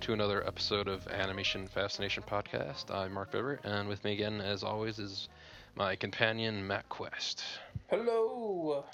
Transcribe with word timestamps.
To 0.00 0.14
another 0.14 0.46
episode 0.46 0.88
of 0.88 1.06
Animation 1.08 1.66
Fascination 1.66 2.22
Podcast. 2.22 2.90
I'm 2.90 3.12
Mark 3.12 3.30
Bibber, 3.32 3.60
and 3.64 3.86
with 3.86 4.02
me 4.02 4.14
again, 4.14 4.40
as 4.40 4.64
always, 4.64 4.98
is 4.98 5.28
my 5.74 5.94
companion, 5.94 6.66
Matt 6.66 6.88
Quest. 6.88 7.44
Hello! 7.90 8.86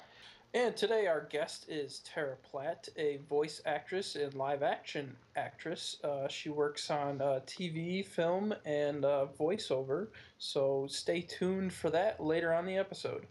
And 0.53 0.75
today 0.75 1.07
our 1.07 1.21
guest 1.29 1.65
is 1.69 1.99
Tara 1.99 2.35
Platt, 2.43 2.89
a 2.97 3.17
voice 3.29 3.61
actress 3.65 4.15
and 4.15 4.33
live 4.33 4.63
action 4.63 5.15
actress. 5.37 5.97
Uh, 6.03 6.27
she 6.27 6.49
works 6.49 6.91
on 6.91 7.21
uh, 7.21 7.39
TV, 7.45 8.05
film, 8.05 8.53
and 8.65 9.05
uh, 9.05 9.27
voiceover, 9.39 10.07
so 10.39 10.87
stay 10.89 11.21
tuned 11.21 11.71
for 11.71 11.89
that 11.89 12.21
later 12.21 12.53
on 12.53 12.65
the 12.65 12.75
episode. 12.75 13.25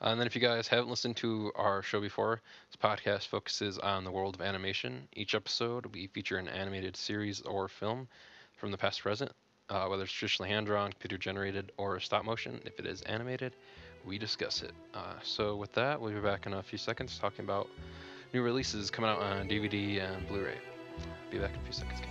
Yeah. 0.00 0.10
And 0.10 0.20
then, 0.20 0.26
if 0.26 0.34
you 0.34 0.40
guys 0.40 0.68
haven't 0.68 0.88
listened 0.88 1.16
to 1.18 1.52
our 1.54 1.82
show 1.82 2.00
before, 2.00 2.40
this 2.70 2.76
podcast 2.82 3.26
focuses 3.26 3.78
on 3.78 4.04
the 4.04 4.10
world 4.10 4.34
of 4.34 4.40
animation. 4.40 5.08
Each 5.14 5.34
episode, 5.34 5.86
we 5.94 6.06
feature 6.08 6.38
an 6.38 6.48
animated 6.48 6.96
series 6.96 7.40
or 7.42 7.68
film 7.68 8.08
from 8.56 8.70
the 8.70 8.78
past 8.78 9.02
present, 9.02 9.32
uh, 9.68 9.86
whether 9.86 10.04
it's 10.04 10.12
traditionally 10.12 10.50
hand 10.50 10.66
drawn, 10.66 10.90
computer 10.90 11.18
generated, 11.18 11.72
or 11.76 12.00
stop 12.00 12.24
motion. 12.24 12.60
If 12.64 12.78
it 12.78 12.86
is 12.86 13.02
animated, 13.02 13.54
we 14.04 14.18
discuss 14.18 14.62
it. 14.62 14.72
Uh, 14.94 15.14
so, 15.22 15.56
with 15.56 15.72
that, 15.72 16.00
we'll 16.00 16.12
be 16.12 16.20
back 16.20 16.46
in 16.46 16.54
a 16.54 16.62
few 16.62 16.78
seconds 16.78 17.18
talking 17.18 17.44
about 17.44 17.68
new 18.32 18.42
releases 18.42 18.90
coming 18.90 19.10
out 19.10 19.20
on 19.20 19.48
DVD 19.48 20.00
and 20.00 20.26
Blu 20.28 20.44
ray. 20.44 20.58
Be 21.30 21.38
back 21.38 21.50
in 21.52 21.60
a 21.60 21.62
few 21.62 21.72
seconds, 21.72 22.00
guys. 22.00 22.08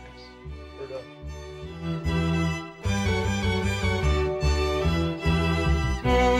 Okay, 6.01 6.38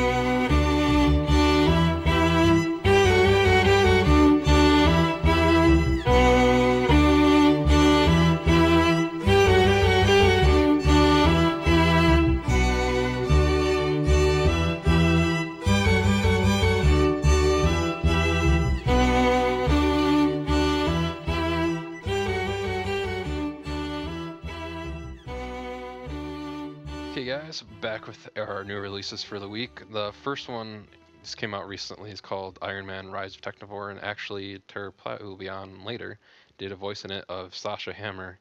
guys, 27.50 27.64
back 27.82 28.06
with 28.06 28.30
our 28.38 28.64
new 28.64 28.78
releases 28.78 29.24
for 29.24 29.40
the 29.40 29.50
week. 29.50 29.82
The 29.92 30.12
first 30.22 30.48
one 30.48 30.86
just 31.24 31.36
came 31.38 31.56
out 31.56 31.68
recently. 31.68 32.12
is 32.12 32.22
called 32.22 32.60
Iron 32.62 32.86
Man: 32.86 33.10
Rise 33.10 33.34
of 33.34 33.42
Technovore, 33.42 33.90
and 33.90 34.00
actually 34.02 34.60
Tara 34.68 34.92
Platt, 34.92 35.20
who 35.20 35.30
will 35.30 35.36
be 35.36 35.50
on 35.50 35.84
later, 35.84 36.20
did 36.60 36.72
a 36.72 36.76
voice 36.76 37.06
in 37.06 37.12
it 37.12 37.26
of 37.28 37.56
Sasha 37.56 37.92
Hammer, 37.92 38.38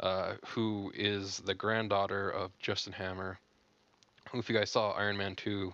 uh, 0.00 0.34
who 0.48 0.92
is 0.94 1.38
the 1.38 1.54
granddaughter 1.54 2.28
of 2.28 2.50
Justin 2.58 2.92
Hammer, 2.92 3.38
who, 4.30 4.40
if 4.40 4.50
you 4.50 4.54
guys 4.54 4.68
saw 4.68 4.90
Iron 4.90 5.16
Man 5.16 5.36
2, 5.36 5.72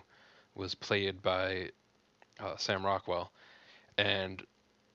was 0.55 0.73
played 0.73 1.21
by 1.21 1.71
uh, 2.39 2.55
Sam 2.55 2.85
Rockwell, 2.85 3.33
and 3.97 4.41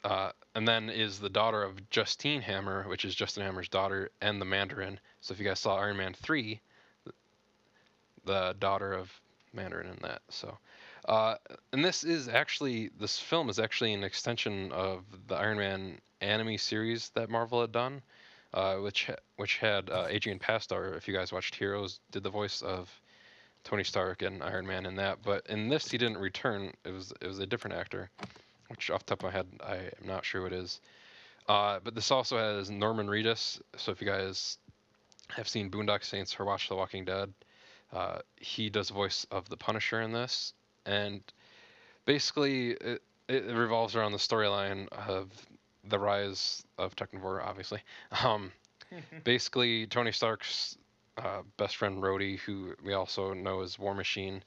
uh, 0.03 0.33
and 0.55 0.67
then 0.67 0.89
is 0.89 1.19
the 1.19 1.29
daughter 1.29 1.63
of 1.63 1.91
Justine 1.91 2.41
Hammer, 2.41 2.85
which 2.89 3.05
is 3.05 3.15
Justin 3.15 3.43
Hammer's 3.43 3.69
daughter, 3.69 4.11
and 4.23 4.41
the 4.41 4.47
Mandarin. 4.47 4.99
So 5.21 5.35
if 5.35 5.39
you 5.39 5.45
guys 5.45 5.61
saw 5.61 5.77
Iron 5.77 5.99
Man 5.99 6.15
3 6.15 6.59
the 8.25 8.55
daughter 8.59 8.93
of 8.93 9.11
Mandarin 9.53 9.89
in 9.89 9.99
that. 10.03 10.23
So, 10.29 10.59
uh, 11.09 11.37
and 11.73 11.85
this 11.85 12.05
is 12.05 12.29
actually 12.29 12.91
this 12.99 13.19
film 13.19 13.49
is 13.49 13.59
actually 13.59 13.93
an 13.93 14.05
extension 14.05 14.73
of 14.73 15.05
the 15.27 15.35
Iron 15.35 15.59
Man 15.59 15.99
anime 16.21 16.59
series 16.59 17.11
that 17.11 17.29
Marvel 17.29 17.61
had 17.61 17.73
done, 17.73 18.03
uh, 18.55 18.77
which 18.77 19.11
which 19.37 19.59
had 19.59 19.91
uh, 19.91 20.07
Adrian 20.09 20.39
Pasdar. 20.39 20.97
If 20.97 21.09
you 21.09 21.15
guys 21.15 21.33
watched 21.33 21.55
Heroes, 21.55 22.01
did 22.11 22.23
the 22.23 22.31
voice 22.31 22.63
of 22.63 22.91
Tony 23.65 23.85
Stark 23.85 24.23
and 24.23 24.43
Iron 24.43 24.67
Man 24.67 24.87
in 24.87 24.97
that. 24.97 25.19
But 25.23 25.47
in 25.49 25.69
this, 25.69 25.91
he 25.91 25.99
didn't 25.99 26.19
return. 26.19 26.73
It 26.85 26.91
was 26.91 27.13
it 27.21 27.27
was 27.27 27.39
a 27.39 27.47
different 27.47 27.77
actor, 27.77 28.11
which 28.69 28.91
off 28.91 29.05
the 29.05 29.17
top 29.17 29.25
of 29.25 29.33
my 29.33 29.37
head 29.37 29.47
I 29.65 29.77
am 29.77 30.07
not 30.07 30.25
sure 30.25 30.47
it 30.47 30.53
is. 30.53 30.81
Uh, 31.49 31.81
but 31.83 31.95
this 31.95 32.11
also 32.11 32.39
has 32.39 32.71
Norman 32.71 33.09
Reedus. 33.09 33.61
So 33.77 33.93
if 33.93 34.01
you 34.01 34.07
guys 34.07 34.59
have 35.31 35.49
seen 35.49 35.71
Boondock 35.71 36.05
Saints 36.05 36.39
or 36.39 36.45
watched 36.45 36.69
The 36.69 36.77
Walking 36.77 37.05
Dead, 37.05 37.33
uh, 37.93 38.19
he 38.37 38.71
does 38.71 38.91
voice 38.91 39.27
of 39.31 39.49
the 39.49 39.57
Punisher 39.57 40.01
in 40.01 40.13
this, 40.13 40.55
and 40.87 41.23
basically 42.05 42.71
it, 42.71 43.03
it 43.29 43.45
revolves 43.45 43.95
around 43.95 44.13
the 44.13 44.19
storyline 44.19 44.89
of 44.89 45.31
the 45.85 45.99
rise 45.99 46.65
of 46.79 46.95
Technovore, 46.97 47.45
obviously. 47.45 47.81
Um, 48.25 48.53
basically, 49.25 49.87
Tony 49.87 50.13
Stark's 50.13 50.77
uh, 51.17 51.43
best 51.57 51.77
friend 51.77 52.03
Rhodey, 52.03 52.39
who 52.39 52.75
we 52.85 52.93
also 52.93 53.33
know 53.33 53.63
as 53.63 53.79
War 53.79 53.95
Machine, 53.95 54.43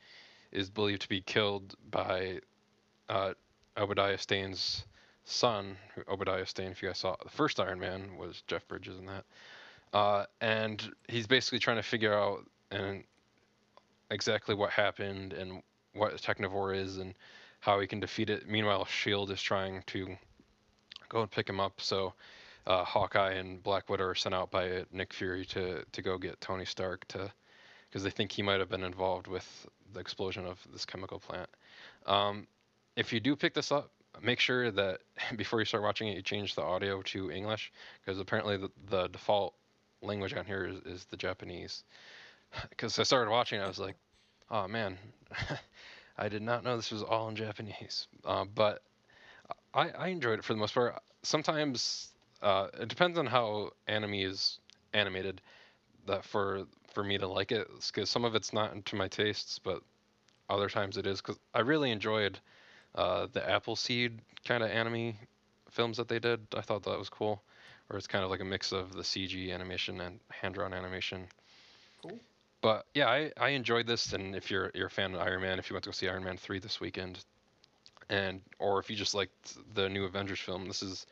is 0.51 0.69
believed 0.69 1.01
to 1.01 1.09
be 1.09 1.22
killed 1.22 1.75
by 1.89 2.39
uh, 3.09 3.33
Obadiah 3.75 4.19
Stane's 4.19 4.85
son. 5.23 5.75
Obadiah 6.07 6.45
Stane, 6.45 6.72
if 6.72 6.81
you 6.81 6.89
guys 6.89 7.00
saw 7.00 7.16
the 7.23 7.29
first 7.29 7.59
Iron 7.59 7.79
Man, 7.79 8.17
was 8.17 8.44
Jeff 8.47 8.67
Bridges 8.67 8.97
in 9.00 9.07
that. 9.07 9.25
Uh, 9.94 10.25
and 10.41 10.91
he's 11.07 11.27
basically 11.27 11.59
trying 11.59 11.77
to 11.77 11.83
figure 11.83 12.13
out 12.13 12.45
and 12.72 13.03
exactly 14.12 14.56
what 14.56 14.72
happened 14.72 15.34
and 15.34 15.62
what 15.94 16.16
Technovore 16.18 16.76
is 16.76 16.98
and 16.98 17.14
how 17.60 17.80
he 17.80 17.88
can 17.88 18.00
defeat 18.00 18.30
it. 18.30 18.48
Meanwhile, 18.48 18.86
Shield 18.86 19.32
is 19.32 19.42
trying 19.42 19.84
to 19.88 20.18
go 21.10 21.22
and 21.22 21.32
pick 21.32 21.50
him 21.50 21.60
up. 21.60 21.82
So 21.82 22.14
uh, 22.68 22.84
Hawkeye 22.84 23.34
and 23.34 23.62
Black 23.64 23.90
Widow 23.90 24.06
are 24.06 24.16
sent 24.16 24.36
out 24.36 24.52
by 24.52 24.86
Nick 24.92 25.14
Fury 25.14 25.46
to 25.46 25.84
to 25.92 26.02
go 26.02 26.18
get 26.18 26.40
Tony 26.42 26.66
Stark 26.66 27.08
to 27.10 27.32
because 27.90 28.04
they 28.04 28.10
think 28.10 28.32
he 28.32 28.42
might 28.42 28.60
have 28.60 28.70
been 28.70 28.84
involved 28.84 29.28
with 29.28 29.68
the 29.94 30.00
explosion 30.00 30.46
of 30.46 30.60
this 30.72 30.86
chemical 30.86 31.20
plant. 31.20 31.50
Um, 32.06 32.48
if 32.96 33.14
you 33.14 33.20
do 33.20 33.36
pick 33.36 33.54
this 33.54 33.72
up, 33.72 33.92
make 34.22 34.40
sure 34.40 34.72
that 34.72 35.00
before 35.38 35.60
you 35.60 35.66
start 35.66 35.84
watching 35.84 36.08
it, 36.08 36.16
you 36.16 36.22
change 36.22 36.56
the 36.56 36.62
audio 36.62 37.02
to 37.04 37.32
English 37.32 37.72
because 38.04 38.20
apparently 38.20 38.58
the, 38.58 38.70
the 38.90 39.08
default 39.08 39.54
language 40.02 40.34
on 40.34 40.46
here 40.46 40.66
is, 40.66 40.78
is 40.86 41.06
the 41.06 41.18
Japanese. 41.18 41.84
Because 42.70 43.00
I 43.00 43.04
started 43.04 43.32
watching, 43.32 43.62
I 43.62 43.68
was 43.68 43.80
like, 43.80 43.96
oh 44.52 44.68
man, 44.68 44.98
I 46.18 46.30
did 46.30 46.42
not 46.42 46.64
know 46.64 46.76
this 46.76 46.92
was 46.92 47.04
all 47.04 47.30
in 47.30 47.36
Japanese. 47.36 48.08
Uh, 48.24 48.46
but 48.46 48.82
I, 49.74 49.90
I 49.90 50.08
enjoyed 50.08 50.40
it 50.40 50.46
for 50.46 50.54
the 50.54 50.60
most 50.60 50.74
part. 50.74 51.02
Sometimes 51.24 52.10
uh, 52.42 52.68
it 52.80 52.88
depends 52.88 53.18
on 53.18 53.26
how 53.26 53.72
anime 53.88 54.14
is 54.14 54.60
animated. 54.94 55.42
That 56.08 56.24
for 56.24 56.66
for 56.94 57.04
me 57.04 57.18
to 57.18 57.28
like 57.28 57.52
it, 57.52 57.68
because 57.88 58.10
some 58.12 58.26
of 58.26 58.36
it's 58.36 58.54
not 58.54 58.86
to 58.86 58.96
my 58.96 59.08
tastes, 59.08 59.58
but 59.60 59.82
other 60.50 60.70
times 60.70 60.98
it 60.98 61.08
is. 61.08 61.20
Because 61.20 61.40
I 61.54 61.62
really 61.62 61.92
enjoyed 61.92 62.40
uh, 62.94 63.28
the 63.34 63.48
Appleseed 63.48 64.20
kind 64.46 64.64
of 64.64 64.70
anime 64.70 65.16
films 65.72 65.98
that 65.98 66.08
they 66.08 66.20
did. 66.20 66.42
I 66.56 66.62
thought 66.62 66.84
that 66.84 67.00
was 67.00 67.10
cool, 67.10 67.42
where 67.88 67.98
it's 67.98 68.08
kind 68.08 68.24
of 68.24 68.30
like 68.30 68.40
a 68.40 68.46
mix 68.46 68.72
of 68.72 68.94
the 68.94 69.02
CG 69.04 69.52
animation 69.52 70.00
and 70.02 70.20
hand 70.30 70.54
drawn 70.54 70.74
animation. 70.74 71.26
Cool. 72.02 72.20
But 72.62 72.86
yeah, 72.94 73.08
I, 73.08 73.32
I 73.38 73.50
enjoyed 73.50 73.88
this, 73.88 74.14
and 74.14 74.36
if 74.36 74.50
you're 74.50 74.72
you're 74.74 74.88
a 74.88 74.92
fan 74.92 75.14
of 75.14 75.22
Iron 75.22 75.42
Man, 75.42 75.60
if 75.60 75.70
you 75.70 75.76
went 75.76 75.84
to 75.84 75.90
go 75.90 75.92
see 75.94 76.10
Iron 76.10 76.24
Man 76.24 76.38
three 76.38 76.60
this 76.60 76.80
weekend, 76.80 77.24
and 78.10 78.42
or 78.60 78.80
if 78.80 78.90
you 78.90 78.96
just 78.96 79.14
liked 79.14 79.56
the 79.75 79.90
new 79.90 80.06
Avengers 80.06 80.40
film, 80.40 80.68
this 80.68 80.81
is 80.81 81.06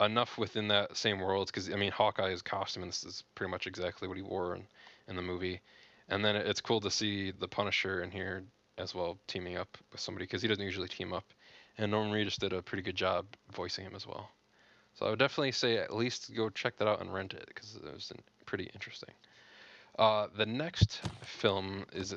enough 0.00 0.38
within 0.38 0.68
that 0.68 0.96
same 0.96 1.20
world. 1.20 1.48
Because 1.48 1.70
I 1.70 1.76
mean, 1.76 1.92
Hawkeye's 1.92 2.42
costume, 2.42 2.82
and 2.82 2.92
this 2.92 3.04
is 3.04 3.24
pretty 3.34 3.50
much 3.50 3.66
exactly 3.66 4.08
what 4.08 4.16
he 4.16 4.22
wore 4.22 4.54
in, 4.54 4.62
in 5.08 5.16
the 5.16 5.22
movie, 5.22 5.60
and 6.08 6.24
then 6.24 6.36
it's 6.36 6.60
cool 6.60 6.80
to 6.80 6.90
see 6.90 7.32
the 7.32 7.48
Punisher 7.48 8.02
in 8.02 8.10
here 8.10 8.42
as 8.78 8.94
well, 8.94 9.18
teaming 9.26 9.56
up 9.56 9.76
with 9.90 10.00
somebody 10.00 10.24
because 10.24 10.42
he 10.42 10.48
doesn't 10.48 10.64
usually 10.64 10.88
team 10.88 11.12
up, 11.12 11.24
and 11.78 11.90
Norman 11.90 12.12
Reedus 12.12 12.38
did 12.38 12.52
a 12.52 12.62
pretty 12.62 12.82
good 12.82 12.96
job 12.96 13.26
voicing 13.52 13.84
him 13.84 13.94
as 13.94 14.06
well. 14.06 14.30
So 14.94 15.06
I 15.06 15.10
would 15.10 15.18
definitely 15.18 15.52
say 15.52 15.76
at 15.76 15.94
least 15.94 16.34
go 16.34 16.48
check 16.48 16.78
that 16.78 16.88
out 16.88 17.00
and 17.02 17.12
rent 17.12 17.34
it 17.34 17.44
because 17.46 17.76
it 17.76 17.92
was 17.92 18.12
pretty 18.46 18.70
interesting. 18.74 19.10
Uh, 19.98 20.26
the 20.36 20.46
next 20.46 21.00
film 21.22 21.86
is 21.92 22.14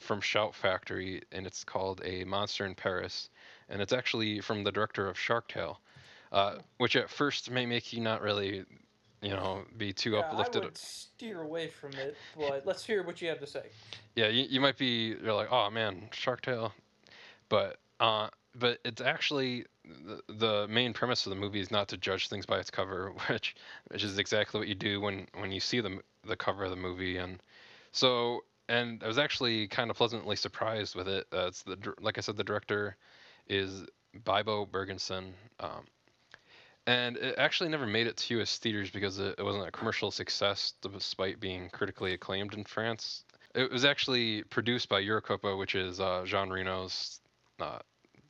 from 0.00 0.20
Shout 0.20 0.54
Factory, 0.54 1.22
and 1.30 1.46
it's 1.46 1.62
called 1.62 2.00
A 2.04 2.24
Monster 2.24 2.66
in 2.66 2.74
Paris, 2.74 3.30
and 3.68 3.80
it's 3.80 3.92
actually 3.92 4.40
from 4.40 4.64
the 4.64 4.72
director 4.72 5.08
of 5.08 5.18
Shark 5.18 5.48
Tale, 5.48 5.80
uh, 6.32 6.56
which 6.78 6.96
at 6.96 7.08
first 7.08 7.50
may 7.50 7.64
make 7.64 7.92
you 7.92 8.00
not 8.00 8.20
really, 8.20 8.64
you 9.20 9.30
know, 9.30 9.62
be 9.78 9.92
too 9.92 10.12
yeah, 10.12 10.20
uplifted. 10.20 10.62
I 10.62 10.66
would 10.66 10.76
steer 10.76 11.42
away 11.42 11.68
from 11.68 11.92
it, 11.92 12.16
but 12.36 12.66
let's 12.66 12.84
hear 12.84 13.04
what 13.04 13.22
you 13.22 13.28
have 13.28 13.38
to 13.38 13.46
say. 13.46 13.66
Yeah, 14.16 14.26
you, 14.26 14.46
you 14.48 14.60
might 14.60 14.76
be 14.76 15.16
you're 15.22 15.34
like, 15.34 15.48
oh 15.52 15.70
man, 15.70 16.08
Shark 16.10 16.42
Tale, 16.42 16.72
but 17.48 17.78
uh, 18.00 18.28
but 18.54 18.78
it's 18.84 19.00
actually 19.00 19.64
the, 19.84 20.20
the 20.28 20.68
main 20.68 20.92
premise 20.92 21.26
of 21.26 21.30
the 21.30 21.36
movie 21.36 21.60
is 21.60 21.70
not 21.70 21.88
to 21.88 21.96
judge 21.96 22.28
things 22.28 22.46
by 22.46 22.58
its 22.58 22.70
cover, 22.70 23.12
which 23.28 23.54
which 23.88 24.04
is 24.04 24.18
exactly 24.18 24.58
what 24.58 24.68
you 24.68 24.74
do 24.74 25.00
when 25.00 25.26
when 25.38 25.52
you 25.52 25.60
see 25.60 25.80
the 25.80 26.00
the 26.26 26.36
cover 26.36 26.64
of 26.64 26.70
the 26.70 26.76
movie, 26.76 27.16
and 27.16 27.42
so 27.92 28.44
and 28.68 29.02
I 29.02 29.06
was 29.06 29.18
actually 29.18 29.68
kind 29.68 29.90
of 29.90 29.96
pleasantly 29.96 30.36
surprised 30.36 30.94
with 30.94 31.08
it. 31.08 31.26
Uh, 31.32 31.46
it's 31.46 31.62
the 31.62 31.94
like 32.00 32.18
I 32.18 32.20
said, 32.20 32.36
the 32.36 32.44
director 32.44 32.96
is 33.48 33.84
Bibo 34.24 34.66
Bergeron, 34.66 35.32
um, 35.60 35.86
and 36.86 37.16
it 37.16 37.36
actually 37.38 37.70
never 37.70 37.86
made 37.86 38.06
it 38.06 38.16
to 38.18 38.34
U.S. 38.36 38.58
theaters 38.58 38.90
because 38.90 39.18
it, 39.18 39.34
it 39.38 39.42
wasn't 39.42 39.66
a 39.66 39.72
commercial 39.72 40.10
success, 40.10 40.74
despite 40.82 41.40
being 41.40 41.70
critically 41.70 42.12
acclaimed 42.12 42.54
in 42.54 42.64
France. 42.64 43.24
It 43.54 43.70
was 43.70 43.84
actually 43.84 44.42
produced 44.44 44.88
by 44.88 45.02
EuropaCorp, 45.02 45.58
which 45.58 45.74
is 45.74 46.00
uh, 46.00 46.24
Jean 46.24 46.48
Reno's 46.48 47.20
uh, 47.60 47.78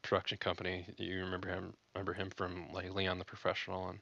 production 0.03 0.39
company. 0.39 0.87
You 0.99 1.21
remember 1.25 1.49
him? 1.49 1.75
Remember 1.95 2.13
him 2.13 2.31
from 2.31 2.73
like 2.73 2.93
Leon 2.95 3.19
the 3.19 3.25
Professional 3.25 3.89
and 3.89 4.01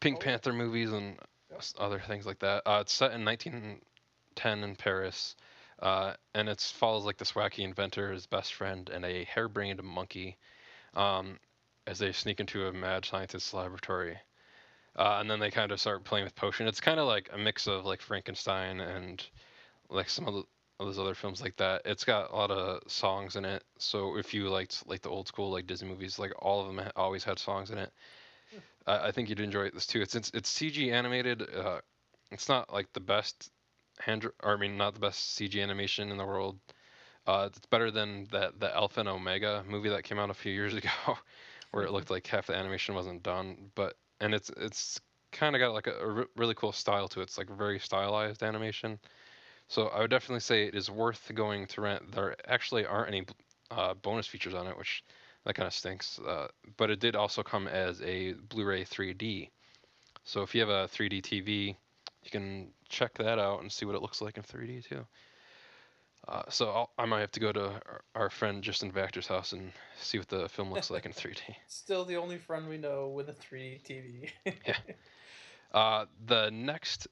Pink 0.00 0.18
Oh. 0.18 0.20
Panther 0.20 0.52
movies 0.52 0.92
and 0.92 1.18
Yep. 1.50 1.58
s- 1.58 1.74
other 1.78 2.00
things 2.00 2.26
like 2.26 2.40
that. 2.40 2.62
Uh, 2.66 2.78
it's 2.80 2.92
set 2.92 3.12
in 3.12 3.24
1910 3.24 4.64
in 4.64 4.76
Paris, 4.76 5.36
uh, 5.80 6.14
and 6.34 6.48
it 6.48 6.60
follows 6.60 7.04
like 7.04 7.18
this 7.18 7.32
wacky 7.32 7.64
inventor, 7.64 8.12
his 8.12 8.26
best 8.26 8.54
friend, 8.54 8.88
and 8.90 9.04
a 9.04 9.24
harebrained 9.24 9.82
monkey, 9.82 10.36
um, 10.94 11.38
as 11.86 11.98
they 11.98 12.12
sneak 12.12 12.40
into 12.40 12.66
a 12.66 12.72
mad 12.72 13.04
scientist's 13.04 13.54
laboratory. 13.54 14.18
Uh, 14.96 15.18
and 15.20 15.30
then 15.30 15.38
they 15.38 15.50
kind 15.50 15.70
of 15.72 15.80
start 15.80 16.04
playing 16.04 16.24
with 16.24 16.34
potion. 16.34 16.66
It's 16.66 16.80
kind 16.80 16.98
of 16.98 17.06
like 17.06 17.28
a 17.32 17.38
mix 17.38 17.66
of 17.66 17.84
like 17.84 18.00
Frankenstein 18.00 18.80
and 18.80 19.24
like 19.88 20.08
some 20.08 20.26
of, 20.26 20.34
the, 20.34 20.40
of 20.40 20.46
those 20.78 20.98
other 20.98 21.14
films 21.14 21.40
like 21.40 21.56
that. 21.56 21.82
It's 21.84 22.04
got 22.04 22.30
a 22.30 22.36
lot 22.36 22.50
of 22.50 22.82
songs 22.90 23.36
in 23.36 23.44
it. 23.44 23.64
So 23.78 24.16
if 24.16 24.34
you 24.34 24.48
liked 24.48 24.86
like 24.86 25.02
the 25.02 25.10
old 25.10 25.28
school 25.28 25.50
like 25.50 25.66
Disney 25.66 25.88
movies, 25.88 26.18
like 26.18 26.32
all 26.38 26.60
of 26.60 26.66
them 26.66 26.78
ha- 26.84 26.92
always 26.96 27.24
had 27.24 27.38
songs 27.38 27.70
in 27.70 27.78
it. 27.78 27.92
I, 28.86 29.08
I 29.08 29.12
think 29.12 29.28
you'd 29.28 29.40
enjoy 29.40 29.70
this 29.70 29.86
too. 29.86 30.00
It's 30.00 30.14
it's, 30.14 30.30
it's 30.34 30.50
CG 30.50 30.92
animated. 30.92 31.42
Uh, 31.54 31.80
it's 32.30 32.48
not 32.48 32.72
like 32.72 32.92
the 32.92 33.00
best 33.00 33.50
hand, 33.98 34.26
or 34.42 34.54
I 34.54 34.56
mean 34.56 34.76
not 34.76 34.94
the 34.94 35.00
best 35.00 35.36
CG 35.38 35.62
animation 35.62 36.10
in 36.10 36.16
the 36.18 36.26
world. 36.26 36.58
Uh, 37.26 37.48
it's 37.48 37.66
better 37.66 37.90
than 37.90 38.26
that 38.30 38.60
the 38.60 38.74
Alpha 38.74 39.00
and 39.00 39.08
Omega 39.08 39.64
movie 39.68 39.88
that 39.88 40.04
came 40.04 40.18
out 40.18 40.30
a 40.30 40.34
few 40.34 40.52
years 40.52 40.74
ago, 40.76 40.90
where 41.70 41.84
it 41.84 41.92
looked 41.92 42.10
like 42.10 42.26
half 42.26 42.46
the 42.46 42.54
animation 42.54 42.94
wasn't 42.94 43.22
done. 43.22 43.70
But 43.74 43.96
and 44.20 44.34
it's 44.34 44.50
it's 44.56 45.00
kind 45.32 45.54
of 45.56 45.60
got 45.60 45.72
like 45.74 45.86
a, 45.86 46.22
a 46.22 46.26
really 46.36 46.54
cool 46.54 46.72
style 46.72 47.08
to 47.08 47.20
it. 47.20 47.24
It's 47.24 47.38
like 47.38 47.48
very 47.50 47.78
stylized 47.78 48.42
animation. 48.42 48.98
So 49.68 49.88
I 49.88 50.00
would 50.00 50.10
definitely 50.10 50.40
say 50.40 50.64
it 50.64 50.74
is 50.74 50.90
worth 50.90 51.30
going 51.34 51.66
to 51.68 51.80
rent. 51.80 52.12
There 52.12 52.36
actually 52.46 52.86
aren't 52.86 53.08
any 53.08 53.26
uh, 53.70 53.94
bonus 53.94 54.26
features 54.26 54.54
on 54.54 54.66
it, 54.66 54.78
which 54.78 55.02
that 55.44 55.54
kind 55.54 55.66
of 55.66 55.74
stinks. 55.74 56.18
Uh, 56.18 56.48
but 56.76 56.90
it 56.90 57.00
did 57.00 57.16
also 57.16 57.42
come 57.42 57.66
as 57.68 58.00
a 58.02 58.34
Blu-ray 58.48 58.84
3D. 58.84 59.50
So 60.24 60.42
if 60.42 60.54
you 60.54 60.60
have 60.60 60.70
a 60.70 60.88
3D 60.88 61.22
TV, 61.22 61.76
you 62.22 62.30
can 62.30 62.68
check 62.88 63.14
that 63.18 63.38
out 63.38 63.62
and 63.62 63.70
see 63.70 63.86
what 63.86 63.94
it 63.94 64.02
looks 64.02 64.20
like 64.20 64.36
in 64.36 64.42
3D 64.42 64.88
too. 64.88 65.04
Uh, 66.28 66.42
so 66.48 66.70
I'll, 66.70 66.90
I 66.98 67.06
might 67.06 67.20
have 67.20 67.30
to 67.32 67.40
go 67.40 67.52
to 67.52 67.64
our, 67.64 68.00
our 68.16 68.30
friend 68.30 68.62
Justin 68.62 68.90
Vactor's 68.90 69.28
house 69.28 69.52
and 69.52 69.70
see 70.00 70.18
what 70.18 70.28
the 70.28 70.48
film 70.48 70.72
looks 70.72 70.90
like 70.90 71.06
in 71.06 71.12
3D. 71.12 71.38
Still 71.68 72.04
the 72.04 72.16
only 72.16 72.38
friend 72.38 72.68
we 72.68 72.78
know 72.78 73.08
with 73.08 73.28
a 73.28 73.32
3D 73.32 73.82
TV. 73.82 74.30
Uh, 75.74 76.06
the 76.26 76.48
next 76.52 77.08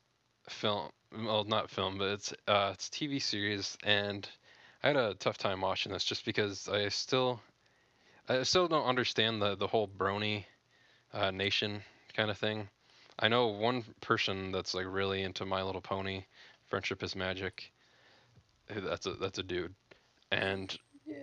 film, 0.49 0.91
well, 1.25 1.45
not 1.45 1.71
film, 1.71 1.99
but 1.99 2.09
it's 2.09 2.33
uh, 2.47 2.71
it's 2.75 2.89
TV 2.89 3.21
series, 3.21 3.77
and 3.85 4.29
I 4.83 4.89
had 4.89 4.97
a 4.97 5.15
tough 5.15 5.39
time 5.39 5.61
watching 5.61 5.93
this 5.93 6.05
just 6.05 6.25
because 6.25 6.69
I 6.69 6.89
still, 6.89 7.41
I 8.29 8.43
still 8.43 8.69
don't 8.69 8.87
understand 8.87 9.41
the 9.41 9.57
the 9.57 9.67
whole 9.67 9.89
Brony 9.89 10.45
uh, 11.13 11.31
Nation 11.31 11.83
kind 12.17 12.31
of 12.31 12.39
thing. 12.39 12.69
I 13.19 13.29
know 13.29 13.49
one 13.49 13.85
person 14.01 14.51
that's 14.53 14.75
like 14.75 14.87
really 14.89 15.23
into 15.23 15.47
My 15.47 15.63
Little 15.63 15.81
Pony, 15.81 16.25
Friendship 16.69 17.03
is 17.03 17.15
Magic. 17.15 17.71
That's 18.69 19.07
a 19.07 19.13
that's 19.15 19.39
a 19.39 19.43
dude, 19.43 19.75
and 20.33 20.77
yeah. 21.07 21.15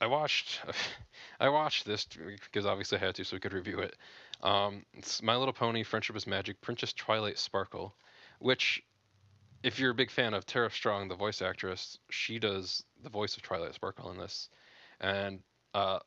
I 0.00 0.06
watched 0.06 0.60
I 1.40 1.48
watched 1.48 1.84
this 1.84 2.06
because 2.06 2.66
obviously 2.66 2.98
I 2.98 3.04
had 3.04 3.14
to 3.16 3.24
so 3.24 3.36
we 3.36 3.40
could 3.40 3.52
review 3.52 3.80
it. 3.80 3.96
Um, 4.42 4.84
it's 4.94 5.22
My 5.22 5.36
Little 5.36 5.54
Pony, 5.54 5.82
Friendship 5.82 6.16
is 6.16 6.26
Magic, 6.26 6.60
Princess 6.60 6.92
Twilight 6.92 7.38
Sparkle, 7.38 7.94
which, 8.44 8.82
if 9.62 9.78
you're 9.78 9.92
a 9.92 9.94
big 9.94 10.10
fan 10.10 10.34
of 10.34 10.44
Tara 10.44 10.70
Strong, 10.70 11.08
the 11.08 11.14
voice 11.14 11.40
actress, 11.40 11.98
she 12.10 12.38
does 12.38 12.84
the 13.02 13.08
voice 13.08 13.38
of 13.38 13.42
Twilight 13.42 13.74
Sparkle 13.74 14.10
in 14.10 14.18
this, 14.18 14.50
and 15.00 15.40
uh, 15.72 15.98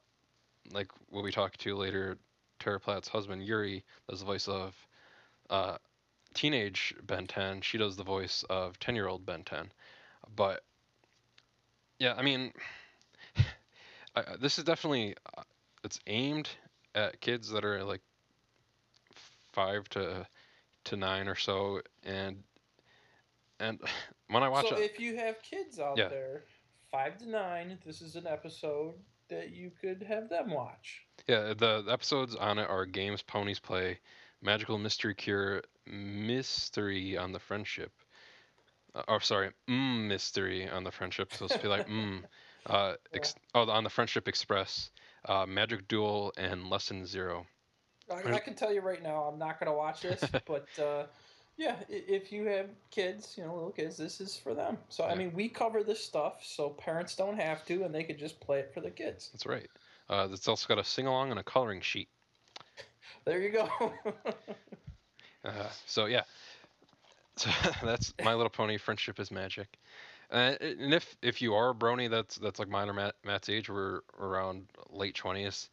like 0.71 0.91
we'll 1.09 1.23
be 1.23 1.31
talking 1.31 1.57
to 1.57 1.75
later, 1.75 2.19
Tara 2.59 2.79
Platt's 2.79 3.07
husband 3.07 3.43
Yuri 3.43 3.83
does 4.07 4.19
the 4.19 4.25
voice 4.27 4.47
of 4.47 4.75
uh, 5.49 5.77
teenage 6.35 6.93
Ben 7.07 7.25
10. 7.25 7.61
She 7.61 7.79
does 7.79 7.95
the 7.95 8.03
voice 8.03 8.45
of 8.51 8.79
10 8.79 8.93
year 8.93 9.07
old 9.07 9.25
Ben 9.25 9.43
10, 9.43 9.71
but 10.35 10.63
yeah, 11.97 12.13
I 12.15 12.21
mean. 12.21 12.53
I- 14.15 14.35
this 14.39 14.59
is 14.59 14.63
definitely 14.63 15.15
uh, 15.37 15.43
it's 15.83 15.99
aimed 16.07 16.49
at 16.95 17.19
kids 17.21 17.49
that 17.51 17.65
are 17.65 17.83
like 17.83 18.01
five 19.53 19.89
to 19.89 20.27
to 20.87 20.97
nine 20.97 21.27
or 21.27 21.35
so, 21.35 21.81
and 22.03 22.43
and 23.59 23.79
when 24.29 24.43
I 24.43 24.49
watch 24.49 24.69
so 24.69 24.77
it, 24.77 24.91
if 24.91 24.99
you 24.99 25.15
have 25.17 25.41
kids 25.41 25.79
out 25.79 25.97
Yeah. 25.97 26.09
there, 26.09 26.43
five 26.91 27.17
to 27.19 27.29
nine, 27.29 27.77
this 27.85 28.01
is 28.01 28.15
an 28.15 28.27
episode 28.27 28.95
that 29.29 29.51
you 29.51 29.71
could 29.81 30.03
have 30.03 30.29
them 30.29 30.51
watch. 30.51 31.05
yeah, 31.27 31.53
the 31.57 31.85
episodes 31.89 32.35
on 32.35 32.59
it 32.59 32.69
are 32.69 32.85
games 32.85 33.21
ponies 33.21 33.59
play, 33.59 33.99
magical 34.41 34.77
mystery 34.77 35.15
cure, 35.15 35.63
mystery 35.85 37.17
on 37.17 37.31
the 37.33 37.39
friendship. 37.39 37.91
Uh, 38.95 39.03
oh, 39.07 39.19
sorry, 39.19 39.51
mm, 39.69 40.07
mystery 40.07 40.67
on 40.69 40.83
the 40.83 40.91
friendship. 40.91 41.33
So 41.33 41.45
it's 41.45 41.57
be 41.57 41.67
like 41.67 41.87
mm. 41.87 42.23
Uh, 42.65 42.95
ex- 43.13 43.35
oh, 43.55 43.69
on 43.69 43.83
the 43.85 43.89
friendship 43.89 44.27
express, 44.27 44.91
uh, 45.25 45.45
magic 45.45 45.87
duel, 45.87 46.33
and 46.37 46.69
lesson 46.69 47.05
zero. 47.05 47.45
I, 48.11 48.33
I 48.33 48.39
can 48.39 48.55
tell 48.55 48.73
you 48.73 48.81
right 48.81 49.01
now, 49.01 49.23
I'm 49.23 49.39
not 49.39 49.59
going 49.59 49.71
to 49.71 49.77
watch 49.77 50.01
this, 50.01 50.23
but 50.45 50.67
uh, 50.81 51.03
yeah, 51.57 51.75
if 51.89 52.31
you 52.31 52.45
have 52.45 52.69
kids, 52.91 53.35
you 53.37 53.43
know, 53.43 53.53
little 53.53 53.71
kids, 53.71 53.97
this 53.97 54.21
is 54.21 54.37
for 54.37 54.53
them. 54.53 54.77
So 54.89 55.05
I 55.05 55.15
mean, 55.15 55.33
we 55.33 55.49
cover 55.49 55.83
this 55.83 56.03
stuff, 56.03 56.43
so 56.43 56.69
parents 56.69 57.15
don't 57.15 57.37
have 57.37 57.65
to, 57.65 57.83
and 57.83 57.93
they 57.93 58.03
could 58.03 58.19
just 58.19 58.39
play 58.39 58.59
it 58.59 58.71
for 58.73 58.81
the 58.81 58.91
kids. 58.91 59.29
That's 59.33 59.45
right. 59.45 59.69
Uh, 60.09 60.27
it's 60.31 60.47
also 60.47 60.67
got 60.67 60.79
a 60.79 60.83
sing 60.83 61.07
along 61.07 61.31
and 61.31 61.39
a 61.39 61.43
coloring 61.43 61.81
sheet. 61.81 62.09
There 63.25 63.41
you 63.41 63.49
go. 63.49 63.69
Uh, 65.45 65.69
so 65.85 66.07
yeah, 66.07 66.23
so 67.37 67.49
that's 67.83 68.13
My 68.23 68.33
Little 68.33 68.49
Pony. 68.49 68.77
Friendship 68.77 69.19
is 69.19 69.31
magic. 69.31 69.77
Uh, 70.31 70.55
and 70.59 70.93
if 70.93 71.15
if 71.21 71.41
you 71.41 71.53
are 71.53 71.69
a 71.69 71.73
brony, 71.73 72.09
that's 72.09 72.35
that's 72.37 72.59
like 72.59 72.67
mine 72.67 72.89
or 72.89 72.93
Matt, 72.93 73.15
Matt's 73.23 73.47
age, 73.47 73.69
we're 73.69 74.01
around 74.19 74.65
late 74.89 75.15
twenties. 75.15 75.69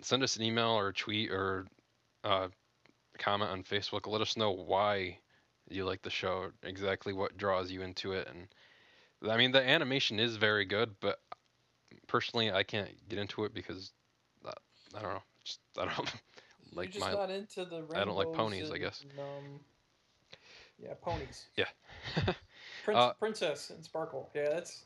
Send 0.00 0.22
us 0.22 0.36
an 0.36 0.42
email 0.42 0.70
or 0.70 0.88
a 0.88 0.94
tweet 0.94 1.30
or 1.30 1.66
uh, 2.24 2.48
comment 3.18 3.50
on 3.50 3.62
Facebook. 3.62 4.06
Let 4.06 4.20
us 4.20 4.36
know 4.36 4.52
why 4.52 5.18
you 5.68 5.84
like 5.84 6.02
the 6.02 6.10
show, 6.10 6.50
exactly 6.62 7.12
what 7.12 7.36
draws 7.36 7.70
you 7.70 7.82
into 7.82 8.12
it, 8.12 8.28
and 8.28 8.48
I 9.30 9.36
mean 9.36 9.52
the 9.52 9.66
animation 9.66 10.18
is 10.18 10.36
very 10.36 10.64
good, 10.64 10.94
but 11.00 11.20
personally 12.06 12.50
I 12.50 12.62
can't 12.62 12.88
get 13.08 13.18
into 13.18 13.44
it 13.44 13.54
because 13.54 13.92
uh, 14.44 14.50
I 14.96 15.02
don't 15.02 15.14
know, 15.14 15.22
just 15.44 15.60
I 15.78 15.84
don't 15.84 15.98
like 16.72 16.94
You're 16.94 17.00
just 17.00 17.00
my 17.00 17.12
not 17.12 17.30
into 17.30 17.64
the 17.64 17.84
I 17.94 18.04
don't 18.04 18.16
like 18.16 18.32
ponies, 18.32 18.70
I 18.70 18.78
guess. 18.78 19.04
Um, 19.18 19.60
yeah, 20.82 20.94
ponies. 21.02 21.46
Yeah. 21.56 21.66
Prince, 22.84 22.98
Uh, 22.98 23.12
Princess 23.14 23.70
and 23.70 23.84
Sparkle. 23.84 24.30
Yeah, 24.34 24.48
that's 24.50 24.84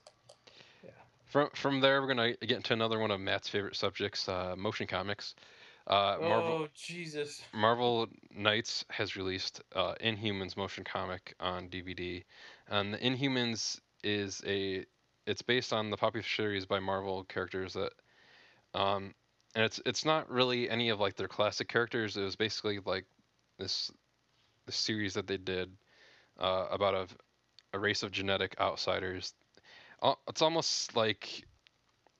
From 1.32 1.48
from 1.54 1.80
there, 1.80 2.02
we're 2.02 2.08
gonna 2.08 2.36
get 2.36 2.58
into 2.58 2.74
another 2.74 2.98
one 2.98 3.10
of 3.10 3.18
Matt's 3.18 3.48
favorite 3.48 3.74
subjects, 3.74 4.28
uh, 4.28 4.54
motion 4.54 4.86
comics. 4.86 5.34
Uh, 5.86 6.18
Marvel 6.20 6.58
oh 6.64 6.68
Jesus. 6.74 7.42
Marvel 7.54 8.06
Knights 8.36 8.84
has 8.90 9.16
released 9.16 9.62
uh, 9.74 9.94
Inhumans 10.04 10.58
motion 10.58 10.84
comic 10.84 11.34
on 11.40 11.70
DVD, 11.70 12.22
and 12.68 12.92
the 12.92 12.98
Inhumans 12.98 13.80
is 14.04 14.42
a 14.46 14.84
it's 15.26 15.40
based 15.40 15.72
on 15.72 15.88
the 15.88 15.96
popular 15.96 16.22
series 16.22 16.66
by 16.66 16.80
Marvel 16.80 17.24
characters 17.24 17.72
that, 17.72 17.92
um, 18.78 19.14
and 19.54 19.64
it's 19.64 19.80
it's 19.86 20.04
not 20.04 20.30
really 20.30 20.68
any 20.68 20.90
of 20.90 21.00
like 21.00 21.16
their 21.16 21.28
classic 21.28 21.66
characters. 21.66 22.14
It 22.14 22.24
was 22.24 22.36
basically 22.36 22.78
like 22.84 23.06
this 23.58 23.90
the 24.66 24.72
series 24.72 25.14
that 25.14 25.26
they 25.26 25.38
did 25.38 25.72
uh, 26.38 26.66
about 26.70 26.92
a 26.92 27.06
a 27.72 27.78
race 27.78 28.02
of 28.02 28.12
genetic 28.12 28.54
outsiders. 28.60 29.32
Al- 30.02 30.20
It's 30.28 30.42
almost 30.42 30.96
like 30.96 31.44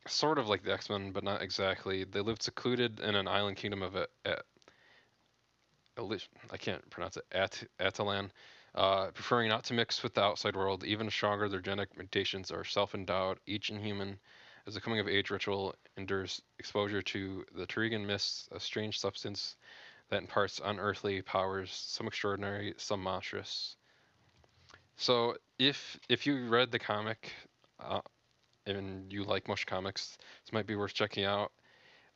sort 0.08 0.38
of 0.38 0.48
like 0.48 0.62
the 0.62 0.72
X 0.72 0.88
Men, 0.90 1.12
but 1.12 1.24
not 1.24 1.42
exactly. 1.42 2.04
They 2.04 2.20
lived 2.20 2.42
secluded 2.42 3.00
in 3.00 3.14
an 3.14 3.28
island 3.28 3.56
kingdom 3.56 3.82
of 3.82 3.96
uh, 3.96 4.06
uh, 4.24 4.36
a, 5.96 6.00
a, 6.00 6.02
Elis- 6.02 6.28
I 6.50 6.56
can't 6.56 6.88
pronounce 6.90 7.16
it. 7.16 7.24
At 7.32 7.62
Attilan, 7.80 8.30
uh, 8.74 9.10
preferring 9.12 9.48
not 9.48 9.64
to 9.64 9.74
mix 9.74 10.02
with 10.02 10.14
the 10.14 10.22
outside 10.22 10.56
world. 10.56 10.84
Even 10.84 11.10
stronger, 11.10 11.48
their 11.48 11.60
genetic 11.60 11.96
mutations 11.96 12.50
are 12.50 12.64
self-endowed. 12.64 13.38
Each 13.46 13.70
inhuman, 13.70 14.18
as 14.66 14.76
a 14.76 14.80
coming-of-age 14.80 15.30
ritual, 15.30 15.74
endures 15.96 16.40
exposure 16.58 17.02
to 17.02 17.44
the 17.54 17.66
Terrigen 17.66 18.06
mists, 18.06 18.48
a 18.52 18.60
strange 18.60 18.98
substance 18.98 19.56
that 20.08 20.22
imparts 20.22 20.60
unearthly 20.64 21.22
powers, 21.22 21.70
some 21.72 22.06
extraordinary, 22.06 22.74
some 22.76 23.02
monstrous. 23.02 23.76
So, 24.96 25.36
if 25.58 25.98
if 26.08 26.26
you 26.26 26.48
read 26.48 26.70
the 26.70 26.78
comic, 26.78 27.32
uh, 27.88 28.00
and 28.66 29.12
you 29.12 29.24
like 29.24 29.48
motion 29.48 29.66
comics, 29.68 30.16
this 30.44 30.52
might 30.52 30.66
be 30.66 30.76
worth 30.76 30.94
checking 30.94 31.24
out. 31.24 31.52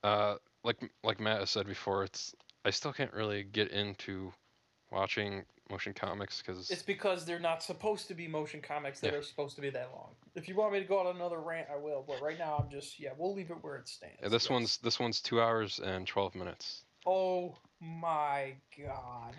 Uh, 0.02 0.36
like 0.64 0.76
like 1.02 1.20
Matt 1.20 1.40
has 1.40 1.50
said 1.50 1.66
before, 1.66 2.04
it's 2.04 2.34
I 2.64 2.70
still 2.70 2.92
can't 2.92 3.12
really 3.12 3.42
get 3.44 3.70
into 3.70 4.32
watching 4.90 5.44
motion 5.70 5.92
comics 5.92 6.40
because 6.42 6.70
It's 6.70 6.82
because 6.82 7.24
they're 7.24 7.40
not 7.40 7.62
supposed 7.62 8.06
to 8.08 8.14
be 8.14 8.28
motion 8.28 8.60
comics 8.60 9.00
that 9.00 9.12
Yeah. 9.12 9.18
are 9.18 9.22
supposed 9.22 9.56
to 9.56 9.62
be 9.62 9.70
that 9.70 9.90
long. 9.92 10.10
If 10.36 10.48
you 10.48 10.54
want 10.54 10.72
me 10.72 10.78
to 10.80 10.84
go 10.84 10.98
on 11.00 11.14
another 11.16 11.40
rant, 11.40 11.66
I 11.72 11.76
will. 11.76 12.04
But 12.06 12.22
right 12.22 12.38
now, 12.38 12.56
I'm 12.62 12.70
just 12.70 13.00
yeah, 13.00 13.10
we'll 13.18 13.34
leave 13.34 13.50
it 13.50 13.56
where 13.62 13.76
it 13.76 13.88
stands. 13.88 14.20
this 14.22 14.44
yes. 14.44 14.50
one's 14.50 14.78
this 14.78 15.00
one's 15.00 15.20
two 15.20 15.40
hours 15.40 15.80
and 15.80 16.06
twelve 16.06 16.34
minutes. 16.34 16.84
Oh 17.04 17.54
my 17.80 18.54
god. 18.76 19.34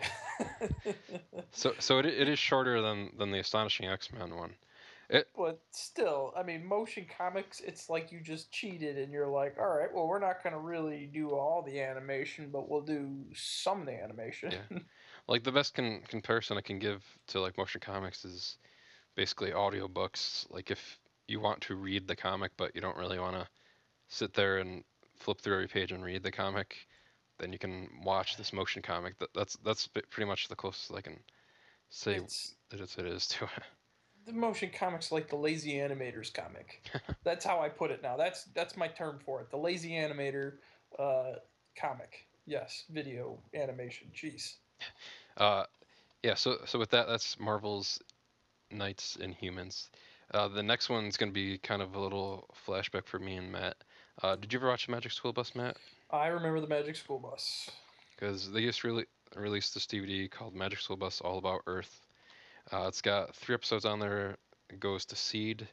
So 1.52 1.74
so 1.78 1.98
it, 1.98 2.06
it 2.06 2.28
is 2.28 2.38
shorter 2.38 2.80
than 2.82 3.10
than 3.18 3.30
the 3.30 3.38
astonishing 3.40 3.86
X 3.86 4.12
Men 4.12 4.34
one. 4.34 4.54
But 5.36 5.60
still, 5.70 6.34
I 6.36 6.42
mean, 6.42 6.66
motion 6.66 7.06
comics, 7.16 7.60
it's 7.60 7.88
like 7.88 8.12
you 8.12 8.20
just 8.20 8.52
cheated 8.52 8.98
and 8.98 9.12
you're 9.12 9.28
like, 9.28 9.56
all 9.58 9.68
right, 9.68 9.88
well, 9.92 10.06
we're 10.06 10.18
not 10.18 10.42
going 10.42 10.52
to 10.52 10.60
really 10.60 11.08
do 11.12 11.30
all 11.30 11.62
the 11.62 11.80
animation, 11.80 12.50
but 12.52 12.68
we'll 12.68 12.82
do 12.82 13.24
some 13.34 13.80
of 13.80 13.86
the 13.86 14.02
animation. 14.02 14.52
Yeah. 14.52 14.78
Like 15.30 15.44
the 15.44 15.52
best 15.52 15.74
con- 15.74 16.00
comparison 16.08 16.56
I 16.56 16.62
can 16.62 16.78
give 16.78 17.04
to 17.26 17.40
like 17.42 17.58
motion 17.58 17.82
comics 17.82 18.24
is 18.24 18.56
basically 19.14 19.50
audiobooks. 19.50 20.50
Like 20.50 20.70
if 20.70 20.98
you 21.26 21.38
want 21.38 21.60
to 21.60 21.74
read 21.74 22.08
the 22.08 22.16
comic 22.16 22.52
but 22.56 22.74
you 22.74 22.80
don't 22.80 22.96
really 22.96 23.18
want 23.18 23.36
to 23.36 23.46
sit 24.08 24.32
there 24.32 24.56
and 24.56 24.82
flip 25.18 25.38
through 25.38 25.56
every 25.56 25.68
page 25.68 25.92
and 25.92 26.02
read 26.02 26.22
the 26.22 26.32
comic, 26.32 26.76
then 27.38 27.52
you 27.52 27.58
can 27.58 27.90
watch 28.02 28.38
this 28.38 28.54
motion 28.54 28.80
comic. 28.80 29.18
That 29.18 29.28
that's 29.34 29.58
that's 29.62 29.86
pretty 29.86 30.24
much 30.24 30.48
the 30.48 30.56
closest 30.56 30.94
I 30.94 31.02
can 31.02 31.18
say 31.90 32.14
it's 32.14 32.54
that 32.70 32.80
it 32.80 33.06
is 33.06 33.26
to 33.28 33.44
it. 33.44 33.62
The 34.28 34.34
motion 34.34 34.70
comics 34.78 35.10
like 35.10 35.30
the 35.30 35.36
lazy 35.36 35.72
animators 35.76 36.32
comic. 36.32 36.86
that's 37.24 37.46
how 37.46 37.60
I 37.60 37.70
put 37.70 37.90
it 37.90 38.02
now. 38.02 38.14
That's 38.18 38.44
that's 38.54 38.76
my 38.76 38.86
term 38.86 39.18
for 39.24 39.40
it. 39.40 39.50
The 39.50 39.56
lazy 39.56 39.92
animator 39.92 40.56
uh, 40.98 41.36
comic. 41.74 42.26
Yes, 42.44 42.84
video 42.90 43.38
animation. 43.54 44.08
Jeez. 44.14 44.54
Uh, 45.38 45.64
yeah. 46.24 46.34
So 46.34 46.56
so 46.64 46.80
with 46.80 46.90
that, 46.90 47.06
that's 47.06 47.38
Marvel's 47.38 48.00
Knights 48.72 49.16
Inhumans. 49.20 49.86
Uh, 50.34 50.48
the 50.48 50.64
next 50.64 50.88
one's 50.88 51.16
gonna 51.16 51.30
be 51.30 51.58
kind 51.58 51.80
of 51.80 51.94
a 51.94 52.00
little 52.00 52.52
flashback 52.66 53.06
for 53.06 53.20
me 53.20 53.36
and 53.36 53.52
Matt. 53.52 53.76
Uh, 54.20 54.34
did 54.34 54.52
you 54.52 54.58
ever 54.58 54.66
watch 54.66 54.86
the 54.86 54.92
Magic 54.92 55.12
School 55.12 55.32
Bus, 55.32 55.54
Matt? 55.54 55.76
I 56.10 56.26
remember 56.26 56.60
the 56.60 56.66
Magic 56.66 56.96
School 56.96 57.20
Bus. 57.20 57.70
because 58.16 58.50
they 58.50 58.62
just 58.62 58.82
really 58.82 59.04
released 59.36 59.74
this 59.74 59.86
DVD 59.86 60.28
called 60.28 60.56
Magic 60.56 60.80
School 60.80 60.96
Bus 60.96 61.20
All 61.20 61.38
About 61.38 61.60
Earth. 61.68 62.00
Uh, 62.72 62.86
it's 62.88 63.00
got 63.00 63.34
three 63.34 63.54
episodes 63.54 63.84
on 63.84 63.98
there. 63.98 64.36
It 64.70 64.80
goes 64.80 65.04
to 65.06 65.16
seed, 65.16 65.66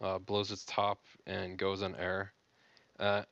uh, 0.00 0.18
blows 0.18 0.50
its 0.50 0.64
top, 0.64 0.98
and 1.26 1.56
goes 1.56 1.82
on 1.82 1.94
air. 1.96 2.32
Uh, 2.98 3.22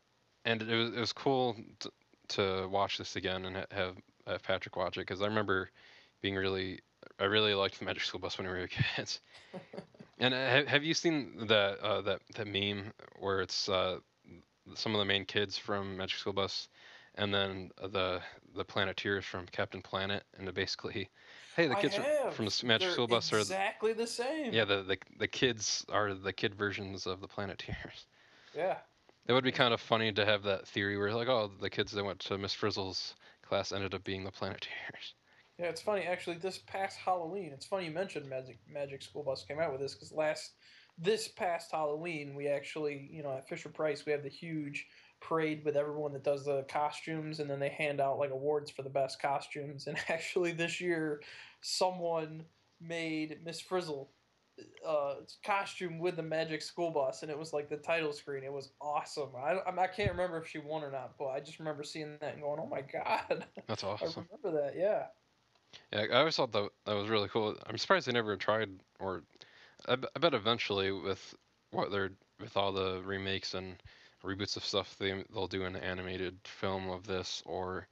and 0.44 0.62
it 0.62 0.76
was 0.76 0.90
it 0.94 1.00
was 1.00 1.12
cool 1.12 1.56
t- 1.80 1.90
to 2.28 2.68
watch 2.68 2.98
this 2.98 3.16
again 3.16 3.44
and 3.44 3.56
ha- 3.56 3.66
have, 3.70 3.96
have 4.26 4.42
Patrick 4.42 4.76
watch 4.76 4.96
it 4.96 5.00
because 5.00 5.22
I 5.22 5.26
remember 5.26 5.70
being 6.22 6.36
really 6.36 6.80
I 7.18 7.24
really 7.24 7.54
liked 7.54 7.78
the 7.78 7.84
Magic 7.84 8.04
School 8.04 8.20
Bus 8.20 8.38
when 8.38 8.46
we 8.46 8.52
were 8.52 8.66
kids. 8.96 9.20
and 10.18 10.34
uh, 10.34 10.36
have, 10.36 10.66
have 10.66 10.84
you 10.84 10.94
seen 10.94 11.46
that 11.48 11.78
uh, 11.80 12.00
that 12.02 12.20
that 12.36 12.46
meme 12.46 12.92
where 13.18 13.40
it's 13.40 13.68
uh, 13.68 13.98
some 14.74 14.94
of 14.94 14.98
the 14.98 15.04
main 15.04 15.24
kids 15.24 15.58
from 15.58 15.96
Magic 15.96 16.18
School 16.18 16.32
Bus, 16.32 16.68
and 17.16 17.34
then 17.34 17.70
the 17.80 18.20
the 18.54 18.64
Planeteers 18.64 19.24
from 19.24 19.46
Captain 19.46 19.82
Planet, 19.82 20.22
and 20.38 20.52
basically, 20.54 21.10
hey, 21.56 21.66
the 21.66 21.74
kids 21.74 21.94
from, 22.32 22.46
the 22.46 22.60
Magic 22.64 22.86
They're 22.86 22.92
School 22.92 23.06
Bus 23.06 23.32
are 23.32 23.38
exactly 23.38 23.92
the 23.92 24.06
same. 24.06 24.52
yeah 24.52 24.64
the, 24.64 24.82
the 24.82 24.96
the 25.18 25.28
kids 25.28 25.84
are 25.90 26.14
the 26.14 26.32
kid 26.32 26.54
versions 26.54 27.06
of 27.06 27.20
the 27.20 27.28
Planeteers. 27.28 28.06
Yeah. 28.56 28.78
It 29.26 29.32
would 29.32 29.44
be 29.44 29.52
kind 29.52 29.72
of 29.72 29.80
funny 29.80 30.12
to 30.12 30.24
have 30.24 30.42
that 30.44 30.66
theory 30.66 30.96
where 30.96 31.12
like, 31.14 31.28
oh, 31.28 31.50
the 31.60 31.70
kids 31.70 31.92
that 31.92 32.04
went 32.04 32.18
to 32.20 32.38
Miss 32.38 32.52
Frizzle's 32.52 33.14
class 33.42 33.70
ended 33.70 33.94
up 33.94 34.02
being 34.02 34.24
the 34.24 34.30
Planeteers. 34.30 35.14
Yeah, 35.58 35.66
it's 35.66 35.82
funny 35.82 36.02
actually. 36.02 36.36
This 36.36 36.58
past 36.58 36.98
Halloween, 36.98 37.50
it's 37.52 37.66
funny 37.66 37.84
you 37.86 37.90
mentioned 37.90 38.28
Magic 38.28 38.58
Magic 38.72 39.02
School 39.02 39.22
Bus 39.22 39.44
came 39.44 39.60
out 39.60 39.72
with 39.72 39.80
this 39.80 39.94
because 39.94 40.10
last 40.12 40.54
this 40.98 41.28
past 41.28 41.70
Halloween 41.70 42.34
we 42.34 42.48
actually 42.48 43.08
you 43.12 43.22
know 43.22 43.32
at 43.36 43.48
Fisher 43.48 43.68
Price 43.68 44.04
we 44.06 44.12
have 44.12 44.22
the 44.22 44.28
huge 44.28 44.86
parade 45.20 45.64
with 45.64 45.76
everyone 45.76 46.12
that 46.12 46.24
does 46.24 46.44
the 46.44 46.64
costumes 46.68 47.40
and 47.40 47.50
then 47.50 47.60
they 47.60 47.68
hand 47.68 48.00
out 48.00 48.18
like 48.18 48.30
awards 48.30 48.70
for 48.70 48.82
the 48.82 48.90
best 48.90 49.20
costumes 49.20 49.86
and 49.86 49.96
actually 50.08 50.52
this 50.52 50.80
year 50.80 51.20
someone 51.60 52.44
made 52.80 53.38
Miss 53.44 53.60
Frizzle 53.60 54.10
uh, 54.86 55.14
costume 55.44 55.98
with 55.98 56.16
the 56.16 56.22
Magic 56.22 56.62
School 56.62 56.90
Bus 56.90 57.22
and 57.22 57.30
it 57.30 57.38
was 57.38 57.52
like 57.52 57.68
the 57.68 57.76
title 57.76 58.12
screen. 58.12 58.44
It 58.44 58.52
was 58.52 58.70
awesome. 58.80 59.30
I 59.36 59.58
I 59.66 59.86
can't 59.86 60.10
remember 60.10 60.38
if 60.38 60.48
she 60.48 60.58
won 60.58 60.82
or 60.82 60.90
not, 60.90 61.14
but 61.18 61.28
I 61.28 61.40
just 61.40 61.58
remember 61.58 61.82
seeing 61.82 62.16
that 62.20 62.34
and 62.34 62.42
going, 62.42 62.60
oh 62.60 62.66
my 62.66 62.82
god. 62.82 63.46
That's 63.66 63.84
awesome. 63.84 64.26
I 64.32 64.36
remember 64.42 64.62
that. 64.62 64.78
Yeah. 64.78 65.04
Yeah, 65.92 66.06
I 66.12 66.18
always 66.18 66.36
thought 66.36 66.52
that 66.52 66.68
that 66.86 66.94
was 66.94 67.08
really 67.08 67.28
cool. 67.28 67.56
I'm 67.66 67.78
surprised 67.78 68.06
they 68.06 68.12
never 68.12 68.36
tried, 68.36 68.70
or 68.98 69.22
I, 69.88 69.92
I 69.92 70.18
bet 70.18 70.34
eventually 70.34 70.90
with 70.90 71.34
what 71.70 71.90
they're 71.90 72.10
with 72.40 72.56
all 72.56 72.72
the 72.72 73.02
remakes 73.04 73.54
and 73.54 73.76
reboots 74.22 74.56
of 74.56 74.64
stuff, 74.64 74.96
they 74.98 75.24
they'll 75.32 75.46
do 75.46 75.64
an 75.64 75.76
animated 75.76 76.38
film 76.44 76.90
of 76.90 77.06
this 77.06 77.42
or 77.46 77.86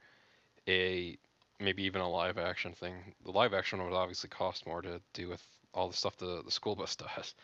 a 0.67 1.17
maybe 1.59 1.83
even 1.83 2.01
a 2.01 2.09
live 2.09 2.37
action 2.37 2.73
thing. 2.73 2.95
The 3.25 3.31
live 3.31 3.53
action 3.53 3.83
would 3.83 3.93
obviously 3.93 4.29
cost 4.29 4.65
more 4.65 4.81
to 4.81 5.01
do 5.13 5.29
with 5.29 5.43
all 5.73 5.89
the 5.89 5.97
stuff 5.97 6.17
the 6.17 6.41
the 6.43 6.51
school 6.51 6.75
bus 6.75 6.95
does. 7.17 7.35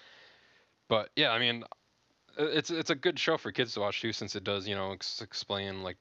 But 0.88 1.10
yeah, 1.16 1.32
I 1.32 1.40
mean, 1.40 1.64
it's 2.38 2.70
it's 2.72 2.90
a 2.90 2.96
good 2.96 3.20
show 3.20 3.38
for 3.38 3.52
kids 3.52 3.74
to 3.74 3.80
watch 3.80 4.02
too, 4.02 4.14
since 4.14 4.36
it 4.36 4.44
does 4.44 4.68
you 4.68 4.76
know 4.76 4.92
ex- 4.92 5.22
explain 5.22 5.84
like 5.84 5.98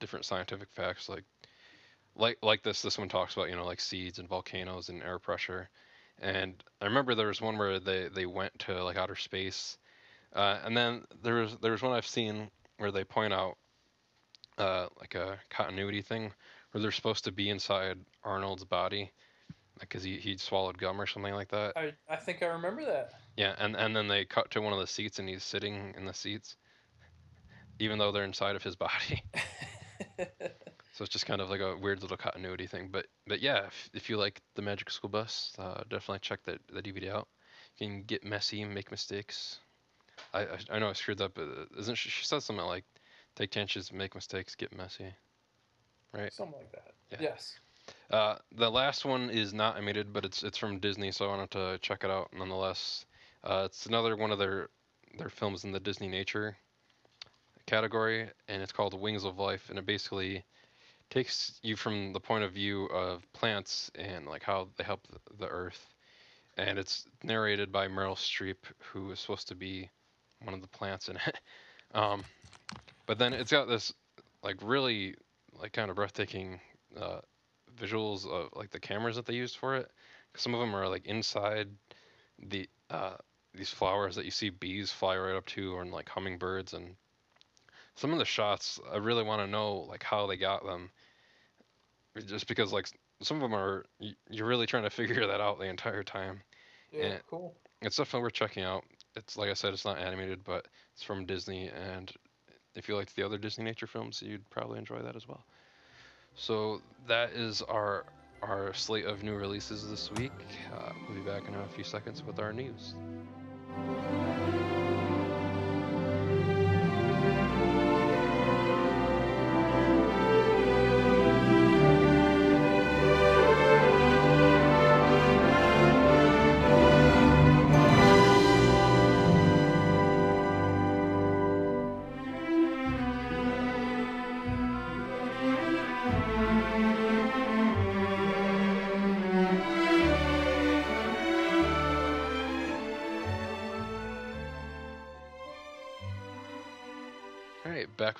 different 0.00 0.24
scientific 0.24 0.68
facts 0.72 1.08
like 1.08 1.22
like 2.16 2.36
like 2.42 2.62
this 2.62 2.82
this 2.82 2.98
one 2.98 3.08
talks 3.08 3.34
about 3.34 3.48
you 3.48 3.56
know 3.56 3.64
like 3.64 3.80
seeds 3.80 4.18
and 4.18 4.28
volcanoes 4.28 4.88
and 4.88 5.02
air 5.02 5.18
pressure 5.18 5.70
and 6.20 6.62
i 6.80 6.84
remember 6.84 7.14
there 7.14 7.28
was 7.28 7.40
one 7.40 7.56
where 7.56 7.78
they 7.78 8.08
they 8.08 8.26
went 8.26 8.56
to 8.58 8.82
like 8.82 8.96
outer 8.96 9.14
space 9.14 9.78
uh, 10.34 10.58
and 10.64 10.76
then 10.76 11.02
there 11.22 11.34
was 11.34 11.56
there 11.62 11.72
was 11.72 11.82
one 11.82 11.92
i've 11.92 12.06
seen 12.06 12.50
where 12.78 12.90
they 12.90 13.04
point 13.04 13.32
out 13.32 13.56
uh, 14.58 14.86
like 15.00 15.14
a 15.14 15.38
continuity 15.50 16.02
thing 16.02 16.30
where 16.70 16.82
they're 16.82 16.90
supposed 16.90 17.24
to 17.24 17.32
be 17.32 17.48
inside 17.48 17.98
arnold's 18.22 18.64
body 18.64 19.10
because 19.80 20.02
he, 20.02 20.18
he 20.18 20.36
swallowed 20.36 20.78
gum 20.78 21.00
or 21.00 21.06
something 21.06 21.34
like 21.34 21.48
that 21.48 21.72
I, 21.76 21.92
I 22.08 22.16
think 22.16 22.42
I 22.42 22.46
remember 22.46 22.84
that. 22.84 23.12
yeah 23.36 23.54
and 23.58 23.74
and 23.76 23.96
then 23.96 24.08
they 24.08 24.24
cut 24.24 24.50
to 24.52 24.60
one 24.60 24.72
of 24.72 24.78
the 24.78 24.86
seats 24.86 25.18
and 25.18 25.28
he's 25.28 25.42
sitting 25.42 25.94
in 25.96 26.04
the 26.04 26.14
seats 26.14 26.56
even 27.78 27.98
though 27.98 28.12
they're 28.12 28.24
inside 28.24 28.56
of 28.56 28.62
his 28.62 28.76
body 28.76 29.22
So 30.92 31.04
it's 31.04 31.12
just 31.12 31.24
kind 31.24 31.40
of 31.40 31.48
like 31.48 31.60
a 31.60 31.76
weird 31.76 32.02
little 32.02 32.18
continuity 32.18 32.66
thing. 32.66 32.88
But 32.92 33.06
but 33.26 33.40
yeah, 33.40 33.66
if, 33.66 33.90
if 33.94 34.10
you 34.10 34.18
like 34.18 34.42
the 34.54 34.62
Magic 34.62 34.90
School 34.90 35.08
Bus, 35.08 35.54
uh, 35.58 35.82
definitely 35.88 36.18
check 36.20 36.40
that 36.44 36.60
the 36.70 36.82
DVD 36.82 37.10
out. 37.10 37.28
You 37.78 37.88
can 37.88 38.02
get 38.02 38.24
messy, 38.24 38.64
make 38.64 38.90
mistakes. 38.90 39.58
I 40.32 40.40
I, 40.42 40.58
I 40.70 40.78
know 40.78 40.88
I 40.88 40.92
screwed 40.94 41.20
up. 41.20 41.34
But 41.34 41.68
isn't 41.78 41.96
she, 41.96 42.08
she 42.08 42.24
said 42.24 42.42
something 42.42 42.64
like, 42.64 42.84
"Take 43.36 43.50
chances, 43.50 43.92
make 43.92 44.14
mistakes, 44.14 44.54
get 44.54 44.76
messy." 44.76 45.14
Right. 46.12 46.32
Something 46.32 46.58
like 46.58 46.72
that. 46.72 46.92
Yeah. 47.10 47.18
Yes. 47.20 47.58
Uh, 48.10 48.36
the 48.54 48.70
last 48.70 49.04
one 49.04 49.30
is 49.30 49.52
not 49.52 49.76
animated, 49.76 50.12
but 50.12 50.24
it's 50.24 50.42
it's 50.42 50.58
from 50.58 50.78
Disney, 50.78 51.10
so 51.10 51.26
I 51.26 51.28
wanted 51.28 51.50
to 51.52 51.78
check 51.80 52.04
it 52.04 52.10
out 52.10 52.30
nonetheless. 52.32 53.06
Uh, 53.42 53.62
it's 53.66 53.86
another 53.86 54.16
one 54.16 54.30
of 54.30 54.38
their 54.38 54.68
their 55.18 55.30
films 55.30 55.64
in 55.64 55.72
the 55.72 55.80
Disney 55.80 56.08
nature 56.08 56.56
category, 57.66 58.28
and 58.48 58.62
it's 58.62 58.72
called 58.72 58.98
Wings 58.98 59.24
of 59.24 59.38
Life, 59.38 59.70
and 59.70 59.78
it 59.78 59.86
basically 59.86 60.44
takes 61.10 61.58
you 61.62 61.76
from 61.76 62.12
the 62.12 62.20
point 62.20 62.44
of 62.44 62.52
view 62.52 62.86
of 62.86 63.30
plants 63.32 63.90
and 63.94 64.26
like 64.26 64.42
how 64.42 64.68
they 64.76 64.84
help 64.84 65.06
the 65.38 65.48
earth, 65.48 65.88
and 66.56 66.78
it's 66.78 67.06
narrated 67.22 67.72
by 67.72 67.88
Meryl 67.88 68.16
Streep, 68.16 68.56
who 68.78 69.10
is 69.10 69.20
supposed 69.20 69.48
to 69.48 69.54
be 69.54 69.90
one 70.44 70.54
of 70.54 70.60
the 70.60 70.68
plants 70.68 71.08
in 71.08 71.16
it. 71.16 71.38
Um, 71.94 72.24
but 73.06 73.18
then 73.18 73.34
it's 73.34 73.50
got 73.50 73.68
this 73.68 73.92
like 74.42 74.56
really 74.62 75.14
like 75.60 75.74
kind 75.74 75.90
of 75.90 75.96
breathtaking 75.96 76.58
uh, 76.98 77.20
visuals 77.76 78.26
of 78.26 78.48
like 78.54 78.70
the 78.70 78.80
cameras 78.80 79.16
that 79.16 79.26
they 79.26 79.34
used 79.34 79.56
for 79.56 79.76
it. 79.76 79.90
Some 80.34 80.54
of 80.54 80.60
them 80.60 80.74
are 80.74 80.88
like 80.88 81.04
inside 81.06 81.68
the 82.48 82.68
uh, 82.90 83.16
these 83.54 83.70
flowers 83.70 84.16
that 84.16 84.24
you 84.24 84.30
see 84.30 84.50
bees 84.50 84.90
fly 84.90 85.16
right 85.16 85.36
up 85.36 85.46
to, 85.46 85.74
or 85.74 85.84
like 85.84 86.08
hummingbirds, 86.08 86.72
and 86.72 86.96
some 87.94 88.12
of 88.12 88.18
the 88.18 88.24
shots 88.24 88.80
I 88.92 88.96
really 88.96 89.22
want 89.22 89.42
to 89.42 89.46
know 89.46 89.86
like 89.88 90.02
how 90.02 90.26
they 90.26 90.36
got 90.36 90.64
them. 90.64 90.90
Just 92.26 92.46
because 92.46 92.72
like 92.72 92.88
some 93.22 93.36
of 93.36 93.42
them 93.42 93.54
are 93.54 93.84
you're 94.30 94.46
really 94.46 94.66
trying 94.66 94.84
to 94.84 94.90
figure 94.98 95.26
that 95.26 95.40
out 95.40 95.58
the 95.58 95.66
entire 95.66 96.02
time. 96.02 96.40
Yeah. 96.92 97.06
Yeah. 97.06 97.18
Cool. 97.28 97.54
It's 97.82 97.96
definitely 97.96 98.22
worth 98.22 98.34
checking 98.34 98.64
out. 98.64 98.84
It's 99.16 99.36
like 99.36 99.50
I 99.50 99.54
said, 99.54 99.72
it's 99.72 99.84
not 99.84 99.98
animated, 99.98 100.44
but 100.44 100.66
it's 100.94 101.02
from 101.02 101.26
Disney, 101.26 101.68
and 101.68 102.10
if 102.74 102.88
you 102.88 102.96
liked 102.96 103.14
the 103.14 103.22
other 103.22 103.38
Disney 103.38 103.64
nature 103.64 103.86
films, 103.86 104.22
you'd 104.22 104.48
probably 104.50 104.78
enjoy 104.78 105.00
that 105.00 105.16
as 105.16 105.28
well. 105.28 105.44
So 106.34 106.80
that 107.06 107.32
is 107.32 107.62
our 107.62 108.04
our 108.42 108.74
slate 108.74 109.04
of 109.04 109.22
new 109.22 109.34
releases 109.34 109.88
this 109.88 110.10
week. 110.12 110.32
Uh, 110.74 110.92
we'll 111.08 111.18
be 111.22 111.24
back 111.24 111.46
in 111.46 111.54
a 111.54 111.68
few 111.68 111.84
seconds 111.84 112.24
with 112.24 112.40
our 112.40 112.52
news. 112.52 112.94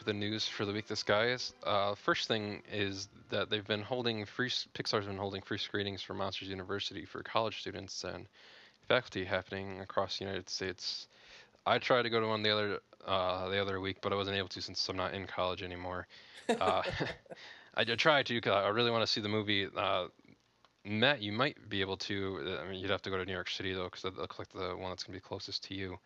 The 0.03 0.13
news 0.13 0.47
for 0.47 0.65
the 0.65 0.73
week. 0.73 0.87
This 0.87 1.03
guys. 1.03 1.55
Uh, 1.65 1.95
first 1.95 2.29
thing 2.29 2.63
is 2.73 3.09
that 3.31 3.51
they've 3.51 3.67
been 3.67 3.83
holding 3.83 4.25
free. 4.25 4.49
Pixar's 4.49 5.07
been 5.07 5.17
holding 5.17 5.43
free 5.43 5.59
screenings 5.59 6.03
for 6.03 6.15
Monsters 6.15 6.49
University 6.49 7.05
for 7.05 7.23
college 7.23 7.61
students 7.61 8.05
and 8.05 8.27
faculty 8.89 9.25
happening 9.25 9.81
across 9.81 10.19
the 10.19 10.25
United 10.25 10.49
States. 10.49 11.09
I 11.65 11.79
tried 11.79 12.03
to 12.03 12.11
go 12.11 12.21
to 12.21 12.27
one 12.27 12.43
the 12.43 12.51
other 12.51 12.81
uh, 13.07 13.49
the 13.49 13.61
other 13.61 13.81
week, 13.81 13.99
but 14.01 14.13
I 14.13 14.17
wasn't 14.17 14.37
able 14.37 14.49
to 14.49 14.61
since 14.61 14.89
I'm 14.89 14.97
not 14.97 15.15
in 15.15 15.27
college 15.27 15.63
anymore. 15.63 16.07
Uh, 16.49 16.83
I 17.75 17.85
tried 17.85 18.27
to 18.27 18.35
because 18.35 18.53
I 18.53 18.69
really 18.69 18.91
want 18.91 19.03
to 19.03 19.07
see 19.07 19.21
the 19.21 19.29
movie. 19.29 19.69
Uh, 19.75 20.09
Matt, 20.85 21.23
you 21.23 21.33
might 21.33 21.69
be 21.69 21.81
able 21.81 21.97
to. 21.99 22.59
I 22.61 22.69
mean, 22.69 22.81
you'd 22.81 22.91
have 22.91 23.03
to 23.03 23.11
go 23.11 23.17
to 23.17 23.25
New 23.25 23.33
York 23.33 23.51
City 23.51 23.73
though, 23.73 23.85
because 23.85 24.03
that 24.03 24.19
looks 24.19 24.39
like 24.39 24.53
the 24.53 24.77
one 24.77 24.91
that's 24.91 25.05
gonna 25.05 25.17
be 25.17 25.21
closest 25.21 25.65
to 25.65 25.75
you 25.75 25.99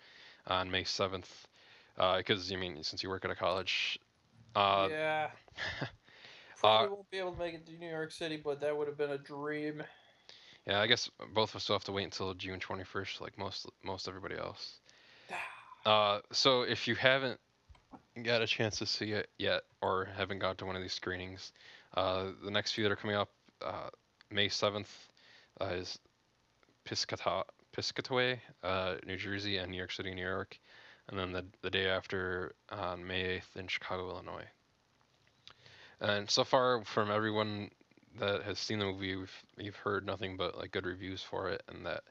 on 0.47 0.71
May 0.71 0.85
seventh. 0.85 1.47
Because 1.97 2.53
I 2.53 2.57
mean, 2.57 2.83
since 2.83 3.03
you 3.03 3.09
work 3.09 3.25
at 3.25 3.31
a 3.31 3.35
college. 3.35 3.99
Uh, 4.55 4.88
yeah. 4.91 5.29
Probably 6.61 6.88
won't 6.88 7.11
be 7.11 7.19
able 7.19 7.33
to 7.33 7.38
make 7.38 7.55
it 7.55 7.67
to 7.67 7.73
New 7.79 7.88
York 7.88 8.11
City, 8.11 8.41
but 8.43 8.61
that 8.61 8.76
would 8.76 8.88
have 8.88 8.97
been 8.97 9.11
a 9.11 9.19
dream. 9.19 9.83
Yeah, 10.67 10.81
I 10.81 10.87
guess 10.87 11.11
both 11.35 11.50
of 11.50 11.57
us 11.57 11.69
will 11.69 11.76
have 11.76 11.85
to 11.85 11.93
wait 11.93 12.05
until 12.05 12.35
June 12.35 12.59
21st, 12.59 13.21
like 13.21 13.38
most 13.38 13.67
most 13.85 14.09
everybody 14.09 14.37
else. 14.37 14.81
Uh, 15.85 16.19
so 16.33 16.62
if 16.62 16.88
you 16.88 16.97
haven't 16.97 17.38
got 18.25 18.43
a 18.43 18.47
chance 18.49 18.76
to 18.76 18.85
see 18.85 19.12
it 19.12 19.29
yet, 19.38 19.62
or 19.81 20.09
haven't 20.17 20.41
got 20.41 20.59
to 20.59 20.67
one 20.67 20.75
of 20.75 20.83
these 20.83 20.95
screenings, 20.95 21.53
uh, 21.97 22.31
the 22.45 22.50
next 22.50 22.73
few 22.73 22.83
that 22.83 22.91
are 22.91 22.97
coming 22.97 23.15
up, 23.15 23.31
uh, 23.65 23.88
May 24.29 24.49
7th 24.49 24.88
uh, 25.61 25.67
is 25.67 26.00
Piscata- 26.85 27.45
Piscataway, 27.73 28.41
uh, 28.65 28.97
New 29.07 29.17
Jersey, 29.17 29.59
and 29.59 29.71
New 29.71 29.76
York 29.76 29.93
City, 29.93 30.12
New 30.12 30.26
York, 30.26 30.59
and 31.09 31.19
then 31.19 31.33
the 31.33 31.45
the 31.63 31.71
day 31.71 31.87
after 31.89 32.55
on 32.71 33.07
May 33.07 33.39
8th 33.39 33.61
in 33.61 33.69
Chicago, 33.69 34.11
Illinois. 34.11 34.47
And 36.01 36.31
so 36.31 36.45
far, 36.45 36.85
from 36.85 37.11
everyone 37.11 37.71
that 38.19 38.43
has 38.43 38.59
seen 38.59 38.79
the 38.79 38.85
movie, 38.85 39.17
we've, 39.17 39.43
you've 39.57 39.77
heard 39.77 40.07
nothing 40.07 40.37
but 40.37 40.57
like 40.57 40.71
good 40.71 40.87
reviews 40.87 41.23
for 41.23 41.49
it, 41.49 41.63
and 41.69 41.87
that 41.87 42.03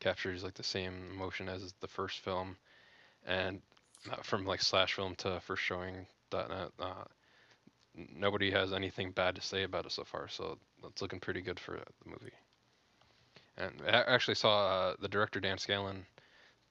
captures 0.00 0.42
like 0.42 0.54
the 0.54 0.62
same 0.62 1.10
emotion 1.12 1.48
as 1.48 1.74
the 1.80 1.88
first 1.88 2.20
film, 2.20 2.56
and 3.26 3.60
from 4.22 4.46
like 4.46 4.62
slash 4.62 4.94
film 4.94 5.14
to 5.16 5.40
first 5.40 5.62
showing 5.62 6.06
.net, 6.32 6.70
uh, 6.78 7.04
nobody 8.16 8.50
has 8.50 8.72
anything 8.72 9.10
bad 9.10 9.34
to 9.36 9.40
say 9.40 9.62
about 9.62 9.86
it 9.86 9.92
so 9.92 10.04
far. 10.04 10.28
So 10.28 10.58
it's 10.84 11.02
looking 11.02 11.20
pretty 11.20 11.40
good 11.40 11.60
for 11.60 11.72
the 11.72 12.10
movie. 12.10 12.32
And 13.56 13.72
I 13.86 14.02
actually 14.02 14.34
saw 14.34 14.66
uh, 14.66 14.94
the 15.00 15.08
director 15.08 15.40
Dan 15.40 15.58
Scanlon 15.58 16.04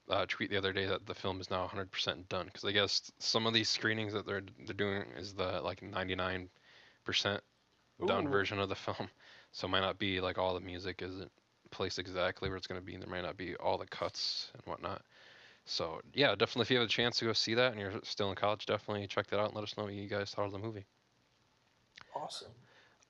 uh, 0.10 0.26
tweet 0.28 0.50
the 0.50 0.58
other 0.58 0.74
day 0.74 0.86
that 0.86 1.06
the 1.06 1.16
film 1.16 1.40
is 1.40 1.50
now 1.50 1.66
100% 1.68 2.28
done 2.30 2.46
because 2.46 2.66
I 2.66 2.72
guess 2.72 3.12
some 3.20 3.48
of 3.48 3.54
these 3.54 3.70
screenings 3.70 4.14
that 4.14 4.26
they're 4.26 4.44
they're 4.66 4.76
doing 4.76 5.04
is 5.18 5.34
the 5.34 5.62
like 5.62 5.82
99% 5.82 6.48
done 8.06 8.28
Ooh. 8.28 8.30
version 8.30 8.60
of 8.60 8.70
the 8.70 8.76
film, 8.76 9.10
so 9.52 9.68
it 9.68 9.72
might 9.72 9.80
not 9.82 10.00
be 10.00 10.20
like 10.22 10.38
all 10.38 10.54
the 10.54 10.60
music 10.62 11.02
isn't 11.02 11.32
placed 11.72 12.00
exactly 12.00 12.50
where 12.50 12.58
it's 12.58 12.68
going 12.68 12.80
to 12.80 12.86
be. 12.86 12.94
and 12.94 13.04
There 13.04 13.10
might 13.10 13.24
not 13.24 13.38
be 13.38 13.56
all 13.56 13.78
the 13.78 13.88
cuts 13.88 14.52
and 14.54 14.64
whatnot. 14.66 15.02
So 15.66 16.02
yeah, 16.14 16.36
definitely 16.36 16.64
if 16.64 16.72
you 16.72 16.78
have 16.78 16.86
a 16.88 16.90
chance 16.92 17.18
to 17.20 17.26
go 17.26 17.34
see 17.34 17.54
that 17.56 17.72
and 17.72 17.80
you're 17.82 17.94
still 18.04 18.30
in 18.30 18.36
college, 18.36 18.66
definitely 18.66 19.08
check 19.08 19.28
that 19.28 19.40
out 19.40 19.48
and 19.48 19.56
let 19.56 19.64
us 19.64 19.78
know 19.78 19.86
what 19.86 19.94
you 19.94 20.08
guys 20.10 20.32
thought 20.32 20.46
of 20.46 20.52
the 20.52 20.60
movie. 20.60 20.86
Awesome. 22.16 22.54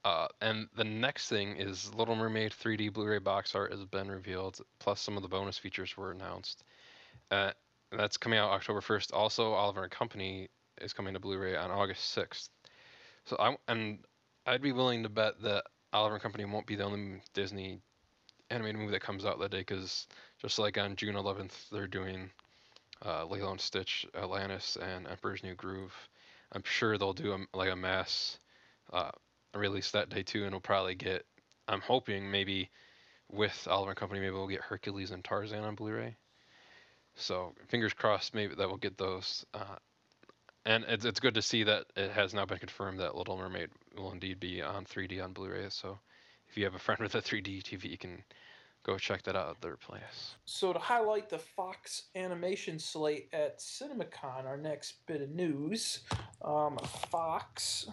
Uh, 0.06 0.28
and 0.42 0.68
the 0.76 0.84
next 0.84 1.30
thing 1.30 1.56
is 1.56 1.94
Little 1.94 2.16
Mermaid 2.16 2.52
3D 2.52 2.92
Blu-ray 2.92 3.20
box 3.20 3.56
art 3.56 3.72
has 3.72 3.86
been 3.86 4.10
revealed, 4.10 4.60
plus 4.80 5.00
some 5.00 5.16
of 5.16 5.24
the 5.24 5.30
bonus 5.30 5.58
features 5.58 5.96
were 5.96 6.12
announced. 6.12 6.64
Uh, 7.32 7.52
that's 7.92 8.18
coming 8.18 8.40
out 8.40 8.52
October 8.52 8.82
1st. 8.82 9.14
Also, 9.14 9.54
Oliver 9.54 9.84
and 9.84 9.92
Company 9.92 10.50
is 10.82 10.92
coming 10.92 11.14
to 11.14 11.20
Blu-ray 11.20 11.56
on 11.56 11.72
August 11.72 12.18
6th. 12.18 12.50
So 13.26 13.38
I 13.40 13.56
and 13.70 14.00
I'd 14.46 14.62
be 14.62 14.74
willing 14.74 15.04
to 15.04 15.10
bet 15.10 15.42
that 15.44 15.64
Oliver 15.94 16.16
and 16.16 16.22
Company 16.22 16.44
won't 16.44 16.68
be 16.68 16.76
the 16.76 16.84
only 16.84 17.22
Disney 17.34 17.80
animated 18.50 18.80
movie 18.82 18.92
that 18.92 19.02
comes 19.02 19.26
out 19.26 19.40
that 19.40 19.52
day, 19.52 19.60
because 19.60 20.08
just 20.42 20.60
like 20.60 20.78
on 20.78 20.98
June 20.98 21.16
11th, 21.16 21.70
they're 21.72 21.88
doing 21.88 22.30
uh, 23.06 23.26
Lilo 23.26 23.52
and 23.52 23.62
Stitch, 23.62 24.06
Atlantis, 24.16 24.78
and 24.82 25.08
Emperor's 25.08 25.44
New 25.44 25.56
Groove. 25.56 25.94
I'm 26.52 26.64
sure 26.66 26.98
they'll 26.98 27.14
do 27.14 27.34
a, 27.34 27.58
like 27.58 27.72
a 27.72 27.76
mass 27.76 28.38
uh, 29.54 29.60
release 29.60 29.92
that 29.92 30.10
day 30.10 30.24
too, 30.24 30.44
and 30.44 30.52
we'll 30.52 30.62
probably 30.62 30.96
get. 30.96 31.26
I'm 31.68 31.82
hoping 31.82 32.30
maybe 32.30 32.70
with 33.32 33.68
Oliver 33.70 33.96
Company, 33.96 34.20
maybe 34.20 34.34
we'll 34.34 34.48
get 34.48 34.62
Hercules 34.62 35.12
and 35.12 35.24
Tarzan 35.24 35.64
on 35.64 35.76
Blu-ray. 35.76 36.16
So 37.16 37.54
fingers 37.68 37.94
crossed, 37.94 38.34
maybe 38.34 38.56
that 38.56 38.68
we'll 38.68 38.78
get 38.78 38.98
those. 38.98 39.46
Uh, 39.54 39.78
and 40.66 40.86
it's 40.88 41.06
it's 41.06 41.20
good 41.20 41.36
to 41.36 41.42
see 41.42 41.64
that 41.64 41.86
it 41.96 42.12
has 42.12 42.34
now 42.34 42.46
been 42.46 42.60
confirmed 42.60 43.00
that 43.00 43.16
Little 43.16 43.38
Mermaid 43.38 43.70
will 43.98 44.12
indeed 44.12 44.40
be 44.40 44.62
on 44.62 44.86
3D 44.86 45.24
on 45.24 45.34
Blu-ray. 45.34 45.68
So 45.70 46.00
if 46.50 46.58
you 46.58 46.64
have 46.66 46.76
a 46.76 46.80
friend 46.80 47.02
with 47.02 47.16
a 47.16 47.22
3D 47.22 47.64
TV, 47.64 47.90
you 47.90 47.98
can 47.98 48.24
go 48.84 48.98
check 48.98 49.24
that 49.24 49.36
out 49.36 49.50
at 49.50 49.62
their 49.62 49.78
place. 49.78 50.36
So 50.46 50.74
to 50.74 50.80
highlight 50.80 51.30
the 51.30 51.40
Fox 51.40 52.04
animation 52.16 52.80
slate 52.80 53.30
at 53.34 53.60
CinemaCon, 53.60 54.46
our 54.46 54.58
next 54.58 55.06
bit 55.08 55.22
of 55.22 55.30
news, 55.30 56.02
um, 56.44 56.78
Fox 57.10 57.88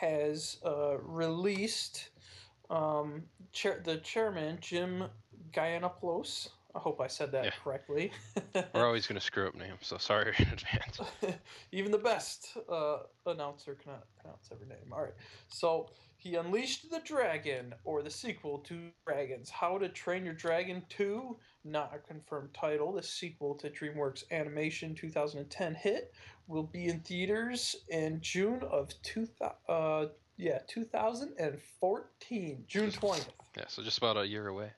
has 0.00 0.58
uh, 0.64 0.96
released 0.98 2.10
um, 2.70 3.22
chair- 3.52 3.80
the 3.84 3.98
chairman 3.98 4.58
Jim 4.60 5.04
Gianopulos. 5.52 6.48
I 6.74 6.78
hope 6.78 7.00
I 7.00 7.06
said 7.06 7.32
that 7.32 7.44
Yeah. 7.46 7.50
correctly. 7.64 8.12
We're 8.74 8.84
always 8.86 9.06
going 9.06 9.18
to 9.18 9.24
screw 9.24 9.48
up 9.48 9.54
names, 9.54 9.78
so 9.80 9.96
sorry 9.96 10.34
in 10.38 10.48
advance. 10.48 11.00
Even 11.72 11.90
the 11.90 11.98
best 11.98 12.56
uh, 12.70 12.98
announcer 13.24 13.74
cannot 13.82 14.04
pronounce 14.20 14.50
every 14.52 14.66
name. 14.66 14.92
All 14.92 15.00
right. 15.02 15.14
So 15.48 15.88
he 16.26 16.34
unleashed 16.34 16.90
the 16.90 17.00
dragon, 17.04 17.72
or 17.84 18.02
the 18.02 18.10
sequel 18.10 18.58
to 18.58 18.90
Dragons: 19.06 19.48
How 19.48 19.78
to 19.78 19.88
Train 19.88 20.24
Your 20.24 20.34
Dragon 20.34 20.82
2. 20.88 21.36
Not 21.64 21.94
a 21.94 21.98
confirmed 21.98 22.52
title. 22.52 22.92
The 22.92 23.02
sequel 23.02 23.54
to 23.54 23.70
DreamWorks 23.70 24.24
Animation 24.32 24.94
2010 24.94 25.74
hit 25.76 26.12
will 26.48 26.64
be 26.64 26.86
in 26.86 26.98
theaters 27.00 27.76
in 27.90 28.20
June 28.20 28.60
of 28.70 28.90
2000. 29.02 29.54
Uh, 29.68 30.06
yeah, 30.36 30.58
2014, 30.66 32.64
June 32.66 32.90
20th. 32.90 33.28
Yeah, 33.56 33.64
so 33.68 33.82
just 33.84 33.98
about 33.98 34.16
a 34.16 34.26
year 34.26 34.48
away. 34.48 34.72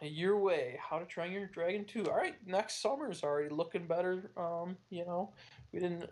A 0.00 0.06
year 0.06 0.32
away. 0.32 0.78
How 0.80 0.98
to 0.98 1.04
Train 1.04 1.30
Your 1.32 1.46
Dragon 1.46 1.84
2. 1.84 2.06
All 2.06 2.16
right, 2.16 2.36
next 2.46 2.80
summer's 2.80 3.22
already 3.22 3.50
looking 3.50 3.86
better. 3.86 4.30
Um, 4.38 4.78
you 4.88 5.04
know, 5.04 5.34
we 5.72 5.80
didn't 5.80 6.08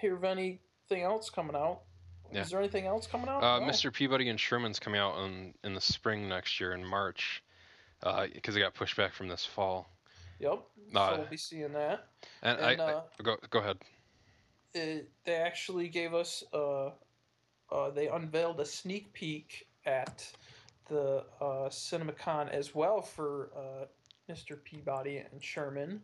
hear 0.00 0.16
of 0.16 0.24
anything 0.24 1.02
else 1.02 1.30
coming 1.30 1.54
out. 1.54 1.82
Yeah. 2.34 2.42
Is 2.42 2.50
there 2.50 2.58
anything 2.58 2.86
else 2.86 3.06
coming 3.06 3.28
out? 3.28 3.42
Uh, 3.42 3.60
No. 3.60 3.66
Mr. 3.66 3.92
Peabody 3.92 4.28
and 4.28 4.38
Sherman's 4.38 4.80
coming 4.80 5.00
out 5.00 5.24
in 5.24 5.54
in 5.62 5.74
the 5.74 5.80
spring 5.80 6.28
next 6.28 6.58
year 6.58 6.72
in 6.72 6.84
March, 6.84 7.42
because 8.00 8.56
it 8.56 8.60
got 8.60 8.74
pushed 8.74 8.96
back 8.96 9.12
from 9.12 9.28
this 9.28 9.46
fall. 9.46 9.88
Yep. 10.40 10.64
Uh, 10.94 11.10
so 11.10 11.18
we'll 11.18 11.30
be 11.30 11.36
seeing 11.36 11.72
that. 11.72 12.08
And, 12.42 12.58
And, 12.58 12.80
I, 12.80 12.84
uh, 12.84 13.02
I 13.18 13.22
go 13.22 13.36
go 13.50 13.60
ahead. 13.60 13.78
It, 14.74 15.08
they 15.24 15.34
actually 15.34 15.88
gave 15.88 16.12
us. 16.12 16.42
Uh, 16.52 16.90
uh, 17.70 17.90
they 17.90 18.08
unveiled 18.08 18.60
a 18.60 18.64
sneak 18.64 19.12
peek 19.12 19.66
at 19.86 20.26
the 20.88 21.24
uh, 21.40 21.68
CinemaCon 21.68 22.50
as 22.50 22.74
well 22.74 23.00
for 23.00 23.50
uh, 23.56 23.84
Mr. 24.30 24.62
Peabody 24.62 25.18
and 25.18 25.42
Sherman. 25.42 26.02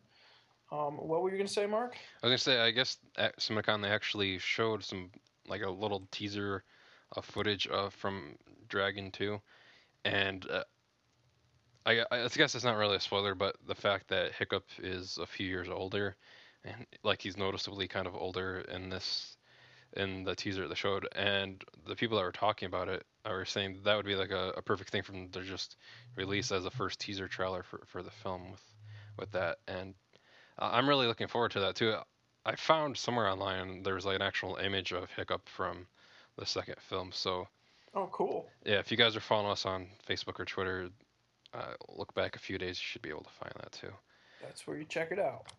Um, 0.72 0.96
what 0.96 1.22
were 1.22 1.30
you 1.30 1.36
gonna 1.36 1.48
say, 1.48 1.66
Mark? 1.66 1.96
I 2.22 2.28
was 2.28 2.30
gonna 2.30 2.56
say, 2.56 2.60
I 2.60 2.70
guess 2.70 2.98
at 3.18 3.36
CinemaCon 3.38 3.82
they 3.82 3.88
actually 3.88 4.38
showed 4.38 4.84
some 4.84 5.10
like 5.48 5.62
a 5.62 5.70
little 5.70 6.06
teaser 6.10 6.64
of 7.12 7.24
footage 7.24 7.66
of 7.66 7.94
from 7.94 8.36
Dragon 8.68 9.10
2, 9.10 9.40
and 10.04 10.48
uh, 10.50 10.64
I, 11.86 12.04
I 12.10 12.28
guess 12.28 12.54
it's 12.54 12.64
not 12.64 12.76
really 12.76 12.96
a 12.96 13.00
spoiler, 13.00 13.34
but 13.34 13.56
the 13.66 13.74
fact 13.74 14.08
that 14.08 14.32
Hiccup 14.32 14.64
is 14.78 15.18
a 15.18 15.26
few 15.26 15.46
years 15.46 15.68
older, 15.68 16.16
and 16.64 16.86
like 17.02 17.22
he's 17.22 17.36
noticeably 17.36 17.88
kind 17.88 18.06
of 18.06 18.14
older 18.14 18.60
in 18.60 18.90
this 18.90 19.36
in 19.96 20.22
the 20.22 20.36
teaser 20.36 20.68
that 20.68 20.76
showed, 20.76 21.08
and 21.16 21.64
the 21.86 21.96
people 21.96 22.16
that 22.16 22.22
were 22.22 22.30
talking 22.30 22.66
about 22.66 22.88
it 22.88 23.04
are 23.24 23.44
saying 23.44 23.80
that 23.82 23.96
would 23.96 24.06
be 24.06 24.14
like 24.14 24.30
a, 24.30 24.52
a 24.56 24.62
perfect 24.62 24.90
thing 24.90 25.02
from 25.02 25.28
to 25.30 25.42
just 25.42 25.76
release 26.16 26.52
as 26.52 26.64
a 26.64 26.70
first 26.70 27.00
teaser 27.00 27.26
trailer 27.26 27.64
for, 27.64 27.80
for 27.86 28.02
the 28.02 28.10
film 28.10 28.50
with 28.50 28.62
with 29.18 29.30
that, 29.32 29.58
and 29.66 29.94
uh, 30.58 30.70
I'm 30.72 30.88
really 30.88 31.06
looking 31.06 31.28
forward 31.28 31.50
to 31.52 31.60
that 31.60 31.74
too. 31.74 31.96
I 32.44 32.56
found 32.56 32.96
somewhere 32.96 33.28
online 33.28 33.82
there 33.82 33.94
was 33.94 34.06
like 34.06 34.16
an 34.16 34.22
actual 34.22 34.56
image 34.56 34.92
of 34.92 35.10
Hiccup 35.10 35.48
from 35.48 35.86
the 36.36 36.46
second 36.46 36.76
film. 36.80 37.10
So 37.12 37.48
Oh, 37.94 38.08
cool. 38.12 38.48
yeah, 38.64 38.78
if 38.78 38.90
you 38.90 38.96
guys 38.96 39.16
are 39.16 39.20
following 39.20 39.50
us 39.50 39.66
on 39.66 39.88
Facebook 40.08 40.38
or 40.38 40.44
Twitter, 40.44 40.90
uh, 41.52 41.72
look 41.88 42.14
back 42.14 42.36
a 42.36 42.38
few 42.38 42.56
days, 42.56 42.78
you 42.78 42.84
should 42.84 43.02
be 43.02 43.10
able 43.10 43.24
to 43.24 43.30
find 43.30 43.52
that 43.60 43.72
too. 43.72 43.92
That's 44.40 44.66
where 44.66 44.76
you 44.76 44.84
check 44.84 45.10
it 45.10 45.18
out. 45.18 45.52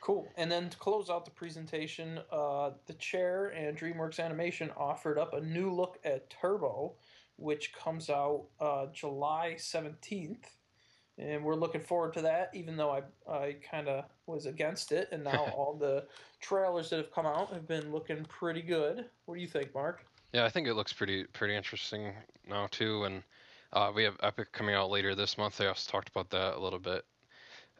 Cool. 0.00 0.28
And 0.36 0.50
then 0.50 0.68
to 0.70 0.76
close 0.78 1.10
out 1.10 1.24
the 1.24 1.30
presentation, 1.30 2.20
uh, 2.32 2.70
the 2.86 2.94
chair 2.94 3.46
and 3.48 3.78
DreamWorks 3.78 4.18
Animation 4.18 4.70
offered 4.76 5.18
up 5.18 5.34
a 5.34 5.40
new 5.40 5.72
look 5.72 5.98
at 6.04 6.30
Turbo, 6.30 6.94
which 7.36 7.72
comes 7.72 8.10
out 8.10 8.46
uh, 8.60 8.86
July 8.92 9.54
17th 9.58 10.38
and 11.20 11.44
we're 11.44 11.54
looking 11.54 11.80
forward 11.80 12.14
to 12.14 12.22
that. 12.22 12.50
Even 12.54 12.76
though 12.76 12.90
I 12.90 13.02
I 13.30 13.56
kind 13.68 13.88
of 13.88 14.04
was 14.26 14.46
against 14.46 14.92
it, 14.92 15.08
and 15.12 15.24
now 15.24 15.44
all 15.56 15.74
the 15.78 16.04
trailers 16.40 16.90
that 16.90 16.96
have 16.96 17.12
come 17.12 17.26
out 17.26 17.52
have 17.52 17.68
been 17.68 17.92
looking 17.92 18.24
pretty 18.24 18.62
good. 18.62 19.04
What 19.26 19.34
do 19.34 19.40
you 19.40 19.48
think, 19.48 19.74
Mark? 19.74 20.04
Yeah, 20.32 20.44
I 20.44 20.48
think 20.48 20.68
it 20.68 20.74
looks 20.74 20.92
pretty 20.92 21.24
pretty 21.24 21.54
interesting 21.54 22.12
now 22.48 22.68
too, 22.70 23.04
and 23.04 23.22
uh, 23.72 23.92
we 23.94 24.02
have 24.04 24.16
Epic 24.22 24.52
coming 24.52 24.74
out 24.74 24.90
later 24.90 25.14
this 25.14 25.38
month. 25.38 25.58
They 25.58 25.66
also 25.66 25.90
talked 25.90 26.08
about 26.08 26.30
that 26.30 26.56
a 26.56 26.60
little 26.60 26.78
bit, 26.78 27.04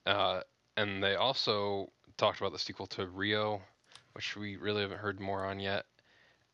uh, 0.06 0.40
and 0.76 1.02
they 1.02 1.16
also 1.16 1.90
talked 2.16 2.40
about 2.40 2.52
the 2.52 2.58
sequel 2.58 2.86
to 2.88 3.06
Rio, 3.06 3.60
which 4.12 4.36
we 4.36 4.56
really 4.56 4.82
haven't 4.82 4.98
heard 4.98 5.20
more 5.20 5.44
on 5.46 5.58
yet. 5.58 5.86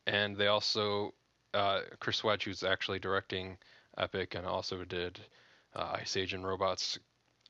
And 0.06 0.36
they 0.36 0.46
also 0.46 1.12
uh, 1.54 1.80
Chris 1.98 2.22
Wedge, 2.22 2.44
who's 2.44 2.62
actually 2.62 2.98
directing 2.98 3.56
Epic 3.98 4.34
and 4.34 4.46
also 4.46 4.84
did 4.84 5.18
uh, 5.76 5.96
Ice 6.00 6.16
Age 6.16 6.34
and 6.34 6.44
Robots, 6.44 6.98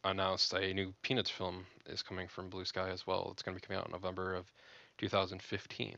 announced 0.04 0.52
a 0.52 0.74
new 0.74 0.92
Peanuts 1.02 1.30
film 1.30 1.64
is 1.86 2.02
coming 2.02 2.28
from 2.28 2.50
Blue 2.50 2.64
Sky 2.64 2.90
as 2.90 3.06
well. 3.06 3.30
It's 3.32 3.42
going 3.42 3.56
to 3.56 3.60
be 3.60 3.66
coming 3.66 3.80
out 3.80 3.86
in 3.86 3.92
November 3.92 4.34
of 4.34 4.52
2015 4.98 5.96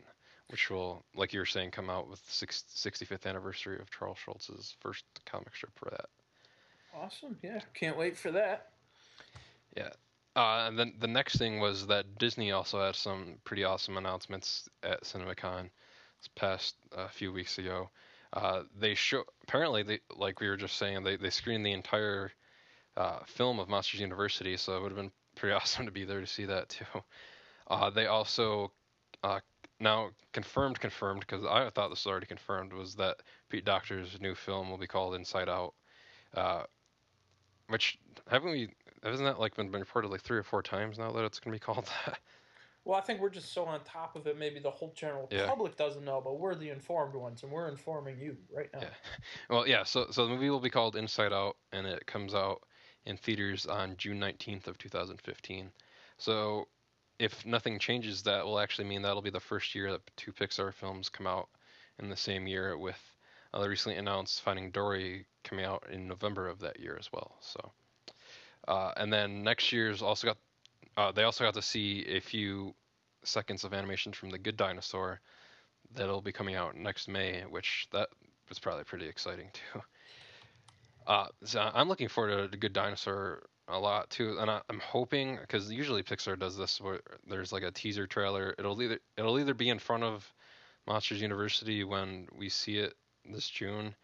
which 0.48 0.70
will, 0.70 1.04
like 1.14 1.32
you 1.32 1.38
were 1.38 1.46
saying, 1.46 1.70
come 1.70 1.90
out 1.90 2.08
with 2.08 2.24
the 2.26 2.46
65th 2.46 3.26
anniversary 3.26 3.78
of 3.78 3.90
Charles 3.90 4.18
Schulz's 4.18 4.74
first 4.80 5.04
comic 5.26 5.54
strip 5.54 5.78
for 5.78 5.90
that. 5.90 6.06
Awesome. 6.94 7.38
Yeah, 7.42 7.60
can't 7.74 7.98
wait 7.98 8.16
for 8.16 8.30
that. 8.32 8.70
Yeah. 9.76 9.90
Uh, 10.34 10.66
and 10.68 10.78
then 10.78 10.94
the 10.98 11.06
next 11.06 11.36
thing 11.36 11.60
was 11.60 11.86
that 11.88 12.18
Disney 12.18 12.52
also 12.52 12.84
had 12.84 12.96
some 12.96 13.36
pretty 13.44 13.64
awesome 13.64 13.96
announcements 13.96 14.68
at 14.82 15.02
CinemaCon 15.02 15.62
this 15.62 16.28
past 16.34 16.76
a 16.96 17.00
uh, 17.00 17.08
few 17.08 17.32
weeks 17.32 17.58
ago. 17.58 17.90
Uh, 18.32 18.62
they 18.78 18.94
show 18.94 19.24
apparently 19.42 19.82
they 19.82 20.00
like 20.16 20.40
we 20.40 20.48
were 20.48 20.56
just 20.56 20.76
saying 20.76 21.02
they 21.02 21.16
they 21.16 21.30
screened 21.30 21.64
the 21.64 21.72
entire 21.72 22.30
uh, 22.96 23.20
film 23.26 23.58
of 23.58 23.68
Monsters 23.68 24.00
University, 24.00 24.56
so 24.56 24.76
it 24.76 24.82
would 24.82 24.92
have 24.92 25.00
been 25.00 25.12
pretty 25.36 25.54
awesome 25.56 25.86
to 25.86 25.92
be 25.92 26.04
there 26.04 26.20
to 26.20 26.26
see 26.26 26.44
that 26.44 26.68
too. 26.68 26.84
Uh, 27.70 27.90
they 27.90 28.06
also 28.06 28.72
uh, 29.22 29.40
now 29.80 30.10
confirmed, 30.32 30.80
confirmed 30.80 31.20
because 31.20 31.44
I 31.44 31.70
thought 31.70 31.90
this 31.90 32.04
was 32.04 32.10
already 32.10 32.26
confirmed 32.26 32.72
was 32.72 32.94
that 32.96 33.16
Pete 33.48 33.64
Docter's 33.64 34.18
new 34.20 34.34
film 34.34 34.70
will 34.70 34.78
be 34.78 34.86
called 34.86 35.14
Inside 35.14 35.48
Out, 35.48 35.74
uh, 36.34 36.62
which 37.68 37.98
haven't 38.28 38.50
we? 38.50 38.68
Hasn't 39.02 39.28
that 39.28 39.38
like 39.38 39.54
been, 39.54 39.70
been 39.70 39.80
reported 39.80 40.08
like 40.08 40.22
three 40.22 40.38
or 40.38 40.42
four 40.42 40.62
times 40.62 40.98
now 40.98 41.12
that 41.12 41.24
it's 41.24 41.40
gonna 41.40 41.54
be 41.54 41.60
called 41.60 41.88
that? 42.06 42.18
Well, 42.88 42.96
I 42.96 43.02
think 43.02 43.20
we're 43.20 43.28
just 43.28 43.52
so 43.52 43.66
on 43.66 43.80
top 43.84 44.16
of 44.16 44.26
it. 44.26 44.38
Maybe 44.38 44.60
the 44.60 44.70
whole 44.70 44.94
general 44.96 45.28
yeah. 45.30 45.46
public 45.46 45.76
doesn't 45.76 46.06
know, 46.06 46.22
but 46.24 46.40
we're 46.40 46.54
the 46.54 46.70
informed 46.70 47.14
ones, 47.14 47.42
and 47.42 47.52
we're 47.52 47.68
informing 47.68 48.18
you 48.18 48.34
right 48.50 48.70
now. 48.72 48.80
Yeah. 48.80 48.88
Well, 49.50 49.68
yeah. 49.68 49.82
So, 49.82 50.06
so 50.10 50.26
the 50.26 50.32
movie 50.32 50.48
will 50.48 50.58
be 50.58 50.70
called 50.70 50.96
Inside 50.96 51.34
Out, 51.34 51.56
and 51.70 51.86
it 51.86 52.06
comes 52.06 52.32
out 52.32 52.62
in 53.04 53.18
theaters 53.18 53.66
on 53.66 53.94
June 53.98 54.18
nineteenth 54.18 54.68
of 54.68 54.78
two 54.78 54.88
thousand 54.88 55.20
fifteen. 55.20 55.70
So 56.16 56.66
if 57.18 57.44
nothing 57.44 57.78
changes, 57.78 58.22
that 58.22 58.42
will 58.46 58.58
actually 58.58 58.88
mean 58.88 59.02
that'll 59.02 59.20
be 59.20 59.28
the 59.28 59.38
first 59.38 59.74
year 59.74 59.92
that 59.92 60.00
two 60.16 60.32
Pixar 60.32 60.72
films 60.72 61.10
come 61.10 61.26
out 61.26 61.50
in 61.98 62.08
the 62.08 62.16
same 62.16 62.46
year, 62.46 62.78
with 62.78 62.98
uh, 63.52 63.60
the 63.60 63.68
recently 63.68 63.98
announced 63.98 64.40
Finding 64.40 64.70
Dory 64.70 65.26
coming 65.44 65.66
out 65.66 65.84
in 65.92 66.08
November 66.08 66.48
of 66.48 66.58
that 66.60 66.80
year 66.80 66.96
as 66.98 67.12
well. 67.12 67.36
So, 67.40 67.70
uh, 68.66 68.92
and 68.96 69.12
then 69.12 69.42
next 69.42 69.72
year's 69.72 70.00
also 70.00 70.28
got 70.28 70.38
uh, 70.98 71.12
they 71.12 71.22
also 71.22 71.44
got 71.44 71.54
to 71.54 71.62
see 71.62 72.04
a 72.08 72.20
few 72.20 72.74
seconds 73.22 73.62
of 73.62 73.72
animation 73.72 74.12
from 74.12 74.30
The 74.30 74.38
Good 74.38 74.56
Dinosaur 74.56 75.20
that'll 75.94 76.20
be 76.20 76.32
coming 76.32 76.56
out 76.56 76.76
next 76.76 77.08
May, 77.08 77.42
which 77.48 77.86
that 77.92 78.08
was 78.48 78.58
probably 78.58 78.82
pretty 78.82 79.06
exciting 79.06 79.48
too. 79.52 79.80
Uh, 81.06 81.28
so 81.44 81.70
I'm 81.72 81.88
looking 81.88 82.08
forward 82.08 82.36
to 82.36 82.48
The 82.48 82.56
Good 82.56 82.72
Dinosaur 82.72 83.44
a 83.68 83.78
lot 83.78 84.10
too, 84.10 84.38
and 84.40 84.50
I, 84.50 84.60
am 84.68 84.80
hoping 84.80 85.38
because 85.40 85.70
usually 85.70 86.02
Pixar 86.02 86.36
does 86.36 86.56
this 86.56 86.80
where 86.80 87.00
there's 87.28 87.52
like 87.52 87.62
a 87.62 87.70
teaser 87.70 88.08
trailer. 88.08 88.54
It'll 88.58 88.80
either 88.82 88.98
it'll 89.16 89.38
either 89.38 89.54
be 89.54 89.68
in 89.68 89.78
front 89.78 90.02
of 90.02 90.30
Monsters 90.86 91.22
University 91.22 91.84
when 91.84 92.26
we 92.36 92.48
see 92.48 92.78
it 92.78 92.94
this 93.24 93.48
June, 93.48 93.94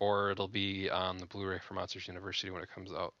or 0.00 0.30
it'll 0.32 0.48
be 0.48 0.90
on 0.90 1.16
the 1.16 1.26
Blu-ray 1.26 1.60
for 1.60 1.74
Monsters 1.74 2.08
University 2.08 2.50
when 2.50 2.62
it 2.62 2.70
comes 2.74 2.92
out 2.92 3.14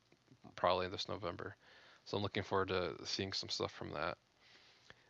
probably 0.54 0.88
this 0.88 1.08
November. 1.08 1.56
So 2.04 2.16
I'm 2.16 2.22
looking 2.22 2.42
forward 2.42 2.68
to 2.68 2.94
seeing 3.04 3.32
some 3.32 3.48
stuff 3.48 3.72
from 3.72 3.90
that. 3.92 4.16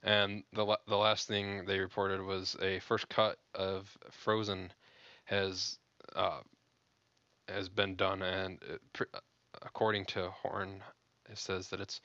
And 0.02 0.42
the 0.52 0.78
the 0.88 0.96
last 0.96 1.28
thing 1.28 1.64
they 1.64 1.78
reported 1.78 2.22
was 2.22 2.57
a 2.61 2.81
first 2.81 3.09
cut 3.09 3.38
of 3.55 3.96
Frozen 4.11 4.72
has 5.24 5.78
uh, 6.16 6.40
has 7.48 7.68
been 7.68 7.94
done, 7.94 8.22
and 8.22 8.59
it, 8.62 9.09
according 9.62 10.07
to 10.07 10.31
Horn, 10.31 10.83
it 11.31 11.38
says 11.38 11.68
that 11.68 11.81
it's 11.81 12.00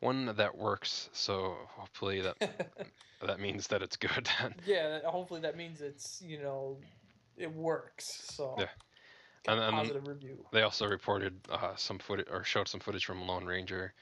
one 0.00 0.34
that 0.36 0.56
works. 0.56 1.08
So 1.12 1.56
hopefully 1.68 2.20
that 2.22 2.36
that 3.26 3.40
means 3.40 3.68
that 3.68 3.82
it's 3.82 3.96
good. 3.96 4.28
yeah, 4.66 5.00
hopefully 5.04 5.40
that 5.42 5.56
means 5.56 5.80
it's 5.80 6.20
you 6.20 6.40
know 6.40 6.78
it 7.36 7.52
works. 7.54 8.04
So 8.34 8.56
yeah. 8.58 8.66
And, 9.48 9.60
and 9.60 9.76
positive 9.76 10.08
review. 10.08 10.44
They 10.52 10.62
also 10.62 10.88
reported 10.88 11.38
uh, 11.48 11.76
some 11.76 12.00
footage 12.00 12.26
or 12.28 12.42
showed 12.42 12.66
some 12.66 12.80
footage 12.80 13.04
from 13.04 13.28
Lone 13.28 13.44
Ranger, 13.44 13.94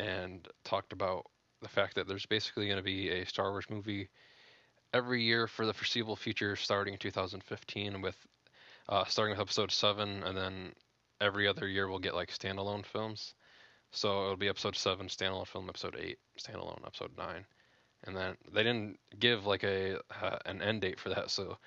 and 0.00 0.48
talked 0.64 0.92
about 0.92 1.26
the 1.62 1.68
fact 1.68 1.94
that 1.94 2.08
there's 2.08 2.26
basically 2.26 2.66
going 2.66 2.78
to 2.78 2.82
be 2.82 3.10
a 3.10 3.26
Star 3.26 3.50
Wars 3.50 3.66
movie 3.68 4.08
every 4.94 5.22
year 5.22 5.46
for 5.46 5.66
the 5.66 5.74
foreseeable 5.74 6.16
future, 6.16 6.56
starting 6.56 6.94
in 6.94 6.98
2015, 6.98 8.00
with 8.00 8.16
uh, 8.88 9.04
starting 9.04 9.32
with 9.32 9.40
Episode 9.40 9.70
Seven, 9.70 10.22
and 10.24 10.36
then 10.36 10.72
every 11.20 11.46
other 11.46 11.68
year 11.68 11.88
we'll 11.88 11.98
get 11.98 12.14
like 12.14 12.30
standalone 12.30 12.84
films. 12.84 13.34
So 13.92 14.24
it'll 14.24 14.36
be 14.36 14.48
episode 14.48 14.76
seven, 14.76 15.08
standalone 15.08 15.46
film, 15.46 15.68
episode 15.68 15.96
eight, 15.98 16.18
standalone, 16.38 16.86
episode 16.86 17.10
nine, 17.18 17.44
and 18.04 18.16
then 18.16 18.36
they 18.52 18.62
didn't 18.62 18.98
give 19.18 19.46
like 19.46 19.64
a 19.64 19.98
uh, 20.22 20.38
an 20.46 20.62
end 20.62 20.80
date 20.80 20.98
for 20.98 21.10
that. 21.10 21.30
So 21.30 21.58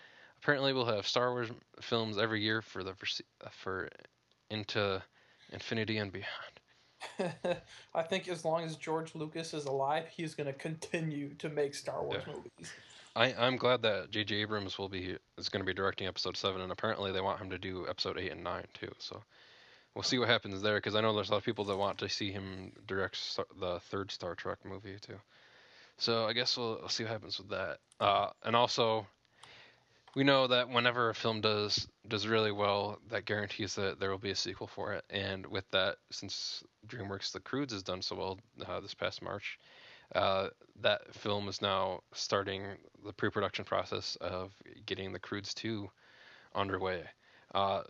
apparently 0.42 0.74
we'll 0.74 0.86
have 0.86 1.06
Star 1.06 1.32
Wars 1.32 1.50
films 1.82 2.18
every 2.18 2.42
year 2.42 2.62
for 2.62 2.84
the 2.84 2.94
for 3.52 3.90
into 4.50 5.04
infinity 5.52 5.98
and 5.98 6.12
beyond. 6.12 6.53
I 7.96 8.02
think 8.04 8.28
as 8.28 8.46
long 8.46 8.64
as 8.64 8.76
George 8.76 9.16
Lucas 9.16 9.54
is 9.54 9.66
alive, 9.66 10.06
he's 10.08 10.36
going 10.36 10.48
to 10.48 10.54
continue 10.54 11.34
to 11.36 11.50
make 11.50 11.76
Star 11.76 12.04
Wars 12.04 12.24
yeah. 12.28 12.34
movies. 12.34 12.74
I, 13.16 13.34
I'm 13.34 13.58
glad 13.58 13.84
that 13.84 14.10
J.J. 14.10 14.38
Abrams 14.38 14.78
will 14.78 14.90
be 14.90 15.16
is 15.38 15.50
going 15.50 15.62
to 15.62 15.66
be 15.66 15.74
directing 15.74 16.08
episode 16.08 16.36
seven, 16.36 16.62
and 16.62 16.72
apparently 16.72 17.12
they 17.12 17.22
want 17.22 17.40
him 17.40 17.50
to 17.52 17.60
do 17.60 17.86
episode 17.88 18.18
eight 18.18 18.32
and 18.32 18.44
nine 18.44 18.66
too. 18.74 18.92
So 18.98 19.22
we'll 19.94 20.04
see 20.04 20.18
what 20.18 20.30
happens 20.30 20.62
there 20.62 20.78
because 20.78 20.96
I 20.96 21.02
know 21.02 21.14
there's 21.14 21.30
a 21.30 21.34
lot 21.34 21.38
of 21.38 21.46
people 21.46 21.66
that 21.66 21.78
want 21.78 22.00
to 22.00 22.10
see 22.10 22.32
him 22.32 22.72
direct 22.88 23.40
the 23.60 23.80
third 23.82 24.12
Star 24.12 24.34
Trek 24.34 24.60
movie 24.66 24.98
too. 25.00 25.20
So 25.98 26.26
I 26.26 26.34
guess 26.34 26.58
we'll, 26.58 26.78
we'll 26.80 26.90
see 26.90 27.04
what 27.04 27.12
happens 27.12 27.38
with 27.38 27.50
that. 27.50 27.78
Uh, 28.00 28.30
and 28.44 28.56
also, 28.56 29.06
we 30.16 30.24
know 30.24 30.48
that 30.48 30.70
whenever 30.70 31.10
a 31.10 31.16
film 31.16 31.42
does 31.42 31.88
does 32.08 32.28
really 32.28 32.52
well, 32.52 33.00
that 33.10 33.26
guarantees 33.26 33.76
that 33.76 34.00
there 34.00 34.12
will 34.12 34.18
be 34.18 34.32
a 34.32 34.36
sequel 34.36 34.68
for 34.68 34.94
it. 34.94 35.04
And 35.10 35.46
with 35.48 35.70
that, 35.72 35.98
since 36.12 36.64
DreamWorks 36.88 37.32
The 37.32 37.40
Croods 37.40 37.74
has 37.74 37.84
done 37.84 38.02
so 38.02 38.16
well 38.16 38.40
uh, 38.68 38.80
this 38.80 38.94
past 38.94 39.22
March, 39.22 39.58
uh, 40.14 40.50
that 40.82 41.14
film 41.16 41.48
is 41.48 41.62
now 41.62 42.02
starting 42.14 42.64
the 43.06 43.14
pre-production 43.14 43.66
process 43.66 44.16
of 44.22 44.52
getting 44.86 45.14
The 45.14 45.20
Croods 45.20 45.54
2 45.54 45.90
underway. 46.54 47.04
Uh, 47.54 47.84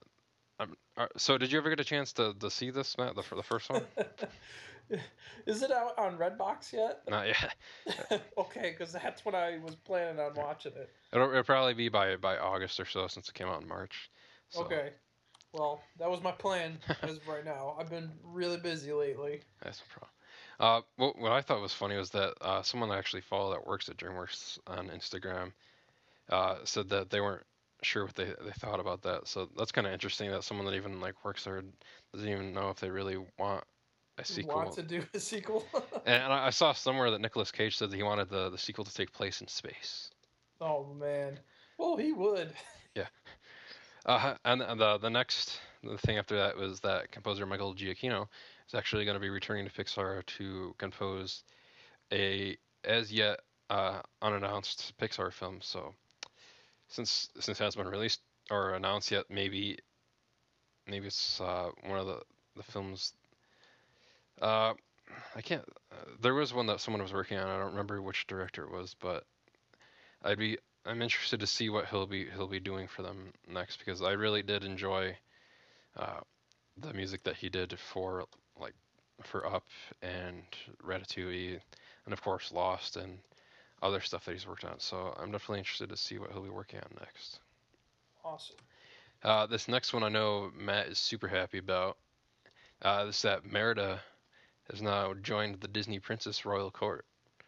uh, 0.59 1.07
so 1.17 1.37
did 1.37 1.51
you 1.51 1.57
ever 1.57 1.69
get 1.69 1.79
a 1.79 1.83
chance 1.85 2.13
to, 2.13 2.33
to 2.39 2.49
see 2.49 2.69
this, 2.69 2.97
Matt, 2.97 3.15
the, 3.15 3.23
the 3.35 3.43
first 3.43 3.69
one? 3.69 3.83
Is 5.45 5.63
it 5.63 5.71
out 5.71 5.97
on 5.97 6.17
Redbox 6.17 6.73
yet? 6.73 7.01
Not 7.09 7.27
yet. 7.27 8.21
okay, 8.37 8.75
because 8.77 8.93
that's 8.93 9.25
when 9.25 9.35
I 9.35 9.59
was 9.63 9.75
planning 9.75 10.19
on 10.19 10.33
watching 10.35 10.73
it. 10.73 10.89
It'll, 11.11 11.29
it'll, 11.29 11.43
probably 11.43 11.73
be 11.73 11.89
by 11.89 12.15
by 12.15 12.37
August 12.37 12.79
or 12.79 12.85
so 12.85 13.07
since 13.07 13.29
it 13.29 13.35
came 13.35 13.47
out 13.47 13.61
in 13.61 13.67
March. 13.67 14.09
So. 14.49 14.63
Okay. 14.63 14.91
Well, 15.53 15.81
that 15.99 16.09
was 16.09 16.21
my 16.21 16.31
plan 16.31 16.79
as 17.03 17.17
of 17.17 17.27
right 17.27 17.45
now. 17.45 17.75
I've 17.79 17.89
been 17.89 18.11
really 18.23 18.57
busy 18.57 18.91
lately. 18.91 19.41
That's 19.61 19.79
no 19.79 19.85
problem. 19.91 20.09
Uh, 20.59 20.81
what, 20.97 21.19
what 21.19 21.31
I 21.31 21.41
thought 21.41 21.61
was 21.61 21.73
funny 21.73 21.95
was 21.95 22.09
that 22.11 22.33
uh, 22.41 22.61
someone 22.63 22.89
I 22.91 22.97
actually 22.97 23.21
follow 23.21 23.51
that 23.51 23.67
works 23.67 23.89
at 23.89 23.97
DreamWorks 23.97 24.59
on 24.67 24.89
Instagram 24.89 25.51
uh, 26.29 26.57
said 26.63 26.89
that 26.89 27.09
they 27.09 27.21
weren't 27.21 27.45
sure 27.83 28.05
what 28.05 28.15
they, 28.15 28.25
they 28.25 28.51
thought 28.59 28.79
about 28.79 29.03
that. 29.03 29.27
So 29.27 29.49
that's 29.57 29.71
kind 29.71 29.85
of 29.85 29.93
interesting 29.93 30.31
that 30.31 30.43
someone 30.43 30.65
that 30.65 30.75
even 30.75 30.99
like 31.01 31.23
works 31.23 31.43
there 31.43 31.63
doesn't 32.13 32.29
even 32.29 32.53
know 32.53 32.69
if 32.69 32.79
they 32.79 32.89
really 32.89 33.17
want 33.37 33.63
a 34.17 34.25
sequel. 34.25 34.55
Want 34.55 34.73
to 34.73 34.83
do 34.83 35.03
a 35.13 35.19
sequel? 35.19 35.65
and 36.05 36.31
I, 36.31 36.47
I 36.47 36.49
saw 36.49 36.73
somewhere 36.73 37.11
that 37.11 37.21
Nicolas 37.21 37.51
Cage 37.51 37.77
said 37.77 37.91
that 37.91 37.95
he 37.95 38.03
wanted 38.03 38.29
the, 38.29 38.49
the 38.49 38.57
sequel 38.57 38.85
to 38.85 38.93
take 38.93 39.11
place 39.11 39.41
in 39.41 39.47
space. 39.47 40.11
Oh 40.61 40.87
man, 40.99 41.39
well 41.77 41.97
he 41.97 42.13
would. 42.13 42.53
yeah. 42.95 43.07
Uh, 44.05 44.35
and 44.45 44.61
the 44.61 44.97
the 44.97 45.09
next 45.09 45.59
the 45.83 45.97
thing 45.97 46.17
after 46.17 46.35
that 46.37 46.55
was 46.55 46.79
that 46.81 47.11
composer 47.11 47.45
Michael 47.45 47.73
Giacchino 47.73 48.27
is 48.67 48.75
actually 48.75 49.05
going 49.05 49.15
to 49.15 49.21
be 49.21 49.29
returning 49.29 49.67
to 49.67 49.71
Pixar 49.71 50.25
to 50.25 50.75
compose 50.77 51.43
a 52.11 52.57
as 52.83 53.11
yet 53.11 53.39
uh, 53.69 54.01
unannounced 54.21 54.93
Pixar 55.01 55.31
film. 55.31 55.59
So 55.61 55.93
since 56.87 57.29
since 57.39 57.59
it 57.59 57.63
hasn't 57.63 57.83
been 57.83 57.91
released 57.91 58.21
or 58.51 58.73
announced 58.73 59.11
yet, 59.11 59.25
maybe 59.29 59.79
maybe 60.87 61.07
it's 61.07 61.41
uh, 61.41 61.69
one 61.87 61.99
of 61.99 62.05
the 62.05 62.21
the 62.55 62.63
films 62.63 63.13
Uh, 64.41 64.73
I 65.35 65.41
can't. 65.41 65.63
Uh, 65.91 65.95
there 66.21 66.33
was 66.33 66.53
one 66.53 66.67
that 66.67 66.81
someone 66.81 67.01
was 67.01 67.13
working 67.13 67.37
on. 67.37 67.47
I 67.47 67.57
don't 67.57 67.71
remember 67.71 68.01
which 68.01 68.27
director 68.27 68.63
it 68.63 68.71
was, 68.71 68.95
but 68.99 69.25
I'd 70.23 70.37
be. 70.37 70.57
I'm 70.85 71.01
interested 71.01 71.39
to 71.39 71.47
see 71.47 71.69
what 71.69 71.85
he'll 71.85 72.05
be 72.05 72.27
he'll 72.29 72.47
be 72.47 72.59
doing 72.59 72.87
for 72.87 73.03
them 73.03 73.31
next 73.47 73.77
because 73.79 74.01
I 74.01 74.11
really 74.11 74.43
did 74.43 74.63
enjoy 74.63 75.15
uh, 75.97 76.19
the 76.77 76.93
music 76.93 77.23
that 77.23 77.37
he 77.37 77.49
did 77.49 77.77
for 77.79 78.25
like 78.59 78.73
for 79.23 79.45
Up 79.45 79.65
and 80.01 80.43
Ratatouille, 80.85 81.59
and 82.05 82.13
of 82.13 82.21
course 82.21 82.51
Lost 82.51 82.97
and 82.97 83.17
other 83.81 84.01
stuff 84.01 84.25
that 84.25 84.31
he's 84.31 84.47
worked 84.47 84.65
on. 84.65 84.79
So 84.79 85.15
I'm 85.19 85.31
definitely 85.31 85.59
interested 85.59 85.89
to 85.89 85.97
see 85.97 86.17
what 86.17 86.31
he'll 86.31 86.41
be 86.41 86.49
working 86.49 86.79
on 86.79 86.97
next. 86.99 87.39
Awesome. 88.23 88.55
Uh, 89.23 89.45
this 89.45 89.67
next 89.67 89.93
one 89.93 90.03
I 90.03 90.09
know 90.09 90.51
Matt 90.57 90.87
is 90.87 90.97
super 90.97 91.27
happy 91.27 91.57
about. 91.57 91.97
Uh, 92.81 93.05
this 93.05 93.17
is 93.17 93.21
that 93.21 93.49
Merida 93.49 94.01
has 94.69 94.81
now 94.81 95.13
joined 95.21 95.59
the 95.59 95.67
Disney 95.67 95.99
Princess 95.99 96.45
Royal 96.45 96.71
Court. 96.71 97.05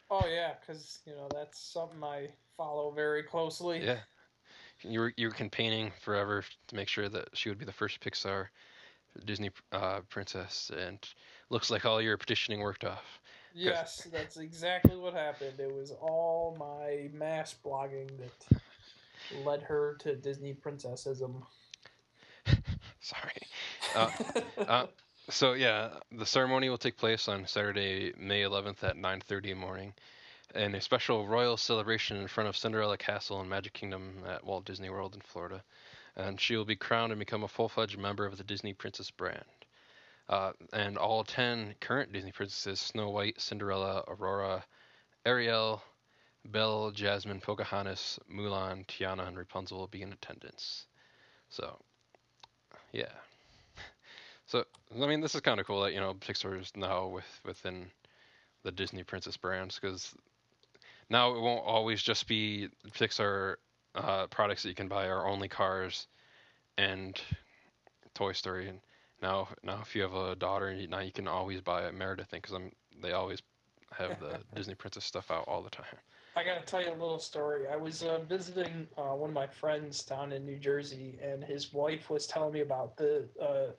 Oh 0.10 0.28
yeah, 0.28 0.54
because 0.60 0.99
you 1.06 1.13
know 1.13 1.28
that's 1.34 1.60
something 1.60 2.04
I 2.04 2.30
follow 2.58 2.91
very 2.91 3.23
closely. 3.23 3.84
Yeah, 3.84 3.99
you 4.84 4.99
were 4.99 5.13
you 5.17 5.28
were 5.28 5.34
campaigning 5.34 5.91
forever 6.01 6.43
to 6.67 6.75
make 6.75 6.88
sure 6.88 7.10
that 7.10 7.30
she 7.34 7.49
would 7.49 7.58
be 7.58 7.65
the 7.65 7.71
first 7.71 7.99
Pixar 7.99 8.47
Disney 9.25 9.49
uh, 9.71 10.01
princess, 10.10 10.71
and 10.78 10.99
looks 11.49 11.71
like 11.71 11.86
all 11.86 12.01
your 12.01 12.17
petitioning 12.17 12.60
worked 12.60 12.84
off. 12.84 13.21
Yes, 13.54 14.08
that's 14.13 14.38
exactly 14.38 14.97
what 14.97 15.13
happened. 15.13 15.60
It 15.60 15.73
was 15.73 15.91
all 15.91 16.56
my 16.60 17.10
mass 17.17 17.56
blogging 17.65 18.10
that 18.17 18.60
led 19.43 19.63
her 19.63 19.95
to 20.01 20.15
Disney 20.15 20.54
princessism. 20.54 21.41
Sorry. 22.99 23.32
Uh, 23.95 24.10
uh, 24.67 24.86
so 25.30 25.54
yeah, 25.54 25.90
the 26.12 26.26
ceremony 26.26 26.70
will 26.70 26.78
take 26.78 26.98
place 26.98 27.28
on 27.28 27.48
Saturday, 27.48 28.14
May 28.18 28.42
11th 28.42 28.84
at 28.84 28.98
9:30 28.98 29.52
in 29.52 29.58
morning, 29.58 29.94
in 30.54 30.76
a 30.76 30.82
special 30.82 31.28
royal 31.28 31.58
celebration 31.58 32.18
in 32.18 32.28
front 32.28 32.48
of 32.50 32.58
Cinderella 32.58 32.98
Castle 32.98 33.42
and 33.42 33.50
Magic 33.50 33.74
Kingdom 33.74 34.24
at 34.28 34.44
Walt 34.46 34.66
Disney 34.66 34.90
World 34.90 35.16
in 35.16 35.22
Florida, 35.22 35.64
and 36.16 36.40
she 36.40 36.56
will 36.56 36.66
be 36.66 36.76
crowned 36.76 37.12
and 37.12 37.20
become 37.20 37.44
a 37.44 37.48
full-fledged 37.48 37.98
member 37.98 38.26
of 38.26 38.38
the 38.38 38.44
Disney 38.44 38.74
Princess 38.74 39.12
brand. 39.12 39.46
Uh, 40.28 40.54
and 40.74 40.98
all 40.98 41.24
10 41.24 41.76
current 41.80 42.12
Disney 42.12 42.32
princesses 42.32 42.80
Snow 42.80 43.10
White, 43.10 43.40
Cinderella, 43.40 44.04
Aurora, 44.08 44.66
Ariel, 45.26 45.84
Belle, 46.46 46.92
Jasmine, 46.92 47.42
Pocahontas, 47.42 48.20
Mulan, 48.32 48.86
Tiana, 48.88 49.28
and 49.28 49.38
Rapunzel 49.38 49.78
will 49.80 49.88
be 49.88 50.02
in 50.02 50.14
attendance. 50.14 50.88
So, 51.50 51.80
yeah. 52.92 53.12
So, 54.48 54.64
I 55.02 55.08
mean, 55.08 55.22
this 55.22 55.36
is 55.36 55.42
kind 55.42 55.60
of 55.60 55.66
cool 55.66 55.82
that, 55.82 55.94
you 55.94 56.00
know, 56.00 56.14
Pixar 56.14 56.60
is 56.60 56.72
now 56.76 57.08
with, 57.08 57.42
within 57.44 57.88
the 58.64 58.72
Disney 58.72 59.04
Princess 59.04 59.38
brands 59.38 59.80
because 59.80 60.14
now 61.10 61.36
it 61.36 61.42
won't 61.42 61.66
always 61.66 62.02
just 62.02 62.28
be 62.28 62.70
Pixar 62.92 63.56
uh, 63.96 64.28
products 64.28 64.64
that 64.64 64.70
you 64.70 64.76
can 64.76 64.88
buy 64.88 65.08
are 65.08 65.28
only 65.28 65.48
Cars 65.48 66.08
and 66.78 67.20
Toy 68.14 68.34
Story. 68.34 68.68
And 68.70 68.80
now, 69.22 69.48
now 69.64 69.80
if 69.82 69.96
you 69.96 70.02
have 70.04 70.14
a 70.14 70.36
daughter, 70.36 70.76
now 70.90 71.00
you 71.00 71.12
can 71.12 71.28
always 71.28 71.62
buy 71.62 71.84
a 71.84 71.92
Meredith 71.92 72.28
thing 72.28 72.42
because 72.42 72.60
they 73.02 73.14
always 73.14 73.42
have 73.94 74.20
the 74.20 74.40
Disney 74.56 74.76
Princess 74.76 75.06
stuff 75.06 75.32
out 75.32 75.46
all 75.48 75.64
the 75.64 75.70
time. 75.70 75.86
I 76.38 76.44
gotta 76.44 76.66
tell 76.66 76.82
you 76.82 76.90
a 76.90 76.92
little 76.92 77.20
story. 77.20 77.66
I 77.72 77.78
was 77.78 78.04
uh, 78.04 78.20
visiting 78.28 78.88
uh, 78.98 79.16
one 79.16 79.30
of 79.30 79.34
my 79.34 79.48
friends 79.48 80.04
down 80.04 80.34
in 80.34 80.46
New 80.46 80.58
Jersey, 80.58 81.18
and 81.24 81.42
his 81.42 81.72
wife 81.74 82.10
was 82.10 82.28
telling 82.28 82.54
me 82.54 82.60
about 82.60 82.98
the 82.98 83.30
uh, 83.42 83.72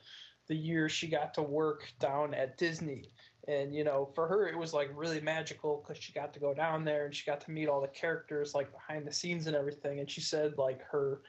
the 0.49 0.57
year 0.57 0.89
she 0.89 1.09
got 1.09 1.35
to 1.35 1.43
work 1.43 1.91
down 2.01 2.35
at 2.35 2.59
Disney. 2.59 3.11
And 3.49 3.75
you 3.75 3.85
know, 3.85 4.11
for 4.15 4.27
her, 4.27 4.49
it 4.49 4.57
was 4.59 4.73
like 4.75 4.91
really 4.95 5.21
magical 5.21 5.83
because 5.87 6.03
she 6.03 6.13
got 6.13 6.35
to 6.35 6.41
go 6.41 6.53
down 6.53 6.85
there 6.85 7.07
and 7.07 7.15
she 7.15 7.25
got 7.25 7.41
to 7.43 7.51
meet 7.51 7.69
all 7.69 7.81
the 7.81 7.89
characters 7.89 8.55
like 8.55 8.73
behind 8.73 9.07
the 9.07 9.13
scenes 9.13 9.47
and 9.47 9.55
everything. 9.57 10.01
And 10.01 10.11
she 10.11 10.21
said 10.21 10.59
like 10.59 10.83
her 10.83 11.21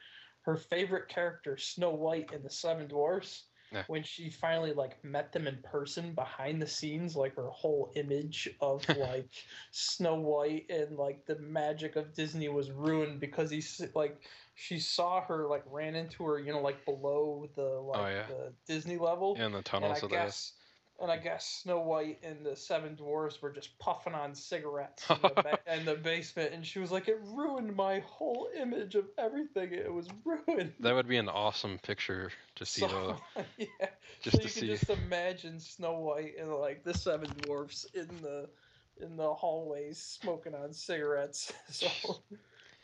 her 0.42 0.56
favorite 0.56 1.08
character, 1.08 1.56
Snow 1.56 1.90
White 1.90 2.32
in 2.32 2.42
the 2.42 2.50
Seven 2.50 2.88
Dwarfs, 2.88 3.44
Yeah. 3.70 3.82
when 3.86 4.02
she 4.02 4.30
finally 4.30 4.72
like 4.72 5.02
met 5.04 5.30
them 5.32 5.46
in 5.46 5.58
person 5.62 6.14
behind 6.14 6.60
the 6.62 6.66
scenes, 6.66 7.14
like 7.14 7.36
her 7.36 7.50
whole 7.50 7.92
image 7.96 8.48
of 8.60 8.88
like 8.98 9.28
Snow 9.70 10.14
White 10.14 10.66
and 10.70 10.96
like 10.96 11.24
the 11.26 11.38
magic 11.38 11.96
of 11.96 12.14
Disney 12.14 12.48
was 12.48 12.70
ruined 12.72 13.20
because 13.20 13.50
he's 13.50 13.80
like 13.94 14.22
she 14.60 14.80
saw 14.80 15.20
her 15.20 15.46
like 15.46 15.62
ran 15.70 15.94
into 15.94 16.24
her, 16.24 16.40
you 16.40 16.52
know, 16.52 16.60
like 16.60 16.84
below 16.84 17.48
the 17.54 17.62
oh, 17.62 17.92
like 17.94 18.00
Oh, 18.00 18.08
yeah. 18.08 18.26
the 18.26 18.52
Disney 18.66 18.98
level. 18.98 19.36
And 19.38 19.54
the 19.54 19.58
and 19.58 19.64
tunnels 19.64 20.02
of 20.02 20.10
this. 20.10 20.18
guess 20.18 20.52
and 21.00 21.12
I 21.12 21.16
guess 21.16 21.60
Snow 21.62 21.78
White 21.80 22.18
and 22.24 22.44
the 22.44 22.56
Seven 22.56 22.96
Dwarfs 22.96 23.40
were 23.40 23.52
just 23.52 23.78
puffing 23.78 24.14
on 24.14 24.34
cigarettes 24.34 25.08
in 25.08 25.16
the, 25.22 25.28
ba- 25.28 25.58
in 25.76 25.84
the 25.84 25.94
basement, 25.94 26.52
and 26.52 26.66
she 26.66 26.80
was 26.80 26.90
like, 26.90 27.06
"It 27.06 27.20
ruined 27.22 27.76
my 27.76 28.00
whole 28.00 28.48
image 28.60 28.96
of 28.96 29.04
everything. 29.16 29.72
It 29.72 29.92
was 29.92 30.08
ruined." 30.24 30.72
That 30.80 30.96
would 30.96 31.06
be 31.06 31.16
an 31.18 31.28
awesome 31.28 31.78
picture 31.78 32.32
to 32.56 32.66
see, 32.66 32.80
though. 32.80 33.16
Yeah, 33.58 33.66
Just 34.22 34.38
so 34.38 34.42
to 34.42 34.44
you 34.44 34.50
see. 34.50 34.66
just 34.66 34.90
imagine 34.90 35.60
Snow 35.60 36.00
White 36.00 36.32
and 36.36 36.52
like 36.52 36.82
the 36.82 36.94
Seven 36.94 37.30
Dwarfs 37.42 37.86
in 37.94 38.08
the 38.20 38.48
in 39.00 39.16
the 39.16 39.32
hallways 39.32 39.98
smoking 39.98 40.56
on 40.56 40.72
cigarettes. 40.72 41.52
So 41.70 41.86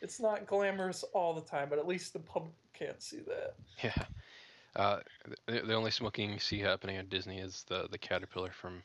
it's 0.00 0.20
not 0.20 0.46
glamorous 0.46 1.04
all 1.12 1.34
the 1.34 1.40
time, 1.40 1.68
but 1.68 1.78
at 1.78 1.86
least 1.86 2.12
the 2.12 2.18
public 2.18 2.52
can't 2.72 3.02
see 3.02 3.20
that. 3.20 3.54
Yeah. 3.82 4.04
Uh, 4.76 5.00
the, 5.46 5.60
the 5.60 5.74
only 5.74 5.90
smoking 5.90 6.32
you 6.32 6.38
see 6.38 6.58
happening 6.58 6.96
at 6.96 7.08
Disney 7.08 7.38
is 7.38 7.64
the, 7.68 7.88
the 7.90 7.98
caterpillar 7.98 8.50
from 8.50 8.82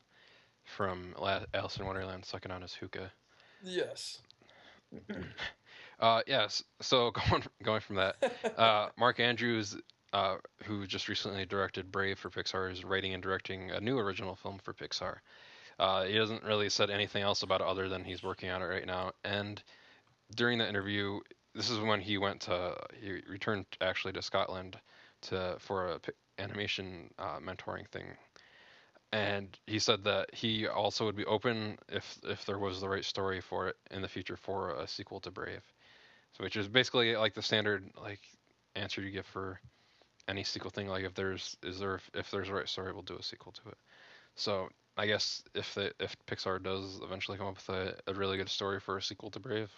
from 0.66 1.16
Alice 1.54 1.78
in 1.78 1.86
Wonderland 1.86 2.24
sucking 2.24 2.52
on 2.52 2.62
his 2.62 2.74
hookah. 2.74 3.12
Yes. 3.64 4.20
Uh, 6.00 6.22
yes. 6.28 6.64
So 6.82 7.12
going 7.30 7.44
going 7.62 7.82
from 7.82 7.98
that, 7.98 8.16
uh, 8.58 8.88
Mark 8.98 9.20
Andrews, 9.20 9.76
uh, 10.14 10.38
who 10.64 10.88
just 10.88 11.10
recently 11.10 11.46
directed 11.46 11.92
Brave 11.92 12.18
for 12.18 12.30
Pixar, 12.30 12.72
is 12.72 12.86
writing 12.86 13.14
and 13.14 13.22
directing 13.22 13.72
a 13.72 13.82
new 13.82 14.00
original 14.00 14.36
film 14.36 14.60
for 14.64 14.74
Pixar. 14.74 15.18
Uh, 15.78 16.06
he 16.06 16.16
hasn't 16.16 16.44
really 16.44 16.70
said 16.70 16.90
anything 16.90 17.22
else 17.22 17.44
about 17.44 17.60
it 17.60 17.68
other 17.68 17.90
than 17.90 18.06
he's 18.06 18.24
working 18.24 18.50
on 18.50 18.62
it 18.62 18.66
right 18.68 18.88
now. 18.88 19.12
And 19.24 19.62
during 20.36 20.58
the 20.60 20.68
interview, 20.68 21.20
this 21.56 21.70
is 21.70 21.80
when 21.80 22.02
he 22.02 22.18
went 22.18 22.42
to 22.42 22.76
he 23.02 23.22
returned 23.30 23.66
actually 23.82 24.14
to 24.14 24.22
Scotland 24.22 24.78
to 25.22 25.56
for 25.60 25.88
a 25.88 26.00
animation 26.38 27.10
uh, 27.20 27.40
mentoring 27.40 27.88
thing. 27.90 28.06
And 29.12 29.58
he 29.66 29.80
said 29.80 30.04
that 30.04 30.34
he 30.34 30.68
also 30.68 31.06
would 31.06 31.16
be 31.16 31.26
open 31.26 31.78
if 31.90 32.20
if 32.24 32.46
there 32.46 32.60
was 32.60 32.80
the 32.80 32.90
right 32.90 33.06
story 33.06 33.42
for 33.42 33.68
it 33.68 33.76
in 33.92 34.02
the 34.02 34.08
future 34.08 34.38
for 34.38 34.72
a 34.72 34.88
sequel 34.88 35.20
to 35.22 35.32
Brave. 35.32 35.64
So 36.34 36.44
which 36.44 36.56
is 36.56 36.68
basically 36.68 37.16
like 37.16 37.34
the 37.34 37.42
standard 37.42 37.90
like 38.02 38.22
answer 38.76 39.02
you 39.02 39.12
give 39.12 39.26
for 39.26 39.60
any 40.28 40.44
sequel 40.44 40.70
thing. 40.70 40.88
Like 40.88 41.04
if 41.06 41.16
there's 41.16 41.58
is 41.64 41.80
there 41.80 42.00
if 42.14 42.30
there's 42.30 42.50
a 42.50 42.54
right 42.54 42.70
story, 42.70 42.94
we'll 42.94 43.02
do 43.02 43.18
a 43.18 43.24
sequel 43.24 43.52
to 43.54 43.70
it. 43.70 43.78
So 44.36 44.70
I 44.96 45.08
guess 45.08 45.44
if 45.56 45.74
the 45.74 45.92
if 46.00 46.16
Pixar 46.28 46.62
does 46.62 47.00
eventually 47.04 47.38
come 47.38 47.48
up 47.48 47.56
with 47.56 47.70
a, 47.70 47.96
a 48.08 48.14
really 48.14 48.38
good 48.38 48.50
story 48.50 48.80
for 48.80 48.98
a 48.98 49.02
sequel 49.02 49.32
to 49.32 49.40
Brave, 49.40 49.72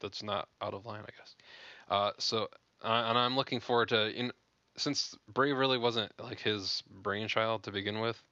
that's 0.00 0.22
not 0.22 0.48
out 0.62 0.74
of 0.74 0.86
line, 0.86 1.02
I 1.02 1.10
guess. 1.16 1.36
Uh, 1.88 2.10
so 2.18 2.48
uh, 2.84 3.04
and 3.08 3.18
I'm 3.18 3.36
looking 3.36 3.60
forward 3.60 3.88
to 3.90 4.10
in 4.10 4.32
since 4.76 5.16
Brave 5.32 5.56
really 5.56 5.78
wasn't 5.78 6.12
like 6.22 6.40
his 6.40 6.82
brainchild 7.02 7.64
to 7.64 7.72
begin 7.72 8.00
with. 8.00 8.22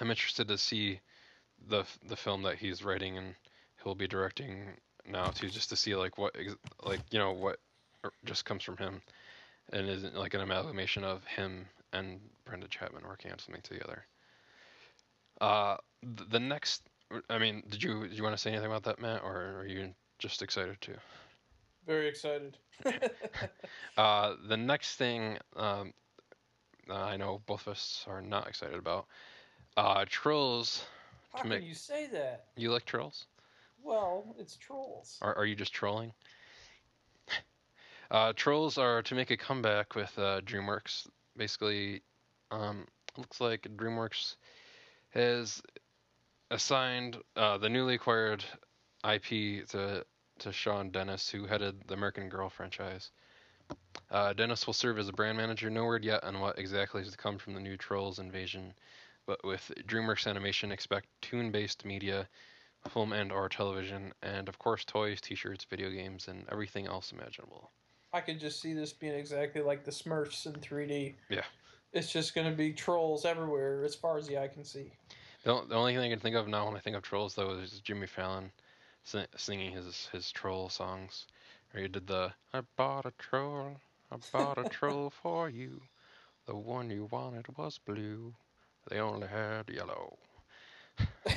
I'm 0.00 0.10
interested 0.10 0.48
to 0.48 0.58
see 0.58 1.00
the 1.68 1.84
the 2.08 2.16
film 2.16 2.42
that 2.42 2.56
he's 2.58 2.84
writing 2.84 3.18
and 3.18 3.34
he'll 3.82 3.94
be 3.94 4.06
directing 4.06 4.64
now 5.08 5.26
too, 5.26 5.48
just 5.48 5.68
to 5.70 5.76
see 5.76 5.96
like 5.96 6.18
what 6.18 6.36
like 6.84 7.00
you 7.10 7.18
know 7.18 7.32
what 7.32 7.58
just 8.24 8.44
comes 8.44 8.62
from 8.62 8.76
him, 8.76 9.02
and 9.72 9.88
isn't 9.88 10.14
like 10.14 10.34
an 10.34 10.40
amalgamation 10.40 11.02
of 11.02 11.24
him 11.24 11.66
and 11.92 12.20
Brenda 12.44 12.68
Chapman 12.68 13.02
working 13.06 13.32
on 13.32 13.38
something 13.38 13.62
together. 13.62 14.04
Uh, 15.40 15.76
th- 16.02 16.28
the 16.30 16.40
next, 16.40 16.82
I 17.28 17.38
mean, 17.38 17.62
did 17.68 17.82
you 17.82 18.06
did 18.06 18.16
you 18.16 18.22
want 18.22 18.36
to 18.36 18.40
say 18.40 18.50
anything 18.50 18.66
about 18.66 18.84
that, 18.84 19.00
Matt, 19.00 19.22
or 19.24 19.60
are 19.60 19.66
you 19.66 19.94
just 20.18 20.42
excited 20.42 20.80
too? 20.80 20.96
Very 21.86 22.08
excited. 22.08 22.56
Uh, 23.96 24.34
the 24.48 24.56
next 24.58 24.96
thing 24.96 25.38
um, 25.56 25.94
I 26.90 27.16
know 27.16 27.40
both 27.46 27.66
of 27.66 27.72
us 27.72 28.04
are 28.06 28.20
not 28.20 28.46
excited 28.46 28.78
about. 28.78 29.06
Uh, 29.76 30.04
Trolls. 30.06 30.84
How 31.32 31.44
make- 31.44 31.60
can 31.60 31.68
you 31.68 31.74
say 31.74 32.06
that? 32.12 32.48
You 32.56 32.72
like 32.72 32.84
Trolls? 32.84 33.24
Well, 33.82 34.34
it's 34.38 34.56
trolls. 34.56 35.18
Are, 35.22 35.34
are 35.36 35.46
you 35.46 35.54
just 35.54 35.72
trolling? 35.72 36.12
Uh, 38.10 38.32
Trolls 38.36 38.78
are 38.78 39.02
to 39.02 39.14
make 39.14 39.30
a 39.30 39.36
comeback 39.36 39.94
with 39.94 40.12
uh, 40.18 40.40
DreamWorks. 40.42 41.06
Basically, 41.36 42.02
um, 42.50 42.86
looks 43.16 43.40
like 43.40 43.62
DreamWorks 43.76 44.36
has 45.10 45.60
assigned 46.50 47.16
uh, 47.34 47.58
the 47.58 47.68
newly 47.68 47.94
acquired 47.94 48.44
IP 49.14 49.66
to 49.68 50.04
to 50.38 50.52
Sean 50.52 50.90
Dennis, 50.90 51.30
who 51.30 51.46
headed 51.46 51.82
the 51.86 51.94
American 51.94 52.28
Girl 52.28 52.50
franchise. 52.50 53.10
Uh, 54.10 54.34
Dennis 54.34 54.66
will 54.66 54.74
serve 54.74 54.98
as 54.98 55.08
a 55.08 55.12
brand 55.12 55.38
manager. 55.38 55.70
No 55.70 55.84
word 55.84 56.04
yet 56.04 56.22
on 56.24 56.40
what 56.40 56.58
exactly 56.58 57.00
is 57.02 57.10
to 57.10 57.16
come 57.16 57.38
from 57.38 57.54
the 57.54 57.60
new 57.60 57.76
Trolls 57.76 58.18
invasion 58.18 58.74
but 59.26 59.44
with 59.44 59.72
DreamWorks 59.86 60.26
Animation, 60.26 60.72
expect 60.72 61.08
tune-based 61.20 61.84
media, 61.84 62.28
film 62.88 63.12
and 63.12 63.32
or 63.32 63.48
television, 63.48 64.12
and 64.22 64.48
of 64.48 64.58
course 64.58 64.84
toys, 64.84 65.20
t-shirts, 65.20 65.64
video 65.64 65.90
games, 65.90 66.28
and 66.28 66.44
everything 66.50 66.86
else 66.86 67.12
imaginable. 67.12 67.70
I 68.12 68.20
could 68.20 68.38
just 68.38 68.62
see 68.62 68.72
this 68.72 68.92
being 68.92 69.14
exactly 69.14 69.60
like 69.60 69.84
the 69.84 69.90
Smurfs 69.90 70.46
in 70.46 70.52
3D. 70.52 71.14
Yeah. 71.28 71.42
It's 71.92 72.12
just 72.12 72.34
going 72.34 72.48
to 72.48 72.56
be 72.56 72.72
trolls 72.72 73.24
everywhere 73.24 73.84
as 73.84 73.94
far 73.94 74.16
as 74.16 74.28
the 74.28 74.38
eye 74.38 74.48
can 74.48 74.64
see. 74.64 74.92
The, 75.44 75.62
the 75.68 75.74
only 75.74 75.94
thing 75.94 76.04
I 76.04 76.08
can 76.08 76.20
think 76.20 76.36
of 76.36 76.46
now 76.46 76.66
when 76.66 76.76
I 76.76 76.80
think 76.80 76.96
of 76.96 77.02
trolls 77.02 77.34
though 77.34 77.58
is 77.58 77.80
Jimmy 77.80 78.06
Fallon 78.06 78.52
singing 79.36 79.72
his 79.72 80.08
his 80.12 80.30
troll 80.32 80.68
songs. 80.68 81.26
Or 81.74 81.80
he 81.80 81.88
did 81.88 82.06
the 82.06 82.32
I 82.52 82.62
bought 82.76 83.06
a 83.06 83.12
troll, 83.18 83.76
I 84.10 84.16
bought 84.32 84.58
a 84.58 84.68
troll 84.68 85.10
for 85.10 85.48
you. 85.48 85.80
The 86.46 86.54
one 86.54 86.90
you 86.90 87.08
wanted 87.10 87.46
was 87.56 87.78
blue. 87.78 88.34
They 88.88 89.00
only 89.00 89.26
had 89.26 89.68
yellow. 89.68 90.16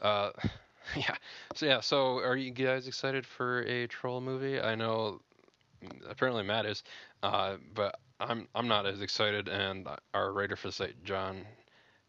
uh, 0.00 0.30
yeah. 0.96 1.16
So 1.54 1.66
yeah. 1.66 1.80
So 1.80 2.18
are 2.18 2.36
you 2.36 2.50
guys 2.50 2.86
excited 2.86 3.26
for 3.26 3.62
a 3.62 3.86
troll 3.88 4.20
movie? 4.20 4.60
I 4.60 4.74
know. 4.74 5.20
Apparently 6.08 6.42
Matt 6.42 6.66
is, 6.66 6.82
uh, 7.22 7.56
but 7.74 7.98
I'm 8.20 8.46
I'm 8.54 8.68
not 8.68 8.86
as 8.86 9.00
excited, 9.00 9.48
and 9.48 9.88
our 10.12 10.32
writer 10.32 10.56
for 10.56 10.68
the 10.68 10.72
site, 10.72 11.02
John, 11.04 11.46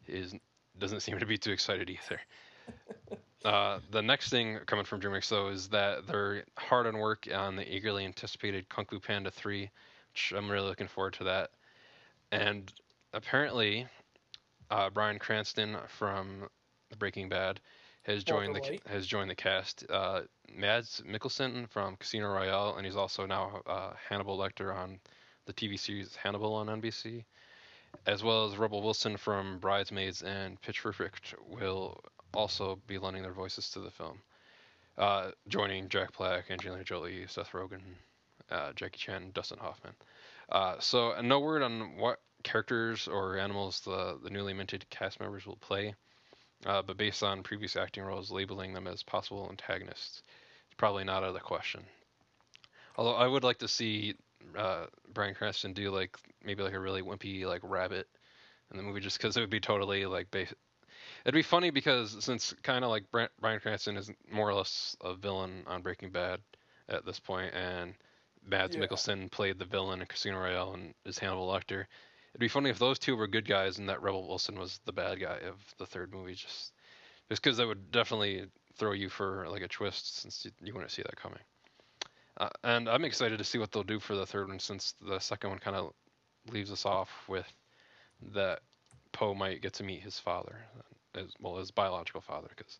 is 0.06 0.34
doesn't 0.78 1.00
seem 1.00 1.18
to 1.18 1.26
be 1.26 1.38
too 1.38 1.52
excited 1.52 1.88
either. 1.90 2.20
Uh, 3.44 3.80
the 3.90 4.02
next 4.02 4.30
thing 4.30 4.58
coming 4.66 4.84
from 4.84 5.00
DreamWorks 5.00 5.28
though 5.28 5.48
is 5.48 5.68
that 5.68 6.06
they're 6.06 6.44
hard 6.56 6.86
on 6.86 6.98
work 6.98 7.26
on 7.34 7.56
the 7.56 7.74
eagerly 7.74 8.04
anticipated 8.04 8.68
Kung 8.68 8.84
Fu 8.86 9.00
Panda 9.00 9.30
3, 9.30 9.70
which 10.12 10.32
I'm 10.36 10.50
really 10.50 10.68
looking 10.68 10.88
forward 10.88 11.14
to 11.14 11.24
that. 11.24 11.50
And 12.30 12.72
apparently, 13.12 13.86
uh, 14.70 14.90
Bryan 14.90 15.18
Cranston 15.18 15.76
from 15.88 16.48
Breaking 16.98 17.28
Bad 17.28 17.60
has 18.02 18.24
joined 18.24 18.52
Walter 18.52 18.66
the 18.66 18.72
White. 18.72 18.86
has 18.86 19.06
joined 19.06 19.30
the 19.30 19.34
cast. 19.34 19.84
Uh, 19.88 20.22
Mads 20.54 21.02
Mikkelsen 21.06 21.68
from 21.70 21.96
Casino 21.96 22.28
Royale, 22.28 22.76
and 22.76 22.84
he's 22.84 22.96
also 22.96 23.26
now 23.26 23.62
uh, 23.66 23.92
Hannibal 24.08 24.38
Lecter 24.38 24.74
on 24.74 24.98
the 25.46 25.52
TV 25.52 25.78
series 25.78 26.14
Hannibal 26.16 26.54
on 26.54 26.66
NBC, 26.66 27.24
as 28.06 28.22
well 28.22 28.46
as 28.46 28.56
Rebel 28.56 28.82
Wilson 28.82 29.16
from 29.16 29.58
Bridesmaids 29.58 30.22
and 30.22 30.60
Pitch 30.60 30.82
Perfect 30.82 31.34
will 31.48 32.00
also 32.34 32.78
be 32.86 32.98
lending 32.98 33.22
their 33.22 33.32
voices 33.32 33.70
to 33.70 33.80
the 33.80 33.90
film, 33.90 34.18
uh, 34.98 35.30
joining 35.48 35.88
Jack 35.88 36.16
Black, 36.16 36.50
Angelina 36.50 36.84
Jolie, 36.84 37.26
Seth 37.26 37.52
Rogen, 37.52 37.80
uh, 38.50 38.72
Jackie 38.74 38.98
Chan, 38.98 39.30
Dustin 39.34 39.58
Hoffman. 39.58 39.94
Uh, 40.50 40.76
so, 40.78 41.14
no 41.22 41.40
word 41.40 41.62
on 41.62 41.96
what 41.96 42.20
characters 42.42 43.08
or 43.08 43.38
animals 43.38 43.80
the, 43.80 44.18
the 44.22 44.30
newly 44.30 44.52
minted 44.52 44.88
cast 44.90 45.20
members 45.20 45.46
will 45.46 45.56
play, 45.56 45.94
uh, 46.66 46.82
but 46.82 46.96
based 46.96 47.22
on 47.22 47.42
previous 47.42 47.76
acting 47.76 48.04
roles, 48.04 48.30
labeling 48.30 48.72
them 48.72 48.86
as 48.86 49.02
possible 49.02 49.46
antagonists 49.50 50.22
is 50.68 50.74
probably 50.76 51.04
not 51.04 51.22
out 51.22 51.28
of 51.28 51.34
the 51.34 51.40
question. 51.40 51.82
Although 52.96 53.14
I 53.14 53.26
would 53.26 53.44
like 53.44 53.58
to 53.58 53.68
see 53.68 54.14
uh, 54.56 54.86
Bryan 55.12 55.34
Cranston 55.34 55.72
do 55.72 55.90
like 55.90 56.16
maybe 56.44 56.62
like 56.62 56.74
a 56.74 56.80
really 56.80 57.02
wimpy 57.02 57.44
like 57.44 57.62
rabbit 57.64 58.08
in 58.70 58.76
the 58.76 58.82
movie, 58.82 59.00
just 59.00 59.18
because 59.18 59.36
it 59.36 59.40
would 59.40 59.50
be 59.50 59.60
totally 59.60 60.06
like 60.06 60.30
base. 60.30 60.52
It'd 61.24 61.34
be 61.34 61.42
funny 61.42 61.70
because 61.70 62.16
since 62.24 62.54
kind 62.62 62.84
of 62.84 62.90
like 62.90 63.04
Bryan 63.10 63.60
Cranston 63.60 63.96
is 63.96 64.10
more 64.30 64.48
or 64.48 64.54
less 64.54 64.96
a 65.00 65.14
villain 65.14 65.64
on 65.66 65.82
Breaking 65.82 66.10
Bad 66.10 66.40
at 66.88 67.04
this 67.06 67.20
point, 67.20 67.54
and 67.54 67.94
Mads 68.44 68.74
Yeah. 68.74 68.82
Mikkelsen 68.82 69.30
played 69.30 69.58
the 69.58 69.64
villain 69.64 70.00
in 70.00 70.06
Casino 70.06 70.38
Royale 70.38 70.74
and 70.74 70.94
is 71.04 71.18
Hannibal 71.18 71.48
Lecter. 71.48 71.86
It'd 72.30 72.40
be 72.40 72.48
funny 72.48 72.70
if 72.70 72.78
those 72.78 72.98
two 72.98 73.14
were 73.14 73.26
good 73.28 73.46
guys 73.46 73.78
and 73.78 73.88
that 73.88 74.02
Rebel 74.02 74.26
Wilson 74.26 74.58
was 74.58 74.80
the 74.84 74.92
bad 74.92 75.20
guy 75.20 75.38
of 75.46 75.56
the 75.78 75.86
third 75.86 76.12
movie. 76.12 76.34
Just 76.34 76.72
just 77.28 77.42
because 77.42 77.56
that 77.58 77.66
would 77.66 77.92
definitely 77.92 78.46
throw 78.76 78.92
you 78.92 79.08
for 79.08 79.46
like 79.48 79.62
a 79.62 79.68
twist 79.68 80.18
since 80.20 80.44
you, 80.44 80.50
you 80.62 80.72
wouldn't 80.72 80.90
see 80.90 81.02
that 81.02 81.16
coming. 81.16 81.38
Uh, 82.38 82.48
and 82.64 82.88
I'm 82.88 83.04
excited 83.04 83.38
to 83.38 83.44
see 83.44 83.58
what 83.58 83.70
they'll 83.70 83.82
do 83.82 84.00
for 84.00 84.16
the 84.16 84.26
third 84.26 84.48
one 84.48 84.58
since 84.58 84.94
the 85.00 85.18
second 85.18 85.50
one 85.50 85.58
kind 85.58 85.76
of 85.76 85.92
leaves 86.50 86.72
us 86.72 86.84
off 86.86 87.10
with 87.28 87.46
that 88.32 88.60
Poe 89.12 89.34
might 89.34 89.60
get 89.60 89.74
to 89.74 89.84
meet 89.84 90.02
his 90.02 90.18
father, 90.18 90.64
as 91.14 91.34
well 91.40 91.56
his 91.58 91.70
biological 91.70 92.20
father, 92.20 92.48
because 92.56 92.78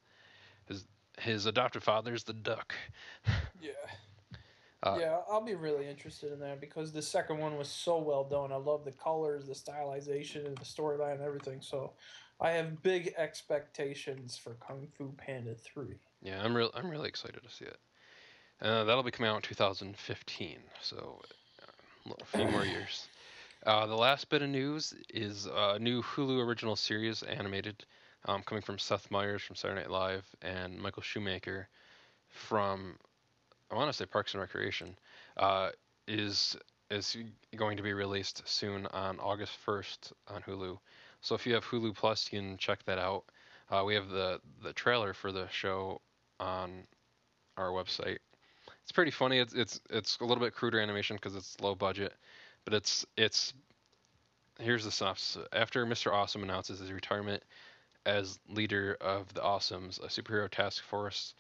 his 0.67 0.85
his 1.19 1.47
adopted 1.47 1.83
father 1.83 2.15
is 2.15 2.25
the 2.25 2.33
duck. 2.33 2.75
Yeah. 3.61 3.73
Uh, 4.85 4.97
yeah, 4.99 5.19
I'll 5.31 5.45
be 5.45 5.55
really 5.55 5.89
interested 5.89 6.33
in 6.33 6.41
that 6.41 6.61
because 6.61 6.91
the 6.91 7.03
second 7.03 7.39
one 7.39 7.57
was 7.57 7.69
so 7.69 7.99
well 7.99 8.25
done. 8.25 8.51
I 8.51 8.57
love 8.57 8.85
the 8.85 8.91
colors, 8.91 9.47
the 9.47 9.55
stylization, 9.55 10.45
and 10.45 10.59
the 10.59 10.65
storyline 10.65 11.13
and 11.13 11.23
everything. 11.23 11.61
So 11.61 11.93
I 12.41 12.51
have 12.51 12.83
big 12.83 13.15
expectations 13.17 14.37
for 14.37 14.55
Kung 14.55 14.89
Fu 14.99 15.13
Panda 15.17 15.55
3. 15.55 15.87
Yeah, 16.21 16.43
I'm 16.43 16.57
real. 16.57 16.73
I'm 16.75 16.91
really 16.91 17.09
excited 17.09 17.41
to 17.45 17.49
see 17.49 17.67
it. 17.67 17.79
Uh, 18.61 18.83
that'll 18.83 19.05
be 19.05 19.13
coming 19.13 19.31
out 19.31 19.37
in 19.37 19.43
2015, 19.43 20.59
so 20.81 21.21
uh, 21.63 22.15
a 22.21 22.25
few 22.37 22.49
more 22.51 22.65
years. 22.67 23.07
Uh, 23.65 23.87
the 23.87 23.95
last 23.95 24.29
bit 24.29 24.43
of 24.43 24.49
news 24.49 24.93
is 25.15 25.47
a 25.47 25.79
new 25.79 26.03
Hulu 26.03 26.45
original 26.45 26.75
series 26.75 27.23
animated, 27.23 27.85
um, 28.27 28.43
coming 28.43 28.63
from 28.63 28.79
Seth 28.79 29.11
Meyers 29.11 29.43
from 29.43 29.57
Saturday 29.57 29.81
Night 29.81 29.91
Live 29.91 30.25
and 30.43 30.79
Michael 30.79 31.03
Shoemaker 31.03 31.69
from 32.29 32.97
I 33.71 33.75
want 33.75 33.91
to 33.91 33.97
say 33.97 34.05
Parks 34.05 34.35
and 34.35 34.41
Recreation. 34.41 34.97
Uh, 35.37 35.71
is 36.07 36.57
is 36.91 37.17
going 37.57 37.77
to 37.77 37.83
be 37.83 37.93
released 37.93 38.43
soon 38.45 38.87
on 38.87 39.19
August 39.19 39.57
1st 39.67 40.13
on 40.29 40.43
Hulu. 40.43 40.79
So 41.23 41.35
if 41.35 41.47
you 41.47 41.55
have 41.55 41.65
Hulu 41.65 41.95
Plus, 41.95 42.29
you 42.31 42.41
can 42.41 42.59
check 42.59 42.85
that 42.85 42.99
out. 42.99 43.25
Uh, 43.71 43.83
we 43.87 43.95
have 43.95 44.09
the 44.09 44.41
the 44.63 44.73
trailer 44.73 45.15
for 45.15 45.33
the 45.33 45.49
show 45.51 46.01
on 46.39 46.85
our 47.57 47.71
website. 47.71 48.19
It's 48.83 48.93
pretty 48.93 49.11
funny. 49.11 49.39
It's 49.39 49.55
it's 49.55 49.81
it's 49.91 50.19
a 50.21 50.25
little 50.25 50.45
bit 50.45 50.55
cruder 50.55 50.81
animation 50.81 51.17
because 51.17 51.35
it's 51.35 51.59
low 51.61 51.75
budget, 51.75 52.13
but 52.65 52.75
it's 52.75 53.07
it's 53.17 53.55
here's 54.59 54.85
the 54.85 54.91
synopsis. 54.91 55.43
After 55.53 55.87
Mr. 55.87 56.13
Awesome 56.13 56.43
announces 56.43 56.81
his 56.81 56.93
retirement 56.93 57.43
as 58.07 58.39
leader 58.49 58.97
of 59.01 59.33
the 59.35 59.41
Awesomes, 59.41 59.99
a 60.01 60.09
superhero 60.09 60.51
task 60.51 60.83
force, 60.85 61.35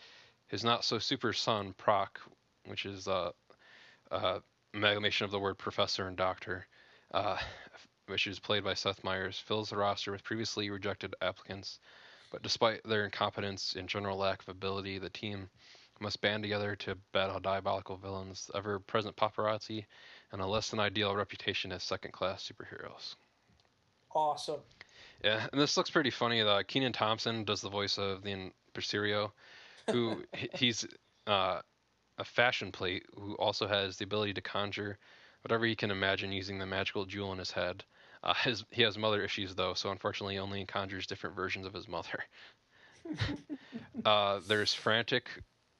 his 0.46 0.64
not 0.64 0.84
so 0.84 0.98
super 0.98 1.32
son 1.32 1.74
Prock, 1.76 2.20
which 2.66 2.86
is 2.86 3.08
uh, 3.08 3.32
amalgamation 4.74 5.24
of 5.24 5.30
the 5.30 5.38
word 5.38 5.58
professor 5.58 6.08
and 6.08 6.16
doctor, 6.16 6.66
uh, 7.12 7.38
which 8.06 8.26
is 8.26 8.38
played 8.38 8.64
by 8.64 8.74
Seth 8.74 9.02
Meyers, 9.04 9.38
fills 9.38 9.70
the 9.70 9.76
roster 9.76 10.12
with 10.12 10.24
previously 10.24 10.70
rejected 10.70 11.14
applicants. 11.22 11.78
But 12.30 12.42
despite 12.42 12.82
their 12.84 13.04
incompetence 13.04 13.74
and 13.76 13.88
general 13.88 14.16
lack 14.16 14.42
of 14.42 14.48
ability, 14.48 14.98
the 14.98 15.10
team 15.10 15.48
must 16.00 16.20
band 16.20 16.42
together 16.42 16.74
to 16.76 16.96
battle 17.12 17.38
diabolical 17.38 17.96
villains, 17.96 18.50
ever 18.54 18.80
present 18.80 19.16
paparazzi, 19.16 19.84
and 20.32 20.40
a 20.40 20.46
less 20.46 20.70
than 20.70 20.80
ideal 20.80 21.14
reputation 21.14 21.70
as 21.72 21.82
second 21.82 22.12
class 22.12 22.50
superheroes. 22.50 23.14
Awesome. 24.14 24.60
Yeah, 25.22 25.46
and 25.52 25.60
this 25.60 25.76
looks 25.76 25.90
pretty 25.90 26.10
funny. 26.10 26.40
Uh, 26.40 26.62
Kenan 26.66 26.92
Thompson 26.92 27.44
does 27.44 27.60
the 27.60 27.70
voice 27.70 27.96
of 27.96 28.22
the 28.22 28.30
Impresario, 28.30 29.32
who 29.90 30.24
he's 30.54 30.86
uh, 31.26 31.60
a 32.18 32.24
fashion 32.24 32.72
plate 32.72 33.04
who 33.14 33.34
also 33.34 33.66
has 33.66 33.96
the 33.96 34.04
ability 34.04 34.34
to 34.34 34.40
conjure 34.40 34.98
whatever 35.42 35.64
he 35.64 35.76
can 35.76 35.90
imagine 35.90 36.32
using 36.32 36.58
the 36.58 36.66
magical 36.66 37.04
jewel 37.04 37.32
in 37.32 37.38
his 37.38 37.50
head. 37.50 37.84
Uh, 38.22 38.34
his, 38.34 38.64
he 38.70 38.82
has 38.82 38.98
mother 38.98 39.22
issues 39.22 39.54
though, 39.54 39.74
so 39.74 39.90
unfortunately 39.90 40.34
he 40.34 40.40
only 40.40 40.64
conjures 40.64 41.06
different 41.06 41.36
versions 41.36 41.66
of 41.66 41.72
his 41.72 41.88
mother. 41.88 42.24
uh, 44.04 44.40
there's 44.46 44.74
Frantic, 44.74 45.28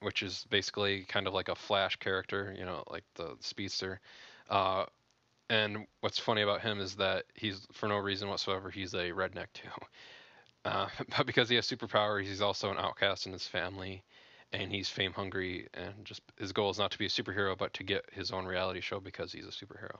which 0.01 0.23
is 0.23 0.47
basically 0.51 1.05
kind 1.05 1.27
of 1.27 1.35
like 1.35 1.49
a 1.49 1.55
Flash 1.55 1.97
character, 1.97 2.55
you 2.59 2.65
know, 2.65 2.83
like 2.91 3.05
the 3.15 3.37
speedster. 3.41 4.01
Uh, 4.51 4.85
and 5.51 5.87
what's 6.01 6.19
funny 6.19 6.43
about 6.43 6.61
him 6.61 6.81
is 6.81 6.97
that 6.97 7.25
he's, 7.35 7.67
for 7.73 7.89
no 7.89 7.99
reason 7.99 8.29
whatsoever, 8.29 8.71
he's 8.71 8.95
a 8.95 9.11
redneck 9.11 9.49
too. 9.55 9.69
Uh, 10.65 10.87
but 11.17 11.27
because 11.27 11.49
he 11.49 11.57
has 11.57 11.67
superpowers, 11.67 12.23
he's 12.23 12.41
also 12.41 12.71
an 12.71 12.79
outcast 12.79 13.27
in 13.27 13.33
his 13.33 13.49
family, 13.49 14.01
and 14.53 14.71
he's 14.71 14.89
fame 14.89 15.13
hungry. 15.13 15.67
And 15.75 16.05
just 16.05 16.23
his 16.39 16.53
goal 16.53 16.71
is 16.71 16.79
not 16.79 16.93
to 16.93 16.99
be 16.99 17.07
a 17.07 17.09
superhero, 17.09 17.59
but 17.59 17.75
to 17.75 17.83
get 17.83 18.05
his 18.13 18.31
own 18.31 18.45
reality 18.45 18.81
show 18.81 19.01
because 19.01 19.33
he's 19.33 19.45
a 19.45 19.49
superhero. 19.49 19.99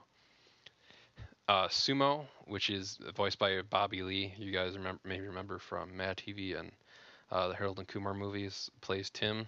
Uh, 1.49 1.67
Sumo, 1.67 2.25
which 2.45 2.69
is 2.69 2.97
voiced 3.13 3.37
by 3.37 3.61
Bobby 3.69 4.01
Lee, 4.03 4.33
you 4.37 4.53
guys 4.53 4.77
remember, 4.77 5.01
maybe 5.03 5.27
remember 5.27 5.59
from 5.59 5.97
Mad 5.97 6.15
TV 6.15 6.57
and 6.57 6.71
uh, 7.29 7.49
the 7.49 7.55
Harold 7.55 7.79
and 7.79 7.87
Kumar 7.87 8.13
movies, 8.13 8.71
plays 8.79 9.09
Tim. 9.09 9.47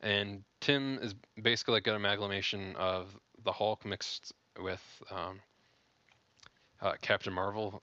And 0.00 0.42
Tim 0.60 0.98
is 1.00 1.14
basically 1.40 1.74
like 1.74 1.86
an 1.86 1.94
amalgamation 1.94 2.74
of 2.76 3.16
the 3.44 3.52
Hulk 3.52 3.84
mixed 3.84 4.32
with 4.62 4.82
um, 5.10 5.40
uh, 6.80 6.94
Captain 7.00 7.32
Marvel. 7.32 7.82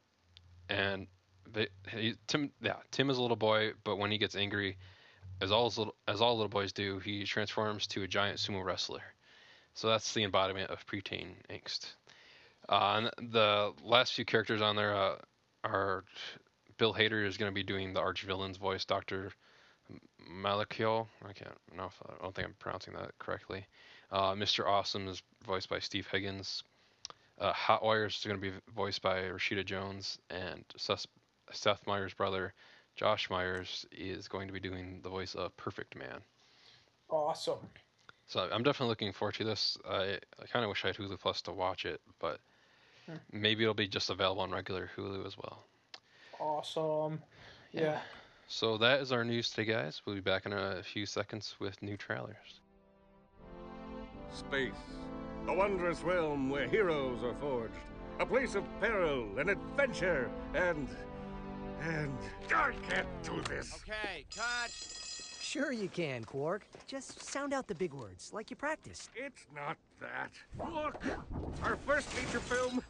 And 0.70 1.08
they, 1.52 1.68
he, 1.92 2.16
Tim, 2.28 2.52
yeah, 2.62 2.78
Tim 2.92 3.10
is 3.10 3.18
a 3.18 3.22
little 3.22 3.38
boy, 3.38 3.72
but 3.84 3.98
when 3.98 4.12
he 4.12 4.18
gets 4.18 4.36
angry, 4.36 4.78
as 5.42 5.52
all 5.52 5.66
little, 5.66 5.96
as 6.08 6.22
all 6.22 6.36
little 6.36 6.50
boys 6.50 6.72
do, 6.74 7.00
he 7.00 7.24
transforms 7.24 7.88
to 7.88 8.04
a 8.04 8.08
giant 8.08 8.38
sumo 8.38 8.64
wrestler. 8.64 9.04
So 9.74 9.88
that's 9.88 10.14
the 10.14 10.24
embodiment 10.24 10.70
of 10.70 10.86
preteen 10.86 11.34
angst. 11.50 11.94
Uh, 12.70 13.10
the 13.18 13.74
last 13.84 14.14
few 14.14 14.26
characters 14.26 14.62
on 14.62 14.76
there, 14.76 14.96
uh, 14.96 15.16
our 15.64 16.04
Bill 16.78 16.94
Hader 16.94 17.26
is 17.26 17.38
going 17.38 17.52
to 17.52 17.56
be 17.56 17.64
doing 17.64 17.94
the 17.94 18.00
arch 18.00 18.24
villain's 18.24 18.58
voice, 18.58 18.86
Doctor 18.86 19.32
Malocchio. 20.32 21.08
I 21.28 21.34
can't 21.34 21.58
know 21.76 21.90
I 22.08 22.24
don't 22.24 22.34
think 22.34 22.48
I'm 22.48 22.56
pronouncing 22.60 22.94
that 22.94 23.12
correctly. 23.20 23.66
Uh, 24.14 24.34
Mr. 24.36 24.66
Awesome 24.68 25.08
is 25.08 25.24
voiced 25.44 25.68
by 25.70 25.80
Steve 25.80 26.08
Higgins. 26.12 26.64
Uh, 27.40 27.52
Hot 27.52 27.84
Wires 27.84 28.16
is 28.20 28.24
going 28.26 28.40
to 28.40 28.52
be 28.52 28.56
voiced 28.76 29.02
by 29.02 29.22
Rashida 29.24 29.66
Jones, 29.66 30.20
and 30.30 30.64
Seth, 30.78 31.08
Seth 31.52 31.86
Meyers' 31.88 32.14
brother, 32.14 32.54
Josh 32.96 33.28
Meyers, 33.32 33.88
is 33.92 34.28
going 34.28 34.48
to 34.48 34.54
be 34.54 34.60
doing 34.60 35.00
the 35.02 35.10
voice 35.10 35.34
of 35.34 35.58
Perfect 35.58 35.96
Man. 35.98 36.22
Awesome. 37.10 37.58
So 38.28 38.48
I'm 38.52 38.62
definitely 38.62 38.90
looking 38.90 39.12
forward 39.14 39.34
to 39.36 39.44
this. 39.44 39.78
I, 39.90 40.20
I 40.42 40.46
kind 40.52 40.64
of 40.64 40.70
wish 40.70 40.86
I 40.86 40.90
had 40.90 40.96
Hulu 40.98 41.20
Plus 41.20 41.42
to 41.42 41.52
watch 41.52 41.86
it, 41.86 42.00
but 42.20 42.40
Hmm. 43.06 43.16
maybe 43.34 43.64
it'll 43.64 43.74
be 43.74 43.88
just 43.88 44.10
available 44.10 44.44
on 44.44 44.52
regular 44.52 44.90
Hulu 44.96 45.26
as 45.26 45.38
well. 45.38 45.66
Awesome. 46.40 47.22
Yeah. 47.74 48.00
So 48.48 48.78
that 48.78 49.02
is 49.02 49.12
our 49.12 49.26
news 49.26 49.50
today, 49.50 49.66
guys. 49.74 50.02
We'll 50.06 50.16
be 50.16 50.22
back 50.22 50.46
in 50.46 50.54
a 50.54 50.82
few 50.84 51.06
seconds 51.06 51.56
with 51.60 51.82
new 51.82 51.98
trailers. 51.98 52.62
Space, 54.34 54.72
a 55.48 55.54
wondrous 55.54 56.02
realm 56.02 56.50
where 56.50 56.68
heroes 56.68 57.24
are 57.24 57.36
forged. 57.36 57.74
A 58.20 58.26
place 58.26 58.56
of 58.56 58.64
peril 58.80 59.28
and 59.38 59.50
adventure 59.50 60.30
and. 60.56 60.88
and. 61.82 62.18
I 62.54 62.72
can't 62.90 63.08
do 63.24 63.42
this! 63.48 63.76
Okay, 63.84 64.26
cut. 64.36 64.72
Sure 65.40 65.72
you 65.72 65.88
can, 65.88 66.26
Qwark. 66.26 66.62
Just 66.88 67.22
sound 67.22 67.54
out 67.54 67.68
the 67.68 67.76
big 67.76 67.94
words, 67.94 68.32
like 68.34 68.50
you 68.50 68.56
practiced. 68.56 69.12
It's 69.16 69.46
not 69.54 69.78
that. 70.02 70.32
Look! 70.58 71.04
Our 71.62 71.76
first 71.86 72.08
feature 72.08 72.40
film! 72.40 72.84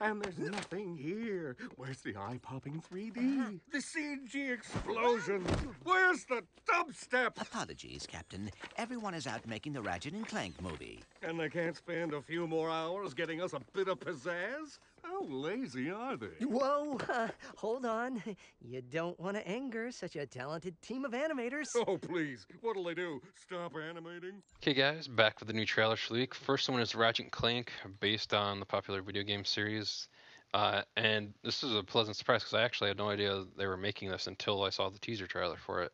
And 0.00 0.22
there's 0.22 0.38
nothing 0.38 0.96
here. 0.96 1.56
Where's 1.76 2.00
the 2.00 2.16
eye 2.16 2.38
popping 2.42 2.82
3D? 2.92 3.40
Uh-huh. 3.40 3.50
The 3.72 3.78
CG 3.78 4.52
explosion? 4.52 5.44
Where's 5.84 6.24
the 6.24 6.42
dubstep? 6.70 7.40
Apologies, 7.40 8.06
Captain. 8.06 8.50
Everyone 8.76 9.14
is 9.14 9.26
out 9.26 9.46
making 9.46 9.72
the 9.72 9.82
Ratchet 9.82 10.14
and 10.14 10.26
Clank 10.26 10.60
movie. 10.60 11.00
And 11.22 11.38
they 11.38 11.48
can't 11.48 11.76
spend 11.76 12.14
a 12.14 12.22
few 12.22 12.46
more 12.46 12.70
hours 12.70 13.14
getting 13.14 13.40
us 13.40 13.52
a 13.52 13.60
bit 13.72 13.88
of 13.88 14.00
pizzazz? 14.00 14.78
How 15.02 15.22
lazy 15.24 15.90
are 15.90 16.16
they? 16.16 16.44
Whoa, 16.44 16.98
uh, 17.08 17.28
hold 17.56 17.84
on. 17.84 18.22
You 18.60 18.82
don't 18.82 19.18
want 19.18 19.36
to 19.36 19.46
anger 19.46 19.90
such 19.90 20.16
a 20.16 20.26
talented 20.26 20.80
team 20.82 21.04
of 21.04 21.12
animators. 21.12 21.70
Oh, 21.86 21.98
please. 21.98 22.46
What'll 22.60 22.84
they 22.84 22.94
do? 22.94 23.20
Stop 23.34 23.72
animating? 23.76 24.42
Okay, 24.62 24.74
guys, 24.74 25.08
back 25.08 25.40
with 25.40 25.48
the 25.48 25.54
new 25.54 25.66
trailer 25.66 25.96
for 25.96 26.12
the 26.12 26.20
week. 26.20 26.34
First 26.34 26.68
one 26.68 26.80
is 26.80 26.94
Ratchet 26.94 27.24
and 27.26 27.32
Clank, 27.32 27.72
based 28.00 28.32
on 28.32 28.60
the 28.60 28.66
popular 28.66 29.02
video 29.02 29.24
game 29.24 29.44
series. 29.44 30.08
Uh, 30.54 30.82
and 30.96 31.32
this 31.42 31.62
is 31.62 31.74
a 31.74 31.82
pleasant 31.82 32.16
surprise 32.16 32.42
because 32.42 32.54
I 32.54 32.62
actually 32.62 32.88
had 32.88 32.98
no 32.98 33.08
idea 33.08 33.44
they 33.56 33.66
were 33.66 33.76
making 33.76 34.10
this 34.10 34.26
until 34.26 34.62
I 34.62 34.70
saw 34.70 34.90
the 34.90 34.98
teaser 34.98 35.26
trailer 35.26 35.56
for 35.56 35.82
it. 35.82 35.92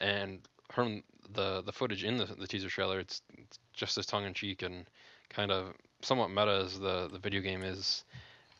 And 0.00 0.40
from 0.72 1.02
the 1.32 1.62
the 1.62 1.72
footage 1.72 2.04
in 2.04 2.18
the, 2.18 2.26
the 2.26 2.46
teaser 2.46 2.68
trailer, 2.68 3.00
it's, 3.00 3.22
it's 3.38 3.58
just 3.72 3.96
as 3.96 4.06
tongue 4.06 4.24
in 4.24 4.34
cheek 4.34 4.62
and 4.62 4.86
kind 5.30 5.50
of 5.50 5.72
somewhat 6.02 6.28
meta 6.28 6.62
as 6.64 6.78
the, 6.78 7.08
the 7.10 7.18
video 7.18 7.40
game 7.40 7.62
is. 7.62 8.04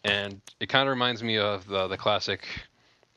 And 0.05 0.41
it 0.61 0.69
kind 0.69 0.89
of 0.89 0.91
reminds 0.91 1.23
me 1.23 1.39
of 1.39 1.67
the 1.67 1.89
the 1.89 1.97
classic 1.97 2.47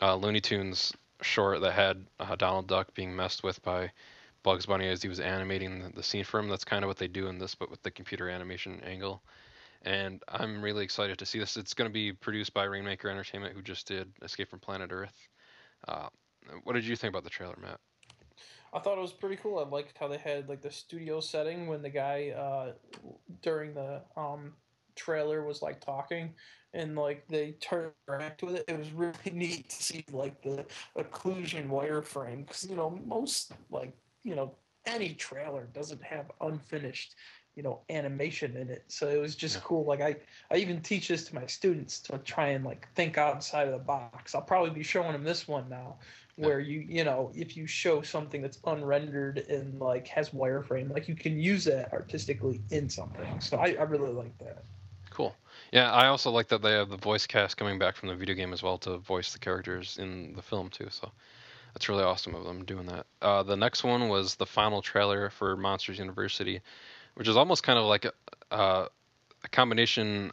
uh, 0.01 0.15
Looney 0.15 0.41
Tunes 0.41 0.93
short 1.21 1.61
that 1.61 1.73
had 1.73 2.05
uh, 2.19 2.35
Donald 2.35 2.67
Duck 2.67 2.93
being 2.93 3.15
messed 3.15 3.43
with 3.43 3.61
by 3.63 3.91
Bugs 4.43 4.65
Bunny 4.65 4.87
as 4.87 5.01
he 5.01 5.09
was 5.09 5.19
animating 5.19 5.79
the, 5.79 5.89
the 5.89 6.03
scene 6.03 6.23
for 6.23 6.39
him. 6.39 6.47
That's 6.47 6.63
kind 6.63 6.83
of 6.83 6.87
what 6.87 6.97
they 6.97 7.07
do 7.07 7.27
in 7.27 7.37
this, 7.37 7.55
but 7.55 7.69
with 7.69 7.83
the 7.83 7.91
computer 7.91 8.29
animation 8.29 8.81
angle. 8.85 9.21
And 9.83 10.21
I'm 10.27 10.61
really 10.61 10.83
excited 10.83 11.17
to 11.19 11.25
see 11.25 11.39
this. 11.39 11.55
It's 11.57 11.73
going 11.73 11.89
to 11.89 11.93
be 11.93 12.11
produced 12.11 12.53
by 12.53 12.65
Rainmaker 12.65 13.09
Entertainment, 13.09 13.55
who 13.55 13.61
just 13.61 13.87
did 13.87 14.11
Escape 14.21 14.49
from 14.49 14.59
Planet 14.59 14.91
Earth. 14.91 15.27
Uh, 15.87 16.07
what 16.63 16.73
did 16.73 16.85
you 16.85 16.95
think 16.95 17.13
about 17.13 17.23
the 17.23 17.29
trailer, 17.29 17.55
Matt? 17.61 17.79
I 18.73 18.79
thought 18.79 18.97
it 18.97 19.01
was 19.01 19.13
pretty 19.13 19.37
cool. 19.37 19.57
I 19.59 19.63
liked 19.63 19.97
how 19.97 20.07
they 20.07 20.17
had 20.17 20.47
like 20.47 20.61
the 20.61 20.71
studio 20.71 21.21
setting 21.21 21.67
when 21.67 21.81
the 21.81 21.89
guy 21.89 22.29
uh, 22.29 22.73
during 23.41 23.73
the 23.73 24.01
um, 24.15 24.53
trailer 24.99 25.43
was 25.43 25.61
like 25.61 25.79
talking 25.79 26.33
and 26.73 26.95
like 26.95 27.27
they 27.27 27.53
turned 27.53 27.91
interact 28.07 28.43
with 28.43 28.55
it. 28.55 28.65
It 28.67 28.77
was 28.77 28.91
really 28.91 29.13
neat 29.33 29.69
to 29.69 29.83
see 29.83 30.05
like 30.11 30.41
the 30.41 30.65
occlusion 30.97 31.69
wireframe 31.69 32.45
because 32.45 32.67
you 32.69 32.75
know 32.75 32.99
most 33.05 33.53
like 33.69 33.93
you 34.23 34.35
know 34.35 34.53
any 34.85 35.13
trailer 35.13 35.67
doesn't 35.73 36.03
have 36.03 36.31
unfinished 36.41 37.15
you 37.55 37.63
know 37.63 37.81
animation 37.89 38.55
in 38.55 38.69
it 38.69 38.83
so 38.87 39.09
it 39.09 39.19
was 39.19 39.35
just 39.35 39.55
Yeah. 39.55 39.61
cool 39.65 39.83
like 39.85 40.01
i 40.01 40.15
i 40.51 40.55
even 40.55 40.81
teach 40.81 41.07
this 41.09 41.25
to 41.25 41.35
my 41.35 41.45
students 41.45 41.99
to 42.01 42.17
try 42.19 42.47
and 42.49 42.63
like 42.63 42.87
think 42.95 43.17
outside 43.17 43.67
of 43.67 43.73
the 43.73 43.85
box 43.95 44.33
i'll 44.33 44.41
probably 44.53 44.69
be 44.69 44.83
showing 44.83 45.11
them 45.11 45.23
this 45.23 45.47
one 45.47 45.67
now 45.69 45.97
Yeah. 46.37 46.45
where 46.45 46.59
you 46.61 46.79
you 46.79 47.03
know 47.03 47.31
if 47.35 47.57
you 47.57 47.67
show 47.67 48.01
something 48.01 48.41
that's 48.41 48.59
unrendered 48.65 49.39
and 49.49 49.79
like 49.79 50.07
has 50.07 50.29
wireframe 50.29 50.89
like 50.93 51.09
you 51.09 51.15
can 51.15 51.37
use 51.37 51.65
that 51.65 51.91
artistically 51.91 52.61
in 52.69 52.87
something 52.89 53.41
so 53.41 53.57
i, 53.57 53.75
I 53.79 53.83
really 53.83 54.13
like 54.13 54.37
that 54.37 54.63
Cool. 55.19 55.35
Yeah, 55.73 55.91
I 55.91 56.07
also 56.07 56.31
like 56.31 56.47
that 56.47 56.61
they 56.61 56.71
have 56.71 56.87
the 56.87 56.95
voice 56.95 57.27
cast 57.27 57.57
coming 57.57 57.77
back 57.77 57.97
from 57.97 58.07
the 58.07 58.15
video 58.15 58.35
game 58.35 58.53
as 58.53 58.63
well 58.63 58.77
to 58.77 58.99
voice 58.99 59.33
the 59.33 59.39
characters 59.39 59.97
in 59.97 60.31
the 60.33 60.41
film 60.41 60.69
too. 60.69 60.87
So 60.91 61.11
that's 61.73 61.89
really 61.89 62.05
awesome 62.05 62.35
of 62.35 62.45
them 62.45 62.63
doing 62.63 62.85
that. 62.85 63.05
Uh, 63.21 63.43
the 63.43 63.57
next 63.57 63.83
one 63.83 64.07
was 64.07 64.35
the 64.35 64.45
final 64.45 64.81
trailer 64.81 65.29
for 65.29 65.57
Monsters 65.57 65.99
University, 65.99 66.61
which 67.15 67.27
is 67.27 67.35
almost 67.35 67.63
kind 67.63 67.77
of 67.77 67.83
like 67.83 68.05
a, 68.05 68.13
uh, 68.49 68.87
a 69.43 69.47
combination 69.49 70.31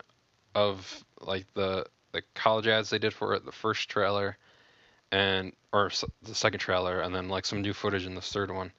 of 0.54 1.04
like 1.20 1.52
the 1.54 1.86
the 2.12 2.22
college 2.36 2.68
ads 2.68 2.88
they 2.88 3.00
did 3.00 3.12
for 3.12 3.34
it, 3.34 3.44
the 3.44 3.50
first 3.50 3.88
trailer, 3.88 4.38
and 5.10 5.52
or 5.72 5.90
the 6.22 6.34
second 6.36 6.60
trailer, 6.60 7.00
and 7.00 7.12
then 7.12 7.28
like 7.28 7.44
some 7.44 7.60
new 7.60 7.72
footage 7.72 8.06
in 8.06 8.14
the 8.14 8.20
third 8.20 8.52
one. 8.52 8.70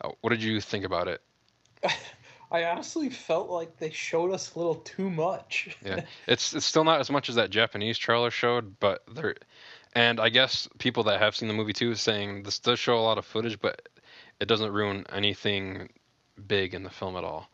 Uh, 0.00 0.10
what 0.20 0.30
did 0.30 0.40
you 0.40 0.60
think 0.60 0.84
about 0.84 1.08
it? 1.08 1.20
i 2.50 2.64
honestly 2.64 3.08
felt 3.08 3.48
like 3.50 3.76
they 3.78 3.90
showed 3.90 4.32
us 4.32 4.54
a 4.54 4.58
little 4.58 4.76
too 4.76 5.10
much. 5.10 5.76
Yeah. 5.84 6.00
It's 6.26 6.54
it's 6.54 6.66
still 6.66 6.84
not 6.84 7.00
as 7.00 7.10
much 7.10 7.28
as 7.28 7.34
that 7.36 7.50
japanese 7.50 7.98
trailer 7.98 8.30
showed 8.30 8.78
but 8.80 9.02
there 9.12 9.36
and 9.94 10.20
i 10.20 10.28
guess 10.28 10.68
people 10.78 11.04
that 11.04 11.20
have 11.20 11.36
seen 11.36 11.48
the 11.48 11.54
movie 11.54 11.72
too 11.72 11.94
saying 11.94 12.42
this 12.42 12.58
does 12.58 12.78
show 12.78 12.98
a 12.98 13.00
lot 13.00 13.18
of 13.18 13.24
footage 13.24 13.60
but 13.60 13.88
it 14.40 14.46
doesn't 14.46 14.72
ruin 14.72 15.04
anything 15.12 15.88
big 16.46 16.74
in 16.74 16.84
the 16.84 16.90
film 16.90 17.16
at 17.16 17.24
all. 17.24 17.50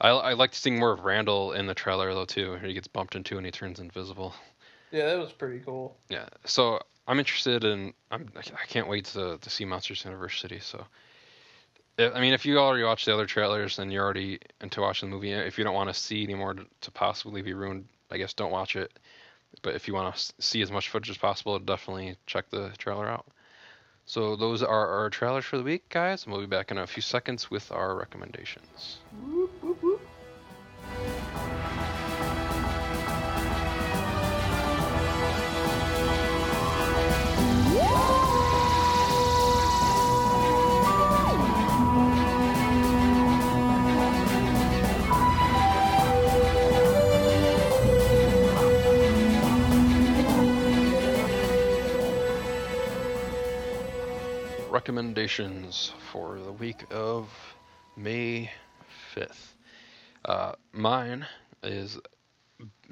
I, 0.00 0.08
I 0.08 0.32
like 0.32 0.52
seeing 0.54 0.78
more 0.78 0.92
of 0.92 1.04
randall 1.04 1.52
in 1.52 1.66
the 1.66 1.74
trailer 1.74 2.12
though 2.12 2.24
too 2.24 2.50
where 2.50 2.58
he 2.58 2.72
gets 2.72 2.88
bumped 2.88 3.14
into 3.14 3.36
and 3.36 3.46
he 3.46 3.52
turns 3.52 3.78
invisible. 3.78 4.34
Yeah 4.90 5.06
that 5.06 5.18
was 5.18 5.32
pretty 5.32 5.60
cool. 5.60 5.96
Yeah. 6.08 6.26
So 6.44 6.80
i'm 7.08 7.18
interested 7.18 7.64
in 7.64 7.92
i'm 8.10 8.28
i 8.36 8.66
can't 8.66 8.86
wait 8.86 9.06
to, 9.06 9.38
to 9.38 9.50
see 9.50 9.64
monsters 9.64 10.04
university 10.04 10.60
so 10.60 10.86
I- 11.98 12.20
mean, 12.20 12.32
if 12.32 12.46
you 12.46 12.58
already 12.58 12.84
watched 12.84 13.06
the 13.06 13.14
other 13.14 13.26
trailers, 13.26 13.76
then 13.76 13.90
you're 13.90 14.04
already 14.04 14.38
into 14.60 14.80
watching 14.80 15.10
the 15.10 15.14
movie. 15.14 15.32
If 15.32 15.58
you 15.58 15.64
don't 15.64 15.74
want 15.74 15.90
to 15.90 15.94
see 15.94 16.22
anymore 16.22 16.54
to, 16.54 16.66
to 16.82 16.90
possibly 16.90 17.42
be 17.42 17.54
ruined, 17.54 17.86
I 18.10 18.18
guess 18.18 18.32
don't 18.32 18.52
watch 18.52 18.76
it. 18.76 18.98
But 19.62 19.74
if 19.74 19.88
you 19.88 19.94
want 19.94 20.14
to 20.14 20.32
see 20.38 20.62
as 20.62 20.70
much 20.70 20.88
footage 20.88 21.10
as 21.10 21.18
possible, 21.18 21.58
definitely 21.58 22.16
check 22.26 22.50
the 22.50 22.70
trailer 22.78 23.08
out. 23.08 23.26
So 24.06 24.36
those 24.36 24.62
are 24.62 24.88
our 24.88 25.10
trailers 25.10 25.44
for 25.44 25.58
the 25.58 25.64
week, 25.64 25.88
guys, 25.88 26.24
and 26.24 26.32
we'll 26.32 26.40
be 26.40 26.46
back 26.46 26.70
in 26.70 26.78
a 26.78 26.86
few 26.86 27.02
seconds 27.02 27.50
with 27.50 27.70
our 27.72 27.94
recommendations. 27.94 28.98
Whoop, 29.22 29.50
whoop, 29.62 29.82
whoop. 29.82 30.00
Recommendations 54.78 55.92
for 56.12 56.38
the 56.38 56.52
week 56.52 56.84
of 56.92 57.28
May 57.96 58.48
5th. 59.12 59.54
Uh, 60.24 60.52
mine 60.70 61.26
is 61.64 61.98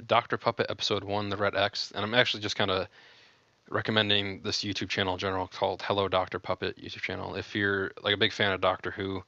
Dr. 0.05 0.37
Puppet 0.37 0.66
Episode 0.68 1.05
1, 1.05 1.28
The 1.28 1.37
Red 1.37 1.55
X, 1.55 1.93
and 1.95 2.05
I'm 2.05 2.12
actually 2.12 2.43
just 2.43 2.57
kind 2.57 2.72
of 2.72 2.89
recommending 3.70 4.43
this 4.43 4.64
YouTube 4.64 4.89
channel 4.89 5.12
in 5.12 5.20
general 5.20 5.47
called 5.47 5.80
Hello 5.80 6.09
Dr. 6.09 6.41
Puppet 6.41 6.76
YouTube 6.76 7.03
channel. 7.03 7.37
If 7.37 7.55
you're 7.55 7.93
like 8.03 8.14
a 8.14 8.18
big 8.18 8.32
fan 8.32 8.51
of 8.51 8.61
Doctor 8.61 8.91
Who, 8.91 9.22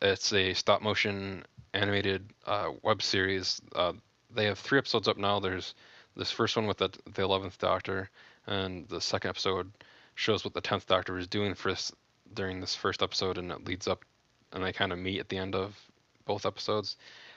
it's 0.00 0.32
a 0.32 0.54
stop 0.54 0.80
motion 0.80 1.44
animated 1.74 2.24
uh, 2.46 2.70
web 2.82 3.02
series. 3.02 3.60
Uh, 3.76 3.92
they 4.34 4.46
have 4.46 4.58
three 4.58 4.78
episodes 4.78 5.08
up 5.08 5.18
now. 5.18 5.40
There's 5.40 5.74
this 6.16 6.30
first 6.30 6.56
one 6.56 6.66
with 6.66 6.78
the 6.78 6.88
the 7.12 7.22
eleventh 7.22 7.58
Doctor, 7.58 8.08
and 8.46 8.88
the 8.88 8.98
second 8.98 9.28
episode 9.28 9.70
shows 10.18 10.44
what 10.44 10.52
the 10.52 10.60
tenth 10.60 10.84
Doctor 10.86 11.16
is 11.16 11.28
doing 11.28 11.54
for 11.54 11.70
this 11.70 11.92
during 12.34 12.60
this 12.60 12.74
first 12.74 13.04
episode, 13.04 13.38
and 13.38 13.52
it 13.52 13.64
leads 13.64 13.86
up, 13.86 14.04
and 14.52 14.64
they 14.64 14.72
kind 14.72 14.92
of 14.92 14.98
meet 14.98 15.20
at 15.20 15.28
the 15.28 15.38
end 15.38 15.54
of 15.54 15.78
both 16.24 16.44
episodes. 16.44 16.96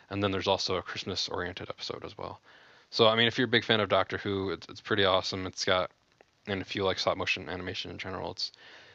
And 0.09 0.21
then 0.21 0.31
there's 0.31 0.47
also 0.47 0.75
a 0.75 0.81
Christmas 0.81 1.29
oriented 1.29 1.69
episode 1.69 2.03
as 2.03 2.17
well. 2.17 2.41
So 2.89 3.07
I 3.07 3.15
mean, 3.15 3.27
if 3.27 3.37
you're 3.37 3.45
a 3.45 3.51
big 3.51 3.63
fan 3.63 3.79
of 3.79 3.87
Doctor 3.87 4.17
Who, 4.17 4.49
it's, 4.49 4.67
it's 4.67 4.81
pretty 4.81 5.05
awesome. 5.05 5.45
It's 5.45 5.63
got, 5.63 5.91
and 6.47 6.59
if 6.59 6.75
you 6.75 6.83
like 6.83 6.97
stop 6.97 7.17
motion 7.17 7.47
animation 7.49 7.91
in 7.91 7.99
general, 7.99 8.31
it's 8.31 8.51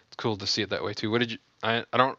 it's 0.08 0.16
cool 0.16 0.36
to 0.36 0.46
see 0.46 0.62
it 0.62 0.70
that 0.70 0.82
way 0.82 0.92
too. 0.92 1.10
What 1.10 1.18
did 1.18 1.32
you? 1.32 1.38
I 1.62 1.84
I 1.92 1.96
don't 1.96 2.18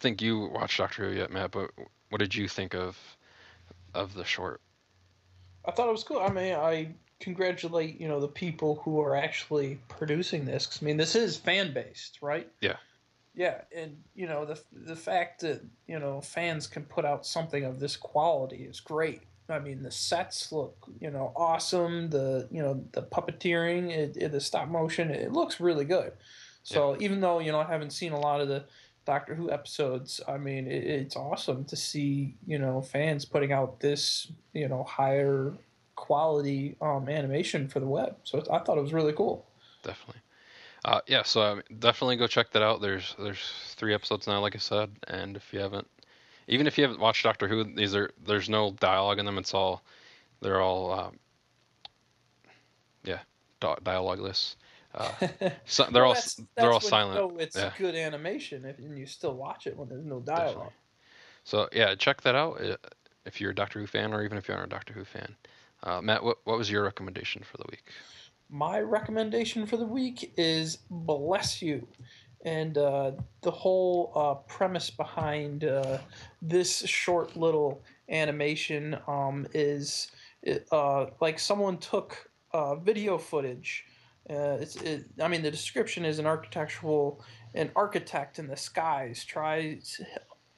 think 0.00 0.20
you 0.20 0.48
watched 0.48 0.78
Doctor 0.78 1.08
Who 1.08 1.16
yet, 1.16 1.30
Matt, 1.30 1.52
but 1.52 1.70
what 2.10 2.18
did 2.18 2.34
you 2.34 2.48
think 2.48 2.74
of 2.74 2.98
of 3.94 4.14
the 4.14 4.24
short? 4.24 4.60
I 5.64 5.70
thought 5.70 5.88
it 5.88 5.92
was 5.92 6.04
cool. 6.04 6.18
I 6.18 6.30
mean, 6.30 6.54
I 6.54 6.94
congratulate 7.20 8.00
you 8.00 8.08
know 8.08 8.20
the 8.20 8.28
people 8.28 8.76
who 8.84 9.00
are 9.00 9.16
actually 9.16 9.78
producing 9.88 10.44
this. 10.44 10.66
'cause, 10.66 10.82
I 10.82 10.84
mean, 10.84 10.96
this 10.96 11.14
is 11.14 11.36
fan 11.36 11.72
based, 11.72 12.18
right? 12.22 12.48
Yeah. 12.60 12.76
Yeah, 13.36 13.62
and 13.74 14.00
you 14.14 14.26
know 14.28 14.44
the 14.44 14.60
the 14.72 14.94
fact 14.94 15.40
that 15.40 15.60
you 15.88 15.98
know 15.98 16.20
fans 16.20 16.66
can 16.68 16.84
put 16.84 17.04
out 17.04 17.26
something 17.26 17.64
of 17.64 17.80
this 17.80 17.96
quality 17.96 18.64
is 18.64 18.78
great. 18.80 19.22
I 19.48 19.58
mean, 19.58 19.82
the 19.82 19.90
sets 19.90 20.52
look 20.52 20.76
you 21.00 21.10
know 21.10 21.32
awesome. 21.34 22.10
The 22.10 22.48
you 22.52 22.62
know 22.62 22.84
the 22.92 23.02
puppeteering, 23.02 23.90
it, 23.90 24.16
it, 24.16 24.32
the 24.32 24.40
stop 24.40 24.68
motion, 24.68 25.10
it 25.10 25.32
looks 25.32 25.58
really 25.60 25.84
good. 25.84 26.12
So 26.62 26.96
even 27.00 27.20
though 27.20 27.40
you 27.40 27.50
know 27.52 27.58
I 27.58 27.64
haven't 27.66 27.90
seen 27.92 28.12
a 28.12 28.20
lot 28.20 28.40
of 28.40 28.48
the 28.48 28.64
Doctor 29.04 29.34
Who 29.34 29.50
episodes, 29.50 30.20
I 30.28 30.38
mean 30.38 30.66
it, 30.68 30.84
it's 30.84 31.16
awesome 31.16 31.64
to 31.66 31.76
see 31.76 32.36
you 32.46 32.58
know 32.58 32.82
fans 32.82 33.24
putting 33.24 33.52
out 33.52 33.80
this 33.80 34.30
you 34.52 34.68
know 34.68 34.84
higher 34.84 35.52
quality 35.96 36.76
um, 36.80 37.08
animation 37.08 37.68
for 37.68 37.80
the 37.80 37.86
web. 37.86 38.16
So 38.24 38.42
I 38.50 38.58
thought 38.58 38.78
it 38.78 38.82
was 38.82 38.92
really 38.92 39.12
cool. 39.12 39.46
Definitely. 39.82 40.20
Uh, 40.84 41.00
yeah, 41.06 41.22
so 41.22 41.40
um, 41.40 41.62
definitely 41.78 42.16
go 42.16 42.26
check 42.26 42.50
that 42.50 42.62
out. 42.62 42.80
There's 42.82 43.14
there's 43.18 43.74
three 43.76 43.94
episodes 43.94 44.26
now, 44.26 44.40
like 44.40 44.54
I 44.54 44.58
said, 44.58 44.90
and 45.08 45.34
if 45.36 45.52
you 45.52 45.60
haven't, 45.60 45.86
even 46.46 46.66
if 46.66 46.76
you 46.76 46.84
haven't 46.84 47.00
watched 47.00 47.24
Doctor 47.24 47.48
Who, 47.48 47.64
these 47.64 47.94
are 47.94 48.10
there's 48.26 48.50
no 48.50 48.72
dialogue 48.72 49.18
in 49.18 49.24
them. 49.24 49.38
It's 49.38 49.54
all 49.54 49.82
they're 50.42 50.60
all 50.60 50.92
um, 50.92 51.18
yeah 53.02 53.20
di- 53.60 53.76
dialogueless. 53.82 54.56
Uh, 54.94 55.10
so 55.64 55.84
they're 55.84 56.02
Well, 56.02 56.10
all 56.10 56.14
that's- 56.14 56.40
they're 56.56 56.70
all 56.70 56.80
when 56.80 56.84
you 56.84 56.88
silent. 56.90 57.32
know 57.32 57.38
it's 57.38 57.56
yeah. 57.56 57.72
good 57.78 57.94
animation, 57.94 58.64
if, 58.66 58.78
and 58.78 58.98
you 58.98 59.06
still 59.06 59.34
watch 59.34 59.66
it 59.66 59.76
when 59.76 59.88
there's 59.88 60.04
no 60.04 60.20
Definitely. 60.20 60.52
dialogue. 60.54 60.72
So 61.44 61.68
yeah, 61.72 61.94
check 61.94 62.20
that 62.22 62.34
out 62.34 62.60
uh, 62.62 62.76
if 63.24 63.40
you're 63.40 63.52
a 63.52 63.54
Doctor 63.54 63.80
Who 63.80 63.86
fan, 63.86 64.12
or 64.12 64.22
even 64.22 64.36
if 64.36 64.48
you 64.48 64.54
aren't 64.54 64.66
a 64.66 64.70
Doctor 64.70 64.92
Who 64.92 65.04
fan. 65.04 65.34
Uh, 65.84 66.00
Matt, 66.00 66.24
what 66.24 66.38
what 66.44 66.58
was 66.58 66.70
your 66.70 66.82
recommendation 66.82 67.42
for 67.42 67.58
the 67.58 67.64
week? 67.70 67.84
My 68.48 68.80
recommendation 68.80 69.66
for 69.66 69.76
the 69.76 69.86
week 69.86 70.32
is 70.36 70.78
Bless 70.90 71.60
You. 71.60 71.86
And 72.44 72.76
uh, 72.76 73.12
the 73.40 73.50
whole 73.50 74.12
uh, 74.14 74.34
premise 74.46 74.90
behind 74.90 75.64
uh, 75.64 75.98
this 76.42 76.80
short 76.86 77.36
little 77.36 77.82
animation 78.10 78.98
um, 79.08 79.46
is 79.54 80.10
uh, 80.70 81.06
like 81.22 81.38
someone 81.38 81.78
took 81.78 82.30
uh, 82.52 82.74
video 82.76 83.16
footage. 83.16 83.86
It's, 84.28 84.76
it, 84.76 85.06
I 85.20 85.28
mean, 85.28 85.42
the 85.42 85.50
description 85.50 86.04
is 86.04 86.18
an 86.18 86.26
architectural, 86.26 87.22
an 87.54 87.70
architect 87.76 88.38
in 88.38 88.46
the 88.46 88.56
skies 88.56 89.24
tries, 89.24 90.00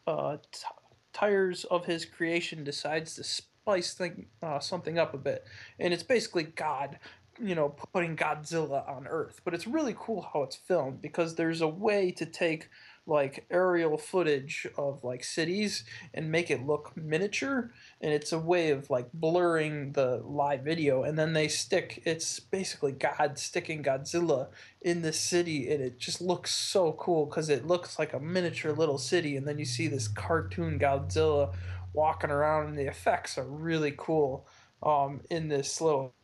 t- 0.07 0.66
tires 1.12 1.64
of 1.64 1.85
his 1.85 2.05
creation, 2.05 2.64
decides 2.64 3.14
to 3.14 3.24
spice 3.67 3.95
thing, 3.95 4.27
uh, 4.45 4.61
something 4.61 4.97
up 4.97 5.12
a 5.12 5.19
bit, 5.19 5.45
and 5.81 5.93
it's 5.93 6.05
basically 6.05 6.45
God 6.45 7.01
you 7.39 7.55
know, 7.55 7.75
putting 7.93 8.17
Godzilla 8.17 8.89
on 8.89 9.07
Earth. 9.07 9.41
But 9.45 9.55
it's 9.55 9.67
really 9.67 9.95
cool 9.99 10.29
how 10.33 10.43
it's 10.43 10.57
filmed 10.57 11.03
because 11.03 11.35
there's 11.35 11.61
a 11.61 11.69
way 11.69 12.11
to 12.12 12.25
take 12.25 12.71
like 13.09 13.47
aerial 13.51 13.97
footage 13.97 14.67
of 14.77 15.05
like 15.05 15.23
cities 15.23 15.85
and 16.12 16.33
make 16.33 16.51
it 16.51 16.67
look 16.67 16.93
miniature. 16.97 17.71
And 18.01 18.12
it's 18.12 18.33
a 18.33 18.39
way 18.39 18.71
of 18.71 18.91
like 18.91 19.12
blurring 19.12 19.93
the 19.93 20.23
live 20.25 20.62
video. 20.62 21.05
And 21.05 21.17
then 21.19 21.33
they 21.33 21.47
stick 21.47 22.03
it's 22.05 22.41
basically 22.41 22.93
god 22.93 23.39
sticking 23.39 23.83
godzilla 23.83 24.49
in 24.81 25.03
the 25.03 25.12
city. 25.12 25.71
And 25.71 25.81
it 25.81 25.99
just 25.99 26.21
looks 26.21 26.53
so 26.53 26.93
cool 26.93 27.27
because 27.27 27.49
it 27.49 27.67
looks 27.67 27.99
like 27.99 28.12
a 28.12 28.21
miniature 28.21 28.73
little 28.73 28.99
city. 28.99 29.37
And 29.37 29.47
then 29.47 29.59
you 29.59 29.64
see 29.67 29.87
this 29.87 30.09
cartoon 30.09 30.79
godzilla 30.79 31.55
walking 31.97 32.30
around 32.30 32.66
and 32.68 32.78
the 32.78 32.86
effects 32.86 33.38
are 33.38 33.44
really 33.44 33.94
cool 33.97 34.47
um, 34.82 35.22
in 35.30 35.49
this 35.49 35.80
little 35.80 36.14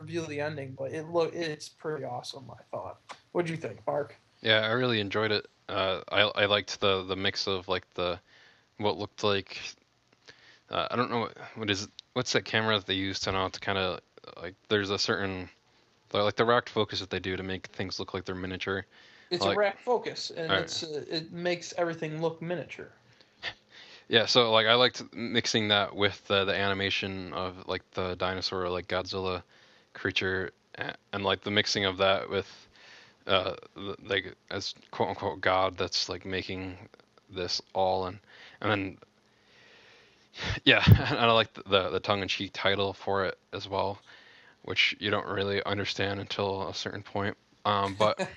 reveal 0.00 0.24
the 0.26 0.40
ending, 0.40 0.74
but 0.76 0.92
it 0.92 1.06
look 1.08 1.34
it's 1.34 1.68
pretty 1.68 2.04
awesome. 2.04 2.50
I 2.50 2.62
thought. 2.70 2.98
What 3.32 3.46
do 3.46 3.52
you 3.52 3.58
think, 3.58 3.86
Mark? 3.86 4.16
Yeah, 4.40 4.60
I 4.60 4.70
really 4.70 4.98
enjoyed 5.00 5.30
it. 5.30 5.46
Uh, 5.68 6.00
I 6.10 6.22
I 6.22 6.46
liked 6.46 6.80
the 6.80 7.04
the 7.04 7.16
mix 7.16 7.46
of 7.46 7.68
like 7.68 7.84
the 7.94 8.18
what 8.78 8.96
looked 8.96 9.22
like 9.22 9.58
uh, 10.70 10.88
I 10.90 10.96
don't 10.96 11.10
know 11.10 11.20
what, 11.20 11.36
what 11.54 11.70
is 11.70 11.88
what's 12.14 12.32
that 12.32 12.44
camera 12.46 12.76
that 12.78 12.86
they 12.86 12.94
use 12.94 13.20
to 13.20 13.32
now 13.32 13.48
to 13.48 13.60
kind 13.60 13.78
of 13.78 14.00
like 14.40 14.54
there's 14.68 14.90
a 14.90 14.98
certain 14.98 15.48
like 16.12 16.36
the 16.36 16.44
racked 16.44 16.70
focus 16.70 17.00
that 17.00 17.10
they 17.10 17.20
do 17.20 17.36
to 17.36 17.42
make 17.42 17.66
things 17.68 18.00
look 18.00 18.14
like 18.14 18.24
they're 18.24 18.34
miniature. 18.34 18.86
It's 19.30 19.44
Like- 19.44 19.56
a 19.56 19.60
rack 19.60 19.78
focus, 19.78 20.32
and 20.36 20.50
Alright. 20.50 20.64
it's 20.64 20.82
uh, 20.82 21.04
it 21.08 21.30
makes 21.30 21.72
everything 21.78 22.20
look 22.20 22.42
miniature. 22.42 22.90
Yeah, 24.10 24.26
so 24.26 24.50
like 24.50 24.66
I 24.66 24.74
liked 24.74 25.04
mixing 25.14 25.68
that 25.68 25.94
with 25.94 26.26
the 26.26 26.44
the 26.44 26.54
animation 26.54 27.32
of 27.32 27.68
like 27.68 27.88
the 27.92 28.16
dinosaur 28.16 28.68
like 28.68 28.88
Godzilla 28.88 29.44
creature 29.94 30.50
a- 30.78 30.96
and 31.12 31.22
like 31.22 31.42
the 31.42 31.52
mixing 31.52 31.84
of 31.84 31.98
that 31.98 32.28
with 32.28 32.48
uh 33.28 33.54
like 34.02 34.34
as 34.50 34.74
quote 34.90 35.10
unquote 35.10 35.40
God 35.40 35.78
that's 35.78 36.08
like 36.08 36.24
making 36.26 36.76
this 37.30 37.62
all 37.72 38.06
and 38.06 38.18
and 38.60 38.70
then 38.72 38.98
yeah, 40.64 40.82
and 40.86 41.18
I 41.20 41.30
like 41.30 41.52
the 41.54 41.62
the, 41.68 41.90
the 41.90 42.00
tongue 42.00 42.22
in 42.22 42.26
cheek 42.28 42.50
title 42.52 42.92
for 42.92 43.24
it 43.26 43.38
as 43.52 43.68
well, 43.68 44.00
which 44.62 44.96
you 44.98 45.10
don't 45.12 45.26
really 45.28 45.62
understand 45.62 46.18
until 46.18 46.68
a 46.68 46.74
certain 46.74 47.04
point. 47.04 47.36
Um, 47.64 47.94
but 47.96 48.18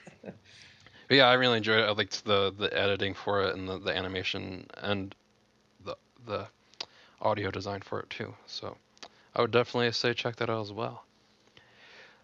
But 1.08 1.18
yeah, 1.18 1.28
I 1.28 1.34
really 1.34 1.58
enjoyed 1.58 1.80
it. 1.80 1.84
I 1.84 1.92
liked 1.92 2.26
the 2.26 2.54
the 2.58 2.76
editing 2.78 3.14
for 3.14 3.44
it 3.44 3.56
and 3.56 3.68
the, 3.68 3.80
the 3.80 3.96
animation 3.96 4.68
and 4.78 5.16
the 6.26 6.48
audio 7.22 7.52
design 7.52 7.82
for 7.82 8.00
it 8.00 8.10
too. 8.10 8.34
So 8.48 8.78
I 9.36 9.42
would 9.42 9.52
definitely 9.52 9.92
say 9.92 10.14
check 10.14 10.36
that 10.38 10.50
out 10.50 10.62
as 10.62 10.72
well. 10.72 11.04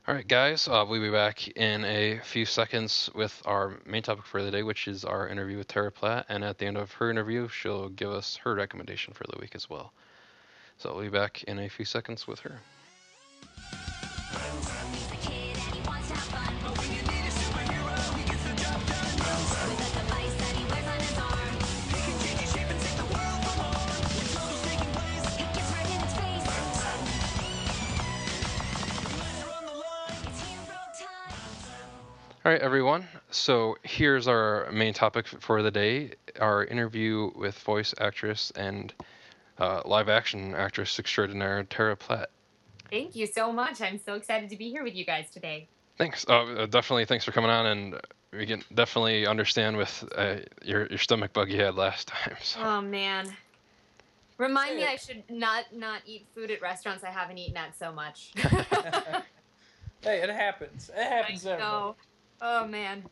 All 0.08 0.16
right, 0.16 0.28
guys, 0.28 0.68
uh, 0.68 0.86
we'll 0.90 1.02
be 1.02 1.12
back 1.12 1.48
in 1.50 1.86
a 1.86 2.20
few 2.24 2.44
seconds 2.46 3.12
with 3.14 3.42
our 3.46 3.78
main 3.86 4.02
topic 4.02 4.26
for 4.26 4.42
the 4.42 4.50
day, 4.50 4.64
which 4.64 4.88
is 4.88 5.06
our 5.06 5.28
interview 5.28 5.58
with 5.58 5.68
Tara 5.68 5.92
Platt. 5.92 6.26
And 6.30 6.44
at 6.44 6.58
the 6.58 6.66
end 6.66 6.78
of 6.78 6.92
her 6.94 7.12
interview, 7.12 7.48
she'll 7.48 7.90
give 7.90 8.10
us 8.10 8.38
her 8.38 8.56
recommendation 8.56 9.14
for 9.14 9.26
the 9.26 9.38
week 9.40 9.54
as 9.54 9.70
well. 9.70 9.94
So 10.78 10.96
we'll 10.96 11.04
be 11.04 11.10
back 11.10 11.44
in 11.44 11.60
a 11.60 11.70
few 11.70 11.86
seconds 11.86 12.26
with 12.28 12.40
her. 12.40 12.60
All 32.46 32.54
right, 32.54 32.62
everyone. 32.62 33.06
So 33.32 33.78
here's 33.84 34.26
our 34.26 34.72
main 34.72 34.94
topic 34.94 35.28
for 35.28 35.62
the 35.62 35.72
day 35.72 36.12
our 36.40 36.64
interview 36.64 37.32
with 37.36 37.60
voice 37.60 37.94
actress 38.00 38.50
and 38.56 38.94
uh, 39.58 39.82
live 39.84 40.08
action 40.08 40.56
actress 40.56 40.98
extraordinaire 41.00 41.66
Tara 41.66 41.98
Platt. 41.98 42.30
Thank 42.90 43.14
you 43.18 43.28
so 43.28 43.52
much. 43.52 43.82
I'm 43.82 44.00
so 44.00 44.14
excited 44.14 44.50
to 44.52 44.56
be 44.56 44.70
here 44.70 44.86
with 44.86 44.96
you 44.96 45.04
guys 45.04 45.30
today. 45.32 45.68
Thanks. 45.98 46.26
Uh, 46.30 46.44
uh, 46.44 46.66
definitely 46.66 47.04
thanks 47.04 47.26
for 47.26 47.34
coming 47.34 47.52
on, 47.52 47.66
and 47.66 47.96
we 48.32 48.46
can 48.46 48.64
definitely 48.74 49.28
understand 49.28 49.76
with 49.76 50.08
uh, 50.16 50.38
your, 50.64 50.88
your 50.88 50.98
stomach 50.98 51.34
bug 51.34 51.52
you 51.52 51.60
had 51.60 51.76
last 51.76 52.08
time. 52.26 52.38
So. 52.42 52.62
Oh 52.62 52.80
man. 52.80 53.36
Remind 54.38 54.78
me 54.78 54.86
I 54.86 54.96
should 54.96 55.24
not 55.30 55.66
not 55.74 56.04
eat 56.06 56.26
food 56.34 56.52
at 56.52 56.62
restaurants 56.62 57.04
I 57.04 57.10
haven't 57.10 57.38
eaten 57.38 57.58
at 57.58 57.78
so 57.78 57.92
much. 57.92 58.32
hey, 58.38 60.22
it 60.22 60.30
happens. 60.30 60.90
It 60.96 61.04
happens 61.04 61.46
I 61.46 61.52
everywhere. 61.52 61.70
know. 61.70 61.96
Oh 62.42 62.66
man. 62.68 63.04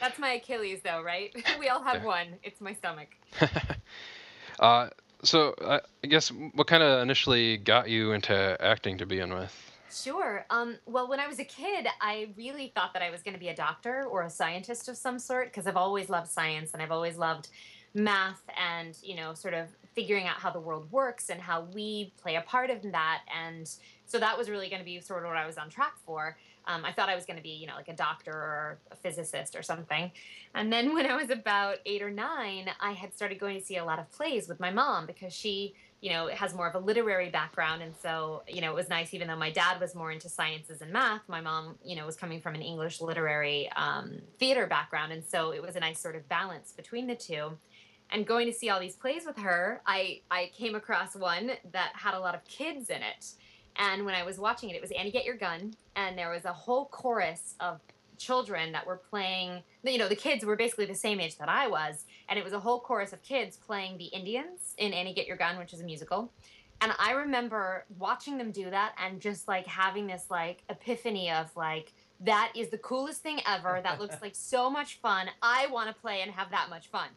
That's 0.00 0.18
my 0.18 0.32
Achilles 0.32 0.80
though, 0.84 1.02
right? 1.02 1.34
we 1.58 1.68
all 1.68 1.82
have 1.82 2.02
Yeah. 2.02 2.06
one. 2.06 2.26
It's 2.42 2.60
my 2.60 2.74
stomach. 2.74 3.08
uh, 4.60 4.88
so 5.22 5.54
I 5.62 5.80
guess 6.06 6.28
what 6.30 6.66
kind 6.66 6.82
of 6.82 7.02
initially 7.02 7.56
got 7.56 7.88
you 7.88 8.12
into 8.12 8.56
acting 8.60 8.98
to 8.98 9.06
begin 9.06 9.34
with? 9.34 9.54
Sure. 9.92 10.46
Um, 10.50 10.76
well, 10.86 11.08
when 11.08 11.18
I 11.18 11.26
was 11.26 11.40
a 11.40 11.44
kid, 11.44 11.88
I 12.00 12.28
really 12.36 12.72
thought 12.74 12.92
that 12.94 13.02
I 13.02 13.10
was 13.10 13.22
going 13.22 13.34
to 13.34 13.40
be 13.40 13.48
a 13.48 13.54
doctor 13.56 14.04
or 14.04 14.22
a 14.22 14.30
scientist 14.30 14.88
of 14.88 14.96
some 14.96 15.18
sort 15.18 15.46
because 15.48 15.66
I've 15.66 15.76
always 15.76 16.08
loved 16.08 16.28
science 16.28 16.72
and 16.72 16.82
I've 16.82 16.92
always 16.92 17.16
loved 17.16 17.48
math 17.92 18.40
and, 18.56 18.96
you 19.02 19.16
know, 19.16 19.34
sort 19.34 19.52
of 19.52 19.66
figuring 19.96 20.26
out 20.28 20.36
how 20.36 20.50
the 20.50 20.60
world 20.60 20.90
works 20.92 21.28
and 21.28 21.40
how 21.40 21.62
we 21.74 22.12
play 22.22 22.36
a 22.36 22.40
part 22.42 22.70
in 22.70 22.92
that. 22.92 23.22
And 23.36 23.68
So 24.06 24.18
that 24.20 24.38
was 24.38 24.48
really 24.48 24.68
going 24.68 24.78
to 24.80 24.84
be 24.84 25.00
sort 25.00 25.24
of 25.24 25.28
what 25.28 25.36
I 25.36 25.46
was 25.46 25.58
on 25.58 25.68
track 25.68 25.94
for. 26.06 26.36
Um, 26.70 26.84
I 26.84 26.92
thought 26.92 27.08
I 27.08 27.14
was 27.14 27.24
going 27.24 27.36
to 27.36 27.42
be, 27.42 27.50
you 27.50 27.66
know, 27.66 27.74
like 27.74 27.88
a 27.88 27.94
doctor 27.94 28.32
or 28.32 28.78
a 28.90 28.96
physicist 28.96 29.56
or 29.56 29.62
something. 29.62 30.10
And 30.54 30.72
then 30.72 30.94
when 30.94 31.06
I 31.06 31.16
was 31.16 31.30
about 31.30 31.76
eight 31.86 32.02
or 32.02 32.10
nine, 32.10 32.70
I 32.80 32.92
had 32.92 33.14
started 33.14 33.38
going 33.38 33.58
to 33.58 33.64
see 33.64 33.76
a 33.76 33.84
lot 33.84 33.98
of 33.98 34.10
plays 34.12 34.48
with 34.48 34.60
my 34.60 34.70
mom 34.70 35.06
because 35.06 35.32
she, 35.32 35.74
you 36.00 36.10
know, 36.10 36.28
has 36.28 36.54
more 36.54 36.68
of 36.68 36.74
a 36.74 36.78
literary 36.78 37.28
background. 37.28 37.82
And 37.82 37.94
so, 38.02 38.42
you 38.48 38.60
know, 38.60 38.70
it 38.70 38.74
was 38.74 38.88
nice, 38.88 39.12
even 39.14 39.28
though 39.28 39.36
my 39.36 39.50
dad 39.50 39.80
was 39.80 39.94
more 39.94 40.12
into 40.12 40.28
sciences 40.28 40.80
and 40.80 40.92
math, 40.92 41.22
my 41.28 41.40
mom, 41.40 41.76
you 41.84 41.96
know, 41.96 42.06
was 42.06 42.16
coming 42.16 42.40
from 42.40 42.54
an 42.54 42.62
English 42.62 43.00
literary 43.00 43.70
um, 43.72 44.18
theater 44.38 44.66
background. 44.66 45.12
And 45.12 45.24
so 45.24 45.52
it 45.52 45.62
was 45.62 45.76
a 45.76 45.80
nice 45.80 45.98
sort 45.98 46.16
of 46.16 46.28
balance 46.28 46.72
between 46.72 47.06
the 47.06 47.16
two. 47.16 47.58
And 48.12 48.26
going 48.26 48.46
to 48.48 48.52
see 48.52 48.70
all 48.70 48.80
these 48.80 48.96
plays 48.96 49.22
with 49.24 49.38
her, 49.38 49.82
I, 49.86 50.22
I 50.30 50.50
came 50.56 50.74
across 50.74 51.14
one 51.14 51.52
that 51.72 51.92
had 51.94 52.14
a 52.14 52.18
lot 52.18 52.34
of 52.34 52.44
kids 52.44 52.90
in 52.90 53.02
it. 53.02 53.34
And 53.80 54.04
when 54.04 54.14
I 54.14 54.22
was 54.22 54.38
watching 54.38 54.68
it, 54.68 54.76
it 54.76 54.82
was 54.82 54.90
Annie 54.90 55.10
Get 55.10 55.24
Your 55.24 55.36
Gun, 55.36 55.72
and 55.96 56.16
there 56.16 56.30
was 56.30 56.44
a 56.44 56.52
whole 56.52 56.84
chorus 56.84 57.54
of 57.60 57.80
children 58.18 58.72
that 58.72 58.86
were 58.86 58.98
playing. 58.98 59.62
You 59.82 59.96
know, 59.96 60.06
the 60.06 60.14
kids 60.14 60.44
were 60.44 60.54
basically 60.54 60.84
the 60.84 60.94
same 60.94 61.18
age 61.18 61.38
that 61.38 61.48
I 61.48 61.66
was, 61.66 62.04
and 62.28 62.38
it 62.38 62.44
was 62.44 62.52
a 62.52 62.60
whole 62.60 62.78
chorus 62.78 63.14
of 63.14 63.22
kids 63.22 63.56
playing 63.56 63.96
the 63.96 64.04
Indians 64.04 64.74
in 64.76 64.92
Annie 64.92 65.14
Get 65.14 65.26
Your 65.26 65.38
Gun, 65.38 65.58
which 65.58 65.72
is 65.72 65.80
a 65.80 65.84
musical. 65.84 66.30
And 66.82 66.92
I 66.98 67.12
remember 67.12 67.86
watching 67.98 68.36
them 68.36 68.52
do 68.52 68.68
that 68.70 68.94
and 69.02 69.18
just 69.18 69.48
like 69.48 69.66
having 69.66 70.06
this 70.06 70.26
like 70.30 70.62
epiphany 70.68 71.30
of 71.30 71.54
like, 71.56 71.92
that 72.20 72.52
is 72.54 72.68
the 72.68 72.78
coolest 72.78 73.22
thing 73.22 73.40
ever. 73.46 73.80
That 73.82 73.98
looks 73.98 74.16
like 74.22 74.34
so 74.34 74.70
much 74.70 74.98
fun. 75.00 75.28
I 75.42 75.66
want 75.68 75.88
to 75.88 75.94
play 75.94 76.20
and 76.20 76.30
have 76.32 76.50
that 76.50 76.68
much 76.68 76.88
fun. 76.88 77.08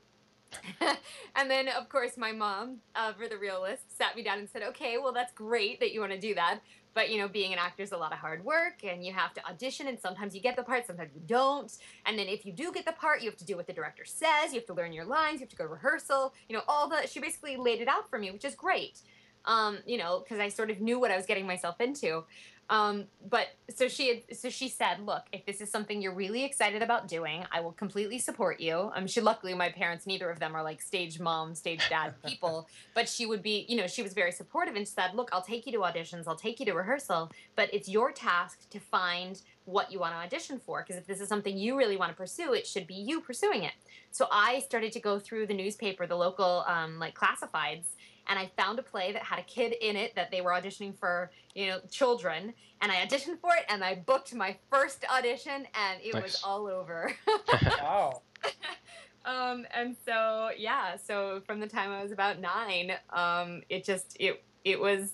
and 1.36 1.50
then, 1.50 1.68
of 1.68 1.90
course, 1.90 2.18
my 2.18 2.32
mom, 2.32 2.78
uh, 2.96 3.14
for 3.14 3.28
the 3.28 3.38
realist, 3.38 3.96
sat 3.98 4.16
me 4.16 4.24
down 4.24 4.40
and 4.40 4.50
said, 4.50 4.64
"Okay, 4.64 4.98
well, 4.98 5.14
that's 5.14 5.34
great 5.34 5.80
that 5.80 5.94
you 5.94 6.00
want 6.00 6.12
to 6.12 6.20
do 6.20 6.36
that, 6.36 6.60
but 6.94 7.10
you 7.10 7.18
know, 7.18 7.28
being 7.28 7.54
an 7.54 7.60
actor 7.60 7.84
is 7.84 7.92
a 7.92 7.98
lot 7.98 8.12
of 8.12 8.20
hard 8.20 8.44
work, 8.44 8.84
and 8.84 9.06
you 9.06 9.14
have 9.14 9.34
to 9.34 9.46
audition, 9.48 9.88
and 9.88 10.00
sometimes 10.00 10.36
you 10.36 10.42
get 10.42 10.56
the 10.56 10.64
part, 10.64 10.86
sometimes 10.86 11.12
you 11.16 11.22
don't. 11.26 11.72
And 12.06 12.18
then, 12.18 12.28
if 12.28 12.46
you 12.46 12.54
do 12.54 12.72
get 12.72 12.86
the 12.86 12.94
part, 12.94 13.22
you 13.22 13.30
have 13.30 13.38
to 13.38 13.46
do 13.46 13.56
what 13.56 13.68
the 13.68 13.74
director 13.74 14.06
says. 14.06 14.54
You 14.54 14.60
have 14.60 14.68
to 14.68 14.74
learn 14.74 14.94
your 14.94 15.06
lines. 15.06 15.36
You 15.36 15.42
have 15.42 15.50
to 15.50 15.56
go 15.56 15.66
to 15.66 15.70
rehearsal. 15.70 16.34
You 16.50 16.58
know, 16.58 16.64
all 16.68 16.88
the. 16.90 17.08
She 17.08 17.20
basically 17.20 17.58
laid 17.58 17.82
it 17.82 17.88
out 17.88 18.10
for 18.10 18.20
me, 18.20 18.32
which 18.32 18.46
is 18.46 18.56
great. 18.56 19.00
Um, 19.46 19.80
you 19.86 19.98
know, 19.98 20.20
because 20.24 20.40
I 20.40 20.48
sort 20.48 20.72
of 20.72 20.80
knew 20.80 21.00
what 21.00 21.12
I 21.12 21.18
was 21.18 21.26
getting 21.26 21.46
myself 21.46 21.82
into. 21.82 22.24
Um, 22.70 23.06
but 23.30 23.48
so 23.76 23.88
she 23.88 24.08
had, 24.08 24.38
so 24.38 24.50
she 24.50 24.70
said, 24.70 25.06
look, 25.06 25.24
if 25.32 25.46
this 25.46 25.62
is 25.62 25.70
something 25.70 26.02
you're 26.02 26.14
really 26.14 26.44
excited 26.44 26.82
about 26.82 27.08
doing, 27.08 27.46
I 27.52 27.60
will 27.60 27.74
completely 27.74 28.20
support 28.20 28.60
you. 28.60 28.92
Um, 28.96 29.06
she 29.06 29.22
luckily 29.22 29.54
my 29.54 29.70
parents, 29.70 30.08
neither 30.08 30.30
of 30.30 30.40
them 30.40 30.56
are 30.56 30.64
like 30.64 30.82
stage 30.82 31.20
mom, 31.20 31.56
stage 31.56 31.82
dad 31.90 32.14
people, 32.26 32.68
but 32.94 33.10
she 33.10 33.26
would 33.26 33.44
be, 33.44 33.66
you 33.68 33.76
know, 33.76 33.88
she 33.88 34.02
was 34.02 34.14
very 34.14 34.32
supportive 34.32 34.76
and 34.76 34.88
said, 34.88 35.14
look, 35.14 35.30
I'll 35.34 35.42
take 35.42 35.66
you 35.66 35.72
to 35.74 35.80
auditions, 35.80 36.24
I'll 36.28 36.36
take 36.36 36.60
you 36.60 36.66
to 36.68 36.74
rehearsal, 36.74 37.32
but 37.56 37.74
it's 37.74 37.90
your 37.90 38.12
task 38.12 38.70
to 38.70 38.80
find 38.80 39.42
what 39.66 39.92
you 39.92 40.00
want 40.00 40.14
to 40.14 40.18
audition 40.18 40.60
for 40.60 40.82
because 40.82 40.98
if 40.98 41.08
this 41.08 41.22
is 41.22 41.30
something 41.30 41.58
you 41.58 41.78
really 41.78 41.98
want 41.98 42.12
to 42.12 42.16
pursue, 42.16 42.54
it 42.54 42.68
should 42.68 42.88
be 42.88 42.96
you 42.96 43.22
pursuing 43.22 43.64
it. 43.64 43.74
So 44.12 44.28
I 44.32 44.60
started 44.60 44.92
to 44.94 45.00
go 45.00 45.20
through 45.20 45.48
the 45.48 45.54
newspaper, 45.54 46.06
the 46.06 46.16
local 46.16 46.64
um, 46.68 47.00
like 47.00 47.18
classifieds 47.18 47.86
and 48.28 48.40
I 48.40 48.50
found 48.58 48.80
a 48.80 48.84
play 48.84 49.12
that 49.12 49.24
had 49.24 49.40
a 49.40 49.44
kid 49.44 49.74
in 49.82 49.96
it 49.96 50.16
that 50.16 50.32
they 50.32 50.42
were 50.42 50.52
auditioning 50.52 50.98
for, 50.98 51.32
you 51.56 51.68
know, 51.68 51.80
children, 51.92 52.54
and 52.82 52.92
I 52.92 52.96
auditioned 53.06 53.40
for 53.40 53.52
it, 53.56 53.66
and 53.70 53.84
I 53.84 53.96
booked 53.96 54.34
my 54.34 54.56
first 54.70 55.06
audition, 55.10 55.68
and 55.74 56.02
it 56.02 56.14
nice. 56.14 56.24
was 56.24 56.42
all 56.44 56.68
over. 56.68 57.14
wow. 57.82 58.22
um, 59.26 59.66
and 59.74 59.96
so 60.06 60.50
yeah, 60.58 60.98
so 60.98 61.42
from 61.46 61.60
the 61.60 61.68
time 61.68 61.92
I 61.92 62.02
was 62.02 62.12
about 62.12 62.40
nine, 62.40 62.94
um, 63.12 63.62
it 63.70 63.84
just 63.84 64.18
it 64.20 64.44
it 64.64 64.80
was 64.80 65.14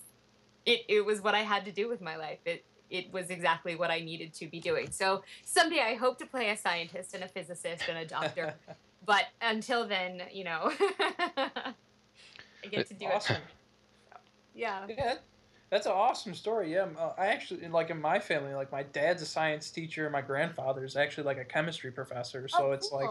it 0.65 0.81
it 0.87 1.05
was 1.05 1.21
what 1.21 1.35
I 1.35 1.41
had 1.41 1.65
to 1.65 1.71
do 1.71 1.87
with 1.87 2.01
my 2.01 2.15
life. 2.15 2.39
It 2.45 2.63
it 2.89 3.11
was 3.13 3.29
exactly 3.29 3.75
what 3.75 3.91
I 3.91 3.99
needed 3.99 4.33
to 4.35 4.47
be 4.47 4.59
doing. 4.59 4.89
So 4.91 5.23
someday 5.45 5.79
I 5.79 5.93
hope 5.93 6.17
to 6.19 6.25
play 6.25 6.49
a 6.49 6.57
scientist 6.57 7.13
and 7.13 7.23
a 7.23 7.27
physicist 7.27 7.83
and 7.87 7.99
a 7.99 8.05
doctor. 8.05 8.55
but 9.05 9.25
until 9.41 9.87
then, 9.87 10.23
you 10.31 10.43
know. 10.43 10.71
I 12.63 12.67
get 12.67 12.87
to 12.87 12.93
do 12.93 13.05
awesome. 13.05 13.37
it. 13.37 13.41
Yeah. 14.55 14.85
Yeah, 14.89 15.15
that's 15.69 15.85
an 15.85 15.91
awesome 15.91 16.33
story. 16.33 16.73
Yeah, 16.73 16.87
uh, 16.97 17.13
I 17.17 17.27
actually 17.27 17.67
like 17.67 17.91
in 17.91 18.01
my 18.01 18.19
family, 18.19 18.53
like 18.53 18.71
my 18.71 18.83
dad's 18.83 19.21
a 19.21 19.25
science 19.25 19.69
teacher, 19.69 20.09
my 20.09 20.21
grandfather's 20.21 20.95
actually 20.95 21.25
like 21.25 21.37
a 21.37 21.45
chemistry 21.45 21.91
professor. 21.91 22.47
So 22.47 22.69
oh, 22.69 22.71
it's 22.71 22.89
cool. 22.89 22.99
like, 22.99 23.09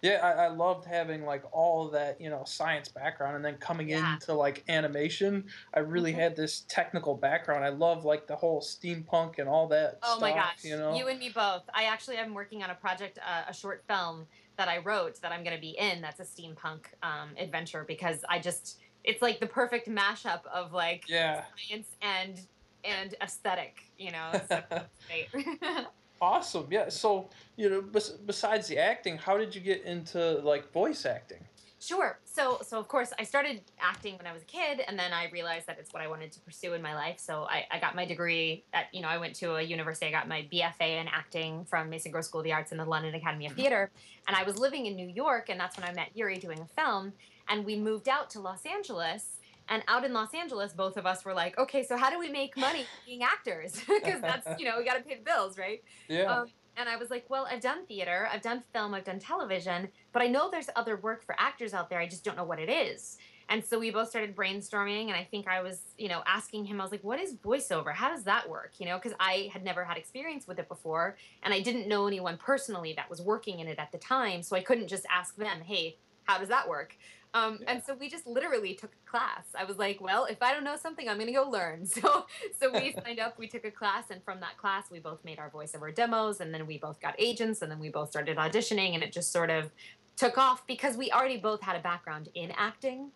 yeah, 0.00 0.20
I, 0.22 0.44
I, 0.44 0.48
loved 0.48 0.86
having 0.86 1.24
like 1.24 1.42
all 1.52 1.88
that, 1.90 2.18
you 2.18 2.30
know, 2.30 2.44
science 2.46 2.88
background, 2.88 3.36
and 3.36 3.44
then 3.44 3.56
coming 3.56 3.90
yeah. 3.90 4.14
into 4.14 4.32
like 4.32 4.64
animation, 4.68 5.44
I 5.74 5.80
really 5.80 6.12
mm-hmm. 6.12 6.20
had 6.20 6.36
this 6.36 6.64
technical 6.68 7.14
background. 7.14 7.62
I 7.62 7.68
love 7.68 8.06
like 8.06 8.26
the 8.26 8.36
whole 8.36 8.62
steampunk 8.62 9.38
and 9.38 9.48
all 9.48 9.68
that. 9.68 9.98
Oh 10.02 10.12
stuff, 10.16 10.20
my 10.22 10.32
gosh, 10.32 10.64
you 10.64 10.76
know, 10.76 10.96
you 10.96 11.08
and 11.08 11.18
me 11.18 11.28
both. 11.28 11.62
I 11.74 11.84
actually 11.84 12.16
am 12.16 12.32
working 12.32 12.62
on 12.62 12.70
a 12.70 12.74
project, 12.74 13.18
uh, 13.18 13.42
a 13.48 13.52
short 13.52 13.84
film 13.86 14.26
that 14.56 14.68
I 14.68 14.78
wrote 14.78 15.20
that 15.20 15.30
I'm 15.30 15.44
going 15.44 15.54
to 15.54 15.60
be 15.60 15.76
in. 15.78 16.00
That's 16.00 16.20
a 16.20 16.24
steampunk 16.24 16.86
um, 17.02 17.30
adventure 17.38 17.84
because 17.86 18.24
I 18.28 18.38
just 18.38 18.78
it's 19.08 19.22
like 19.22 19.40
the 19.40 19.46
perfect 19.46 19.88
mashup 19.88 20.46
of 20.52 20.72
like 20.72 21.08
yeah. 21.08 21.44
science 21.68 21.88
and 22.02 22.40
and 22.84 23.14
aesthetic, 23.22 23.82
you 23.98 24.12
know. 24.12 24.40
So 24.48 24.62
awesome. 26.20 26.66
Yeah. 26.70 26.90
So, 26.90 27.28
you 27.56 27.70
know, 27.70 27.80
bes- 27.80 28.10
besides 28.10 28.68
the 28.68 28.78
acting, 28.78 29.16
how 29.16 29.38
did 29.38 29.54
you 29.54 29.60
get 29.60 29.82
into 29.84 30.38
like 30.40 30.70
voice 30.72 31.06
acting? 31.06 31.38
Sure. 31.80 32.18
So, 32.24 32.58
so 32.66 32.78
of 32.78 32.88
course, 32.88 33.12
I 33.20 33.22
started 33.22 33.62
acting 33.80 34.16
when 34.16 34.26
I 34.26 34.32
was 34.32 34.42
a 34.42 34.46
kid, 34.46 34.80
and 34.88 34.98
then 34.98 35.12
I 35.12 35.30
realized 35.30 35.68
that 35.68 35.78
it's 35.78 35.92
what 35.92 36.02
I 36.02 36.08
wanted 36.08 36.32
to 36.32 36.40
pursue 36.40 36.74
in 36.74 36.82
my 36.82 36.92
life. 36.92 37.20
So, 37.20 37.46
I, 37.48 37.66
I 37.70 37.78
got 37.78 37.94
my 37.94 38.04
degree 38.04 38.64
at, 38.72 38.86
you 38.92 39.00
know, 39.00 39.06
I 39.06 39.16
went 39.16 39.36
to 39.36 39.54
a 39.54 39.62
university. 39.62 40.06
I 40.06 40.10
got 40.10 40.26
my 40.26 40.44
BFA 40.52 41.00
in 41.00 41.06
acting 41.06 41.64
from 41.66 41.88
Mason 41.88 42.10
Gross 42.10 42.26
School 42.26 42.40
of 42.40 42.44
the 42.44 42.52
Arts 42.52 42.72
and 42.72 42.80
the 42.80 42.84
London 42.84 43.14
Academy 43.14 43.46
of 43.46 43.52
mm-hmm. 43.52 43.60
Theater. 43.60 43.90
And 44.26 44.36
I 44.36 44.42
was 44.42 44.58
living 44.58 44.86
in 44.86 44.96
New 44.96 45.06
York, 45.06 45.50
and 45.50 45.60
that's 45.60 45.78
when 45.78 45.88
I 45.88 45.92
met 45.92 46.08
Yuri 46.14 46.38
doing 46.38 46.58
a 46.58 46.66
film 46.66 47.12
and 47.48 47.64
we 47.64 47.76
moved 47.76 48.08
out 48.08 48.30
to 48.30 48.40
Los 48.40 48.64
Angeles. 48.64 49.34
And 49.70 49.82
out 49.86 50.02
in 50.02 50.14
Los 50.14 50.32
Angeles, 50.32 50.72
both 50.72 50.96
of 50.96 51.04
us 51.04 51.26
were 51.26 51.34
like, 51.34 51.58
okay, 51.58 51.82
so 51.84 51.98
how 51.98 52.08
do 52.08 52.18
we 52.18 52.30
make 52.30 52.56
money 52.56 52.86
being 53.06 53.22
actors? 53.22 53.82
Because 53.86 54.22
that's, 54.22 54.58
you 54.58 54.66
know, 54.66 54.78
we 54.78 54.84
got 54.84 54.94
to 54.94 55.02
pay 55.02 55.16
the 55.16 55.22
bills, 55.22 55.58
right? 55.58 55.82
Yeah. 56.08 56.22
Um, 56.22 56.46
and 56.78 56.88
I 56.88 56.96
was 56.96 57.10
like, 57.10 57.28
well, 57.28 57.46
I've 57.50 57.60
done 57.60 57.84
theater, 57.86 58.28
I've 58.32 58.40
done 58.40 58.62
film, 58.72 58.94
I've 58.94 59.04
done 59.04 59.18
television, 59.18 59.88
but 60.12 60.22
I 60.22 60.28
know 60.28 60.48
there's 60.48 60.70
other 60.76 60.96
work 60.96 61.24
for 61.24 61.34
actors 61.36 61.74
out 61.74 61.90
there. 61.90 61.98
I 61.98 62.06
just 62.06 62.22
don't 62.22 62.36
know 62.36 62.44
what 62.44 62.60
it 62.60 62.70
is. 62.70 63.18
And 63.50 63.64
so 63.64 63.78
we 63.78 63.90
both 63.90 64.10
started 64.10 64.36
brainstorming, 64.36 65.04
and 65.04 65.14
I 65.14 65.24
think 65.24 65.48
I 65.48 65.62
was, 65.62 65.80
you 65.96 66.08
know, 66.08 66.22
asking 66.26 66.66
him, 66.66 66.80
I 66.80 66.84
was 66.84 66.92
like, 66.92 67.02
what 67.02 67.18
is 67.18 67.34
voiceover? 67.34 67.94
How 67.94 68.10
does 68.10 68.24
that 68.24 68.48
work? 68.48 68.74
You 68.78 68.86
know, 68.86 68.96
because 68.96 69.14
I 69.18 69.50
had 69.52 69.64
never 69.64 69.84
had 69.84 69.96
experience 69.96 70.46
with 70.46 70.58
it 70.58 70.68
before, 70.68 71.16
and 71.42 71.54
I 71.54 71.60
didn't 71.60 71.88
know 71.88 72.06
anyone 72.06 72.36
personally 72.36 72.92
that 72.94 73.08
was 73.08 73.22
working 73.22 73.60
in 73.60 73.66
it 73.66 73.78
at 73.78 73.90
the 73.90 73.98
time. 73.98 74.42
So 74.42 74.54
I 74.54 74.62
couldn't 74.62 74.88
just 74.88 75.06
ask 75.10 75.34
them, 75.36 75.62
hey, 75.62 75.96
how 76.24 76.38
does 76.38 76.48
that 76.50 76.68
work? 76.68 76.96
Um, 77.34 77.58
yeah. 77.60 77.72
And 77.72 77.82
so 77.84 77.94
we 77.94 78.08
just 78.08 78.26
literally 78.26 78.74
took 78.74 78.90
a 78.92 79.10
class. 79.10 79.44
I 79.54 79.64
was 79.64 79.76
like, 79.76 80.00
well, 80.00 80.24
if 80.24 80.42
I 80.42 80.52
don't 80.52 80.64
know 80.64 80.76
something, 80.76 81.08
I'm 81.08 81.16
going 81.16 81.26
to 81.26 81.32
go 81.32 81.48
learn. 81.48 81.86
So, 81.98 82.26
so 82.60 82.70
we 82.72 82.92
signed 83.04 83.18
up, 83.18 83.38
we 83.38 83.48
took 83.48 83.64
a 83.64 83.70
class, 83.70 84.04
and 84.10 84.22
from 84.22 84.38
that 84.40 84.56
class, 84.56 84.90
we 84.90 85.00
both 85.00 85.24
made 85.24 85.38
our 85.38 85.50
voiceover 85.50 85.92
demos, 85.92 86.40
and 86.40 86.54
then 86.54 86.66
we 86.66 86.78
both 86.78 87.00
got 87.00 87.14
agents, 87.18 87.62
and 87.62 87.70
then 87.70 87.80
we 87.80 87.88
both 87.88 88.10
started 88.10 88.36
auditioning, 88.36 88.94
and 88.94 89.02
it 89.02 89.12
just 89.12 89.32
sort 89.32 89.50
of 89.50 89.70
took 90.16 90.38
off 90.38 90.64
because 90.66 90.96
we 90.96 91.10
already 91.10 91.38
both 91.38 91.60
had 91.60 91.74
a 91.74 91.80
background 91.80 92.28
in 92.34 92.52
acting. 92.52 93.10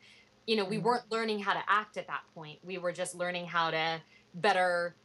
You 0.46 0.56
know, 0.56 0.64
we 0.64 0.76
mm-hmm. 0.76 0.86
weren't 0.86 1.12
learning 1.12 1.40
how 1.40 1.52
to 1.52 1.62
act 1.68 1.96
at 1.96 2.08
that 2.08 2.22
point. 2.34 2.58
We 2.64 2.78
were 2.78 2.92
just 2.92 3.14
learning 3.14 3.46
how 3.46 3.70
to 3.70 4.00
better 4.34 4.96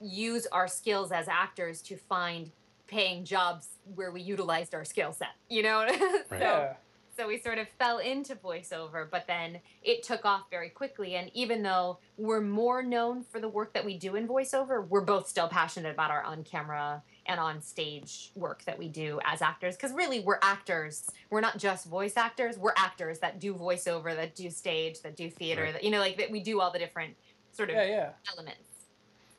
use 0.00 0.46
our 0.46 0.66
skills 0.66 1.12
as 1.12 1.28
actors 1.28 1.82
to 1.82 1.96
find 1.96 2.50
paying 2.86 3.24
jobs 3.24 3.68
where 3.94 4.10
we 4.10 4.22
utilized 4.22 4.74
our 4.74 4.84
skill 4.84 5.12
set, 5.12 5.34
you 5.50 5.62
know? 5.62 5.86
so, 6.30 6.36
yeah 6.38 6.72
so 7.20 7.28
we 7.28 7.38
sort 7.38 7.58
of 7.58 7.68
fell 7.78 7.98
into 7.98 8.34
voiceover, 8.34 9.06
but 9.10 9.26
then 9.26 9.60
it 9.82 10.02
took 10.02 10.24
off 10.24 10.44
very 10.50 10.70
quickly. 10.70 11.16
And 11.16 11.30
even 11.34 11.62
though 11.62 11.98
we're 12.16 12.40
more 12.40 12.82
known 12.82 13.24
for 13.24 13.40
the 13.40 13.48
work 13.48 13.74
that 13.74 13.84
we 13.84 13.98
do 13.98 14.16
in 14.16 14.26
voiceover, 14.26 14.88
we're 14.88 15.02
both 15.02 15.28
still 15.28 15.46
passionate 15.46 15.90
about 15.90 16.10
our 16.10 16.22
on 16.22 16.44
camera 16.44 17.02
and 17.26 17.38
on 17.38 17.60
stage 17.60 18.32
work 18.34 18.64
that 18.64 18.78
we 18.78 18.88
do 18.88 19.20
as 19.26 19.42
actors. 19.42 19.76
Because 19.76 19.92
really, 19.92 20.20
we're 20.20 20.38
actors. 20.40 21.10
We're 21.28 21.42
not 21.42 21.58
just 21.58 21.84
voice 21.84 22.16
actors, 22.16 22.56
we're 22.56 22.72
actors 22.74 23.18
that 23.18 23.38
do 23.38 23.52
voiceover, 23.52 24.16
that 24.16 24.34
do 24.34 24.48
stage, 24.48 25.02
that 25.02 25.14
do 25.14 25.28
theater, 25.28 25.64
right. 25.64 25.72
that, 25.74 25.84
you 25.84 25.90
know, 25.90 26.00
like 26.00 26.16
that 26.16 26.30
we 26.30 26.40
do 26.40 26.58
all 26.62 26.70
the 26.70 26.78
different 26.78 27.14
sort 27.52 27.68
of 27.68 27.76
yeah, 27.76 27.84
yeah. 27.84 28.10
elements. 28.32 28.62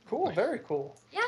Cool, 0.07 0.29
very 0.33 0.59
cool. 0.59 0.95
Yeah. 1.11 1.21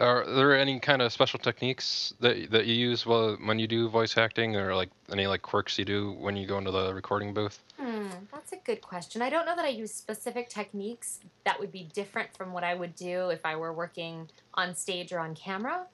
Are 0.00 0.24
there 0.26 0.56
any 0.58 0.80
kind 0.80 1.02
of 1.02 1.12
special 1.12 1.38
techniques 1.38 2.14
that 2.20 2.50
that 2.50 2.66
you 2.66 2.74
use 2.74 3.06
while, 3.06 3.36
when 3.36 3.58
you 3.58 3.66
do 3.66 3.88
voice 3.90 4.16
acting, 4.16 4.56
or 4.56 4.74
like 4.74 4.90
any 5.12 5.26
like 5.26 5.42
quirks 5.42 5.78
you 5.78 5.84
do 5.84 6.12
when 6.12 6.36
you 6.36 6.46
go 6.46 6.58
into 6.58 6.70
the 6.70 6.94
recording 6.94 7.34
booth? 7.34 7.58
Hmm, 7.78 8.08
that's 8.32 8.52
a 8.52 8.56
good 8.64 8.80
question. 8.82 9.22
I 9.22 9.30
don't 9.30 9.46
know 9.46 9.56
that 9.56 9.64
I 9.64 9.68
use 9.68 9.92
specific 9.94 10.48
techniques 10.48 11.20
that 11.44 11.60
would 11.60 11.72
be 11.72 11.84
different 11.94 12.36
from 12.36 12.52
what 12.52 12.64
I 12.64 12.74
would 12.74 12.94
do 12.94 13.28
if 13.30 13.44
I 13.44 13.56
were 13.56 13.72
working 13.72 14.30
on 14.54 14.74
stage 14.74 15.12
or 15.12 15.18
on 15.20 15.34
camera. 15.34 15.86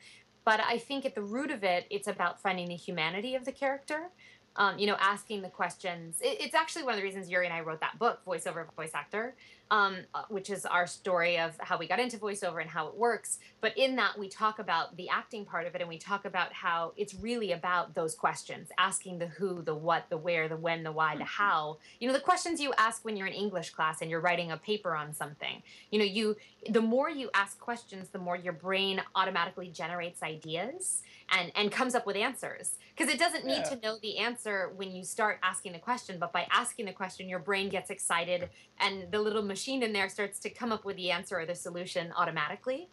But 0.44 0.60
I 0.60 0.78
think 0.78 1.04
at 1.04 1.14
the 1.14 1.22
root 1.22 1.50
of 1.50 1.64
it, 1.64 1.86
it's 1.90 2.08
about 2.08 2.40
finding 2.40 2.68
the 2.68 2.76
humanity 2.76 3.34
of 3.34 3.44
the 3.44 3.52
character. 3.52 4.10
um, 4.56 4.78
you 4.78 4.86
know, 4.86 4.96
asking 5.00 5.42
the 5.42 5.48
questions. 5.48 6.20
It, 6.20 6.38
it's 6.40 6.54
actually 6.54 6.84
one 6.84 6.94
of 6.94 6.98
the 6.98 7.04
reasons 7.04 7.28
Yuri 7.28 7.46
and 7.46 7.54
I 7.54 7.60
wrote 7.60 7.80
that 7.80 7.98
book, 7.98 8.20
Voiceover 8.26 8.66
Voice 8.74 8.92
Actor, 8.94 9.34
um, 9.70 9.96
uh, 10.14 10.22
which 10.28 10.50
is 10.50 10.64
our 10.64 10.86
story 10.86 11.38
of 11.38 11.56
how 11.58 11.76
we 11.76 11.88
got 11.88 11.98
into 11.98 12.16
voiceover 12.18 12.60
and 12.60 12.70
how 12.70 12.86
it 12.86 12.94
works. 12.94 13.38
But 13.60 13.76
in 13.76 13.96
that, 13.96 14.18
we 14.18 14.28
talk 14.28 14.58
about 14.58 14.96
the 14.96 15.08
acting 15.08 15.44
part 15.44 15.66
of 15.66 15.74
it 15.74 15.80
and 15.80 15.88
we 15.88 15.98
talk 15.98 16.24
about 16.24 16.52
how 16.52 16.92
it's 16.96 17.14
really 17.14 17.52
about 17.52 17.94
those 17.94 18.14
questions 18.14 18.68
asking 18.78 19.18
the 19.18 19.26
who, 19.26 19.62
the 19.62 19.74
what, 19.74 20.08
the 20.08 20.16
where, 20.16 20.48
the 20.48 20.56
when, 20.56 20.82
the 20.84 20.92
why, 20.92 21.16
the 21.16 21.24
how. 21.24 21.78
You 21.98 22.06
know, 22.08 22.14
the 22.14 22.20
questions 22.20 22.60
you 22.60 22.72
ask 22.78 23.04
when 23.04 23.16
you're 23.16 23.26
in 23.26 23.32
English 23.32 23.70
class 23.70 24.00
and 24.02 24.10
you're 24.10 24.20
writing 24.20 24.52
a 24.52 24.56
paper 24.56 24.94
on 24.94 25.12
something. 25.12 25.62
You 25.90 25.98
know, 25.98 26.04
you 26.04 26.36
the 26.70 26.80
more 26.80 27.10
you 27.10 27.30
ask 27.34 27.58
questions, 27.58 28.08
the 28.08 28.18
more 28.18 28.36
your 28.36 28.52
brain 28.52 29.02
automatically 29.14 29.68
generates 29.68 30.22
ideas 30.22 31.02
and 31.30 31.50
and 31.56 31.72
comes 31.72 31.94
up 31.94 32.06
with 32.06 32.16
answers 32.16 32.74
because 32.96 33.12
it 33.12 33.18
doesn't 33.18 33.44
need 33.44 33.56
Yeah. 33.58 33.62
to 33.70 33.80
know 33.80 33.98
the 34.00 34.18
answer 34.18 34.72
when 34.76 34.92
you 34.92 35.02
start 35.04 35.38
asking 35.42 35.72
the 35.72 35.78
question 35.80 36.18
but 36.20 36.32
by 36.32 36.46
asking 36.50 36.86
the 36.86 36.92
question 36.92 37.28
your 37.28 37.40
brain 37.40 37.68
gets 37.68 37.90
excited 37.90 38.48
and 38.78 39.10
the 39.10 39.18
little 39.18 39.42
machine 39.42 39.55
in 39.82 39.92
there 39.92 40.08
starts 40.08 40.38
to 40.40 40.50
come 40.50 40.72
up 40.72 40.84
with 40.84 40.96
the 40.96 41.10
answer 41.10 41.38
or 41.38 41.46
the 41.46 41.54
solution 41.54 42.12
automatically. 42.16 42.88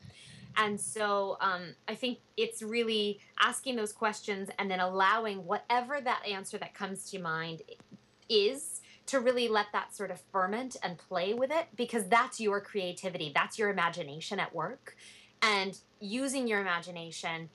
And 0.58 0.80
so 0.80 1.38
um, 1.42 1.74
i 1.88 1.96
think 1.96 2.20
it's 2.38 2.62
really 2.62 3.20
asking 3.40 3.76
those 3.76 3.92
questions 3.92 4.50
and 4.60 4.70
then 4.70 4.80
allowing 4.80 5.46
whatever 5.46 6.00
that 6.02 6.24
answer 6.28 6.58
that 6.58 6.74
comes 6.74 7.10
to 7.12 7.20
mind 7.20 7.62
is 8.30 8.82
to 9.08 9.20
really 9.20 9.48
let 9.48 9.68
that 9.74 9.96
sort 9.96 10.12
of 10.12 10.22
ferment 10.32 10.78
and 10.82 10.98
play 10.98 11.34
with 11.34 11.52
it 11.52 11.68
because 11.76 12.08
that's 12.08 12.40
your 12.40 12.62
creativity 12.62 13.32
that's 13.34 13.58
your 13.58 13.70
imagination 13.70 14.40
at 14.40 14.54
work. 14.54 14.96
And 15.42 15.78
using 16.00 16.48
your 16.48 16.62
imagination 16.62 17.50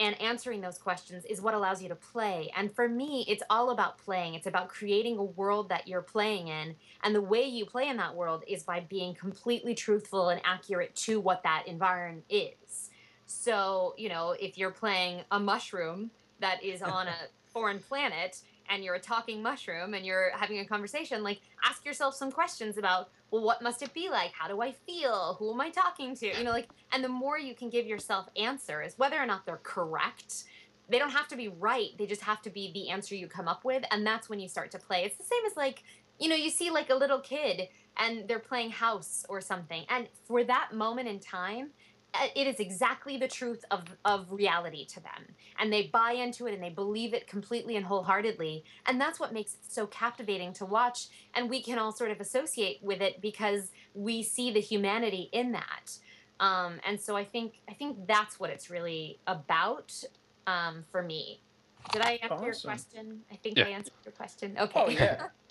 and 0.00 0.20
answering 0.20 0.60
those 0.60 0.78
questions 0.78 1.24
is 1.24 1.40
what 1.40 1.54
allows 1.54 1.82
you 1.82 1.88
to 1.88 1.94
play. 1.94 2.50
And 2.56 2.74
for 2.74 2.88
me, 2.88 3.24
it's 3.28 3.42
all 3.48 3.70
about 3.70 3.98
playing. 3.98 4.34
It's 4.34 4.46
about 4.46 4.68
creating 4.68 5.18
a 5.18 5.24
world 5.24 5.68
that 5.68 5.86
you're 5.86 6.02
playing 6.02 6.48
in. 6.48 6.74
And 7.02 7.14
the 7.14 7.20
way 7.20 7.44
you 7.44 7.64
play 7.64 7.88
in 7.88 7.96
that 7.98 8.14
world 8.14 8.42
is 8.48 8.64
by 8.64 8.80
being 8.80 9.14
completely 9.14 9.74
truthful 9.74 10.30
and 10.30 10.40
accurate 10.44 10.96
to 10.96 11.20
what 11.20 11.44
that 11.44 11.64
environment 11.68 12.24
is. 12.28 12.90
So, 13.26 13.94
you 13.96 14.08
know, 14.08 14.34
if 14.38 14.58
you're 14.58 14.72
playing 14.72 15.22
a 15.30 15.38
mushroom 15.38 16.10
that 16.40 16.62
is 16.62 16.82
on 16.82 17.06
a 17.06 17.16
foreign 17.52 17.78
planet 17.78 18.40
and 18.68 18.82
you're 18.82 18.96
a 18.96 19.00
talking 19.00 19.42
mushroom 19.42 19.94
and 19.94 20.04
you're 20.04 20.32
having 20.34 20.58
a 20.58 20.64
conversation, 20.64 21.22
like 21.22 21.40
ask 21.64 21.84
yourself 21.84 22.14
some 22.14 22.32
questions 22.32 22.78
about, 22.78 23.10
well, 23.34 23.42
what 23.42 23.62
must 23.62 23.82
it 23.82 23.92
be 23.92 24.08
like? 24.08 24.30
How 24.32 24.46
do 24.46 24.62
I 24.62 24.70
feel? 24.70 25.34
Who 25.40 25.52
am 25.52 25.60
I 25.60 25.68
talking 25.68 26.14
to? 26.14 26.38
You 26.38 26.44
know, 26.44 26.52
like, 26.52 26.68
and 26.92 27.02
the 27.02 27.08
more 27.08 27.36
you 27.36 27.52
can 27.52 27.68
give 27.68 27.84
yourself 27.84 28.28
answers, 28.36 28.94
whether 28.96 29.16
or 29.16 29.26
not 29.26 29.44
they're 29.44 29.60
correct, 29.64 30.44
they 30.88 31.00
don't 31.00 31.10
have 31.10 31.26
to 31.28 31.36
be 31.36 31.48
right. 31.48 31.88
They 31.98 32.06
just 32.06 32.22
have 32.22 32.42
to 32.42 32.50
be 32.50 32.70
the 32.72 32.90
answer 32.90 33.16
you 33.16 33.26
come 33.26 33.48
up 33.48 33.64
with. 33.64 33.82
And 33.90 34.06
that's 34.06 34.28
when 34.28 34.38
you 34.38 34.48
start 34.48 34.70
to 34.70 34.78
play. 34.78 35.02
It's 35.02 35.16
the 35.16 35.24
same 35.24 35.44
as 35.50 35.56
like, 35.56 35.82
you 36.20 36.28
know, 36.28 36.36
you 36.36 36.48
see 36.48 36.70
like 36.70 36.90
a 36.90 36.94
little 36.94 37.18
kid 37.18 37.66
and 37.98 38.28
they're 38.28 38.38
playing 38.38 38.70
house 38.70 39.26
or 39.28 39.40
something. 39.40 39.84
And 39.88 40.06
for 40.28 40.44
that 40.44 40.72
moment 40.72 41.08
in 41.08 41.18
time, 41.18 41.70
it 42.34 42.46
is 42.46 42.60
exactly 42.60 43.16
the 43.16 43.28
truth 43.28 43.64
of, 43.70 43.82
of 44.04 44.30
reality 44.30 44.86
to 44.86 45.00
them. 45.00 45.34
And 45.58 45.72
they 45.72 45.88
buy 45.92 46.12
into 46.12 46.46
it 46.46 46.54
and 46.54 46.62
they 46.62 46.70
believe 46.70 47.14
it 47.14 47.26
completely 47.26 47.76
and 47.76 47.84
wholeheartedly. 47.84 48.64
And 48.86 49.00
that's 49.00 49.18
what 49.18 49.32
makes 49.32 49.54
it 49.54 49.60
so 49.68 49.86
captivating 49.86 50.52
to 50.54 50.64
watch. 50.64 51.08
And 51.34 51.50
we 51.50 51.62
can 51.62 51.78
all 51.78 51.92
sort 51.92 52.10
of 52.10 52.20
associate 52.20 52.78
with 52.82 53.00
it 53.00 53.20
because 53.20 53.70
we 53.94 54.22
see 54.22 54.52
the 54.52 54.60
humanity 54.60 55.28
in 55.32 55.52
that. 55.52 55.98
Um, 56.40 56.80
and 56.86 57.00
so 57.00 57.16
I 57.16 57.24
think 57.24 57.60
I 57.68 57.74
think 57.74 58.06
that's 58.06 58.40
what 58.40 58.50
it's 58.50 58.68
really 58.68 59.18
about 59.26 59.94
um, 60.46 60.84
for 60.90 61.02
me. 61.02 61.40
Did 61.92 62.02
I 62.02 62.18
answer 62.22 62.44
your 62.44 62.54
question? 62.54 63.22
I 63.30 63.36
think 63.36 63.58
Yeah. 63.58 63.66
I 63.66 63.68
answered 63.70 63.92
your 64.04 64.12
question. 64.12 64.56
Okay. 64.58 64.80
Oh 64.80 64.88
yeah, 64.88 65.28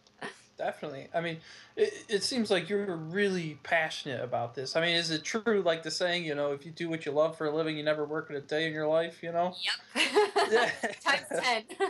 definitely. 0.58 1.08
I 1.14 1.22
mean, 1.22 1.38
it, 1.76 1.93
it 2.10 2.24
seems 2.24 2.51
like 2.51 2.70
you're 2.70 2.95
really 2.95 3.60
passionate 3.64 4.24
about 4.24 4.56
this. 4.56 4.76
I 4.76 4.82
mean, 4.82 4.95
is 4.95 5.12
it 5.12 5.24
true, 5.24 5.62
like 5.64 5.84
the 5.84 5.91
saying, 5.91 6.26
you 6.26 6.36
know, 6.36 6.51
if 6.51 6.66
you 6.66 6.72
do 6.72 6.89
what 6.89 7.06
you 7.06 7.12
love 7.12 7.38
for 7.38 7.45
a 7.45 7.56
living, 7.56 7.78
you 7.78 7.84
never 7.84 8.06
work 8.06 8.30
in 8.30 8.36
a 8.36 8.41
day 8.41 8.68
in 8.68 8.74
your 8.74 8.88
life, 8.88 9.22
you 9.24 9.32
know? 9.32 9.56
Yep. 9.95 10.74
Times 11.04 11.22
ten. 11.30 11.64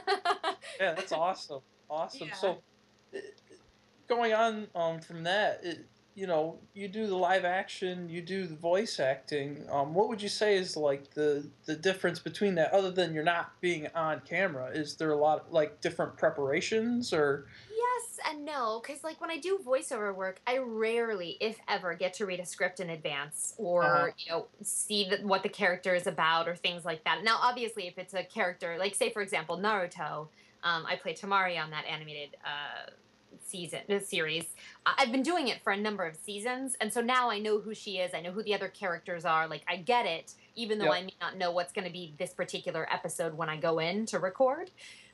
Yeah, 0.80 0.93
that's 0.95 1.11
awesome. 1.11 1.61
Awesome. 1.89 2.30
Yeah. 2.30 2.34
So, 2.34 2.57
going 4.07 4.34
on 4.34 4.68
um, 4.76 4.99
from 4.99 5.24
that, 5.24 5.59
it, 5.64 5.86
you 6.16 6.28
know, 6.28 6.59
you 6.74 6.88
do 6.88 7.07
the 7.07 7.16
live 7.16 7.43
action, 7.45 8.09
you 8.09 8.22
do 8.22 8.45
the 8.45 8.55
voice 8.55 8.99
acting. 8.99 9.66
Um, 9.70 9.93
what 9.93 10.09
would 10.09 10.22
you 10.22 10.30
say 10.30 10.57
is 10.57 10.78
like 10.78 11.11
the 11.14 11.47
the 11.66 11.76
difference 11.76 12.20
between 12.20 12.55
that, 12.55 12.72
other 12.72 12.91
than 12.91 13.14
you're 13.14 13.24
not 13.24 13.59
being 13.61 13.88
on 13.95 14.22
camera? 14.22 14.70
Is 14.74 14.95
there 14.95 15.11
a 15.11 15.18
lot 15.18 15.41
of, 15.41 15.51
like 15.51 15.82
different 15.82 16.18
preparations 16.18 17.14
or? 17.14 17.45
And 18.30 18.45
no, 18.45 18.82
because 18.82 19.03
like 19.03 19.19
when 19.21 19.30
I 19.30 19.38
do 19.38 19.59
voiceover 19.65 20.15
work, 20.15 20.41
I 20.47 20.57
rarely, 20.59 21.38
if 21.41 21.57
ever, 21.67 21.93
get 21.95 22.13
to 22.15 22.26
read 22.26 22.39
a 22.39 22.45
script 22.45 22.80
in 22.80 22.89
advance 22.89 23.53
or 23.57 23.84
Uh-huh. 23.84 24.07
you 24.17 24.32
know 24.32 24.47
see 24.61 25.09
the, 25.09 25.17
what 25.28 25.43
the 25.43 25.49
character 25.49 25.93
is 25.95 26.07
about 26.07 26.47
or 26.47 26.55
things 26.55 26.86
like 26.86 27.03
that. 27.03 27.24
Now, 27.24 27.38
obviously, 27.41 27.88
if 27.88 27.97
it's 27.97 28.13
a 28.13 28.24
character, 28.24 28.78
like 28.78 28.95
say 28.95 29.09
for 29.11 29.21
example 29.21 29.57
Naruto, 29.57 30.28
um, 30.63 30.86
I 30.88 30.95
play 30.95 31.13
Temari 31.13 31.61
on 31.61 31.71
that 31.71 31.86
animated 31.86 32.38
uh, 32.45 32.91
season 33.45 33.82
uh, 33.89 33.99
series. 33.99 34.45
I've 34.86 35.11
been 35.11 35.24
doing 35.24 35.47
it 35.49 35.61
for 35.63 35.74
a 35.74 35.78
number 35.78 36.05
of 36.05 36.15
seasons, 36.15 36.76
and 36.80 36.91
so 36.93 37.01
now 37.01 37.30
I 37.30 37.39
know 37.39 37.59
who 37.59 37.74
she 37.74 37.97
is. 37.97 38.13
I 38.13 38.21
know 38.21 38.32
who 38.32 38.43
the 38.43 38.53
other 38.53 38.69
characters 38.69 39.26
are. 39.26 39.47
Like 39.47 39.63
I 39.67 39.76
get 39.78 40.05
it, 40.05 40.34
even 40.55 40.78
though 40.80 40.86
Yep. 40.86 40.93
I 40.93 41.01
may 41.01 41.13
not 41.19 41.38
know 41.38 41.51
what's 41.51 41.74
going 41.74 41.86
to 41.86 41.91
be 41.91 42.13
this 42.17 42.32
particular 42.34 42.88
episode 42.91 43.34
when 43.36 43.49
I 43.49 43.57
go 43.57 43.80
in 43.80 44.05
to 44.07 44.19
record. 44.19 44.71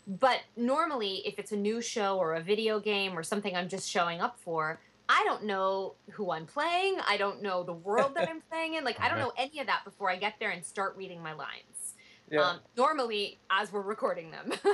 But 0.09 0.41
normally, 0.57 1.21
if 1.23 1.37
it's 1.37 1.51
a 1.51 1.57
new 1.57 1.81
show 1.81 2.17
or 2.17 2.33
a 2.33 2.41
video 2.41 2.79
game 2.79 3.15
or 3.15 3.21
something 3.21 3.55
I'm 3.55 3.69
just 3.69 3.87
showing 3.87 4.21
up 4.21 4.39
for, 4.39 4.81
I 5.07 5.23
don't 5.23 5.43
know 5.43 5.93
who 6.11 6.31
I'm 6.31 6.47
playing. 6.47 6.97
I 7.07 7.15
don't 7.15 7.43
know 7.43 7.61
the 7.61 7.73
world 7.73 8.15
that 8.15 8.27
I'm 8.27 8.41
playing 8.49 8.73
in. 8.73 8.83
Like, 8.83 8.99
I 8.99 9.07
don't 9.07 9.19
know 9.19 9.33
any 9.37 9.59
of 9.59 9.67
that 9.67 9.85
before 9.85 10.09
I 10.09 10.15
get 10.15 10.33
there 10.39 10.49
and 10.49 10.65
start 10.65 10.97
reading 10.97 11.21
my 11.21 11.33
lines. 11.33 11.93
Yeah. 12.31 12.41
Um, 12.41 12.59
normally, 12.75 13.37
as 13.51 13.71
we're 13.71 13.81
recording 13.81 14.31
them. 14.31 14.51
so 14.63 14.71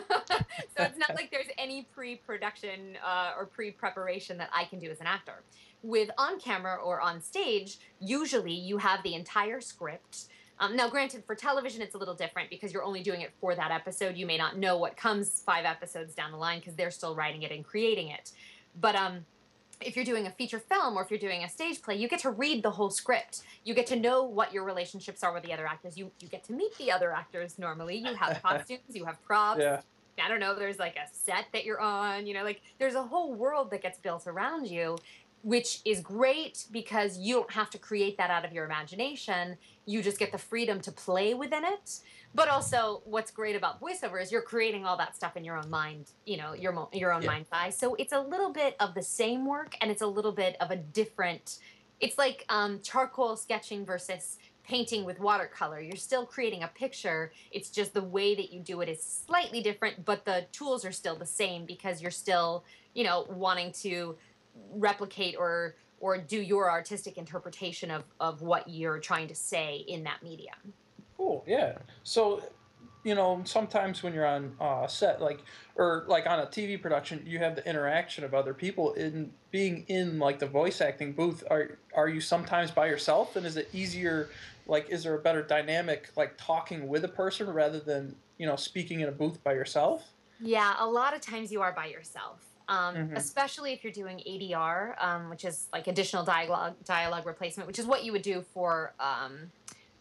it's 0.79 0.97
not 0.97 1.09
like 1.15 1.31
there's 1.31 1.47
any 1.57 1.83
pre 1.83 2.15
production 2.15 2.97
uh, 3.05 3.33
or 3.37 3.45
pre 3.45 3.71
preparation 3.71 4.37
that 4.37 4.49
I 4.53 4.63
can 4.65 4.79
do 4.79 4.89
as 4.89 5.01
an 5.01 5.07
actor. 5.07 5.43
With 5.83 6.09
on 6.17 6.39
camera 6.39 6.75
or 6.75 7.01
on 7.01 7.21
stage, 7.21 7.77
usually 7.99 8.53
you 8.53 8.77
have 8.77 9.03
the 9.03 9.15
entire 9.15 9.61
script. 9.61 10.25
Um, 10.59 10.75
now, 10.75 10.89
granted, 10.89 11.25
for 11.25 11.35
television, 11.35 11.81
it's 11.81 11.95
a 11.95 11.97
little 11.97 12.13
different 12.13 12.49
because 12.49 12.71
you're 12.71 12.83
only 12.83 13.03
doing 13.03 13.21
it 13.21 13.31
for 13.41 13.55
that 13.55 13.71
episode. 13.71 14.15
You 14.15 14.25
may 14.25 14.37
not 14.37 14.57
know 14.57 14.77
what 14.77 14.95
comes 14.95 15.41
five 15.45 15.65
episodes 15.65 16.15
down 16.15 16.31
the 16.31 16.37
line 16.37 16.59
because 16.59 16.75
they're 16.75 16.91
still 16.91 17.15
writing 17.15 17.43
it 17.43 17.51
and 17.51 17.65
creating 17.65 18.09
it. 18.09 18.31
But 18.79 18.95
um, 18.95 19.25
if 19.81 19.95
you're 19.95 20.05
doing 20.05 20.27
a 20.27 20.31
feature 20.31 20.59
film 20.59 20.97
or 20.97 21.03
if 21.03 21.11
you're 21.11 21.19
doing 21.19 21.43
a 21.43 21.49
stage 21.49 21.81
play, 21.81 21.95
you 21.95 22.07
get 22.07 22.19
to 22.21 22.31
read 22.31 22.63
the 22.63 22.71
whole 22.71 22.89
script. 22.89 23.41
You 23.63 23.73
get 23.73 23.87
to 23.87 23.95
know 23.95 24.23
what 24.23 24.53
your 24.53 24.63
relationships 24.63 25.23
are 25.23 25.33
with 25.33 25.43
the 25.43 25.53
other 25.53 25.67
actors. 25.67 25.97
You 25.97 26.11
you 26.19 26.27
get 26.27 26.43
to 26.45 26.53
meet 26.53 26.77
the 26.77 26.91
other 26.91 27.11
actors 27.11 27.59
normally. 27.59 27.97
You 27.97 28.13
have 28.15 28.41
costumes, 28.43 28.79
you 28.89 29.05
have 29.05 29.21
props. 29.25 29.61
yeah. 29.61 29.81
I 30.23 30.29
don't 30.29 30.39
know, 30.39 30.55
there's 30.55 30.79
like 30.79 30.95
a 30.95 31.07
set 31.11 31.45
that 31.51 31.65
you're 31.65 31.81
on, 31.81 32.25
you 32.25 32.33
know, 32.33 32.45
like 32.45 32.61
there's 32.79 32.95
a 32.95 33.03
whole 33.03 33.33
world 33.33 33.69
that 33.71 33.81
gets 33.81 33.99
built 33.99 34.27
around 34.27 34.65
you, 34.65 34.97
which 35.45 35.81
is 35.85 35.99
great 35.99 36.65
because 36.71 37.19
you 37.19 37.35
don't 37.35 37.51
have 37.51 37.69
to 37.69 37.77
create 37.77 38.17
that 38.17 38.31
out 38.31 38.43
of 38.43 38.51
your 38.51 38.65
imagination. 38.65 39.55
You 39.85 40.01
just 40.01 40.17
get 40.17 40.31
the 40.31 40.39
freedom 40.39 40.81
to 40.81 40.91
play 40.91 41.35
within 41.35 41.63
it. 41.63 41.99
But 42.33 42.47
also, 42.49 43.03
what's 43.05 43.29
great 43.29 43.55
about 43.55 43.79
voiceover 43.79 44.19
is 44.19 44.31
you're 44.31 44.41
creating 44.41 44.87
all 44.87 44.97
that 44.97 45.15
stuff 45.15 45.37
in 45.37 45.45
your 45.45 45.55
own 45.55 45.69
mind, 45.69 46.09
you 46.25 46.37
know, 46.37 46.53
your 46.53 46.89
your 46.93 47.13
own 47.13 47.21
Yeah. 47.21 47.29
mind's 47.29 47.49
eye. 47.51 47.69
So 47.69 47.93
it's 47.93 48.11
a 48.11 48.19
little 48.19 48.51
bit 48.51 48.75
of 48.79 48.95
the 48.95 49.03
same 49.03 49.45
work, 49.45 49.75
and 49.81 49.91
it's 49.91 50.01
a 50.01 50.07
little 50.07 50.31
bit 50.31 50.57
of 50.59 50.71
a 50.71 50.77
different. 50.77 51.59
It's 51.99 52.17
like 52.17 52.43
um, 52.49 52.81
charcoal 52.81 53.37
sketching 53.37 53.85
versus 53.85 54.37
painting 54.63 55.05
with 55.05 55.19
watercolor. 55.19 55.79
You're 55.79 55.95
still 55.95 56.25
creating 56.25 56.63
a 56.63 56.67
picture. 56.69 57.31
It's 57.51 57.69
just 57.69 57.93
the 57.93 58.01
way 58.01 58.33
that 58.33 58.51
you 58.51 58.61
do 58.61 58.81
it 58.81 58.89
is 58.89 59.05
slightly 59.27 59.61
different, 59.61 60.05
but 60.05 60.25
the 60.25 60.47
tools 60.51 60.83
are 60.83 60.91
still 60.91 61.15
the 61.15 61.27
same 61.27 61.67
because 61.67 62.01
you're 62.01 62.09
still, 62.09 62.65
you 62.95 63.03
know, 63.03 63.27
wanting 63.29 63.71
to 63.83 64.17
replicate 64.71 65.35
or 65.37 65.75
or 65.99 66.17
do 66.17 66.41
your 66.41 66.69
artistic 66.69 67.17
interpretation 67.17 67.89
of, 67.89 68.03
of 68.19 68.41
what 68.41 68.67
you're 68.67 68.99
trying 68.99 69.27
to 69.27 69.35
say 69.35 69.77
in 69.87 70.03
that 70.03 70.21
medium. 70.21 70.73
Cool. 71.17 71.43
Yeah. 71.47 71.77
So, 72.03 72.43
you 73.03 73.15
know, 73.15 73.41
sometimes 73.45 74.03
when 74.03 74.13
you're 74.13 74.25
on 74.25 74.55
uh, 74.59 74.87
set, 74.87 75.21
like 75.21 75.39
or 75.75 76.05
like 76.07 76.27
on 76.27 76.39
a 76.39 76.45
TV 76.45 76.79
production, 76.81 77.23
you 77.25 77.39
have 77.39 77.55
the 77.55 77.67
interaction 77.67 78.23
of 78.23 78.33
other 78.33 78.53
people. 78.53 78.93
In 78.93 79.31
being 79.51 79.85
in 79.87 80.19
like 80.19 80.39
the 80.39 80.47
voice 80.47 80.81
acting 80.81 81.13
booth, 81.13 81.43
are 81.49 81.77
are 81.95 82.09
you 82.09 82.19
sometimes 82.19 82.71
by 82.71 82.87
yourself? 82.87 83.35
And 83.35 83.45
is 83.45 83.57
it 83.57 83.69
easier? 83.73 84.29
Like, 84.67 84.89
is 84.89 85.03
there 85.03 85.15
a 85.15 85.19
better 85.19 85.43
dynamic 85.43 86.09
like 86.15 86.33
talking 86.37 86.87
with 86.87 87.03
a 87.03 87.07
person 87.07 87.47
rather 87.49 87.79
than 87.79 88.15
you 88.37 88.47
know 88.47 88.55
speaking 88.55 88.99
in 88.99 89.09
a 89.09 89.11
booth 89.11 89.43
by 89.43 89.53
yourself? 89.53 90.03
Yeah, 90.41 90.75
a 90.79 90.87
lot 90.87 91.15
of 91.15 91.21
times 91.21 91.51
you 91.51 91.61
are 91.61 91.71
by 91.71 91.85
yourself. 91.85 92.39
Um, 92.67 92.95
Mhm. 92.95 93.15
Especially 93.17 93.73
if 93.73 93.83
you're 93.83 93.93
doing 93.93 94.21
ADR, 94.25 94.95
um, 94.99 95.29
which 95.29 95.45
is 95.45 95.67
like 95.71 95.87
additional 95.87 96.23
dialogue 96.23 96.75
dialogue 96.83 97.25
replacement, 97.25 97.67
which 97.67 97.79
is 97.79 97.85
what 97.85 98.03
you 98.03 98.11
would 98.11 98.21
do 98.23 98.41
for 98.53 98.93
um, 98.99 99.51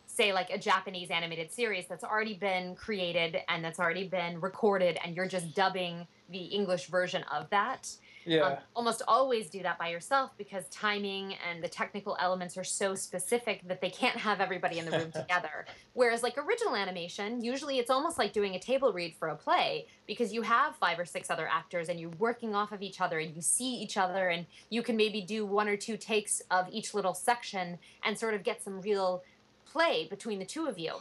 say 0.07 0.33
like 0.33 0.49
a 0.51 0.59
Japanese 0.59 1.11
animated 1.11 1.51
series 1.53 1.87
that's 1.89 2.05
already 2.05 2.35
been 2.35 2.75
created 2.77 3.43
and 3.49 3.65
that's 3.65 3.81
already 3.81 4.07
been 4.07 4.41
recorded 4.41 4.97
and 5.05 5.17
you're 5.17 5.27
just 5.27 5.55
dubbing 5.57 6.07
the 6.29 6.45
English 6.45 6.87
version 6.87 7.23
of 7.25 7.51
that. 7.51 7.91
Yeah. 8.27 8.41
Um, 8.43 8.57
almost 8.75 9.03
always 9.07 9.51
do 9.51 9.63
that 9.63 9.79
by 9.79 9.89
yourself 9.89 10.33
because 10.39 10.69
timing 10.69 11.35
and 11.49 11.63
the 11.63 11.69
technical 11.69 12.17
elements 12.21 12.57
are 12.57 12.65
so 12.65 12.95
specific 12.95 13.67
that 13.69 13.81
they 13.81 13.91
can't 13.91 14.17
have 14.17 14.41
everybody 14.41 14.79
in 14.79 14.85
the 14.85 14.99
room 14.99 15.13
together. 15.15 15.67
Whereas, 15.93 16.23
like 16.23 16.37
original 16.39 16.75
animation, 16.75 17.43
usually 17.43 17.79
it's 17.79 17.91
almost 17.91 18.19
like 18.19 18.33
doing 18.33 18.55
a 18.55 18.59
table 18.59 18.93
read 18.93 19.15
for 19.19 19.29
a 19.29 19.37
play 19.37 19.87
because 20.07 20.33
you 20.33 20.43
have 20.43 20.77
five 20.77 20.99
or 20.99 21.05
six 21.05 21.31
other 21.31 21.49
actors 21.49 21.89
and 21.89 22.01
you're 22.01 22.11
working 22.19 22.55
off 22.55 22.73
of 22.73 22.83
each 22.83 23.01
other 23.01 23.19
and 23.19 23.35
you 23.35 23.43
see 23.43 23.75
each 23.75 23.97
other 23.97 24.29
and 24.29 24.47
you 24.71 24.83
can 24.83 24.97
maybe 24.97 25.21
do 25.21 25.45
one 25.47 25.69
or 25.69 25.77
two 25.77 25.97
takes 25.97 26.43
of 26.51 26.67
each 26.71 26.95
little 26.95 27.15
section 27.15 27.79
and 28.05 28.19
sort 28.19 28.35
of 28.35 28.43
get 28.43 28.63
some 28.63 28.81
real 28.81 29.23
play 29.65 30.07
between 30.09 30.39
the 30.39 30.45
two 30.45 30.67
of 30.67 30.79
you. 30.79 30.93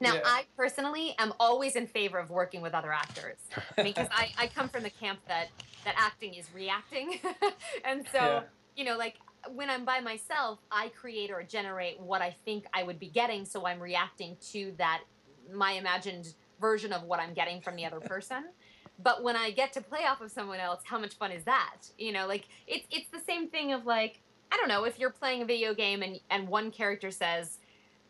Now, 0.00 0.14
Yeah. 0.14 0.20
I 0.24 0.44
personally 0.56 1.14
am 1.18 1.32
always 1.38 1.76
in 1.76 1.86
favor 1.86 2.18
of 2.18 2.30
working 2.30 2.60
with 2.62 2.74
other 2.74 2.92
actors 2.92 3.38
because 3.76 4.08
I, 4.10 4.30
I 4.36 4.46
come 4.48 4.68
from 4.68 4.82
the 4.82 4.90
camp 4.90 5.20
that 5.28 5.48
that 5.84 5.94
acting 5.98 6.34
is 6.34 6.48
reacting, 6.54 7.20
and 7.84 8.06
so 8.10 8.18
Yeah. 8.18 8.42
you 8.76 8.84
know, 8.84 8.96
like 8.96 9.16
when 9.50 9.68
I'm 9.68 9.84
by 9.84 10.00
myself, 10.00 10.58
I 10.70 10.88
create 10.88 11.30
or 11.30 11.42
generate 11.42 12.00
what 12.00 12.22
I 12.22 12.34
think 12.44 12.64
I 12.72 12.82
would 12.82 12.98
be 12.98 13.08
getting, 13.08 13.44
so 13.44 13.66
I'm 13.66 13.78
reacting 13.80 14.36
to 14.52 14.72
that 14.78 15.02
my 15.52 15.72
imagined 15.72 16.32
version 16.60 16.92
of 16.92 17.02
what 17.02 17.20
I'm 17.20 17.34
getting 17.34 17.60
from 17.60 17.76
the 17.76 17.84
other 17.84 18.00
person. 18.12 18.44
But 19.02 19.22
when 19.22 19.36
I 19.36 19.50
get 19.50 19.72
to 19.74 19.80
play 19.82 20.06
off 20.06 20.20
of 20.22 20.30
someone 20.30 20.60
else, 20.60 20.80
how 20.84 20.98
much 20.98 21.14
fun 21.16 21.30
is 21.32 21.44
that? 21.44 21.76
You 21.98 22.12
know, 22.12 22.26
like 22.26 22.44
it's 22.66 22.86
it's 22.90 23.08
the 23.10 23.20
same 23.20 23.48
thing 23.48 23.72
of 23.72 23.84
like 23.86 24.20
I 24.50 24.56
don't 24.56 24.68
know 24.68 24.84
if 24.84 24.98
you're 24.98 25.10
playing 25.10 25.42
a 25.42 25.44
video 25.44 25.74
game 25.74 26.02
and 26.02 26.18
and 26.30 26.48
one 26.48 26.70
character 26.70 27.10
says, 27.10 27.58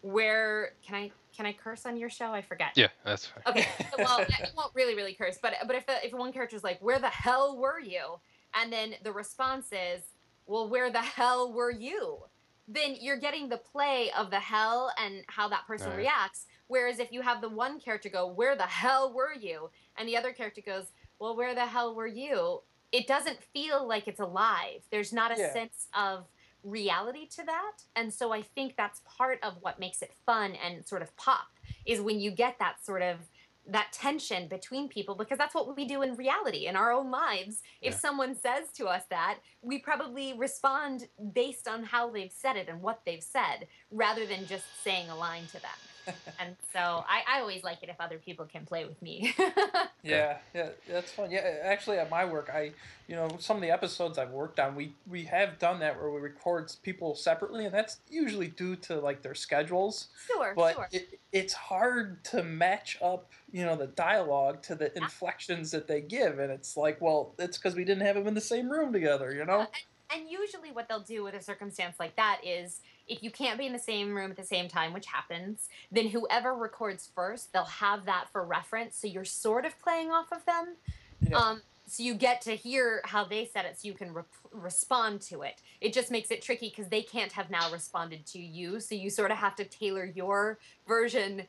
"Where 0.02 0.74
can 0.86 0.94
I 0.94 1.10
can 1.36 1.46
I 1.46 1.52
curse 1.52 1.86
on 1.86 1.96
your 1.96 2.10
show? 2.10 2.32
I 2.32 2.42
forget." 2.42 2.72
Yeah, 2.74 2.88
that's 3.04 3.26
fine. 3.26 3.44
Okay. 3.46 3.66
Well, 3.98 4.26
I 4.32 4.50
won't 4.56 4.74
really, 4.74 4.94
really 4.94 5.14
curse, 5.14 5.38
but 5.42 5.54
but 5.66 5.76
if 5.76 5.86
the, 5.86 6.04
if 6.06 6.12
one 6.12 6.32
character's 6.32 6.64
like, 6.64 6.80
"Where 6.80 7.00
the 7.00 7.10
hell 7.10 7.58
were 7.58 7.80
you?" 7.80 8.16
and 8.54 8.72
then 8.72 8.94
the 9.02 9.12
response 9.12 9.68
is, 9.72 10.04
"Well, 10.46 10.68
where 10.68 10.90
the 10.90 11.02
hell 11.02 11.52
were 11.52 11.70
you?" 11.70 12.26
Then 12.66 12.96
you're 12.98 13.18
getting 13.18 13.48
the 13.50 13.58
play 13.58 14.10
of 14.12 14.30
the 14.30 14.40
hell 14.40 14.90
and 14.98 15.24
how 15.28 15.48
that 15.48 15.66
person 15.66 15.92
Right. 15.92 15.94
reacts. 15.94 16.46
Whereas 16.66 16.98
if 16.98 17.12
you 17.12 17.20
have 17.20 17.42
the 17.42 17.48
one 17.50 17.78
character 17.80 18.08
go, 18.08 18.26
"Where 18.26 18.56
the 18.56 18.66
hell 18.66 19.12
were 19.12 19.34
you?" 19.34 19.70
and 19.96 20.08
the 20.08 20.16
other 20.16 20.32
character 20.32 20.62
goes, 20.62 20.92
"Well, 21.18 21.36
where 21.36 21.54
the 21.54 21.66
hell 21.66 21.94
were 21.94 22.06
you?" 22.06 22.62
It 22.92 23.06
doesn't 23.06 23.42
feel 23.42 23.86
like 23.86 24.08
it's 24.08 24.20
alive. 24.20 24.86
There's 24.90 25.12
not 25.12 25.32
a 25.32 25.36
Yeah. 25.36 25.56
sense 25.56 25.88
of 25.94 26.28
reality 26.64 27.26
to 27.36 27.44
that. 27.44 27.82
And 27.94 28.12
so 28.12 28.32
I 28.32 28.42
think 28.42 28.76
that's 28.76 29.00
part 29.04 29.38
of 29.42 29.54
what 29.60 29.78
makes 29.78 30.02
it 30.02 30.12
fun 30.26 30.54
and 30.64 30.84
sort 30.84 31.02
of 31.02 31.14
pop 31.16 31.48
is 31.86 32.00
when 32.00 32.20
you 32.20 32.30
get 32.30 32.58
that 32.58 32.84
sort 32.84 33.02
of 33.02 33.18
that 33.66 33.92
tension 33.92 34.46
between 34.46 34.88
people 34.88 35.14
because 35.14 35.38
that's 35.38 35.54
what 35.54 35.74
we 35.74 35.86
do 35.86 36.02
in 36.02 36.16
reality 36.16 36.66
in 36.66 36.76
our 36.76 36.92
own 36.92 37.10
lives. 37.10 37.62
If 37.80 37.94
someone 37.94 38.34
says 38.34 38.70
to 38.74 38.86
us 38.86 39.04
that 39.08 39.38
we 39.62 39.78
probably 39.78 40.34
respond 40.34 41.08
based 41.32 41.66
on 41.66 41.82
how 41.82 42.10
they've 42.10 42.30
said 42.30 42.56
it 42.56 42.68
and 42.68 42.82
what 42.82 43.00
they've 43.06 43.22
said 43.22 43.68
rather 43.90 44.26
than 44.26 44.46
just 44.46 44.64
saying 44.82 45.08
a 45.08 45.16
line 45.16 45.46
to 45.46 45.54
them 45.54 45.93
and 46.38 46.56
so 46.72 46.78
I, 46.78 47.22
I 47.28 47.40
always 47.40 47.64
like 47.64 47.82
it 47.82 47.88
if 47.88 47.96
other 48.00 48.18
people 48.18 48.46
can 48.46 48.64
play 48.66 48.84
with 48.84 49.00
me 49.02 49.34
Yeah, 50.04 50.36
yeah, 50.54 50.68
that's 50.86 51.10
fun. 51.10 51.30
Yeah, 51.30 51.56
actually, 51.62 51.96
at 51.96 52.10
my 52.10 52.26
work, 52.26 52.50
I, 52.52 52.72
you 53.08 53.16
know, 53.16 53.36
some 53.38 53.56
of 53.56 53.62
the 53.62 53.70
episodes 53.70 54.18
I've 54.18 54.32
worked 54.32 54.60
on, 54.60 54.74
we 54.74 54.94
we 55.08 55.24
have 55.24 55.58
done 55.58 55.80
that 55.80 55.98
where 55.98 56.10
we 56.10 56.20
record 56.20 56.70
people 56.82 57.14
separately, 57.14 57.64
and 57.64 57.74
that's 57.74 58.00
usually 58.10 58.48
due 58.48 58.76
to 58.76 59.00
like 59.00 59.22
their 59.22 59.34
schedules. 59.34 60.08
sure 60.26 60.52
But 60.54 60.74
sure 60.74 60.88
it, 60.92 61.18
it's 61.32 61.54
hard 61.54 62.22
to 62.24 62.42
match 62.42 62.98
up, 63.02 63.32
you 63.50 63.64
know, 63.64 63.76
the 63.76 63.86
dialogue 63.86 64.62
to 64.64 64.74
the 64.74 64.94
inflections 64.96 65.70
that 65.70 65.88
they 65.88 66.02
give, 66.02 66.38
and 66.38 66.52
it's 66.52 66.76
like, 66.76 67.00
well, 67.00 67.34
it's 67.38 67.56
because 67.56 67.74
we 67.74 67.84
didn't 67.84 68.04
have 68.04 68.16
them 68.16 68.26
in 68.26 68.34
the 68.34 68.42
same 68.42 68.68
room 68.68 68.92
together, 68.92 69.34
you 69.34 69.46
know? 69.46 69.66
And 70.14 70.28
usually, 70.28 70.70
what 70.70 70.86
they'll 70.86 71.00
do 71.00 71.24
with 71.24 71.34
a 71.34 71.42
circumstance 71.42 71.96
like 71.98 72.14
that 72.16 72.40
is 72.44 72.80
if 73.06 73.22
you 73.22 73.30
can't 73.30 73.58
be 73.58 73.66
in 73.66 73.72
the 73.72 73.78
same 73.78 74.14
room 74.14 74.30
at 74.30 74.36
the 74.36 74.44
same 74.44 74.68
time, 74.68 74.92
which 74.92 75.06
happens, 75.06 75.68
then 75.92 76.08
whoever 76.08 76.54
records 76.54 77.10
first, 77.14 77.52
they'll 77.52 77.64
have 77.64 78.06
that 78.06 78.26
for 78.32 78.44
reference. 78.44 78.96
So 78.96 79.06
you're 79.06 79.24
sort 79.24 79.64
of 79.64 79.78
playing 79.80 80.10
off 80.10 80.32
of 80.32 80.44
them. 80.46 80.76
Yeah. 81.20 81.38
Um, 81.38 81.62
so 81.86 82.02
you 82.02 82.14
get 82.14 82.40
to 82.42 82.52
hear 82.52 83.02
how 83.04 83.24
they 83.24 83.50
said 83.52 83.66
it 83.66 83.78
so 83.78 83.88
you 83.88 83.94
can 83.94 84.14
re- 84.14 84.22
respond 84.52 85.20
to 85.22 85.42
it. 85.42 85.60
It 85.80 85.92
just 85.92 86.10
makes 86.10 86.30
it 86.30 86.40
tricky 86.40 86.70
because 86.70 86.88
they 86.88 87.02
can't 87.02 87.32
have 87.32 87.50
now 87.50 87.70
responded 87.70 88.24
to 88.26 88.38
you. 88.38 88.80
So 88.80 88.94
you 88.94 89.10
sort 89.10 89.30
of 89.30 89.36
have 89.36 89.54
to 89.56 89.64
tailor 89.64 90.06
your 90.06 90.58
version 90.88 91.42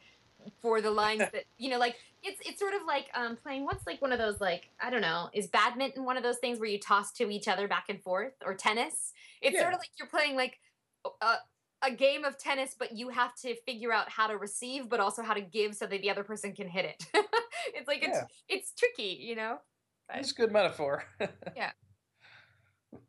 for 0.62 0.82
the 0.82 0.92
lines 0.92 1.20
that 1.34 1.46
you 1.58 1.70
know 1.70 1.80
like 1.80 1.96
it's 2.24 2.40
it's 2.48 2.60
sort 2.60 2.74
of 2.74 2.82
like 2.88 3.08
um 3.16 3.36
playing 3.36 3.66
what's 3.66 3.88
like 3.88 4.00
one 4.02 4.12
of 4.12 4.20
those 4.20 4.40
like 4.40 4.70
i 4.80 4.92
don't 4.92 5.02
know 5.02 5.28
is 5.34 5.48
badminton 5.48 6.06
one 6.06 6.18
of 6.18 6.24
those 6.24 6.38
things 6.38 6.60
where 6.60 6.70
you 6.70 6.80
toss 6.80 7.12
to 7.12 7.30
each 7.32 7.48
other 7.48 7.68
back 7.68 7.86
and 7.90 8.00
forth 8.02 8.34
or 8.46 8.54
tennis 8.54 9.14
it's 9.42 9.60
sort 9.60 9.74
of 9.74 9.80
like 9.80 9.90
you're 9.98 10.08
playing 10.08 10.36
like 10.36 10.60
a, 11.22 11.36
a 11.84 11.92
game 11.92 12.24
of 12.26 12.38
tennis 12.38 12.76
but 12.78 12.92
you 12.92 13.10
have 13.10 13.36
to 13.36 13.56
figure 13.66 13.92
out 13.92 14.10
how 14.10 14.28
to 14.28 14.38
receive 14.38 14.90
but 14.90 15.00
also 15.00 15.22
how 15.24 15.34
to 15.34 15.42
give 15.42 15.76
so 15.76 15.86
that 15.86 16.02
the 16.02 16.10
other 16.10 16.24
person 16.24 16.54
can 16.54 16.68
hit 16.68 16.86
it 16.86 17.06
it's 17.74 17.88
like 17.88 18.00
it's 18.04 18.18
Yeah. 18.18 18.24
it's 18.50 18.74
tricky 18.74 19.18
you 19.22 19.36
know 19.36 19.60
But- 20.08 20.18
It's 20.18 20.32
a 20.32 20.36
good 20.36 20.52
metaphor. 20.52 21.04
Yeah. 21.56 21.72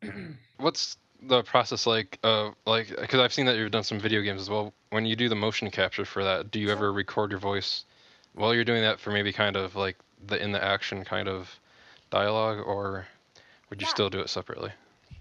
What's 0.57 0.97
the 1.21 1.43
process 1.43 1.85
like? 1.87 2.19
Uh, 2.23 2.51
like 2.65 2.89
because 2.89 3.19
I've 3.19 3.33
seen 3.33 3.45
that 3.45 3.55
you've 3.57 3.71
done 3.71 3.83
some 3.83 3.99
video 3.99 4.21
games 4.21 4.41
as 4.41 4.49
well. 4.49 4.73
When 4.89 5.05
you 5.05 5.15
do 5.15 5.29
the 5.29 5.35
motion 5.35 5.69
capture 5.71 6.05
for 6.05 6.23
that, 6.23 6.51
do 6.51 6.59
you 6.59 6.69
ever 6.69 6.91
record 6.91 7.31
your 7.31 7.39
voice 7.39 7.85
while 8.33 8.53
you're 8.53 8.63
doing 8.65 8.81
that 8.81 8.99
for 8.99 9.11
maybe 9.11 9.31
kind 9.33 9.55
of 9.55 9.75
like 9.75 9.97
the 10.27 10.41
in 10.41 10.51
the 10.51 10.63
action 10.63 11.03
kind 11.03 11.27
of 11.27 11.49
dialogue, 12.09 12.59
or 12.65 13.05
would 13.69 13.81
you 13.81 13.85
Yeah. 13.87 13.91
still 13.93 14.09
do 14.09 14.19
it 14.19 14.29
separately? 14.29 14.71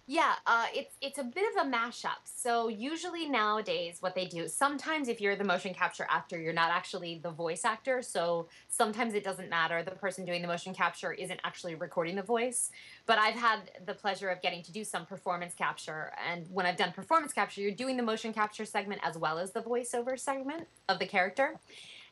Yeah, 0.08 0.34
uh, 0.46 0.66
it's 0.72 0.94
it's 1.00 1.18
a 1.18 1.24
bit 1.24 1.42
of 1.56 1.66
a 1.66 1.68
mashup. 1.68 2.22
So 2.24 2.68
usually 2.68 3.28
nowadays, 3.28 3.96
what 3.98 4.14
they 4.14 4.26
do 4.26 4.46
sometimes 4.46 5.08
if 5.08 5.20
you're 5.20 5.34
the 5.34 5.42
motion 5.42 5.74
capture 5.74 6.06
actor, 6.08 6.40
you're 6.40 6.52
not 6.52 6.70
actually 6.70 7.18
the 7.20 7.32
voice 7.32 7.64
actor. 7.64 8.02
So 8.02 8.46
sometimes 8.68 9.14
it 9.14 9.24
doesn't 9.24 9.50
matter. 9.50 9.82
The 9.82 9.90
person 9.90 10.24
doing 10.24 10.42
the 10.42 10.48
motion 10.48 10.72
capture 10.72 11.12
isn't 11.12 11.40
actually 11.42 11.74
recording 11.74 12.14
the 12.14 12.22
voice. 12.22 12.70
But 13.06 13.18
I've 13.18 13.34
had 13.34 13.72
the 13.84 13.94
pleasure 13.94 14.28
of 14.28 14.40
getting 14.42 14.62
to 14.62 14.72
do 14.72 14.84
some 14.84 15.06
performance 15.06 15.54
capture, 15.54 16.12
and 16.30 16.46
when 16.52 16.66
I've 16.66 16.76
done 16.76 16.92
performance 16.92 17.32
capture, 17.32 17.60
you're 17.60 17.72
doing 17.72 17.96
the 17.96 18.04
motion 18.04 18.32
capture 18.32 18.64
segment 18.64 19.00
as 19.02 19.18
well 19.18 19.38
as 19.38 19.50
the 19.50 19.60
voiceover 19.60 20.16
segment 20.16 20.68
of 20.88 21.00
the 21.00 21.06
character. 21.06 21.58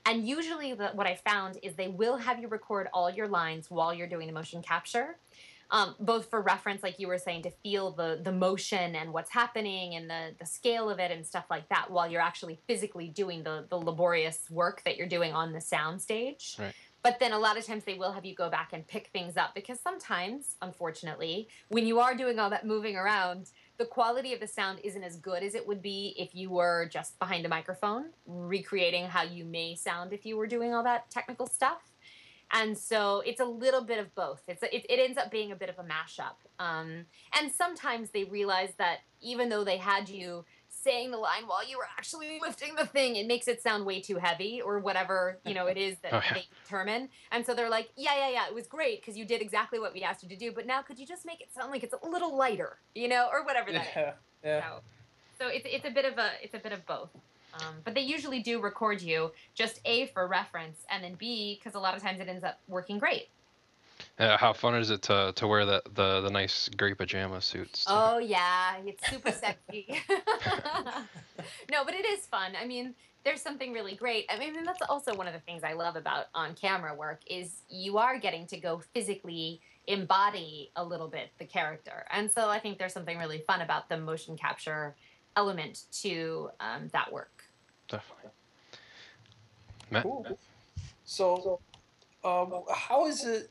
And 0.04 0.26
usually, 0.26 0.74
the, 0.74 0.88
what 0.88 1.06
I 1.06 1.14
found 1.14 1.58
is 1.62 1.76
they 1.76 1.88
will 1.88 2.16
have 2.16 2.40
you 2.40 2.48
record 2.48 2.88
all 2.92 3.08
your 3.08 3.28
lines 3.28 3.70
while 3.70 3.94
you're 3.94 4.08
doing 4.08 4.26
the 4.26 4.34
motion 4.34 4.62
capture 4.62 5.16
um, 5.70 5.94
both 6.00 6.30
for 6.30 6.40
reference, 6.40 6.82
like 6.82 6.98
you 6.98 7.08
were 7.08 7.18
saying, 7.18 7.42
to 7.42 7.50
feel 7.50 7.90
the 7.90 8.20
the 8.22 8.32
motion 8.32 8.94
and 8.94 9.12
what's 9.12 9.30
happening 9.30 9.94
and 9.94 10.08
the 10.08 10.34
the 10.38 10.46
scale 10.46 10.90
of 10.90 10.98
it 10.98 11.10
and 11.10 11.26
stuff 11.26 11.46
like 11.50 11.68
that, 11.68 11.90
while 11.90 12.10
you're 12.10 12.20
actually 12.20 12.58
physically 12.66 13.08
doing 13.08 13.42
the 13.42 13.66
the 13.68 13.76
laborious 13.76 14.50
work 14.50 14.82
that 14.84 14.96
you're 14.96 15.08
doing 15.08 15.32
on 15.32 15.52
the 15.52 15.60
sound 15.60 16.00
stage. 16.00 16.56
Right. 16.58 16.74
But 17.02 17.20
then 17.20 17.32
a 17.32 17.38
lot 17.38 17.58
of 17.58 17.66
times 17.66 17.84
they 17.84 17.98
will 17.98 18.12
have 18.12 18.24
you 18.24 18.34
go 18.34 18.48
back 18.48 18.70
and 18.72 18.86
pick 18.86 19.08
things 19.08 19.36
up 19.36 19.54
because 19.54 19.78
sometimes, 19.78 20.56
unfortunately, 20.62 21.48
when 21.68 21.86
you 21.86 22.00
are 22.00 22.14
doing 22.14 22.38
all 22.38 22.48
that 22.48 22.66
moving 22.66 22.96
around, 22.96 23.50
the 23.76 23.84
quality 23.84 24.32
of 24.32 24.40
the 24.40 24.46
sound 24.46 24.78
isn't 24.82 25.04
as 25.04 25.16
good 25.16 25.42
as 25.42 25.54
it 25.54 25.68
would 25.68 25.82
be 25.82 26.14
if 26.16 26.34
you 26.34 26.48
were 26.48 26.88
just 26.90 27.18
behind 27.18 27.44
a 27.44 27.48
microphone, 27.48 28.06
recreating 28.26 29.04
how 29.04 29.22
you 29.22 29.44
may 29.44 29.74
sound 29.74 30.14
if 30.14 30.24
you 30.24 30.38
were 30.38 30.46
doing 30.46 30.72
all 30.72 30.82
that 30.82 31.10
technical 31.10 31.46
stuff 31.46 31.82
and 32.52 32.76
so 32.76 33.20
it's 33.26 33.40
a 33.40 33.44
little 33.44 33.82
bit 33.82 33.98
of 33.98 34.14
both. 34.14 34.42
It's 34.48 34.62
a, 34.62 34.74
it, 34.74 34.86
it 34.88 34.98
ends 35.02 35.18
up 35.18 35.30
being 35.30 35.52
a 35.52 35.56
bit 35.56 35.68
of 35.68 35.78
a 35.78 35.82
mashup. 35.82 36.36
Um, 36.58 37.06
and 37.38 37.50
sometimes 37.50 38.10
they 38.10 38.24
realize 38.24 38.70
that 38.78 38.98
even 39.20 39.48
though 39.48 39.64
they 39.64 39.76
had 39.78 40.08
you 40.08 40.44
saying 40.68 41.10
the 41.10 41.16
line 41.16 41.46
while 41.46 41.66
you 41.66 41.78
were 41.78 41.88
actually 41.96 42.38
lifting 42.42 42.74
the 42.74 42.86
thing, 42.86 43.16
it 43.16 43.26
makes 43.26 43.48
it 43.48 43.62
sound 43.62 43.86
way 43.86 44.00
too 44.00 44.16
heavy 44.16 44.60
or 44.60 44.78
whatever 44.78 45.38
you 45.44 45.54
know 45.54 45.66
it 45.66 45.76
is 45.78 45.96
that 46.02 46.12
Oh, 46.14 46.20
yeah. 46.24 46.34
they 46.34 46.44
determine. 46.62 47.08
And 47.32 47.44
so 47.44 47.54
they're 47.54 47.70
like, 47.70 47.88
yeah, 47.96 48.16
yeah, 48.18 48.28
yeah, 48.30 48.46
it 48.48 48.54
was 48.54 48.66
great 48.66 49.00
because 49.00 49.16
you 49.16 49.24
did 49.24 49.40
exactly 49.40 49.78
what 49.78 49.92
we 49.94 50.02
asked 50.02 50.22
you 50.22 50.28
to 50.28 50.36
do. 50.36 50.52
But 50.52 50.66
now 50.66 50.82
could 50.82 50.98
you 50.98 51.06
just 51.06 51.24
make 51.24 51.40
it 51.40 51.48
sound 51.54 51.70
like 51.70 51.82
it's 51.82 51.94
a 52.00 52.06
little 52.08 52.36
lighter, 52.36 52.76
you 52.94 53.08
know, 53.08 53.28
or 53.32 53.44
whatever 53.44 53.72
that 53.72 53.82
is. 53.82 53.86
yeah, 53.96 54.12
yeah. 54.44 54.60
So, 54.60 54.80
so 55.40 55.48
it's 55.48 55.66
it's 55.68 55.84
a 55.86 55.90
bit 55.90 56.04
of 56.04 56.18
a 56.18 56.30
it's 56.42 56.54
a 56.54 56.58
bit 56.58 56.72
of 56.72 56.84
both. 56.86 57.08
Um, 57.60 57.74
but 57.84 57.94
they 57.94 58.00
usually 58.00 58.40
do 58.40 58.60
record 58.60 59.00
you 59.00 59.32
just 59.54 59.80
a 59.84 60.06
for 60.06 60.26
reference, 60.26 60.78
and 60.90 61.02
then 61.02 61.14
b 61.14 61.58
because 61.58 61.74
a 61.74 61.80
lot 61.80 61.96
of 61.96 62.02
times 62.02 62.20
it 62.20 62.28
ends 62.28 62.44
up 62.44 62.60
working 62.68 62.98
great. 62.98 63.28
Uh, 64.18 64.36
how 64.36 64.52
fun 64.52 64.74
is 64.74 64.90
it 64.90 65.02
to 65.02 65.32
to 65.36 65.46
wear 65.46 65.64
the 65.64 65.82
the, 65.94 66.20
the 66.20 66.30
nice 66.30 66.68
gray 66.76 66.94
pajama 66.94 67.40
suits? 67.40 67.84
Oh 67.88 68.18
yeah, 68.18 68.76
it's 68.84 69.08
super 69.08 69.32
sexy. 69.32 70.00
no, 71.70 71.84
but 71.84 71.94
it 71.94 72.06
is 72.06 72.26
fun. 72.26 72.52
I 72.60 72.66
mean, 72.66 72.94
there's 73.24 73.40
something 73.40 73.72
really 73.72 73.94
great. 73.94 74.26
I 74.28 74.38
mean, 74.38 74.62
that's 74.64 74.82
also 74.88 75.14
one 75.14 75.26
of 75.26 75.32
the 75.32 75.40
things 75.40 75.64
I 75.64 75.72
love 75.72 75.96
about 75.96 76.26
on 76.34 76.54
camera 76.54 76.94
work 76.94 77.20
is 77.26 77.62
you 77.68 77.98
are 77.98 78.18
getting 78.18 78.46
to 78.48 78.56
go 78.56 78.82
physically 78.92 79.60
embody 79.86 80.70
a 80.76 80.84
little 80.84 81.08
bit 81.08 81.30
the 81.38 81.44
character, 81.44 82.04
and 82.10 82.30
so 82.30 82.48
I 82.48 82.58
think 82.58 82.78
there's 82.78 82.92
something 82.92 83.18
really 83.18 83.38
fun 83.38 83.60
about 83.62 83.88
the 83.88 83.96
motion 83.96 84.36
capture 84.36 84.94
element 85.36 85.84
to 86.02 86.50
um, 86.60 86.88
that 86.92 87.12
work. 87.12 87.43
Definitely. 87.88 88.30
Matt? 89.90 90.02
Cool. 90.02 90.38
So, 91.04 91.60
um, 92.24 92.62
how 92.72 93.06
is 93.06 93.24
it 93.24 93.50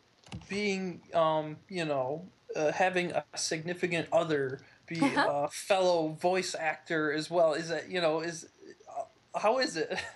being, 0.50 1.02
um, 1.14 1.58
you 1.70 1.86
know, 1.86 2.26
uh, 2.56 2.72
having 2.72 3.12
a 3.12 3.24
significant 3.36 4.08
other 4.12 4.60
be 4.88 5.00
a 5.16 5.48
fellow 5.50 6.10
voice 6.10 6.56
actor 6.56 7.12
as 7.12 7.30
well? 7.30 7.54
Is 7.54 7.70
that 7.70 7.90
you 7.90 8.02
know 8.02 8.22
is 8.22 8.48
uh, 8.90 9.40
how 9.40 9.60
is 9.60 9.78
it? 9.78 9.98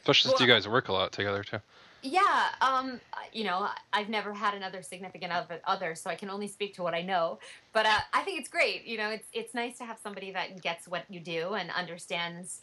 Especially 0.00 0.30
since 0.30 0.40
you 0.40 0.46
guys 0.46 0.66
work 0.68 0.88
a 0.88 0.92
lot 0.92 1.12
together 1.12 1.42
too. 1.44 1.60
Yeah, 2.00 2.50
um, 2.60 3.00
you 3.32 3.42
know, 3.42 3.68
I've 3.92 4.08
never 4.08 4.32
had 4.32 4.54
another 4.54 4.82
significant 4.82 5.32
other, 5.32 5.60
other, 5.66 5.96
so 5.96 6.08
I 6.08 6.14
can 6.14 6.30
only 6.30 6.46
speak 6.46 6.74
to 6.74 6.82
what 6.84 6.94
I 6.94 7.02
know. 7.02 7.40
But 7.72 7.86
uh, 7.86 7.98
I 8.12 8.22
think 8.22 8.38
it's 8.38 8.48
great. 8.48 8.86
You 8.86 8.98
know, 8.98 9.10
it's 9.10 9.26
it's 9.32 9.54
nice 9.54 9.78
to 9.78 9.84
have 9.84 9.98
somebody 9.98 10.30
that 10.32 10.62
gets 10.62 10.86
what 10.86 11.04
you 11.08 11.18
do 11.18 11.54
and 11.54 11.70
understands 11.70 12.60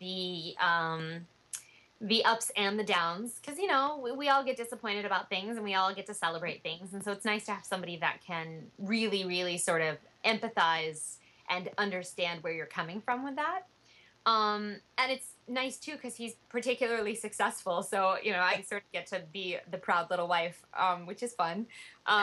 the 0.00 0.54
um, 0.60 1.26
the 2.00 2.24
ups 2.24 2.50
and 2.56 2.78
the 2.78 2.84
downs. 2.84 3.38
Because 3.40 3.58
you 3.58 3.66
know, 3.66 4.00
we, 4.02 4.12
we 4.12 4.28
all 4.28 4.44
get 4.44 4.56
disappointed 4.56 5.04
about 5.04 5.28
things, 5.28 5.56
and 5.56 5.64
we 5.64 5.74
all 5.74 5.94
get 5.94 6.06
to 6.06 6.14
celebrate 6.14 6.62
things. 6.62 6.92
And 6.92 7.02
so 7.02 7.12
it's 7.12 7.24
nice 7.24 7.44
to 7.46 7.52
have 7.52 7.64
somebody 7.64 7.96
that 7.98 8.18
can 8.26 8.66
really, 8.78 9.24
really 9.24 9.58
sort 9.58 9.82
of 9.82 9.96
empathize 10.24 11.16
and 11.48 11.70
understand 11.78 12.42
where 12.42 12.52
you're 12.52 12.66
coming 12.66 13.00
from 13.00 13.24
with 13.24 13.36
that. 13.36 13.62
Um, 14.26 14.76
and 14.98 15.12
it's 15.12 15.28
nice 15.48 15.78
too 15.78 15.92
because 15.92 16.16
he's 16.16 16.34
particularly 16.48 17.14
successful. 17.14 17.82
So 17.82 18.16
you 18.22 18.32
know, 18.32 18.40
I 18.40 18.62
sort 18.62 18.82
of 18.82 18.92
get 18.92 19.06
to 19.08 19.22
be 19.32 19.56
the 19.70 19.78
proud 19.78 20.10
little 20.10 20.28
wife, 20.28 20.62
um, 20.78 21.06
which 21.06 21.22
is 21.22 21.34
fun 21.34 21.66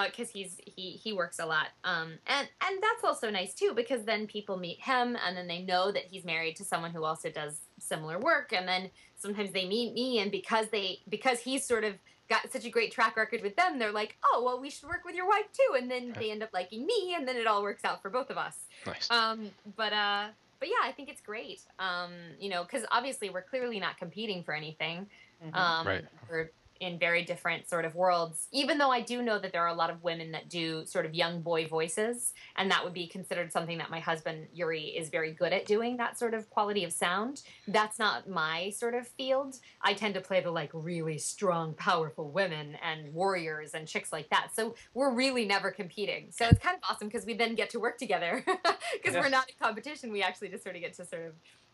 because 0.05 0.29
he's 0.29 0.57
he 0.65 0.91
he 0.91 1.13
works 1.13 1.39
a 1.39 1.45
lot. 1.45 1.67
Um, 1.83 2.13
and 2.27 2.47
and 2.67 2.83
that's 2.83 3.03
also 3.03 3.29
nice 3.29 3.53
too 3.53 3.73
because 3.75 4.03
then 4.03 4.27
people 4.27 4.57
meet 4.57 4.79
him 4.79 5.17
and 5.25 5.35
then 5.37 5.47
they 5.47 5.61
know 5.61 5.91
that 5.91 6.03
he's 6.05 6.25
married 6.25 6.55
to 6.57 6.65
someone 6.65 6.91
who 6.91 7.03
also 7.03 7.29
does 7.29 7.61
similar 7.79 8.19
work. 8.19 8.53
And 8.53 8.67
then 8.67 8.89
sometimes 9.17 9.51
they 9.51 9.67
meet 9.67 9.93
me 9.93 10.19
and 10.19 10.31
because 10.31 10.67
they 10.69 10.99
because 11.09 11.39
he's 11.39 11.65
sort 11.65 11.83
of 11.83 11.95
got 12.29 12.51
such 12.51 12.65
a 12.65 12.69
great 12.69 12.91
track 12.91 13.17
record 13.17 13.41
with 13.41 13.55
them, 13.55 13.79
they're 13.79 13.91
like, 13.91 14.17
oh 14.25 14.41
well, 14.45 14.59
we 14.59 14.69
should 14.69 14.87
work 14.87 15.03
with 15.05 15.15
your 15.15 15.27
wife 15.27 15.45
too. 15.53 15.75
And 15.75 15.89
then 15.89 16.13
they 16.17 16.31
end 16.31 16.43
up 16.43 16.49
liking 16.53 16.85
me, 16.85 17.15
and 17.15 17.27
then 17.27 17.35
it 17.35 17.47
all 17.47 17.61
works 17.61 17.83
out 17.85 18.01
for 18.01 18.09
both 18.09 18.29
of 18.29 18.37
us. 18.37 18.57
Nice. 18.85 19.09
Um, 19.11 19.51
but 19.75 19.93
uh, 19.93 20.27
but 20.63 20.69
yeah, 20.69 20.87
I 20.89 20.93
think 20.93 21.09
it's 21.09 21.19
great. 21.19 21.59
Um, 21.77 22.13
you 22.39 22.49
know, 22.49 22.63
because 22.63 22.85
obviously 22.89 23.29
we're 23.29 23.41
clearly 23.41 23.81
not 23.81 23.97
competing 23.97 24.45
for 24.45 24.53
anything. 24.53 25.09
Mhm. 25.43 25.53
Um, 25.53 25.85
Right. 25.85 26.05
We're 26.29 26.51
in 26.83 26.99
very 26.99 27.23
different 27.23 27.67
sort 27.69 27.85
of 27.85 27.95
worlds. 27.95 28.47
Even 28.51 28.77
though 28.77 28.91
I 28.91 29.01
do 29.01 29.21
know 29.21 29.39
that 29.39 29.51
there 29.51 29.61
are 29.61 29.69
a 29.69 29.73
lot 29.73 29.89
of 29.89 30.03
women 30.03 30.31
that 30.33 30.49
do 30.49 30.85
sort 30.85 31.05
of 31.05 31.13
young 31.15 31.41
boy 31.41 31.67
voices, 31.67 32.33
and 32.57 32.69
that 32.71 32.83
would 32.83 32.93
be 32.93 33.07
considered 33.07 33.51
something 33.51 33.77
that 33.77 33.89
my 33.89 33.99
husband 33.99 34.47
Yuri 34.53 34.81
is 34.85 35.09
very 35.09 35.31
good 35.31 35.53
at 35.53 35.65
doing. 35.65 35.97
That 35.97 36.19
sort 36.19 36.33
of 36.33 36.49
quality 36.49 36.83
of 36.83 36.91
sound. 36.91 37.41
That's 37.67 37.97
not 37.99 38.27
my 38.29 38.69
sort 38.71 38.95
of 38.95 39.07
field. 39.07 39.59
I 39.81 39.93
tend 39.93 40.13
to 40.15 40.21
play 40.21 40.41
the 40.41 40.51
like 40.51 40.69
really 40.73 41.17
strong, 41.17 41.73
powerful 41.75 42.29
women 42.29 42.77
and 42.83 43.13
warriors 43.13 43.73
and 43.73 43.87
chicks 43.87 44.11
like 44.11 44.29
that. 44.29 44.49
So 44.53 44.75
we're 44.93 45.13
really 45.13 45.45
never 45.45 45.71
competing. 45.71 46.27
So 46.31 46.45
it's 46.47 46.59
kind 46.59 46.75
of 46.75 46.81
awesome 46.89 47.07
because 47.07 47.25
we 47.25 47.33
then 47.33 47.55
get 47.55 47.69
to 47.71 47.79
work 47.79 47.97
together 47.97 48.43
because 48.93 49.13
Yeah. 49.13 49.21
we're 49.21 49.29
not 49.29 49.47
in 49.49 49.55
competition. 49.61 50.11
We 50.11 50.21
actually 50.21 50.49
just 50.49 50.63
sort 50.63 50.75
of 50.75 50.81
get 50.81 50.93
to 50.95 51.05
sort 51.05 51.25
of 51.25 51.33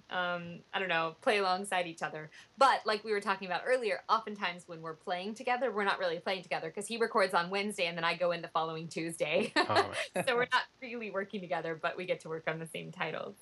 um, 0.10 0.60
I 0.74 0.80
don't 0.80 0.90
know, 0.90 1.16
play 1.22 1.38
alongside 1.38 1.88
each 1.88 2.02
other. 2.02 2.30
But 2.58 2.82
like 2.86 3.04
we 3.04 3.12
were 3.12 3.22
talking 3.22 3.48
about 3.48 3.62
earlier, 3.66 4.02
oftentimes 4.10 4.64
when 4.68 4.82
we're 4.82 4.96
playing 4.96 5.36
together, 5.36 5.72
we're 5.72 5.84
not 5.84 6.00
really 6.00 6.20
playing 6.20 6.44
together 6.44 6.68
because 6.70 6.88
he 6.88 6.98
records 6.98 7.34
on 7.34 7.50
Wednesday 7.50 7.86
and 7.86 7.98
then 7.98 8.04
I 8.04 8.16
go 8.16 8.32
in 8.32 8.42
the 8.42 8.48
following 8.50 8.88
Tuesday. 8.88 9.52
Oh, 9.56 9.92
so 10.28 10.36
we're 10.36 10.48
not 10.52 10.64
really 10.82 11.12
working 11.12 11.42
together, 11.42 11.78
but 11.80 11.96
we 11.98 12.06
get 12.06 12.20
to 12.22 12.30
work 12.30 12.44
on 12.48 12.60
the 12.60 12.68
same 12.68 12.92
titles. 12.92 13.36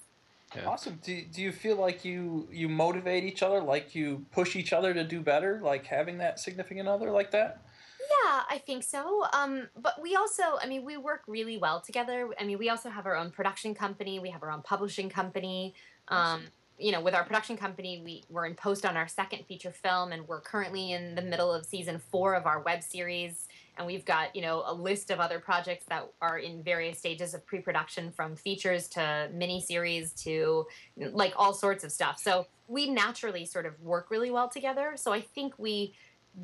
yeah. 0.55 0.65
Awesome. 0.65 0.99
Do, 1.03 1.21
do 1.23 1.41
you 1.41 1.51
feel 1.51 1.77
like 1.77 2.03
you 2.03 2.47
you 2.51 2.67
motivate 2.67 3.23
each 3.23 3.43
other, 3.43 3.61
like 3.61 3.95
you 3.95 4.25
push 4.31 4.55
each 4.55 4.73
other 4.73 4.93
to 4.93 5.03
do 5.03 5.21
better, 5.21 5.61
like 5.63 5.85
having 5.85 6.17
that 6.19 6.39
significant 6.39 6.87
other 6.87 7.11
like 7.11 7.31
that? 7.31 7.61
Yeah, 7.99 8.43
I 8.49 8.57
think 8.59 8.83
so. 8.83 9.25
Um, 9.33 9.67
but 9.75 10.01
we 10.01 10.15
also, 10.15 10.43
I 10.61 10.67
mean, 10.67 10.85
we 10.85 10.97
work 10.97 11.23
really 11.27 11.57
well 11.57 11.81
together. 11.81 12.29
I 12.39 12.45
mean, 12.45 12.57
we 12.57 12.69
also 12.69 12.89
have 12.89 13.05
our 13.05 13.15
own 13.15 13.31
production 13.31 13.73
company. 13.75 14.19
We 14.19 14.29
have 14.29 14.43
our 14.43 14.51
own 14.51 14.61
publishing 14.61 15.09
company. 15.09 15.73
Um, 16.09 16.43
you 16.79 16.91
know, 16.91 17.01
with 17.01 17.15
our 17.15 17.23
production 17.23 17.57
company, 17.57 18.01
we 18.03 18.23
we're 18.29 18.45
in 18.45 18.55
post 18.55 18.85
on 18.85 18.95
our 18.95 19.07
second 19.07 19.45
feature 19.47 19.71
film, 19.71 20.11
and 20.11 20.27
we're 20.27 20.41
currently 20.41 20.91
in 20.91 21.15
the 21.15 21.21
middle 21.21 21.51
of 21.51 21.65
season 21.65 21.99
four 22.11 22.35
of 22.35 22.45
our 22.45 22.61
web 22.61 22.83
series. 22.83 23.47
And 23.77 23.85
we've 23.85 24.05
got 24.05 24.35
you 24.35 24.41
know 24.41 24.63
a 24.65 24.73
list 24.73 25.09
of 25.09 25.19
other 25.19 25.39
projects 25.39 25.85
that 25.89 26.07
are 26.21 26.37
in 26.37 26.63
various 26.63 26.99
stages 26.99 27.33
of 27.33 27.45
pre-production, 27.45 28.11
from 28.11 28.35
features 28.35 28.87
to 28.89 29.29
miniseries 29.33 30.15
to 30.23 30.67
like 30.97 31.33
all 31.35 31.53
sorts 31.53 31.83
of 31.83 31.91
stuff. 31.91 32.19
So 32.19 32.47
we 32.67 32.89
naturally 32.89 33.45
sort 33.45 33.65
of 33.65 33.79
work 33.81 34.11
really 34.11 34.29
well 34.29 34.49
together. 34.49 34.93
So 34.95 35.13
I 35.13 35.21
think 35.21 35.53
we 35.57 35.93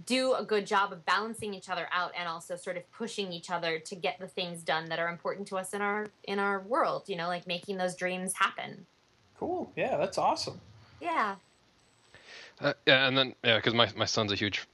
do 0.05 0.33
a 0.33 0.43
good 0.43 0.65
job 0.65 0.91
of 0.91 1.05
balancing 1.05 1.53
each 1.53 1.69
other 1.69 1.87
out 1.91 2.11
and 2.17 2.27
also 2.27 2.55
sort 2.55 2.77
of 2.77 2.91
pushing 2.91 3.31
each 3.31 3.51
other 3.51 3.77
to 3.77 3.95
get 3.95 4.17
the 4.19 4.27
things 4.27 4.63
done 4.63 4.85
that 4.85 4.97
are 4.97 5.09
important 5.09 5.47
to 5.47 5.55
us 5.55 5.73
in 5.73 5.81
our 5.81 6.07
in 6.23 6.39
our 6.39 6.61
world 6.61 7.03
you 7.07 7.15
know 7.15 7.27
like 7.27 7.45
making 7.45 7.77
those 7.77 7.95
dreams 7.95 8.33
happen 8.33 8.87
Cool. 9.43 9.69
Yeah, 9.75 9.97
that's 9.97 10.17
awesome. 10.17 10.61
yeah. 11.01 11.35
Uh, 12.61 12.71
yeah, 12.85 13.07
and 13.07 13.17
then 13.17 13.35
yeah, 13.43 13.57
because 13.57 13.73
my 13.73 13.89
my 13.97 14.05
son's 14.05 14.31
a 14.31 14.35
huge 14.35 14.65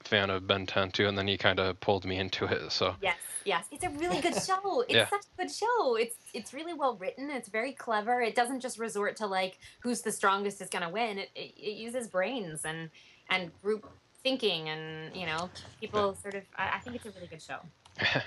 fan 0.00 0.28
of 0.28 0.46
Ben 0.46 0.66
10 0.66 0.90
too, 0.90 1.08
and 1.08 1.16
then 1.16 1.26
he 1.26 1.38
kind 1.38 1.58
of 1.58 1.80
pulled 1.80 2.04
me 2.04 2.18
into 2.18 2.44
it. 2.44 2.70
So. 2.70 2.96
Yes 3.00 3.16
yes. 3.46 3.64
It's 3.70 3.82
a 3.84 3.88
really 3.90 4.20
good 4.20 4.34
show. 4.46 4.82
It's 4.82 4.92
Yeah. 4.92 5.08
such 5.08 5.24
a 5.38 5.42
good 5.42 5.50
show. 5.50 5.96
It's 5.96 6.16
it's 6.34 6.52
really 6.52 6.74
well 6.74 6.96
written. 6.96 7.30
It's 7.30 7.48
very 7.48 7.72
clever. 7.72 8.20
It 8.20 8.34
doesn't 8.34 8.60
just 8.60 8.78
resort 8.78 9.16
to 9.16 9.26
like 9.26 9.58
who's 9.80 10.02
the 10.02 10.12
strongest 10.12 10.60
is 10.60 10.68
going 10.68 10.82
to 10.84 10.90
win. 10.90 11.18
It, 11.18 11.30
it, 11.34 11.54
it 11.56 11.76
uses 11.78 12.06
brains 12.08 12.66
and 12.66 12.90
and 13.30 13.50
group 13.62 13.88
thinking 14.22 14.68
and 14.68 15.16
you 15.16 15.24
know 15.24 15.48
people 15.80 16.14
sort 16.20 16.34
of 16.34 16.42
I, 16.58 16.76
I 16.76 16.78
think 16.80 16.96
it's 16.96 17.06
a 17.06 17.10
really 17.12 17.28
good 17.28 17.42
show. 17.42 17.60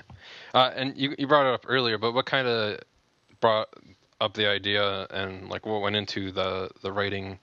Uh, 0.53 0.71
and 0.75 0.95
you 0.97 1.13
you 1.17 1.27
brought 1.27 1.45
it 1.45 1.53
up 1.53 1.65
earlier, 1.67 1.97
but 1.97 2.13
what 2.13 2.25
kind 2.25 2.47
of 2.47 2.79
brought 3.41 3.67
up 4.22 4.34
the 4.34 4.47
idea 4.47 5.07
and 5.09 5.49
like 5.49 5.66
what 5.66 5.82
went 5.82 5.95
into 5.95 6.32
the 6.32 6.70
the 6.82 6.91
writing 6.91 7.39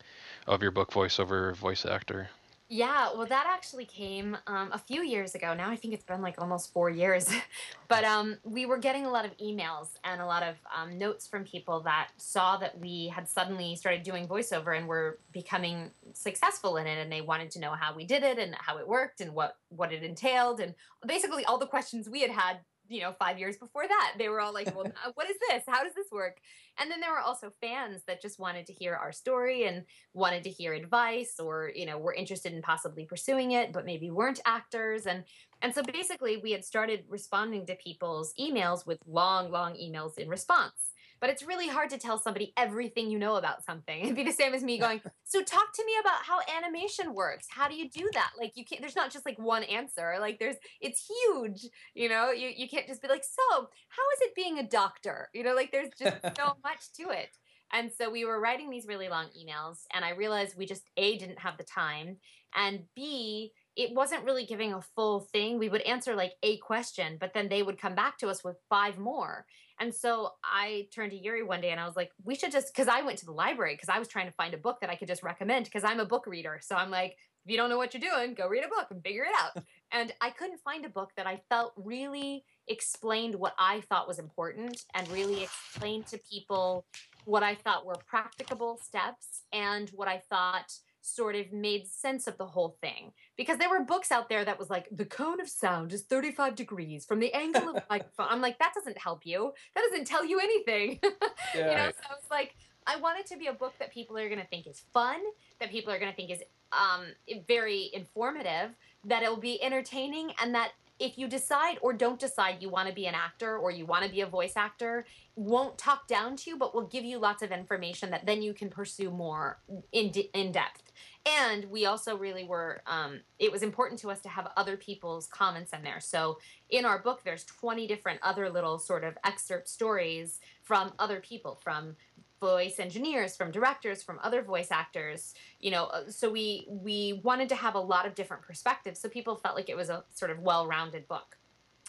of 0.47 0.63
your 0.63 0.71
book 0.71 0.91
voiceover 0.91 1.55
voice 1.57 1.85
actor? 1.85 2.31
Yeah, 2.73 3.09
well, 3.17 3.27
that 3.27 3.47
actually 3.49 3.85
came 3.85 4.37
um, 4.47 4.71
a 4.71 4.79
few 4.79 5.03
years 5.03 5.35
ago. 5.35 5.55
Now 5.55 5.71
I 5.71 5.77
think 5.77 5.93
it's 5.93 6.05
been 6.05 6.23
like 6.23 6.41
almost 6.41 6.73
four 6.73 6.89
years. 6.89 7.29
but 7.89 8.05
um, 8.05 8.39
we 8.45 8.65
were 8.65 8.79
getting 8.79 9.07
a 9.07 9.11
lot 9.11 9.25
of 9.25 9.37
emails 9.39 9.89
and 10.05 10.21
a 10.21 10.25
lot 10.25 10.45
of 10.45 10.55
um, 10.73 10.97
notes 10.97 11.27
from 11.27 11.43
people 11.43 11.81
that 11.81 12.11
saw 12.17 12.59
that 12.59 12.79
we 12.79 13.09
had 13.09 13.29
suddenly 13.29 13.75
started 13.75 14.05
doing 14.05 14.29
voiceover 14.29 14.79
and 14.79 14.87
were 14.87 15.19
becoming 15.33 15.91
successful 16.13 16.77
in 16.77 16.87
it, 16.87 16.97
and 16.97 17.11
they 17.11 17.23
wanted 17.23 17.51
to 17.51 17.59
know 17.59 17.73
how 17.73 17.93
we 17.93 18.05
did 18.05 18.23
it 18.23 18.39
and 18.39 18.55
how 18.55 18.79
it 18.79 18.87
worked 18.87 19.21
and 19.21 19.35
what 19.35 19.57
what 19.71 19.93
it 19.93 20.05
entailed, 20.05 20.61
and 20.61 20.73
basically 21.05 21.45
all 21.47 21.59
the 21.59 21.67
questions 21.67 22.09
we 22.09 22.21
had 22.21 22.31
had. 22.31 22.59
You 22.91 23.03
know, 23.03 23.15
five 23.19 23.39
years 23.39 23.57
before 23.57 23.87
that, 23.87 24.15
they 24.19 24.29
were 24.29 24.41
all 24.41 24.53
like, 24.53 24.75
"Well, 24.75 24.87
uh, 25.07 25.13
what 25.15 25.31
is 25.31 25.37
this? 25.49 25.63
How 25.67 25.83
does 25.83 25.95
this 25.95 26.11
work?" 26.11 26.41
And 26.79 26.91
then 26.91 27.01
there 27.01 27.13
were 27.13 27.21
also 27.21 27.53
fans 27.61 28.03
that 28.07 28.21
just 28.21 28.39
wanted 28.39 28.67
to 28.67 28.73
hear 28.73 28.95
our 28.95 29.13
story 29.13 29.65
and 29.65 29.85
wanted 30.13 30.43
to 30.45 30.51
hear 30.51 30.73
advice 30.73 31.39
or 31.39 31.71
you 31.75 31.87
know 31.87 31.99
were 31.99 32.15
interested 32.15 32.53
in 32.53 32.63
possibly 32.63 33.05
pursuing 33.05 33.53
it 33.53 33.73
but 33.73 33.85
maybe 33.85 34.11
weren't 34.11 34.41
actors 34.45 35.07
and 35.07 35.25
and 35.63 35.75
so 35.75 35.83
basically 35.83 36.39
we 36.39 36.53
had 36.53 36.65
started 36.65 37.05
responding 37.09 37.67
to 37.67 37.75
people's 37.77 38.35
emails 38.41 38.87
with 38.87 38.99
long 39.07 39.51
long 39.51 39.75
emails 39.75 40.19
in 40.19 40.29
response 40.29 40.90
but 41.21 41.31
it's 41.31 41.43
really 41.43 41.69
hard 41.69 41.91
to 41.91 41.99
tell 41.99 42.19
somebody 42.19 42.53
everything 42.57 43.11
you 43.11 43.19
know 43.19 43.37
about 43.37 43.65
something. 43.65 44.01
It'd 44.03 44.17
be 44.17 44.25
the 44.25 44.33
same 44.33 44.55
as 44.55 44.63
me 44.63 44.79
going 44.79 45.01
so 45.25 45.43
talk 45.43 45.73
to 45.75 45.85
me 45.85 45.93
about 46.01 46.23
how 46.23 46.41
animation 46.57 47.15
works. 47.15 47.47
How 47.51 47.69
do 47.69 47.75
you 47.75 47.89
do 47.89 48.09
that? 48.15 48.31
Like 48.39 48.53
you 48.57 48.65
can't 48.65 48.81
there's 48.81 48.97
not 48.97 49.13
just 49.13 49.27
like 49.27 49.39
one 49.39 49.63
answer. 49.65 50.17
Like 50.21 50.39
there's 50.39 50.57
it's 50.81 51.07
huge 51.07 51.67
you 51.95 52.09
know? 52.09 52.31
You, 52.31 52.51
you 52.55 52.69
can't 52.69 52.87
just 52.87 53.03
be 53.03 53.09
like 53.09 53.25
so 53.25 53.57
how 53.57 54.03
is 54.15 54.21
it 54.23 54.35
being 54.35 54.59
a 54.59 54.67
doctor? 54.67 55.29
You 55.35 55.45
know 55.45 55.55
like 55.55 55.73
there's 55.73 55.91
just 55.99 56.21
so 56.37 56.57
much 56.65 56.93
to 56.99 57.11
it. 57.11 57.37
And 57.73 57.91
so 57.97 58.11
we 58.11 58.25
were 58.25 58.41
writing 58.41 58.69
these 58.69 58.89
really 58.89 59.09
long 59.09 59.27
emails, 59.27 59.83
and 59.95 60.05
I 60.05 60.11
realized 60.11 60.57
we 60.57 60.67
just 60.67 60.91
A, 60.97 61.17
didn't 61.19 61.39
have 61.39 61.57
the 61.57 61.63
time, 61.63 62.17
and 62.57 62.81
B, 62.97 63.53
it 63.77 63.95
wasn't 63.95 64.25
really 64.25 64.45
giving 64.45 64.73
a 64.73 64.83
full 64.97 65.21
thing. 65.21 65.59
We 65.59 65.69
would 65.69 65.83
answer 65.83 66.15
like 66.15 66.33
a 66.43 66.59
question, 66.59 67.17
but 67.21 67.33
then 67.33 67.49
they 67.49 67.63
would 67.63 67.81
come 67.81 67.95
back 67.95 68.19
to 68.19 68.29
us 68.29 68.43
with 68.43 68.57
five 68.69 68.99
more. 68.99 69.47
And 69.81 69.95
so 69.95 70.35
I 70.45 70.89
turned 70.95 71.13
to 71.13 71.17
Yuri 71.17 71.43
one 71.43 71.63
day 71.63 71.71
and 71.71 71.81
I 71.81 71.87
was 71.87 71.97
like, 71.97 72.11
we 72.23 72.35
should 72.35 72.53
just, 72.53 72.73
because 72.73 72.87
I 72.87 73.01
went 73.01 73.19
to 73.21 73.27
the 73.27 73.33
library 73.33 73.75
because 73.75 73.89
I 73.89 73.99
was 73.99 74.09
trying 74.09 74.27
to 74.27 74.33
find 74.33 74.53
a 74.53 74.59
book 74.59 74.79
that 74.83 74.91
I 74.91 74.95
could 74.95 75.09
just 75.09 75.23
recommend 75.23 75.65
because 75.65 75.85
I'm 75.85 76.01
a 76.01 76.05
book 76.05 76.27
reader. 76.27 76.61
So 76.63 76.77
I'm 76.77 76.91
like, 76.91 77.17
if 77.45 77.51
you 77.51 77.57
don't 77.57 77.71
know 77.71 77.79
what 77.79 77.95
you're 77.95 78.01
doing, 78.03 78.35
go 78.35 78.47
read 78.47 78.65
a 78.65 78.69
book 78.69 78.89
and 78.91 79.03
figure 79.03 79.25
it 79.25 79.33
out. 79.39 79.65
and 79.93 80.13
I 80.21 80.31
couldn't 80.31 80.61
find 80.61 80.85
a 80.85 80.91
book 80.91 81.13
that 81.17 81.27
I 81.27 81.41
felt 81.49 81.73
really 81.77 82.45
explained 82.69 83.35
what 83.35 83.55
I 83.59 83.81
thought 83.89 84.07
was 84.07 84.19
important 84.19 84.85
and 84.95 85.09
really 85.09 85.43
explained 85.43 86.07
to 86.09 86.21
people 86.31 86.85
what 87.25 87.43
I 87.43 87.55
thought 87.55 87.87
were 87.87 87.97
practicable 88.07 88.79
steps 88.83 89.43
and 89.53 89.89
what 89.91 90.09
I 90.09 90.23
thought 90.29 90.73
sort 91.01 91.35
of 91.37 91.53
made 91.53 91.87
sense 91.87 92.27
of 92.27 92.37
the 92.39 92.47
whole 92.47 92.77
thing. 92.81 93.13
Because 93.37 93.59
there 93.59 93.71
were 93.71 93.85
books 93.85 94.13
out 94.13 94.29
there 94.29 94.45
that 94.45 94.59
was 94.59 94.71
like, 94.71 94.89
the 94.91 95.05
cone 95.05 95.41
of 95.41 95.49
sound 95.49 95.93
is 95.93 96.03
35 96.03 96.55
degrees 96.55 97.05
from 97.07 97.21
the 97.21 97.33
angle 97.33 97.69
of 97.71 97.75
the 97.77 97.85
microphone. 97.91 98.27
I'm 98.31 98.41
like, 98.41 98.59
that 98.59 98.73
doesn't 98.75 98.99
help 98.99 99.25
you. 99.25 99.53
That 99.75 99.83
doesn't 99.91 100.07
tell 100.07 100.25
you 100.25 100.39
anything. 100.41 100.99
Yeah. 101.03 101.11
you 101.55 101.61
know, 101.63 101.67
Right. 101.87 101.95
so 101.95 102.03
I 102.11 102.15
was 102.15 102.31
like, 102.31 102.55
I 102.87 102.97
want 102.97 103.19
it 103.21 103.27
to 103.27 103.37
be 103.37 103.47
a 103.47 103.53
book 103.53 103.75
that 103.79 103.93
people 103.93 104.17
are 104.19 104.29
going 104.29 104.41
to 104.41 104.47
think 104.47 104.67
is 104.67 104.83
fun, 104.93 105.21
that 105.61 105.71
people 105.71 105.93
are 105.93 105.99
going 105.99 106.11
to 106.11 106.17
think 106.17 106.31
is 106.31 106.43
um, 106.73 107.07
very 107.47 107.91
informative, 107.93 108.71
that 109.05 109.23
it 109.23 109.29
will 109.29 109.37
be 109.37 109.63
entertaining, 109.63 110.33
and 110.41 110.55
that 110.55 110.71
if 111.01 111.17
you 111.17 111.27
decide 111.27 111.79
or 111.81 111.93
don't 111.95 112.21
decide 112.21 112.63
you 112.63 112.69
want 112.69 112.87
to 112.87 112.95
be 112.95 113.07
an 113.07 113.15
actor 113.15 113.57
or 113.57 113.71
you 113.71 113.87
want 113.87 114.05
to 114.05 114.11
be 114.11 114.21
a 114.21 114.27
voice 114.27 114.53
actor, 114.55 115.07
won't 115.35 115.79
talk 115.79 116.07
down 116.07 116.37
to 116.37 116.51
you, 116.51 116.59
but 116.59 116.75
will 116.75 116.87
give 116.87 117.05
you 117.05 117.19
lots 117.19 117.43
of 117.43 117.51
information 117.51 118.11
that 118.11 118.27
then 118.27 118.43
you 118.43 118.53
can 118.53 118.69
pursue 118.69 119.11
more 119.11 119.59
in 119.93 120.13
in 120.35 120.53
depth. 120.53 120.93
And 121.27 121.65
we 121.67 121.87
also 121.87 122.17
really 122.17 122.45
were. 122.45 122.83
Um, 122.87 123.21
it 123.39 123.51
was 123.51 123.63
important 123.63 124.01
to 124.01 124.11
us 124.11 124.21
to 124.21 124.29
have 124.29 124.51
other 124.57 124.77
people's 124.77 125.27
comments 125.27 125.73
in 125.73 125.83
there. 125.83 126.01
So 126.01 126.39
in 126.69 126.85
our 126.85 126.99
book, 126.99 127.23
there's 127.25 127.45
20 127.45 127.87
different 127.87 128.21
other 128.23 128.51
little 128.51 128.79
sort 128.79 129.03
of 129.03 129.17
excerpt 129.25 129.69
stories 129.69 130.41
from 130.63 130.93
other 130.99 131.21
people, 131.21 131.59
from 131.63 131.97
voice 132.41 132.79
engineers 132.79 133.37
from 133.37 133.51
directors 133.51 134.03
from 134.03 134.19
other 134.23 134.43
voice 134.43 134.69
actors 134.71 135.35
you 135.61 135.71
know 135.71 135.85
uh, 135.87 136.03
so 136.09 136.31
we 136.31 136.67
we 136.69 137.21
wanted 137.23 137.49
to 137.49 137.55
have 137.55 137.75
a 137.75 137.81
lot 137.81 138.07
of 138.07 138.15
different 138.15 138.43
perspectives 138.43 138.99
so 138.99 139.09
people 139.09 139.37
felt 139.37 139.55
like 139.55 139.69
it 139.69 139.77
was 139.77 139.91
a 139.91 140.03
sort 140.15 140.31
of 140.31 140.39
well-rounded 140.41 141.07
book 141.07 141.37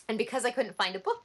and 0.09 0.17
because 0.17 0.45
i 0.45 0.51
couldn't 0.51 0.75
find 0.75 0.95
a 0.95 0.99
book 0.99 1.23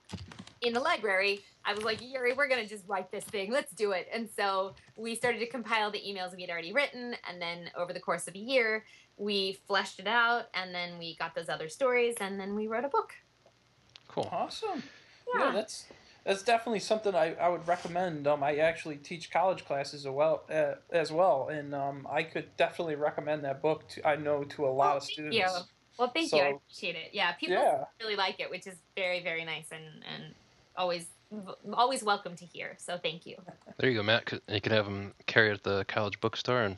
in 0.62 0.72
the 0.72 0.80
library 0.80 1.40
i 1.64 1.74
was 1.74 1.84
like 1.84 2.00
yuri 2.00 2.32
we're 2.32 2.48
going 2.48 2.62
to 2.62 2.68
just 2.68 2.84
write 2.86 3.10
this 3.10 3.24
thing 3.24 3.50
let's 3.50 3.72
do 3.72 3.92
it 3.92 4.08
and 4.12 4.28
so 4.36 4.74
we 4.96 5.14
started 5.14 5.38
to 5.38 5.46
compile 5.46 5.90
the 5.90 6.00
emails 6.00 6.34
we 6.34 6.42
had 6.42 6.50
already 6.50 6.72
written 6.72 7.14
and 7.28 7.42
then 7.42 7.70
over 7.76 7.92
the 7.92 8.00
course 8.00 8.28
of 8.28 8.34
a 8.34 8.38
year 8.38 8.84
we 9.18 9.58
fleshed 9.66 9.98
it 9.98 10.06
out 10.06 10.44
and 10.54 10.74
then 10.74 10.98
we 10.98 11.16
got 11.16 11.34
those 11.34 11.48
other 11.48 11.68
stories 11.68 12.14
and 12.20 12.38
then 12.38 12.54
we 12.54 12.66
wrote 12.66 12.84
a 12.84 12.88
book 12.88 13.12
Cool. 14.16 14.28
Awesome. 14.32 14.82
Yeah. 15.34 15.46
Yeah, 15.46 15.52
that's 15.52 15.84
that's 16.26 16.42
definitely 16.42 16.80
something 16.80 17.14
I, 17.14 17.34
I 17.34 17.48
would 17.48 17.66
recommend. 17.68 18.26
Um, 18.26 18.42
I 18.42 18.56
actually 18.56 18.96
teach 18.96 19.30
college 19.30 19.64
classes 19.64 20.04
as 20.04 20.10
well, 20.12 20.42
uh, 20.50 20.74
as 20.90 21.12
well, 21.12 21.48
and 21.48 21.72
um, 21.72 22.06
I 22.10 22.24
could 22.24 22.54
definitely 22.56 22.96
recommend 22.96 23.44
that 23.44 23.62
book. 23.62 23.88
To, 23.90 24.06
I 24.06 24.16
know 24.16 24.42
to 24.42 24.66
a 24.66 24.68
lot 24.68 24.94
Oh, 24.94 24.96
of 24.96 25.02
thank 25.04 25.12
students. 25.12 25.36
you. 25.36 25.60
Well, 25.98 26.10
thank 26.12 26.32
you. 26.32 26.40
I 26.42 26.48
appreciate 26.48 26.96
it. 26.96 27.10
Yeah, 27.12 27.32
people 27.32 27.54
Yeah. 27.56 27.84
really 28.02 28.16
like 28.16 28.40
it, 28.40 28.50
which 28.50 28.66
is 28.66 28.76
very, 28.96 29.22
very 29.22 29.44
nice 29.44 29.68
and 29.70 29.84
and 30.12 30.34
always 30.76 31.06
always 31.72 32.02
welcome 32.02 32.34
to 32.36 32.44
hear. 32.44 32.76
So 32.78 32.98
thank 32.98 33.24
you. 33.24 33.36
There 33.78 33.88
you 33.88 33.96
go, 33.96 34.02
Matt. 34.02 34.32
You 34.48 34.60
could 34.60 34.72
have 34.72 34.84
them 34.86 35.14
carry 35.26 35.50
it 35.50 35.54
at 35.54 35.62
the 35.62 35.84
college 35.86 36.20
bookstore 36.20 36.62
and 36.62 36.76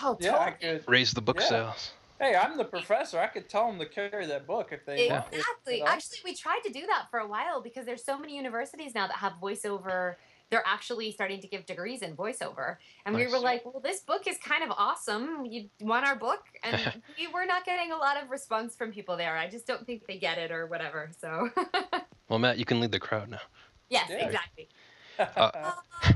Oh, 0.00 0.16
Yeah, 0.20 0.38
I 0.38 0.50
could. 0.52 0.84
raise 0.86 1.12
the 1.12 1.20
book 1.20 1.40
Yeah. 1.40 1.48
sales. 1.48 1.92
Hey, 2.20 2.36
I'm 2.36 2.56
the 2.56 2.64
professor. 2.64 3.18
I 3.18 3.26
could 3.26 3.48
tell 3.48 3.66
them 3.66 3.78
to 3.80 3.86
carry 3.86 4.24
that 4.26 4.46
book 4.46 4.68
if 4.72 4.84
they 4.86 5.08
want. 5.10 5.26
if- 5.32 5.38
Exactly. 5.40 5.78
you 5.78 5.84
know? 5.84 5.90
Actually, 5.90 6.18
we 6.24 6.34
tried 6.34 6.60
to 6.64 6.72
do 6.72 6.86
that 6.86 7.06
for 7.10 7.18
a 7.18 7.26
while 7.26 7.60
because 7.60 7.84
there's 7.86 8.04
so 8.04 8.18
many 8.18 8.36
universities 8.36 8.94
now 8.94 9.06
that 9.08 9.16
have 9.16 9.34
voiceover. 9.42 10.14
They're 10.50 10.62
actually 10.66 11.10
starting 11.10 11.40
to 11.40 11.48
give 11.48 11.66
degrees 11.66 12.02
in 12.02 12.14
voiceover, 12.14 12.76
and 13.04 13.16
we 13.16 13.26
were 13.26 13.38
like, 13.40 13.64
"Well, 13.64 13.80
this 13.80 14.00
book 14.00 14.28
is 14.28 14.36
kind 14.38 14.62
of 14.62 14.70
awesome. 14.76 15.44
You 15.46 15.68
want 15.80 16.06
our 16.06 16.14
book?" 16.14 16.42
And 16.62 17.02
we 17.18 17.26
were 17.26 17.46
not 17.46 17.64
getting 17.64 17.90
a 17.90 17.96
lot 17.96 18.22
of 18.22 18.30
response 18.30 18.76
from 18.76 18.92
people 18.92 19.16
there. 19.16 19.36
I 19.36 19.48
just 19.48 19.66
don't 19.66 19.84
think 19.84 20.06
they 20.06 20.18
get 20.18 20.38
it 20.38 20.52
or 20.52 20.66
whatever. 20.66 21.10
So, 21.18 21.50
Well, 22.28 22.38
Matt, 22.38 22.58
you 22.58 22.64
can 22.66 22.78
lead 22.78 22.92
the 22.92 23.00
crowd 23.00 23.30
now. 23.30 23.40
yes, 23.88 24.06
Yeah. 24.10 24.26
exactly. 24.26 24.68
Uh, 25.18 25.72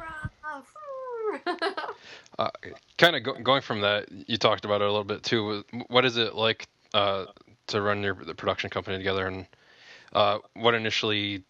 kind 2.99 3.17
of 3.17 3.23
go, 3.23 3.35
going 3.35 3.63
from 3.63 3.81
that, 3.81 4.07
you 4.11 4.37
talked 4.37 4.65
about 4.65 4.81
it 4.81 4.85
a 4.85 4.91
little 4.91 5.05
bit 5.05 5.23
too. 5.23 5.65
What 5.89 6.05
is 6.05 6.17
it 6.17 6.35
like 6.35 6.69
uh, 6.95 7.27
to 7.69 7.81
run 7.81 8.03
your 8.03 8.15
the 8.15 8.35
production 8.35 8.71
company 8.71 8.97
together, 8.99 9.27
and 9.27 9.47
uh, 10.13 10.39
what 10.55 10.75
initially 10.75 11.43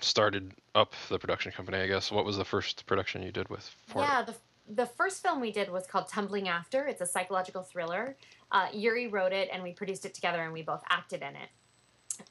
started 0.00 0.52
up 0.74 0.94
the 1.08 1.18
production 1.18 1.52
company? 1.52 1.78
I 1.78 1.86
guess 1.86 2.10
what 2.10 2.24
was 2.24 2.36
the 2.36 2.44
first 2.44 2.86
production 2.86 3.22
you 3.22 3.32
did 3.32 3.48
with 3.48 3.68
for 3.86 4.02
yeah, 4.02 4.22
the, 4.22 4.34
the 4.68 4.86
first 4.86 5.22
film 5.22 5.40
we 5.40 5.52
did 5.52 5.70
was 5.70 5.86
called 5.86 6.08
Tumbling 6.08 6.48
After. 6.48 6.86
It's 6.86 7.00
a 7.00 7.06
psychological 7.06 7.62
thriller. 7.62 8.16
Uh, 8.50 8.68
Yuri 8.72 9.08
wrote 9.08 9.32
it, 9.32 9.48
and 9.52 9.62
we 9.62 9.72
produced 9.72 10.04
it 10.04 10.14
together, 10.14 10.42
and 10.42 10.52
we 10.52 10.62
both 10.62 10.82
acted 10.90 11.22
in 11.22 11.36
it. 11.36 11.48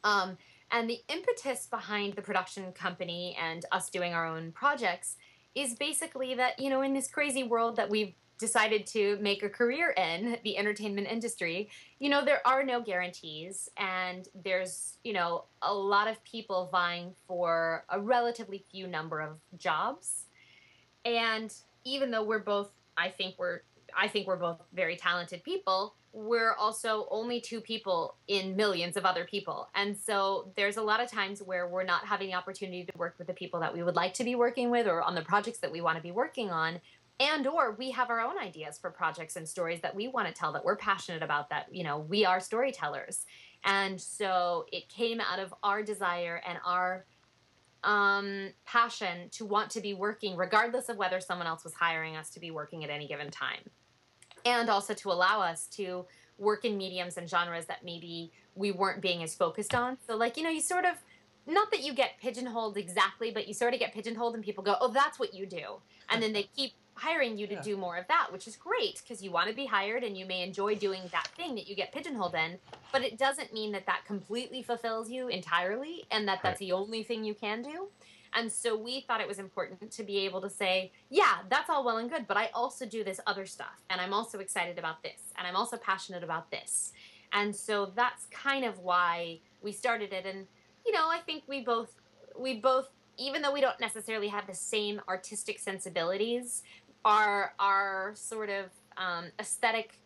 Um, 0.03 0.37
and 0.71 0.89
the 0.89 0.99
impetus 1.07 1.65
behind 1.65 2.13
the 2.15 2.21
production 2.21 2.71
company 2.73 3.37
and 3.41 3.65
us 3.71 3.89
doing 3.89 4.13
our 4.13 4.25
own 4.25 4.51
projects 4.51 5.15
is 5.57 5.73
basically 5.73 6.35
that, 6.35 6.59
you 6.59 6.69
know, 6.69 6.81
in 6.83 6.93
this 6.93 7.07
crazy 7.07 7.43
world 7.43 7.75
that 7.77 7.89
we've 7.89 8.13
decided 8.37 8.85
to 8.85 9.17
make 9.19 9.41
a 9.41 9.49
career 9.49 9.89
in, 9.97 10.37
the 10.43 10.55
entertainment 10.55 11.07
industry, 11.07 11.67
you 11.97 12.09
know, 12.09 12.23
there 12.23 12.45
are 12.45 12.63
no 12.63 12.79
guarantees. 12.79 13.67
And 13.77 14.27
there's, 14.43 14.97
you 15.03 15.13
know, 15.13 15.45
a 15.63 15.73
lot 15.73 16.07
of 16.07 16.23
people 16.23 16.69
vying 16.71 17.15
for 17.27 17.83
a 17.89 17.99
relatively 17.99 18.63
few 18.71 18.85
number 18.85 19.21
of 19.21 19.37
jobs. 19.57 20.25
And 21.03 21.51
even 21.83 22.11
though 22.11 22.23
we're 22.23 22.37
both, 22.37 22.69
I 22.95 23.09
think 23.09 23.35
we're, 23.39 23.61
I 23.97 24.07
think 24.07 24.27
we're 24.27 24.35
both 24.35 24.61
very 24.73 24.95
talented 24.95 25.43
people, 25.43 25.95
we're 26.17 26.53
also 26.53 27.07
only 27.11 27.39
two 27.39 27.61
people 27.61 28.15
in 28.27 28.55
millions 28.55 28.97
of 28.97 29.05
other 29.05 29.23
people. 29.23 29.69
And 29.75 29.95
so 29.95 30.51
there's 30.55 30.77
a 30.77 30.81
lot 30.81 30.99
of 30.99 31.11
times 31.11 31.43
where 31.43 31.67
we're 31.67 31.83
not 31.83 32.05
having 32.05 32.29
the 32.29 32.33
opportunity 32.33 32.83
to 32.85 32.97
work 32.97 33.13
with 33.19 33.27
the 33.27 33.33
people 33.33 33.59
that 33.59 33.71
we 33.71 33.83
would 33.83 33.95
like 33.95 34.15
to 34.15 34.23
be 34.23 34.33
working 34.33 34.71
with 34.71 34.87
or 34.87 35.03
on 35.03 35.13
the 35.13 35.21
projects 35.21 35.59
that 35.59 35.71
we 35.71 35.79
want 35.79 35.95
to 35.95 36.01
be 36.01 36.11
working 36.11 36.49
on. 36.49 36.81
And 37.19 37.45
or 37.45 37.75
we 37.77 37.91
have 37.91 38.09
our 38.09 38.19
own 38.19 38.37
ideas 38.39 38.79
for 38.79 38.89
projects 38.89 39.35
and 39.35 39.47
stories 39.47 39.79
that 39.81 39.95
we 39.95 40.07
want 40.07 40.27
to 40.27 40.33
tell 40.33 40.51
that 40.53 40.65
we're 40.65 40.75
passionate 40.75 41.21
about 41.21 41.51
that, 41.51 41.67
you 41.71 41.83
know, 41.83 41.99
we 41.99 42.25
are 42.25 42.39
storytellers. 42.39 43.25
And 43.63 44.01
so 44.01 44.65
it 44.71 44.89
came 44.89 45.21
out 45.21 45.37
of 45.37 45.53
our 45.61 45.83
desire 45.83 46.41
and 46.47 46.57
our 46.65 47.05
um, 47.83 48.49
passion 48.65 49.29
to 49.33 49.45
want 49.45 49.69
to 49.71 49.81
be 49.81 49.93
working, 49.93 50.35
regardless 50.35 50.89
of 50.89 50.97
whether 50.97 51.19
someone 51.19 51.45
else 51.45 51.63
was 51.63 51.75
hiring 51.75 52.15
us 52.15 52.31
to 52.31 52.39
be 52.39 52.49
working 52.49 52.83
at 52.83 52.89
any 52.89 53.07
given 53.07 53.29
time. 53.29 53.61
And 54.45 54.69
also 54.69 54.93
to 54.93 55.11
allow 55.11 55.41
us 55.41 55.67
to 55.77 56.05
work 56.37 56.65
in 56.65 56.77
mediums 56.77 57.17
and 57.17 57.29
genres 57.29 57.65
that 57.65 57.83
maybe 57.83 58.31
we 58.55 58.71
weren't 58.71 59.01
being 59.01 59.23
as 59.23 59.33
focused 59.35 59.73
on. 59.73 59.97
So, 60.07 60.15
like, 60.15 60.37
you 60.37 60.43
know, 60.43 60.49
you 60.49 60.61
sort 60.61 60.85
of, 60.85 60.95
not 61.45 61.71
that 61.71 61.81
you 61.81 61.93
get 61.93 62.19
pigeonholed 62.21 62.77
exactly, 62.77 63.31
but 63.31 63.47
you 63.47 63.53
sort 63.53 63.73
of 63.73 63.79
get 63.79 63.93
pigeonholed 63.93 64.35
and 64.35 64.43
people 64.43 64.63
go, 64.63 64.75
oh, 64.81 64.89
that's 64.89 65.17
what 65.19 65.33
you 65.33 65.45
do. 65.45 65.79
And 66.09 66.21
then 66.21 66.33
they 66.33 66.43
keep 66.55 66.73
hiring 66.95 67.37
you 67.37 67.45
to 67.47 67.53
Yeah. 67.53 67.61
do 67.61 67.77
more 67.77 67.95
of 67.97 68.07
that, 68.07 68.31
which 68.31 68.47
is 68.47 68.55
great 68.55 69.01
because 69.03 69.23
you 69.23 69.31
want 69.31 69.49
to 69.49 69.55
be 69.55 69.65
hired 69.67 70.03
and 70.03 70.17
you 70.17 70.25
may 70.25 70.41
enjoy 70.41 70.75
doing 70.75 71.01
that 71.11 71.27
thing 71.37 71.53
that 71.55 71.67
you 71.67 71.75
get 71.75 71.93
pigeonholed 71.93 72.33
in. 72.35 72.57
But 72.91 73.03
it 73.03 73.17
doesn't 73.17 73.53
mean 73.53 73.71
that 73.73 73.85
that 73.85 74.03
completely 74.05 74.63
fulfills 74.63 75.09
you 75.09 75.27
entirely 75.27 76.05
and 76.09 76.27
that 76.27 76.39
that's 76.41 76.59
the 76.59 76.71
only 76.71 77.03
thing 77.03 77.23
you 77.23 77.35
can 77.35 77.61
do. 77.61 77.89
And 78.37 78.51
so 78.51 78.77
we 78.77 79.01
thought 79.01 79.19
it 79.19 79.27
was 79.27 79.39
important 79.39 79.89
to 79.91 80.03
be 80.03 80.19
able 80.19 80.41
to 80.41 80.49
say, 80.49 80.91
yeah, 81.09 81.39
that's 81.49 81.71
all 81.71 81.83
well 81.83 81.97
and 81.97 82.07
good, 82.07 82.27
but 82.27 82.37
I 82.37 82.51
also 82.53 82.85
do 82.85 83.03
this 83.03 83.19
other 83.25 83.47
stuff. 83.47 83.81
And 83.89 83.99
I'm 83.99 84.13
also 84.13 84.37
excited 84.37 84.77
about 84.77 85.01
this. 85.01 85.19
And 85.37 85.47
I'm 85.47 85.55
also 85.55 85.75
passionate 85.75 86.23
about 86.23 86.51
this. 86.51 86.93
And 87.33 87.53
so 87.53 87.91
that's 87.95 88.27
kind 88.27 88.63
of 88.63 88.77
why 88.77 89.39
we 89.63 89.71
started 89.71 90.13
it. 90.13 90.27
And, 90.27 90.45
you 90.85 90.91
know, 90.91 91.09
I 91.09 91.17
think 91.25 91.45
we 91.47 91.61
both, 91.61 91.89
we 92.37 92.59
both, 92.59 92.89
even 93.17 93.41
though 93.41 93.51
we 93.51 93.59
don't 93.59 93.79
necessarily 93.79 94.27
have 94.27 94.45
the 94.45 94.53
same 94.53 95.01
artistic 95.09 95.57
sensibilities, 95.57 96.61
our, 97.03 97.55
our 97.57 98.11
sort 98.13 98.51
of 98.51 98.65
um, 98.97 99.31
aesthetic, 99.39 99.97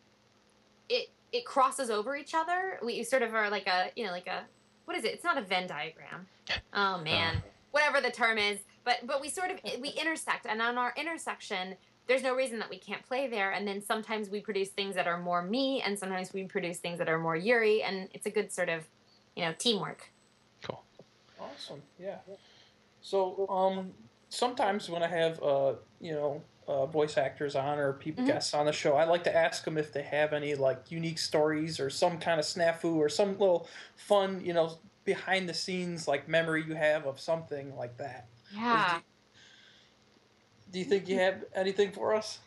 it, 0.88 1.10
it 1.34 1.46
crosses 1.46 1.90
over 1.90 2.16
each 2.16 2.34
other. 2.34 2.80
We 2.82 3.04
sort 3.04 3.24
of 3.24 3.34
are 3.34 3.50
like 3.50 3.68
a, 3.68 3.92
you 3.98 4.06
know, 4.06 4.12
like 4.12 4.28
a, 4.28 4.44
what 4.86 4.96
is 4.96 5.04
it? 5.04 5.14
It's 5.14 5.24
not 5.26 5.38
a 5.38 5.42
Venn 5.42 5.68
diagram. 5.68 6.28
Oh 6.74 7.02
man, 7.02 7.42
whatever 7.72 8.02
the 8.02 8.12
term 8.12 8.38
is. 8.38 8.60
But 8.84 9.06
but 9.06 9.22
we 9.22 9.30
sort 9.30 9.52
of 9.52 9.60
we 9.80 9.90
intersect, 9.90 10.46
and 10.48 10.62
on 10.62 10.78
our 10.78 10.94
intersection, 10.98 11.76
there's 12.08 12.24
no 12.24 12.36
reason 12.36 12.60
that 12.60 12.70
we 12.70 12.78
can't 12.78 13.06
play 13.08 13.28
there. 13.28 13.52
And 13.52 13.68
then 13.68 13.82
sometimes 13.82 14.30
we 14.30 14.42
produce 14.42 14.70
things 14.70 14.96
that 14.96 15.08
are 15.08 15.20
more 15.20 15.42
me, 15.42 15.82
and 15.82 15.98
sometimes 15.98 16.34
we 16.34 16.46
produce 16.46 16.80
things 16.80 16.98
that 16.98 17.08
are 17.08 17.20
more 17.20 17.36
Yuri, 17.36 17.84
and 17.84 18.10
it's 18.14 18.26
a 18.26 18.32
good 18.32 18.52
sort 18.52 18.70
of, 18.70 18.84
you 19.36 19.46
know, 19.46 19.54
teamwork. 19.58 20.12
Cool. 20.64 20.84
Awesome. 21.40 21.82
Yeah. 22.00 22.18
So, 23.02 23.48
um, 23.50 23.94
sometimes 24.30 24.90
when 24.90 25.04
I 25.04 25.08
have, 25.08 25.42
uh, 25.42 25.74
you 26.00 26.14
know, 26.14 26.42
uh, 26.68 26.86
voice 26.86 27.18
actors 27.18 27.56
on 27.56 27.80
or 27.80 27.94
people 27.94 28.24
Mhm. 28.24 28.28
guests 28.28 28.54
on 28.54 28.66
the 28.66 28.72
show, 28.74 28.96
I 28.96 29.06
like 29.06 29.24
to 29.26 29.36
ask 29.36 29.64
them 29.64 29.78
if 29.78 29.92
they 29.92 30.04
have 30.04 30.34
any 30.34 30.56
like 30.56 30.92
unique 30.92 31.18
stories 31.18 31.80
or 31.80 31.90
some 31.90 32.20
kind 32.20 32.40
of 32.40 32.46
snafu 32.46 32.96
or 32.96 33.10
some 33.10 33.32
little 33.40 33.68
fun, 33.96 34.44
you 34.44 34.54
know, 34.54 34.78
behind 35.04 35.50
the 35.50 35.54
scenes 35.54 36.08
like 36.08 36.28
memory 36.28 36.64
you 36.68 36.76
have 36.76 37.06
of 37.06 37.20
something 37.20 37.76
like 37.76 37.98
that. 37.98 38.28
Yeah. 38.56 39.00
Do 40.72 40.80
you 40.80 40.86
think 40.86 41.10
you 41.10 41.18
have 41.20 41.44
anything 41.56 41.92
for 41.92 42.14
us? 42.14 42.40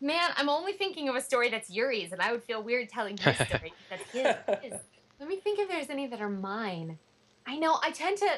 Man, 0.00 0.30
I'm 0.36 0.48
only 0.48 0.72
thinking 0.72 1.08
of 1.08 1.14
a 1.14 1.20
story 1.20 1.48
that's 1.48 1.70
Yuri's, 1.70 2.12
and 2.12 2.20
I 2.20 2.32
would 2.32 2.42
feel 2.42 2.62
weird 2.62 2.88
telling 2.88 3.16
his 3.16 3.36
story. 3.46 3.72
that's 3.88 4.10
his, 4.10 4.34
his. 4.62 4.80
Let 5.20 5.28
me 5.28 5.36
think 5.36 5.60
if 5.60 5.68
there's 5.68 5.90
any 5.90 6.08
that 6.08 6.20
are 6.20 6.28
mine. 6.28 6.98
I 7.46 7.56
know 7.56 7.78
I 7.82 7.92
tend 7.92 8.18
to 8.18 8.28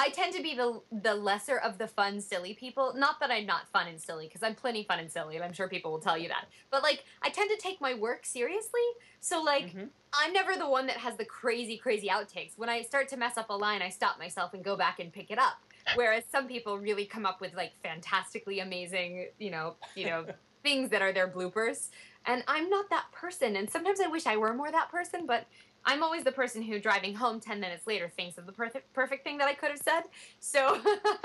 I 0.00 0.08
tend 0.08 0.34
to 0.34 0.42
be 0.42 0.54
the 0.54 0.80
the 0.90 1.14
lesser 1.14 1.58
of 1.58 1.76
the 1.76 1.86
fun, 1.86 2.20
silly 2.20 2.54
people. 2.54 2.94
Not 2.96 3.20
that 3.20 3.30
I'm 3.30 3.44
not 3.44 3.68
fun 3.68 3.86
and 3.86 4.00
silly, 4.00 4.26
because 4.26 4.42
I'm 4.42 4.54
plenty 4.54 4.82
fun 4.84 4.98
and 4.98 5.12
silly, 5.12 5.36
and 5.36 5.44
I'm 5.44 5.52
sure 5.52 5.68
people 5.68 5.90
will 5.92 6.00
tell 6.00 6.16
you 6.16 6.28
that. 6.28 6.46
But 6.70 6.82
like, 6.82 7.04
I 7.22 7.28
tend 7.28 7.50
to 7.50 7.56
take 7.62 7.80
my 7.80 7.92
work 7.94 8.24
seriously. 8.24 8.80
So 9.20 9.42
like, 9.42 9.74
Mhm. 9.74 9.90
I'm 10.12 10.32
never 10.32 10.56
the 10.56 10.68
one 10.68 10.86
that 10.86 10.96
has 10.96 11.16
the 11.16 11.24
crazy, 11.26 11.76
crazy 11.76 12.08
outtakes. 12.08 12.56
When 12.56 12.68
I 12.70 12.82
start 12.82 13.08
to 13.10 13.16
mess 13.16 13.36
up 13.36 13.50
a 13.50 13.54
line, 13.54 13.82
I 13.82 13.90
stop 13.90 14.18
myself 14.18 14.54
and 14.54 14.64
go 14.64 14.74
back 14.76 14.98
and 15.00 15.12
pick 15.12 15.30
it 15.30 15.38
up. 15.38 15.58
whereas 15.94 16.22
some 16.30 16.46
people 16.46 16.78
really 16.78 17.04
come 17.04 17.26
up 17.26 17.40
with 17.40 17.52
like 17.54 17.72
fantastically 17.82 18.60
amazing, 18.60 19.26
you 19.38 19.50
know, 19.50 19.76
you 19.96 20.06
know, 20.06 20.24
things 20.62 20.90
that 20.90 21.02
are 21.02 21.12
their 21.12 21.26
bloopers. 21.26 21.88
And 22.26 22.44
I'm 22.46 22.68
not 22.68 22.90
that 22.90 23.06
person. 23.12 23.56
And 23.56 23.68
sometimes 23.68 23.98
I 23.98 24.06
wish 24.06 24.26
I 24.26 24.36
were 24.36 24.52
more 24.54 24.70
that 24.70 24.90
person, 24.90 25.26
but 25.26 25.46
I'm 25.84 26.02
always 26.02 26.24
the 26.24 26.32
person 26.32 26.62
who 26.62 26.78
driving 26.78 27.14
home 27.14 27.40
10 27.40 27.58
minutes 27.58 27.86
later 27.86 28.10
thinks 28.14 28.38
of 28.38 28.46
the 28.46 28.52
perfect 28.52 28.92
perfect 28.92 29.24
thing 29.24 29.38
that 29.38 29.48
I 29.48 29.54
could 29.54 29.70
have 29.70 29.80
said. 29.80 30.02
So 30.38 30.74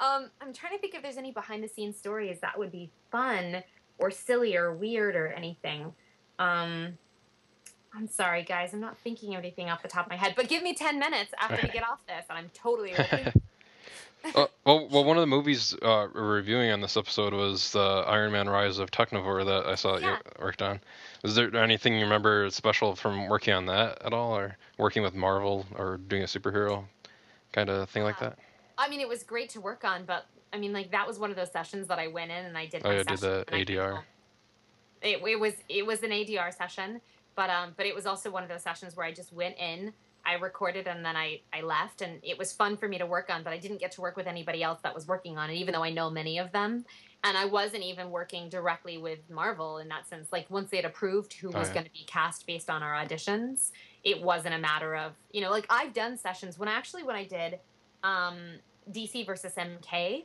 um, 0.00 0.30
I'm 0.40 0.52
trying 0.52 0.72
to 0.74 0.78
think 0.78 0.94
if 0.94 1.02
there's 1.02 1.16
any 1.16 1.32
behind 1.32 1.64
the 1.64 1.68
scenes 1.68 1.96
stories 1.96 2.38
that 2.40 2.58
would 2.58 2.70
be 2.70 2.90
fun 3.10 3.62
or 3.98 4.10
silly 4.10 4.56
or 4.56 4.72
weird 4.72 5.16
or 5.16 5.28
anything. 5.28 5.92
Um, 6.38 6.96
I'm 7.94 8.06
sorry, 8.06 8.42
guys. 8.42 8.72
I'm 8.74 8.80
not 8.80 8.96
thinking 8.98 9.34
of 9.34 9.40
anything 9.40 9.70
off 9.70 9.82
the 9.82 9.88
top 9.88 10.06
of 10.06 10.10
my 10.10 10.16
head. 10.16 10.34
But 10.36 10.48
give 10.48 10.62
me 10.62 10.74
10 10.74 10.98
minutes 10.98 11.32
after 11.40 11.58
we 11.62 11.68
get 11.68 11.82
off 11.88 12.06
this, 12.06 12.24
and 12.28 12.38
I'm 12.38 12.50
totally 12.54 12.92
ready. 12.92 13.32
uh, 14.34 14.46
well, 14.64 14.88
well, 14.90 15.04
one 15.04 15.16
of 15.16 15.22
the 15.22 15.26
movies 15.26 15.74
uh, 15.82 16.08
we're 16.14 16.34
reviewing 16.34 16.70
on 16.70 16.80
this 16.80 16.96
episode 16.96 17.32
was 17.32 17.72
the 17.72 18.04
Iron 18.06 18.32
Man: 18.32 18.48
Rise 18.48 18.78
of 18.78 18.90
Technovore 18.90 19.44
that 19.44 19.66
I 19.66 19.74
saw 19.74 19.98
Yeah. 19.98 20.16
you 20.36 20.42
worked 20.42 20.62
on. 20.62 20.80
Is 21.24 21.34
there 21.34 21.54
anything 21.56 21.94
you 21.94 22.02
remember 22.04 22.48
special 22.50 22.94
from 22.94 23.28
working 23.28 23.54
on 23.54 23.66
that 23.66 24.02
at 24.04 24.12
all, 24.12 24.36
or 24.36 24.56
working 24.76 25.02
with 25.02 25.14
Marvel, 25.14 25.66
or 25.76 25.96
doing 25.96 26.22
a 26.22 26.26
superhero 26.26 26.84
kind 27.52 27.70
of 27.70 27.88
thing 27.90 28.02
like 28.02 28.20
Uh, 28.22 28.30
that? 28.30 28.38
I 28.76 28.88
mean, 28.88 29.00
it 29.00 29.08
was 29.08 29.22
great 29.24 29.50
to 29.50 29.60
work 29.60 29.84
on, 29.84 30.04
but 30.04 30.26
I 30.52 30.58
mean, 30.58 30.72
like 30.72 30.90
that 30.92 31.06
was 31.06 31.18
one 31.18 31.30
of 31.30 31.36
those 31.36 31.50
sessions 31.50 31.88
that 31.88 31.98
I 31.98 32.08
went 32.08 32.30
in 32.30 32.44
and 32.44 32.56
I 32.56 32.66
did. 32.66 32.82
Oh, 32.84 32.90
yeah, 32.90 33.02
did 33.02 33.18
the 33.18 33.44
and 33.48 33.56
I 33.56 33.64
came 33.64 33.76
ADR. 33.76 34.04
It, 35.02 35.22
it 35.24 35.38
was 35.40 35.54
it 35.68 35.86
was 35.86 36.02
an 36.02 36.10
ADR 36.10 36.52
session, 36.54 37.00
but 37.34 37.50
um, 37.50 37.74
but 37.76 37.86
it 37.86 37.94
was 37.94 38.06
also 38.06 38.30
one 38.30 38.42
of 38.42 38.48
those 38.48 38.62
sessions 38.62 38.96
where 38.96 39.06
I 39.06 39.12
just 39.12 39.32
went 39.32 39.56
in, 39.58 39.92
I 40.28 40.34
recorded, 40.34 40.86
and 40.86 41.04
then 41.04 41.16
I 41.16 41.40
I 41.52 41.62
left, 41.62 42.02
and 42.02 42.20
it 42.22 42.36
was 42.38 42.52
fun 42.52 42.76
for 42.76 42.86
me 42.88 42.98
to 42.98 43.06
work 43.06 43.30
on. 43.30 43.42
But 43.42 43.52
I 43.52 43.58
didn't 43.58 43.80
get 43.80 43.92
to 43.92 44.00
work 44.02 44.16
with 44.16 44.26
anybody 44.26 44.62
else 44.62 44.80
that 44.82 44.94
was 44.94 45.06
working 45.08 45.38
on 45.38 45.50
it, 45.50 45.54
even 45.54 45.72
though 45.72 45.82
I 45.84 45.90
know 45.90 46.10
many 46.10 46.38
of 46.38 46.52
them. 46.52 46.84
And 47.24 47.36
I 47.36 47.46
wasn't 47.46 47.82
even 47.82 48.10
working 48.10 48.48
directly 48.48 48.98
with 48.98 49.18
Marvel 49.28 49.78
in 49.78 49.88
that 49.88 50.06
sense. 50.08 50.30
Like 50.30 50.48
once 50.50 50.70
they 50.70 50.76
had 50.76 50.86
approved 50.86 51.32
who 51.32 51.50
Oh, 51.54 51.58
was 51.58 51.68
yeah. 51.68 51.74
going 51.74 51.86
to 51.86 51.92
be 51.92 52.04
cast 52.06 52.46
based 52.46 52.70
on 52.70 52.82
our 52.82 52.94
auditions, 52.94 53.72
it 54.04 54.22
wasn't 54.22 54.54
a 54.54 54.58
matter 54.58 54.94
of 54.94 55.12
you 55.32 55.40
know 55.40 55.50
like 55.50 55.66
I've 55.70 55.92
done 55.94 56.16
sessions 56.18 56.58
when 56.58 56.68
I 56.68 56.74
actually 56.74 57.02
when 57.04 57.16
I 57.16 57.24
did 57.24 57.58
um, 58.04 58.36
DC 58.92 59.24
versus 59.26 59.54
MK, 59.54 60.24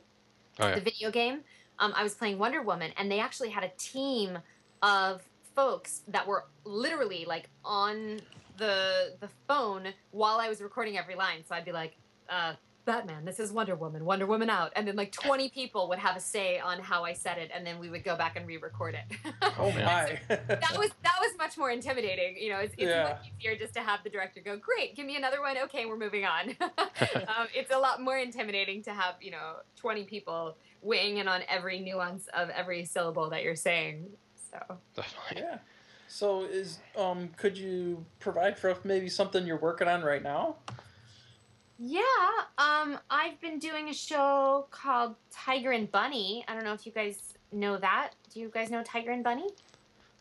Oh 0.60 0.68
yeah. 0.68 0.74
the 0.76 0.80
video 0.80 1.10
game. 1.10 1.40
Um, 1.80 1.92
I 1.96 2.02
was 2.04 2.14
playing 2.14 2.38
Wonder 2.38 2.62
Woman, 2.62 2.92
and 2.98 3.10
they 3.10 3.18
actually 3.20 3.50
had 3.50 3.64
a 3.64 3.72
team 3.78 4.38
of 4.82 5.22
folks 5.56 6.02
that 6.08 6.26
were 6.26 6.44
literally 6.64 7.24
like 7.26 7.48
on 7.64 8.20
the 8.56 9.16
the 9.20 9.28
phone 9.48 9.88
while 10.10 10.38
I 10.38 10.48
was 10.48 10.60
recording 10.60 10.96
every 10.98 11.14
line. 11.14 11.44
So 11.48 11.54
I'd 11.54 11.64
be 11.64 11.72
like, 11.72 11.96
uh, 12.28 12.54
"Batman, 12.84 13.24
this 13.24 13.40
is 13.40 13.52
Wonder 13.52 13.74
Woman. 13.76 14.04
Wonder 14.04 14.26
Woman 14.26 14.48
out," 14.50 14.72
and 14.76 14.86
then 14.86 14.96
like 14.96 15.12
twenty 15.12 15.48
people 15.48 15.88
would 15.88 15.98
have 15.98 16.16
a 16.16 16.20
say 16.20 16.58
on 16.58 16.78
how 16.80 17.04
I 17.04 17.12
said 17.14 17.38
it, 17.38 17.50
and 17.54 17.66
then 17.66 17.78
we 17.78 17.90
would 17.90 18.04
go 18.04 18.16
back 18.16 18.36
and 18.36 18.46
re-record 18.46 18.94
it. 18.94 19.16
Oh 19.58 19.70
man. 19.72 19.84
my. 19.84 20.20
that 20.46 20.76
was 20.76 20.90
that 21.02 21.16
was 21.20 21.30
much 21.38 21.56
more 21.56 21.70
intimidating. 21.70 22.36
You 22.36 22.50
know, 22.50 22.58
it's, 22.58 22.74
it's 22.74 22.82
Yeah. 22.90 23.04
much 23.04 23.32
easier 23.38 23.56
just 23.56 23.72
to 23.74 23.80
have 23.80 24.00
the 24.02 24.10
director 24.10 24.40
go, 24.44 24.56
"Great, 24.56 24.96
give 24.96 25.06
me 25.06 25.16
another 25.16 25.40
one. 25.40 25.56
Okay, 25.64 25.86
we're 25.86 25.96
moving 25.98 26.24
on." 26.24 26.50
um, 26.60 27.46
it's 27.54 27.72
a 27.72 27.78
lot 27.78 28.00
more 28.02 28.18
intimidating 28.18 28.82
to 28.84 28.92
have 28.92 29.14
you 29.20 29.30
know 29.30 29.56
twenty 29.76 30.04
people 30.04 30.56
weighing 30.82 31.16
in 31.18 31.28
on 31.28 31.40
every 31.48 31.80
nuance 31.80 32.28
of 32.34 32.50
every 32.50 32.84
syllable 32.84 33.30
that 33.30 33.42
you're 33.42 33.56
saying. 33.56 34.06
So 34.50 34.78
Definitely. 34.94 35.42
yeah. 35.48 35.58
So 36.08 36.42
is 36.44 36.78
um 36.96 37.30
could 37.36 37.56
you 37.56 38.04
provide 38.20 38.58
for 38.58 38.70
us 38.70 38.78
maybe 38.84 39.08
something 39.08 39.46
you're 39.46 39.58
working 39.58 39.88
on 39.88 40.02
right 40.02 40.22
now? 40.22 40.56
yeah, 41.76 42.02
um, 42.56 42.98
I've 43.10 43.40
been 43.40 43.58
doing 43.58 43.88
a 43.88 43.92
show 43.92 44.68
called 44.70 45.16
Tiger 45.32 45.72
and 45.72 45.90
Bunny. 45.90 46.44
I 46.46 46.54
don't 46.54 46.62
know 46.62 46.72
if 46.72 46.86
you 46.86 46.92
guys 46.92 47.34
know 47.50 47.76
that. 47.78 48.10
Do 48.32 48.38
you 48.38 48.48
guys 48.48 48.70
know 48.70 48.82
Tiger 48.84 49.10
and 49.10 49.24
Bunny? 49.24 49.48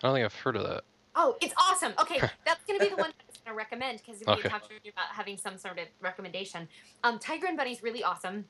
I 0.01 0.07
don't 0.07 0.15
think 0.15 0.25
I've 0.25 0.33
heard 0.33 0.55
of 0.55 0.63
that. 0.63 0.83
Oh, 1.15 1.37
it's 1.41 1.53
awesome. 1.55 1.93
Okay, 2.01 2.17
that's 2.45 2.63
going 2.65 2.79
to 2.79 2.83
be 2.83 2.89
the 2.89 2.97
one 2.97 3.11
I 3.11 3.23
was 3.27 3.37
going 3.45 3.53
to 3.53 3.57
recommend 3.57 4.01
because 4.03 4.21
we 4.21 4.33
Okay. 4.33 4.49
talked 4.49 4.65
earlier 4.65 4.91
about 4.91 5.09
having 5.15 5.37
some 5.37 5.59
sort 5.59 5.77
of 5.77 5.85
recommendation. 6.01 6.67
Um, 7.03 7.19
Tiger 7.19 7.45
and 7.45 7.55
Bunny's 7.55 7.83
really 7.83 8.03
awesome. 8.03 8.45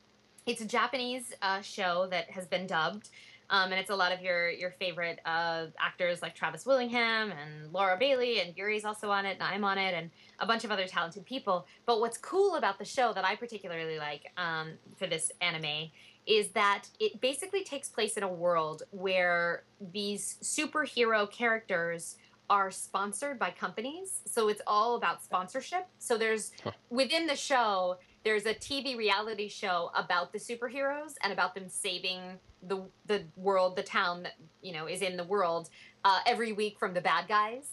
It's 0.46 0.62
a 0.62 0.66
Japanese 0.66 1.34
uh, 1.42 1.60
show 1.62 2.08
that 2.10 2.32
has 2.32 2.48
been 2.48 2.68
dubbed, 2.68 3.10
um, 3.54 3.72
and 3.72 3.80
it's 3.80 3.92
a 3.92 3.96
lot 3.96 4.12
of 4.12 4.20
your 4.20 4.50
your 4.50 4.72
favorite 4.72 5.20
uh, 5.26 5.68
actors 5.80 6.24
like 6.24 6.34
Travis 6.34 6.66
Willingham 6.66 7.32
and 7.32 7.72
Laura 7.72 7.96
Bailey, 7.98 8.42
and 8.42 8.58
Yuri's 8.58 8.84
also 8.84 9.12
on 9.12 9.28
it, 9.28 9.38
and 9.40 9.44
I'm 9.44 9.64
on 9.64 9.78
it, 9.78 9.94
and 9.94 10.10
a 10.40 10.48
bunch 10.48 10.64
of 10.64 10.72
other 10.72 10.88
talented 10.88 11.24
people. 11.24 11.68
But 11.86 12.00
what's 12.00 12.18
cool 12.18 12.56
about 12.56 12.80
the 12.80 12.86
show 12.86 13.14
that 13.14 13.24
I 13.24 13.36
particularly 13.36 14.00
like 14.00 14.32
um, 14.38 14.72
for 14.98 15.06
this 15.06 15.32
anime 15.40 15.92
is 16.26 16.50
that 16.50 16.86
it 17.00 17.22
basically 17.22 17.64
takes 17.64 17.90
place 17.90 18.18
in 18.18 18.24
a 18.24 18.28
world 18.28 18.84
where 18.90 19.64
these 19.80 20.38
superhero 20.42 21.30
characters 21.30 22.16
are 22.50 22.72
sponsored 22.72 23.38
by 23.38 23.52
companies. 23.52 24.22
So 24.26 24.50
it's 24.50 24.62
all 24.66 24.96
about 24.96 25.24
sponsorship. 25.24 25.88
So 26.00 26.18
there's 26.18 26.54
within 26.90 27.28
the 27.28 27.36
show, 27.36 27.98
there's 28.24 28.46
a 28.46 28.54
TV 28.54 28.98
reality 28.98 29.50
show 29.50 29.92
about 29.96 30.32
the 30.32 30.40
superheroes 30.40 31.14
and 31.24 31.34
about 31.34 31.56
them 31.56 31.68
saving 31.68 32.22
the 32.68 32.82
the 33.06 33.24
world, 33.36 33.76
the 33.76 33.84
town 33.84 34.24
that 34.24 34.34
you 34.62 34.72
know 34.72 34.88
is 34.88 35.02
in 35.02 35.18
the 35.18 35.24
world 35.24 35.70
uh, 36.06 36.20
every 36.26 36.54
week 36.54 36.80
from 36.80 36.94
the 36.94 37.02
bad 37.02 37.28
guys. 37.28 37.68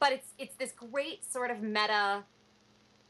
But 0.00 0.12
it's 0.12 0.28
it's 0.38 0.56
this 0.56 0.72
great 0.72 1.24
sort 1.30 1.50
of 1.50 1.62
meta. 1.62 2.24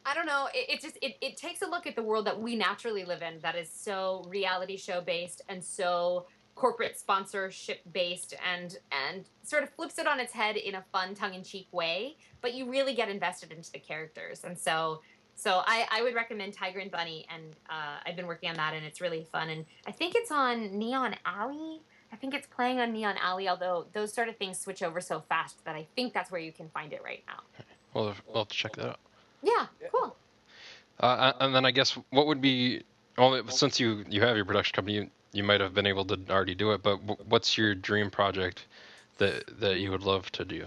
I 0.06 0.14
don't 0.14 0.26
know. 0.26 0.48
It, 0.54 0.74
it 0.74 0.80
just 0.82 0.98
it, 1.00 1.16
it 1.22 1.36
takes 1.36 1.62
a 1.62 1.66
look 1.66 1.86
at 1.86 1.96
the 1.96 2.02
world 2.02 2.26
that 2.26 2.38
we 2.38 2.54
naturally 2.54 3.04
live 3.04 3.22
in 3.22 3.40
that 3.40 3.56
is 3.56 3.70
so 3.70 4.24
reality 4.28 4.76
show 4.76 5.00
based 5.00 5.42
and 5.48 5.64
so 5.64 6.26
corporate 6.54 6.98
sponsorship 6.98 7.80
based 7.92 8.34
and 8.52 8.78
and 8.92 9.24
sort 9.42 9.62
of 9.62 9.70
flips 9.70 9.98
it 9.98 10.06
on 10.06 10.20
its 10.20 10.32
head 10.32 10.56
in 10.56 10.76
a 10.76 10.84
fun 10.92 11.14
tongue-in-cheek 11.14 11.66
way 11.72 12.16
but 12.40 12.54
you 12.54 12.70
really 12.70 12.94
get 12.94 13.08
invested 13.08 13.50
into 13.50 13.72
the 13.72 13.78
characters 13.78 14.44
and 14.44 14.56
so 14.56 15.00
so 15.36 15.62
I, 15.66 15.86
I 15.90 16.02
would 16.02 16.14
recommend 16.14 16.52
Tiger 16.54 16.78
and 16.78 16.90
Bunny, 16.90 17.26
and 17.32 17.42
uh, 17.68 17.98
I've 18.06 18.16
been 18.16 18.26
working 18.26 18.50
on 18.50 18.56
that, 18.56 18.74
and 18.74 18.84
it's 18.84 19.00
really 19.00 19.26
fun. 19.30 19.50
And 19.50 19.64
I 19.86 19.92
think 19.92 20.14
it's 20.14 20.30
on 20.30 20.78
Neon 20.78 21.16
Alley. 21.24 21.80
I 22.12 22.16
think 22.16 22.34
it's 22.34 22.46
playing 22.46 22.80
on 22.80 22.92
Neon 22.92 23.16
Alley, 23.20 23.48
although 23.48 23.86
those 23.92 24.12
sort 24.12 24.28
of 24.28 24.36
things 24.36 24.58
switch 24.58 24.82
over 24.82 25.00
so 25.00 25.20
fast 25.28 25.64
that 25.64 25.74
I 25.74 25.86
think 25.96 26.14
that's 26.14 26.30
where 26.30 26.40
you 26.40 26.52
can 26.52 26.68
find 26.68 26.92
it 26.92 27.02
right 27.04 27.22
now. 27.26 27.64
Well, 27.92 28.14
we'll 28.26 28.38
have 28.38 28.48
to 28.48 28.56
check 28.56 28.76
that 28.76 28.90
out. 28.90 29.00
Yeah, 29.42 29.66
cool. 29.92 30.16
Uh, 31.00 31.32
and 31.40 31.54
then 31.54 31.64
I 31.64 31.70
guess 31.70 31.98
what 32.10 32.26
would 32.26 32.40
be 32.40 32.82
well, 33.18 33.42
since 33.48 33.78
you 33.78 34.04
you 34.08 34.20
have 34.22 34.36
your 34.36 34.44
production 34.44 34.74
company, 34.74 34.96
you, 34.96 35.10
you 35.32 35.44
might 35.44 35.60
have 35.60 35.74
been 35.74 35.86
able 35.86 36.04
to 36.06 36.18
already 36.30 36.54
do 36.54 36.72
it. 36.72 36.82
But 36.82 36.96
what's 37.28 37.58
your 37.58 37.74
dream 37.74 38.10
project 38.10 38.66
that 39.18 39.60
that 39.60 39.78
you 39.80 39.90
would 39.90 40.02
love 40.02 40.30
to 40.32 40.44
do? 40.44 40.66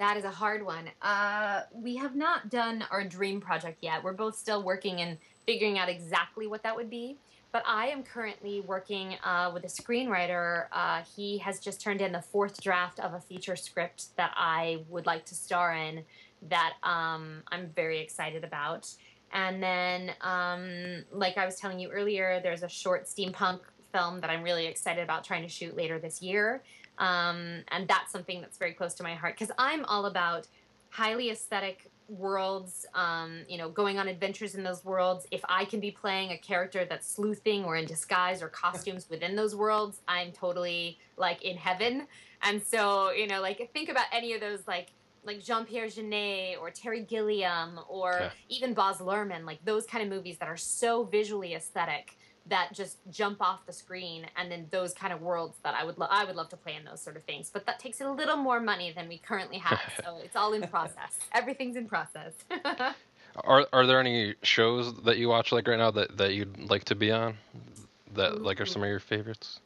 That 0.00 0.16
is 0.16 0.24
a 0.24 0.30
hard 0.30 0.64
one. 0.64 0.88
Uh, 1.02 1.64
we 1.74 1.94
have 1.96 2.16
not 2.16 2.48
done 2.48 2.82
our 2.90 3.04
dream 3.04 3.38
project 3.38 3.80
yet. 3.82 4.02
We're 4.02 4.14
both 4.14 4.34
still 4.34 4.62
working 4.62 5.02
and 5.02 5.18
figuring 5.44 5.78
out 5.78 5.90
exactly 5.90 6.46
what 6.46 6.62
that 6.62 6.74
would 6.74 6.88
be. 6.88 7.18
But 7.52 7.64
I 7.66 7.88
am 7.88 8.02
currently 8.02 8.62
working 8.62 9.16
uh, 9.22 9.50
with 9.52 9.62
a 9.64 9.66
screenwriter. 9.66 10.68
Uh, 10.72 11.02
he 11.14 11.36
has 11.38 11.60
just 11.60 11.82
turned 11.82 12.00
in 12.00 12.12
the 12.12 12.22
fourth 12.22 12.62
draft 12.62 12.98
of 12.98 13.12
a 13.12 13.20
feature 13.20 13.56
script 13.56 14.16
that 14.16 14.32
I 14.36 14.84
would 14.88 15.04
like 15.04 15.26
to 15.26 15.34
star 15.34 15.74
in 15.74 16.02
that 16.48 16.76
um, 16.82 17.42
I'm 17.48 17.68
very 17.76 18.00
excited 18.00 18.42
about. 18.42 18.90
And 19.34 19.62
then, 19.62 20.12
um, 20.22 21.04
like 21.12 21.36
I 21.36 21.44
was 21.44 21.56
telling 21.56 21.78
you 21.78 21.90
earlier, 21.90 22.40
there's 22.42 22.62
a 22.62 22.68
short 22.70 23.04
steampunk 23.04 23.60
film 23.92 24.20
that 24.22 24.30
I'm 24.30 24.42
really 24.42 24.66
excited 24.66 25.02
about 25.02 25.24
trying 25.24 25.42
to 25.42 25.48
shoot 25.48 25.76
later 25.76 25.98
this 25.98 26.22
year. 26.22 26.62
Um, 27.00 27.64
and 27.70 27.88
that's 27.88 28.12
something 28.12 28.40
that's 28.40 28.58
very 28.58 28.74
close 28.74 28.94
to 28.96 29.02
my 29.02 29.14
heart 29.16 29.34
because 29.38 29.52
I'm 29.58 29.84
all 29.86 30.06
about 30.06 30.46
highly 30.90 31.30
aesthetic 31.30 31.90
worlds, 32.08 32.84
um, 32.94 33.44
you 33.48 33.56
know, 33.56 33.70
going 33.70 33.98
on 33.98 34.08
adventures 34.08 34.54
in 34.56 34.64
those 34.64 34.84
worlds. 34.84 35.26
If 35.30 35.42
I 35.48 35.64
can 35.64 35.80
be 35.80 35.92
playing 35.92 36.30
a 36.32 36.38
character 36.38 36.84
that's 36.84 37.08
sleuthing 37.08 37.64
or 37.64 37.76
in 37.76 37.86
disguise 37.86 38.42
or 38.42 38.48
costumes 38.48 39.08
within 39.08 39.36
those 39.36 39.56
worlds, 39.56 40.00
I'm 40.08 40.32
totally 40.32 40.98
like 41.16 41.42
in 41.42 41.56
heaven. 41.56 42.08
And 42.42 42.62
so, 42.62 43.10
you 43.12 43.26
know, 43.28 43.40
like 43.40 43.70
think 43.72 43.88
about 43.88 44.06
any 44.12 44.34
of 44.34 44.40
those 44.40 44.66
like 44.66 44.92
like 45.22 45.40
Jean 45.40 45.66
Pierre 45.66 45.86
Jeunet 45.86 46.58
or 46.58 46.70
Terry 46.70 47.04
Gilliam 47.04 47.78
or 47.88 48.20
Okay. 48.22 48.34
even 48.48 48.74
Baz 48.74 48.98
Luhrmann, 48.98 49.44
like 49.44 49.60
those 49.64 49.86
kind 49.86 50.02
of 50.02 50.08
movies 50.08 50.38
that 50.38 50.48
are 50.48 50.56
so 50.56 51.04
visually 51.04 51.54
aesthetic 51.54 52.16
that 52.46 52.72
just 52.72 52.98
jump 53.10 53.40
off 53.40 53.66
the 53.66 53.72
screen, 53.72 54.26
and 54.36 54.50
then 54.50 54.66
those 54.70 54.92
kind 54.92 55.12
of 55.12 55.20
worlds 55.20 55.58
that 55.62 55.74
I 55.74 55.84
would 55.84 55.98
lo- 55.98 56.08
I 56.10 56.24
would 56.24 56.36
love 56.36 56.48
to 56.50 56.56
play 56.56 56.74
in 56.74 56.84
those 56.84 57.00
sort 57.00 57.16
of 57.16 57.22
things. 57.24 57.50
But 57.52 57.66
that 57.66 57.78
takes 57.78 58.00
a 58.00 58.10
little 58.10 58.36
more 58.36 58.60
money 58.60 58.92
than 58.92 59.08
we 59.08 59.18
currently 59.18 59.58
have, 59.58 59.80
so 60.04 60.18
it's 60.22 60.36
all 60.36 60.52
in 60.52 60.66
process. 60.68 61.18
Everything's 61.32 61.76
in 61.76 61.86
process. 61.86 62.32
Are 63.44 63.66
are 63.72 63.86
there 63.86 64.00
any 64.00 64.34
shows 64.42 64.92
that 65.04 65.18
you 65.18 65.28
watch 65.28 65.52
like 65.52 65.68
right 65.68 65.78
now 65.78 65.92
that, 65.92 66.18
that 66.18 66.34
you'd 66.34 66.58
like 66.58 66.84
to 66.86 66.94
be 66.94 67.12
on? 67.12 67.36
That 68.14 68.42
like 68.42 68.60
are 68.60 68.66
some 68.66 68.82
of 68.82 68.88
your 68.88 68.98
favorites? 68.98 69.60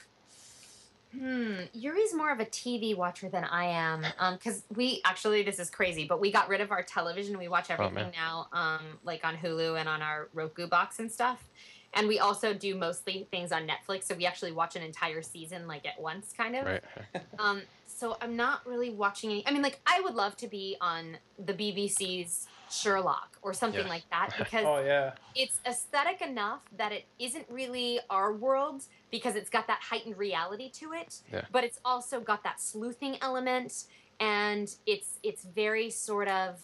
Hmm, 1.19 1.61
Yuri's 1.73 2.13
more 2.13 2.31
of 2.33 2.41
a 2.41 2.45
TV 2.45 2.97
watcher 2.97 3.29
than 3.29 3.45
I 3.45 3.67
am. 3.67 4.05
Um, 4.19 4.35
because 4.35 4.65
we 4.75 5.01
actually 5.05 5.43
this 5.45 5.59
is 5.59 5.71
crazy, 5.71 6.05
but 6.05 6.21
we 6.21 6.33
got 6.33 6.49
rid 6.49 6.61
of 6.61 6.73
our 6.73 6.83
television. 6.83 7.39
We 7.39 7.49
watch 7.49 7.71
everything 7.71 7.95
man. 7.95 8.13
now, 8.15 8.49
um, 8.53 8.83
like 9.05 9.25
on 9.25 9.37
Hulu 9.37 9.79
and 9.79 9.89
on 9.89 10.03
our 10.03 10.29
Roku 10.35 10.67
box 10.67 10.99
and 10.99 11.11
stuff. 11.11 11.49
And 11.95 12.09
we 12.09 12.19
also 12.19 12.53
do 12.55 12.75
mostly 12.75 13.27
things 13.31 13.53
on 13.53 13.67
Netflix. 13.67 14.05
So 14.05 14.15
we 14.15 14.27
actually 14.27 14.53
watch 14.53 14.77
an 14.77 14.83
entire 14.83 15.23
season 15.23 15.67
like 15.67 15.87
at 15.87 16.01
once, 16.01 16.33
kind 16.37 16.57
of. 16.57 16.67
Right. 16.67 16.83
Um, 17.39 17.63
so 17.87 18.17
I'm 18.21 18.37
not 18.37 18.67
really 18.67 18.91
watching 18.91 19.31
any. 19.31 19.47
I 19.47 19.51
mean, 19.53 19.63
like 19.63 19.81
I 19.87 20.01
would 20.01 20.15
love 20.15 20.37
to 20.39 20.49
be 20.49 20.77
on 20.81 21.17
the 21.39 21.53
BBC's 21.53 22.47
Sherlock 22.71 23.37
or 23.43 23.53
something 23.53 23.83
Yeah. 23.85 23.89
like 23.89 24.09
that 24.11 24.35
because 24.39 24.65
Oh 24.67 24.83
yeah. 24.85 25.13
it's 25.35 25.61
aesthetic 25.67 26.21
enough 26.23 26.61
that 26.77 26.93
it 26.93 27.05
isn't 27.19 27.47
really 27.49 28.01
our 28.11 28.33
world 28.33 28.83
because 29.11 29.37
it's 29.37 29.51
got 29.51 29.67
that 29.69 29.81
heightened 29.81 30.17
reality 30.19 30.71
to 30.71 30.93
it 30.93 31.21
Yeah. 31.33 31.43
but 31.53 31.63
it's 31.65 31.79
also 31.85 32.21
got 32.21 32.43
that 32.45 32.61
sleuthing 32.61 33.17
element 33.23 33.85
and 34.19 34.75
it's 34.87 35.19
it's 35.23 35.45
very 35.45 35.91
sort 35.91 36.27
of 36.29 36.61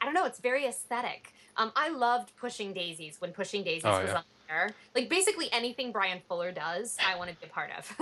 i 0.00 0.04
don't 0.04 0.14
know 0.14 0.24
it's 0.26 0.40
very 0.40 0.64
aesthetic 0.66 1.32
um, 1.56 1.70
i 1.76 1.88
loved 1.88 2.34
pushing 2.36 2.72
daisies 2.72 3.20
when 3.20 3.32
pushing 3.32 3.62
daisies 3.62 3.84
Oh, 3.84 4.00
was 4.00 4.10
yeah. 4.10 4.16
on 4.16 4.24
there 4.24 4.33
like 4.94 5.08
basically 5.08 5.48
anything 5.52 5.92
bryan 5.92 6.20
fuller 6.28 6.52
does 6.52 6.96
i 7.06 7.16
want 7.16 7.30
to 7.30 7.36
be 7.36 7.46
a 7.46 7.48
part 7.48 7.70
of. 7.76 7.96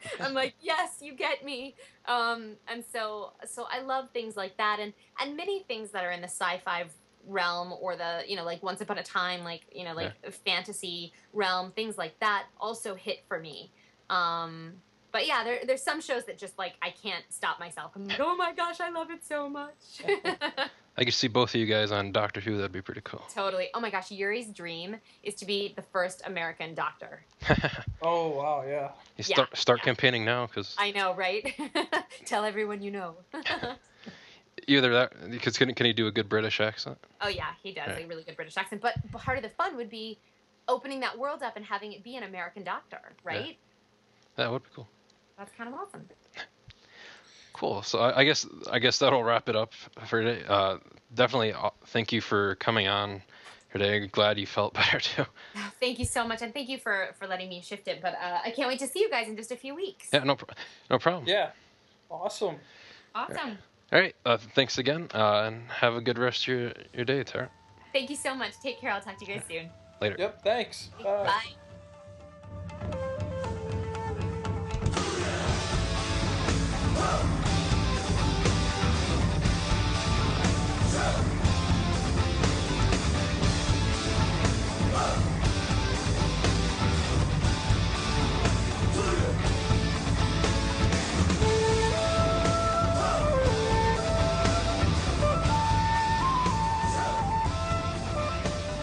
I'm 0.20 0.34
like 0.34 0.54
yes 0.60 0.98
you 1.00 1.14
get 1.14 1.44
me. 1.44 1.74
Um, 2.06 2.56
and 2.68 2.84
so 2.92 3.32
so 3.46 3.66
i 3.70 3.80
love 3.80 4.08
things 4.12 4.36
like 4.36 4.56
that 4.56 4.78
and 4.80 4.92
and 5.20 5.36
many 5.36 5.62
things 5.64 5.90
that 5.90 6.04
are 6.04 6.10
in 6.10 6.20
the 6.20 6.28
sci-fi 6.28 6.86
realm 7.28 7.72
or 7.80 7.94
the 7.96 8.22
you 8.26 8.36
know 8.36 8.44
like 8.44 8.62
once 8.62 8.80
upon 8.80 8.98
a 8.98 9.02
time 9.02 9.44
like 9.44 9.62
you 9.72 9.84
know 9.84 9.94
like 9.94 10.12
fantasy 10.44 11.12
realm 11.32 11.70
things 11.72 11.96
like 11.96 12.18
that 12.20 12.46
also 12.60 12.94
hit 12.94 13.24
for 13.28 13.38
me. 13.38 13.70
Um 14.10 14.74
but 15.12 15.26
yeah 15.26 15.44
there, 15.44 15.58
there's 15.66 15.82
some 15.82 16.00
shows 16.00 16.24
that 16.24 16.38
just 16.38 16.58
like 16.58 16.72
i 16.82 16.90
can't 16.90 17.24
stop 17.28 17.60
myself. 17.60 17.92
I'm 17.94 18.08
like 18.08 18.18
oh 18.20 18.34
my 18.36 18.52
gosh 18.52 18.80
i 18.80 18.90
love 18.90 19.10
it 19.10 19.24
so 19.24 19.48
much 19.48 20.02
I 20.96 21.04
could 21.04 21.14
see 21.14 21.26
both 21.28 21.54
of 21.54 21.60
you 21.60 21.66
guys 21.66 21.90
on 21.90 22.12
Doctor 22.12 22.40
Who. 22.40 22.56
That'd 22.58 22.70
be 22.72 22.82
pretty 22.82 23.00
cool. 23.02 23.22
totally 23.34 23.68
oh 23.74 23.80
my 23.80 23.90
gosh 23.90 24.10
yuri's 24.10 24.48
dream 24.48 24.96
is 25.22 25.34
to 25.36 25.46
be 25.46 25.72
the 25.74 25.82
first 25.82 26.22
american 26.26 26.74
doctor 26.74 27.24
Oh 28.02 28.28
wow, 28.30 28.62
yeah. 28.66 28.90
you 29.16 29.24
Yeah, 29.28 29.36
start 29.36 29.56
start 29.56 29.78
yeah. 29.80 29.84
campaigning 29.84 30.24
now, 30.24 30.46
because 30.46 30.74
i 30.78 30.90
know 30.92 31.14
right 31.14 31.54
tell 32.26 32.44
everyone 32.44 32.82
you 32.82 32.90
know 32.90 33.14
either 34.68 34.92
that, 34.92 35.30
because 35.30 35.56
can 35.56 35.72
can 35.74 35.86
he 35.86 35.92
do 35.92 36.06
a 36.06 36.10
good 36.12 36.28
British 36.28 36.60
accent? 36.60 36.98
oh 37.20 37.28
yeah 37.28 37.52
he 37.62 37.72
does 37.72 37.88
Yeah. 37.98 38.04
a 38.04 38.06
really 38.06 38.22
good 38.22 38.36
british 38.36 38.56
accent 38.56 38.82
but 38.82 38.94
part 39.12 39.36
of 39.38 39.42
the 39.42 39.48
fun 39.50 39.76
would 39.76 39.90
be 39.90 40.18
opening 40.68 41.00
that 41.00 41.18
world 41.18 41.42
up 41.42 41.56
and 41.56 41.64
having 41.64 41.92
it 41.92 42.04
be 42.04 42.16
an 42.16 42.22
american 42.22 42.62
doctor 42.64 43.00
right 43.24 43.56
That 44.36 44.50
would 44.50 44.62
be 44.62 44.68
cool. 44.74 44.88
that's 45.38 45.52
kind 45.56 45.68
of 45.68 45.74
awesome 45.74 46.06
Cool. 47.52 47.82
So 47.82 47.98
I, 47.98 48.20
I 48.20 48.24
guess 48.24 48.46
I 48.70 48.78
guess 48.78 48.98
that'll 48.98 49.22
wrap 49.22 49.48
it 49.48 49.56
up 49.56 49.72
for 50.06 50.22
today. 50.22 50.44
Uh, 50.48 50.78
definitely, 51.14 51.52
uh, 51.52 51.70
thank 51.86 52.12
you 52.12 52.20
for 52.20 52.54
coming 52.56 52.88
on 52.88 53.22
today. 53.72 54.06
Glad 54.06 54.38
you 54.38 54.46
felt 54.46 54.74
better 54.80 55.00
too. 55.00 55.24
Thank 55.80 55.98
you 55.98 56.04
so 56.04 56.26
much, 56.26 56.42
and 56.42 56.54
thank 56.54 56.68
you 56.68 56.78
for 56.78 57.14
for 57.18 57.26
letting 57.26 57.48
me 57.48 57.60
shift 57.60 57.88
it. 57.88 58.00
But 58.00 58.14
uh, 58.14 58.38
I 58.44 58.50
can't 58.50 58.68
wait 58.68 58.78
to 58.78 58.86
see 58.86 59.00
you 59.00 59.10
guys 59.10 59.28
in 59.28 59.36
just 59.36 59.50
a 59.50 59.56
few 59.56 59.74
weeks. 59.74 60.08
Yeah, 60.12 60.24
no, 60.24 60.36
no 60.90 60.98
problem. 60.98 61.24
Yeah. 61.26 61.50
Awesome. 62.10 62.56
Awesome. 63.14 63.58
All 63.92 63.98
right. 63.98 64.14
Uh, 64.24 64.38
thanks 64.54 64.78
again, 64.78 65.08
uh, 65.14 65.44
and 65.46 65.68
have 65.70 65.94
a 65.94 66.00
good 66.00 66.18
rest 66.18 66.42
of 66.42 66.48
your 66.48 66.72
your 66.94 67.04
day, 67.04 67.24
Tara. 67.24 67.50
Thank 67.92 68.10
you 68.10 68.16
so 68.16 68.34
much. 68.34 68.58
Take 68.62 68.80
care. 68.80 68.90
I'll 68.90 69.00
talk 69.00 69.18
to 69.18 69.24
you 69.26 69.34
guys 69.34 69.42
soon. 69.48 69.68
Later. 70.00 70.16
Yep. 70.18 70.42
Thanks. 70.42 70.90
Bye. 71.02 71.24
Bye. 71.24 71.61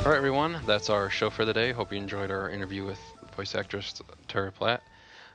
All 0.10 0.14
right, 0.14 0.18
everyone. 0.18 0.60
That's 0.65 0.90
our 0.90 1.07
show 1.11 1.30
for 1.30 1.45
the 1.45 1.53
day. 1.53 1.72
Hope 1.72 1.91
you 1.91 1.99
enjoyed 1.99 2.31
our 2.31 2.49
interview 2.49 2.84
with 2.84 2.99
voice 3.38 3.53
actress 3.53 4.02
Tara 4.27 4.52
Platt. 4.52 4.81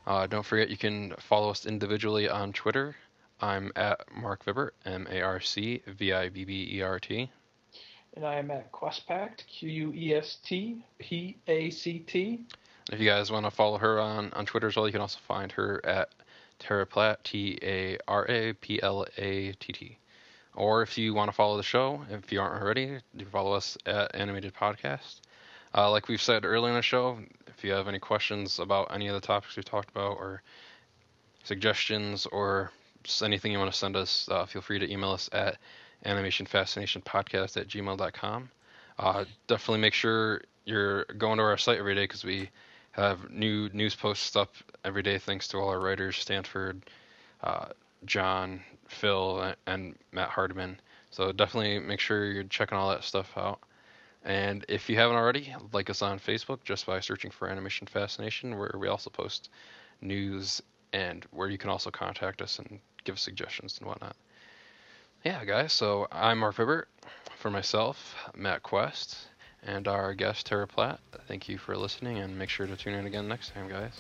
Uh, 0.05 0.27
don't 0.27 0.45
forget 0.45 0.69
you 0.69 0.77
can 0.77 1.15
follow 1.21 1.49
us 1.49 1.65
individually 1.65 2.29
on 2.29 2.53
Twitter. 2.53 2.97
I'm 3.41 3.71
at 3.77 4.01
Marc 4.13 4.45
Vibbert, 4.45 4.71
M 4.85 5.07
A 5.13 5.21
R 5.23 5.39
C 5.39 5.81
V 5.87 6.13
I 6.13 6.29
B 6.29 6.45
B 6.45 6.71
E 6.73 6.83
R 6.83 6.99
T. 6.99 7.31
And 8.15 8.27
I 8.27 8.35
am 8.35 8.51
at 8.51 8.73
QuestPact, 8.73 9.47
Q 9.47 9.69
U 9.69 9.93
E 9.95 10.13
S 10.13 10.39
T 10.45 10.85
P 10.99 11.37
A 11.47 11.71
C 11.71 12.01
T. 12.01 12.45
If 12.91 12.99
you 12.99 13.09
guys 13.09 13.31
want 13.31 13.47
to 13.47 13.53
follow 13.53 13.79
her 13.79 14.01
on, 14.01 14.33
on 14.33 14.45
Twitter 14.45 14.67
as 14.67 14.75
well, 14.75 14.89
you 14.89 14.93
can 14.93 15.03
also 15.03 15.21
find 15.29 15.53
her 15.53 15.87
at 15.87 16.09
Tara 16.59 16.85
Platt, 16.85 17.23
T 17.23 17.61
A 17.63 17.97
R 18.09 18.27
A 18.29 18.55
P 18.55 18.83
L 18.83 19.07
A 19.19 19.53
T 19.53 19.73
T. 19.73 19.99
Or 20.55 20.83
if 20.83 20.97
you 20.97 21.15
want 21.15 21.29
to 21.29 21.33
follow 21.33 21.57
the 21.57 21.63
show, 21.63 22.03
if 22.11 22.31
you 22.33 22.41
aren't 22.41 22.63
already, 22.63 22.83
you 22.83 23.01
can 23.19 23.27
follow 23.27 23.53
us 23.53 23.77
at 23.87 24.15
Animated 24.15 24.55
Podcast. 24.55 25.21
Uh, 25.77 25.91
like 25.91 26.09
we've 26.09 26.23
said 26.23 26.45
earlier 26.45 26.71
in 26.71 26.77
the 26.77 26.83
show, 26.83 27.19
if 27.49 27.65
you 27.65 27.73
have 27.73 27.89
any 27.89 27.99
questions 27.99 28.61
about 28.61 28.95
any 28.95 29.09
of 29.09 29.15
the 29.15 29.27
topics 29.27 29.57
we've 29.57 29.65
talked 29.65 29.91
about, 29.91 30.17
or 30.17 30.43
suggestions, 31.43 32.27
or 32.27 32.71
anything 33.23 33.53
you 33.53 33.59
want 33.59 33.73
to 33.73 33.77
send 33.77 33.97
us, 33.97 34.29
uh, 34.31 34.47
feel 34.47 34.63
free 34.63 34.79
to 34.79 34.91
email 34.91 35.11
us 35.11 35.29
at 35.33 35.59
animationfascinationpodcast 36.07 37.57
at 37.57 37.69
gmail.com. 37.69 38.51
Uh, 38.99 39.25
definitely 39.49 39.81
make 39.81 39.95
sure 39.95 40.43
you're 40.65 41.05
going 41.05 41.39
to 41.39 41.43
our 41.43 41.59
site 41.59 41.79
every 41.79 41.95
day 41.95 42.05
because 42.05 42.25
we 42.25 42.49
have 42.93 43.31
new 43.31 43.69
news 43.73 43.95
posts 43.95 44.37
up 44.37 44.55
every 44.85 45.03
day 45.03 45.19
thanks 45.19 45.49
to 45.49 45.59
all 45.59 45.69
our 45.69 45.81
writers, 45.81 46.17
Stanford, 46.17 46.81
uh, 47.43 47.67
John, 48.07 48.63
Phil, 48.89 49.55
and 49.67 49.97
Matt 50.13 50.31
Hardiman. 50.31 50.81
So 51.11 51.33
definitely 51.33 51.79
make 51.79 52.01
sure 52.01 52.25
you're 52.31 52.45
checking 52.45 52.77
all 52.77 52.91
that 52.91 53.05
stuff 53.05 53.31
out. 53.37 53.61
And 54.25 54.65
if 54.69 54.89
you 54.89 54.97
haven't 54.97 55.17
already, 55.17 55.55
like 55.73 55.91
us 55.91 56.03
on 56.03 56.19
Facebook 56.19 56.65
just 56.65 56.87
by 56.87 57.01
searching 57.01 57.31
for 57.31 57.49
Animation 57.49 57.87
Fascination, 57.87 58.59
where 58.59 58.75
we 58.79 58.89
also 58.89 59.11
post 59.11 59.51
news 60.01 60.63
and 60.93 61.27
where 61.31 61.49
you 61.49 61.59
can 61.59 61.71
also 61.71 61.91
contact 61.91 62.41
us 62.41 62.59
and 62.59 62.79
give 63.05 63.19
suggestions 63.19 63.79
and 63.79 63.87
whatnot. 63.87 64.17
Yeah, 65.25 65.45
guys, 65.45 65.73
so 65.73 66.07
I'm 66.11 66.39
Marc 66.39 66.57
Vibbert. 66.57 66.85
For 67.37 67.51
myself, 67.51 68.15
Matt 68.35 68.63
Quest, 68.63 69.17
and 69.63 69.87
our 69.89 70.15
guest, 70.15 70.47
Tara 70.47 70.67
Platt. 70.67 71.01
Thank 71.29 71.49
you 71.49 71.59
for 71.59 71.77
listening, 71.77 72.19
and 72.19 72.39
make 72.39 72.49
sure 72.49 72.67
to 72.67 72.77
tune 72.77 72.95
in 72.95 73.07
again 73.07 73.29
next 73.29 73.53
time, 73.53 73.69
guys. 73.69 73.93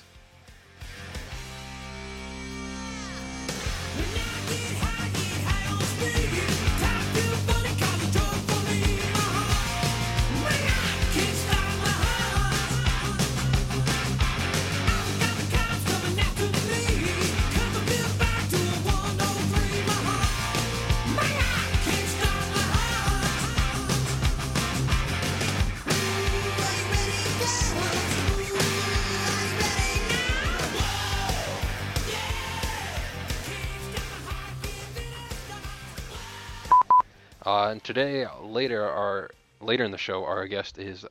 Today, 37.85 38.27
later, 38.43 38.85
our 38.85 39.31
later 39.61 39.85
in 39.85 39.93
the 39.93 39.99
show, 39.99 40.25
our 40.25 40.47
guest 40.49 40.79
is 40.79 41.07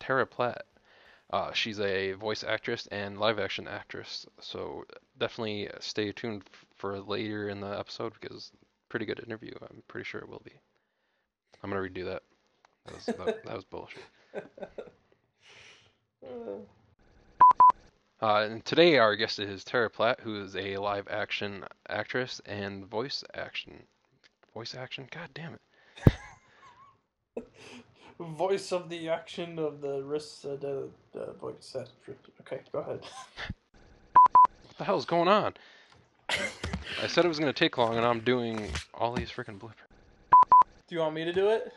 Tara 0.00 0.26
Platt. 0.26 0.64
Uh, 1.30 1.52
she's 1.52 1.80
a 1.80 2.12
voice 2.12 2.44
actress 2.44 2.86
and 2.92 3.18
live 3.18 3.38
action 3.38 3.66
actress, 3.68 4.26
so 4.40 4.84
definitely 5.18 5.68
stay 5.80 6.12
tuned 6.12 6.44
for 6.76 7.00
later 7.00 7.48
in 7.48 7.60
the 7.60 7.78
episode 7.78 8.12
because 8.20 8.52
pretty 8.88 9.06
good 9.06 9.20
interview. 9.20 9.52
I'm 9.62 9.82
pretty 9.88 10.04
sure 10.04 10.20
it 10.20 10.28
will 10.28 10.42
be. 10.44 10.52
I'm 11.62 11.70
gonna 11.70 11.82
redo 11.82 12.04
that. 12.04 12.22
That 12.86 12.94
was, 12.94 13.06
that, 13.06 13.44
that 13.44 13.56
was 13.56 13.64
bullshit. 13.64 14.02
Uh, 18.20 18.46
and 18.48 18.64
today 18.64 18.98
our 18.98 19.16
guest 19.16 19.40
is 19.40 19.64
Tara 19.64 19.90
Platt, 19.90 20.20
who 20.20 20.40
is 20.44 20.54
a 20.54 20.76
live 20.76 21.08
action 21.10 21.64
actress 21.88 22.40
and 22.46 22.86
voice 22.86 23.24
action. 23.34 23.82
Voice 24.54 24.76
action? 24.76 25.08
God 25.10 25.28
damn 25.34 25.54
it. 25.54 25.60
Voice 28.18 28.72
of 28.72 28.88
the 28.88 29.08
action 29.08 29.58
of 29.58 29.80
the 29.80 30.02
wrist. 30.02 30.44
Uh, 30.44 30.56
the, 30.56 30.88
the 31.12 31.32
voice. 31.40 31.74
uh, 31.74 31.84
Okay, 32.40 32.60
go 32.72 32.78
ahead. 32.78 33.00
What 33.02 34.78
the 34.78 34.84
hell's 34.84 35.04
going 35.06 35.28
on? 35.28 35.54
I 36.30 37.08
said 37.08 37.24
it 37.24 37.28
was 37.28 37.38
gonna 37.38 37.52
take 37.52 37.78
long, 37.78 37.96
and 37.96 38.06
I'm 38.06 38.20
doing 38.20 38.70
all 38.94 39.12
these 39.12 39.30
freaking 39.30 39.58
bloopers. 39.58 39.88
Do 40.88 40.94
you 40.94 41.00
want 41.00 41.14
me 41.14 41.24
to 41.24 41.32
do 41.32 41.48
it? 41.48 41.72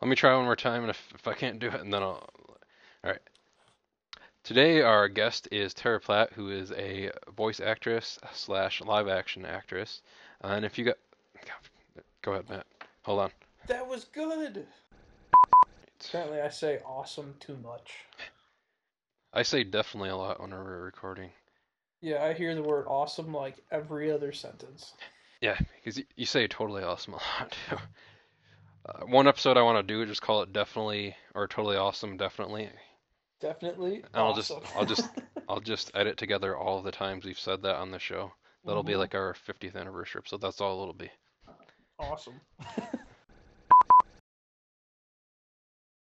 Let 0.00 0.08
me 0.08 0.16
try 0.16 0.34
one 0.34 0.44
more 0.44 0.56
time, 0.56 0.82
and 0.82 0.90
if, 0.90 1.08
if 1.14 1.26
I 1.28 1.34
can't 1.34 1.58
do 1.58 1.68
it, 1.68 1.80
and 1.80 1.92
then 1.92 2.02
I'll. 2.02 2.28
All 3.04 3.10
right. 3.10 3.20
Today, 4.44 4.80
our 4.80 5.08
guest 5.08 5.48
is 5.52 5.74
Tara 5.74 6.00
Platt, 6.00 6.32
who 6.32 6.50
is 6.50 6.72
a 6.72 7.10
voice 7.36 7.60
actress 7.60 8.18
slash 8.32 8.80
live 8.80 9.08
action 9.08 9.44
actress. 9.44 10.00
Uh, 10.42 10.48
and 10.48 10.64
if 10.64 10.78
you 10.78 10.84
got, 10.86 10.96
go 12.22 12.32
ahead, 12.32 12.48
Matt. 12.48 12.66
Hold 13.04 13.20
on. 13.20 13.30
That 13.66 13.86
was 13.86 14.04
good. 14.04 14.66
Apparently, 16.08 16.40
I 16.40 16.48
say 16.48 16.80
awesome 16.84 17.34
too 17.40 17.56
much. 17.62 17.92
I 19.32 19.42
say 19.42 19.64
definitely 19.64 20.10
a 20.10 20.16
lot 20.16 20.40
when 20.40 20.50
we're 20.50 20.80
recording. 20.82 21.30
Yeah, 22.00 22.22
I 22.24 22.32
hear 22.32 22.54
the 22.54 22.62
word 22.62 22.86
awesome 22.86 23.34
like 23.34 23.56
every 23.70 24.10
other 24.10 24.32
sentence. 24.32 24.92
Yeah, 25.40 25.56
because 25.76 26.00
you, 26.16 26.26
say 26.26 26.46
totally 26.46 26.82
awesome 26.82 27.14
a 27.14 27.16
lot. 27.16 27.56
Uh, 28.86 29.04
one 29.06 29.26
episode 29.28 29.56
I 29.56 29.62
want 29.62 29.86
to 29.86 29.92
do 29.94 30.06
just 30.06 30.22
call 30.22 30.42
it 30.42 30.52
definitely 30.52 31.14
or 31.34 31.46
totally 31.46 31.76
awesome, 31.76 32.16
definitely. 32.16 32.70
Definitely. 33.40 33.96
And 33.96 34.06
I'll 34.14 34.34
just. 34.34 34.50
I'll 34.76 34.86
just, 34.86 35.08
I'll 35.48 35.60
just 35.60 35.90
edit 35.94 36.16
together 36.16 36.56
all 36.56 36.80
the 36.82 36.92
times 36.92 37.24
we've 37.24 37.38
said 37.38 37.62
that 37.62 37.76
on 37.76 37.90
the 37.90 37.98
show. 37.98 38.32
That'll 38.64 38.82
be 38.82 38.94
Mhm. 38.94 38.98
like 38.98 39.14
our 39.14 39.34
50th 39.34 39.76
anniversary 39.76 40.20
episode. 40.20 40.40
That's 40.40 40.60
all 40.60 40.80
it'll 40.82 40.94
be. 40.94 41.10
Awesome. 41.98 42.40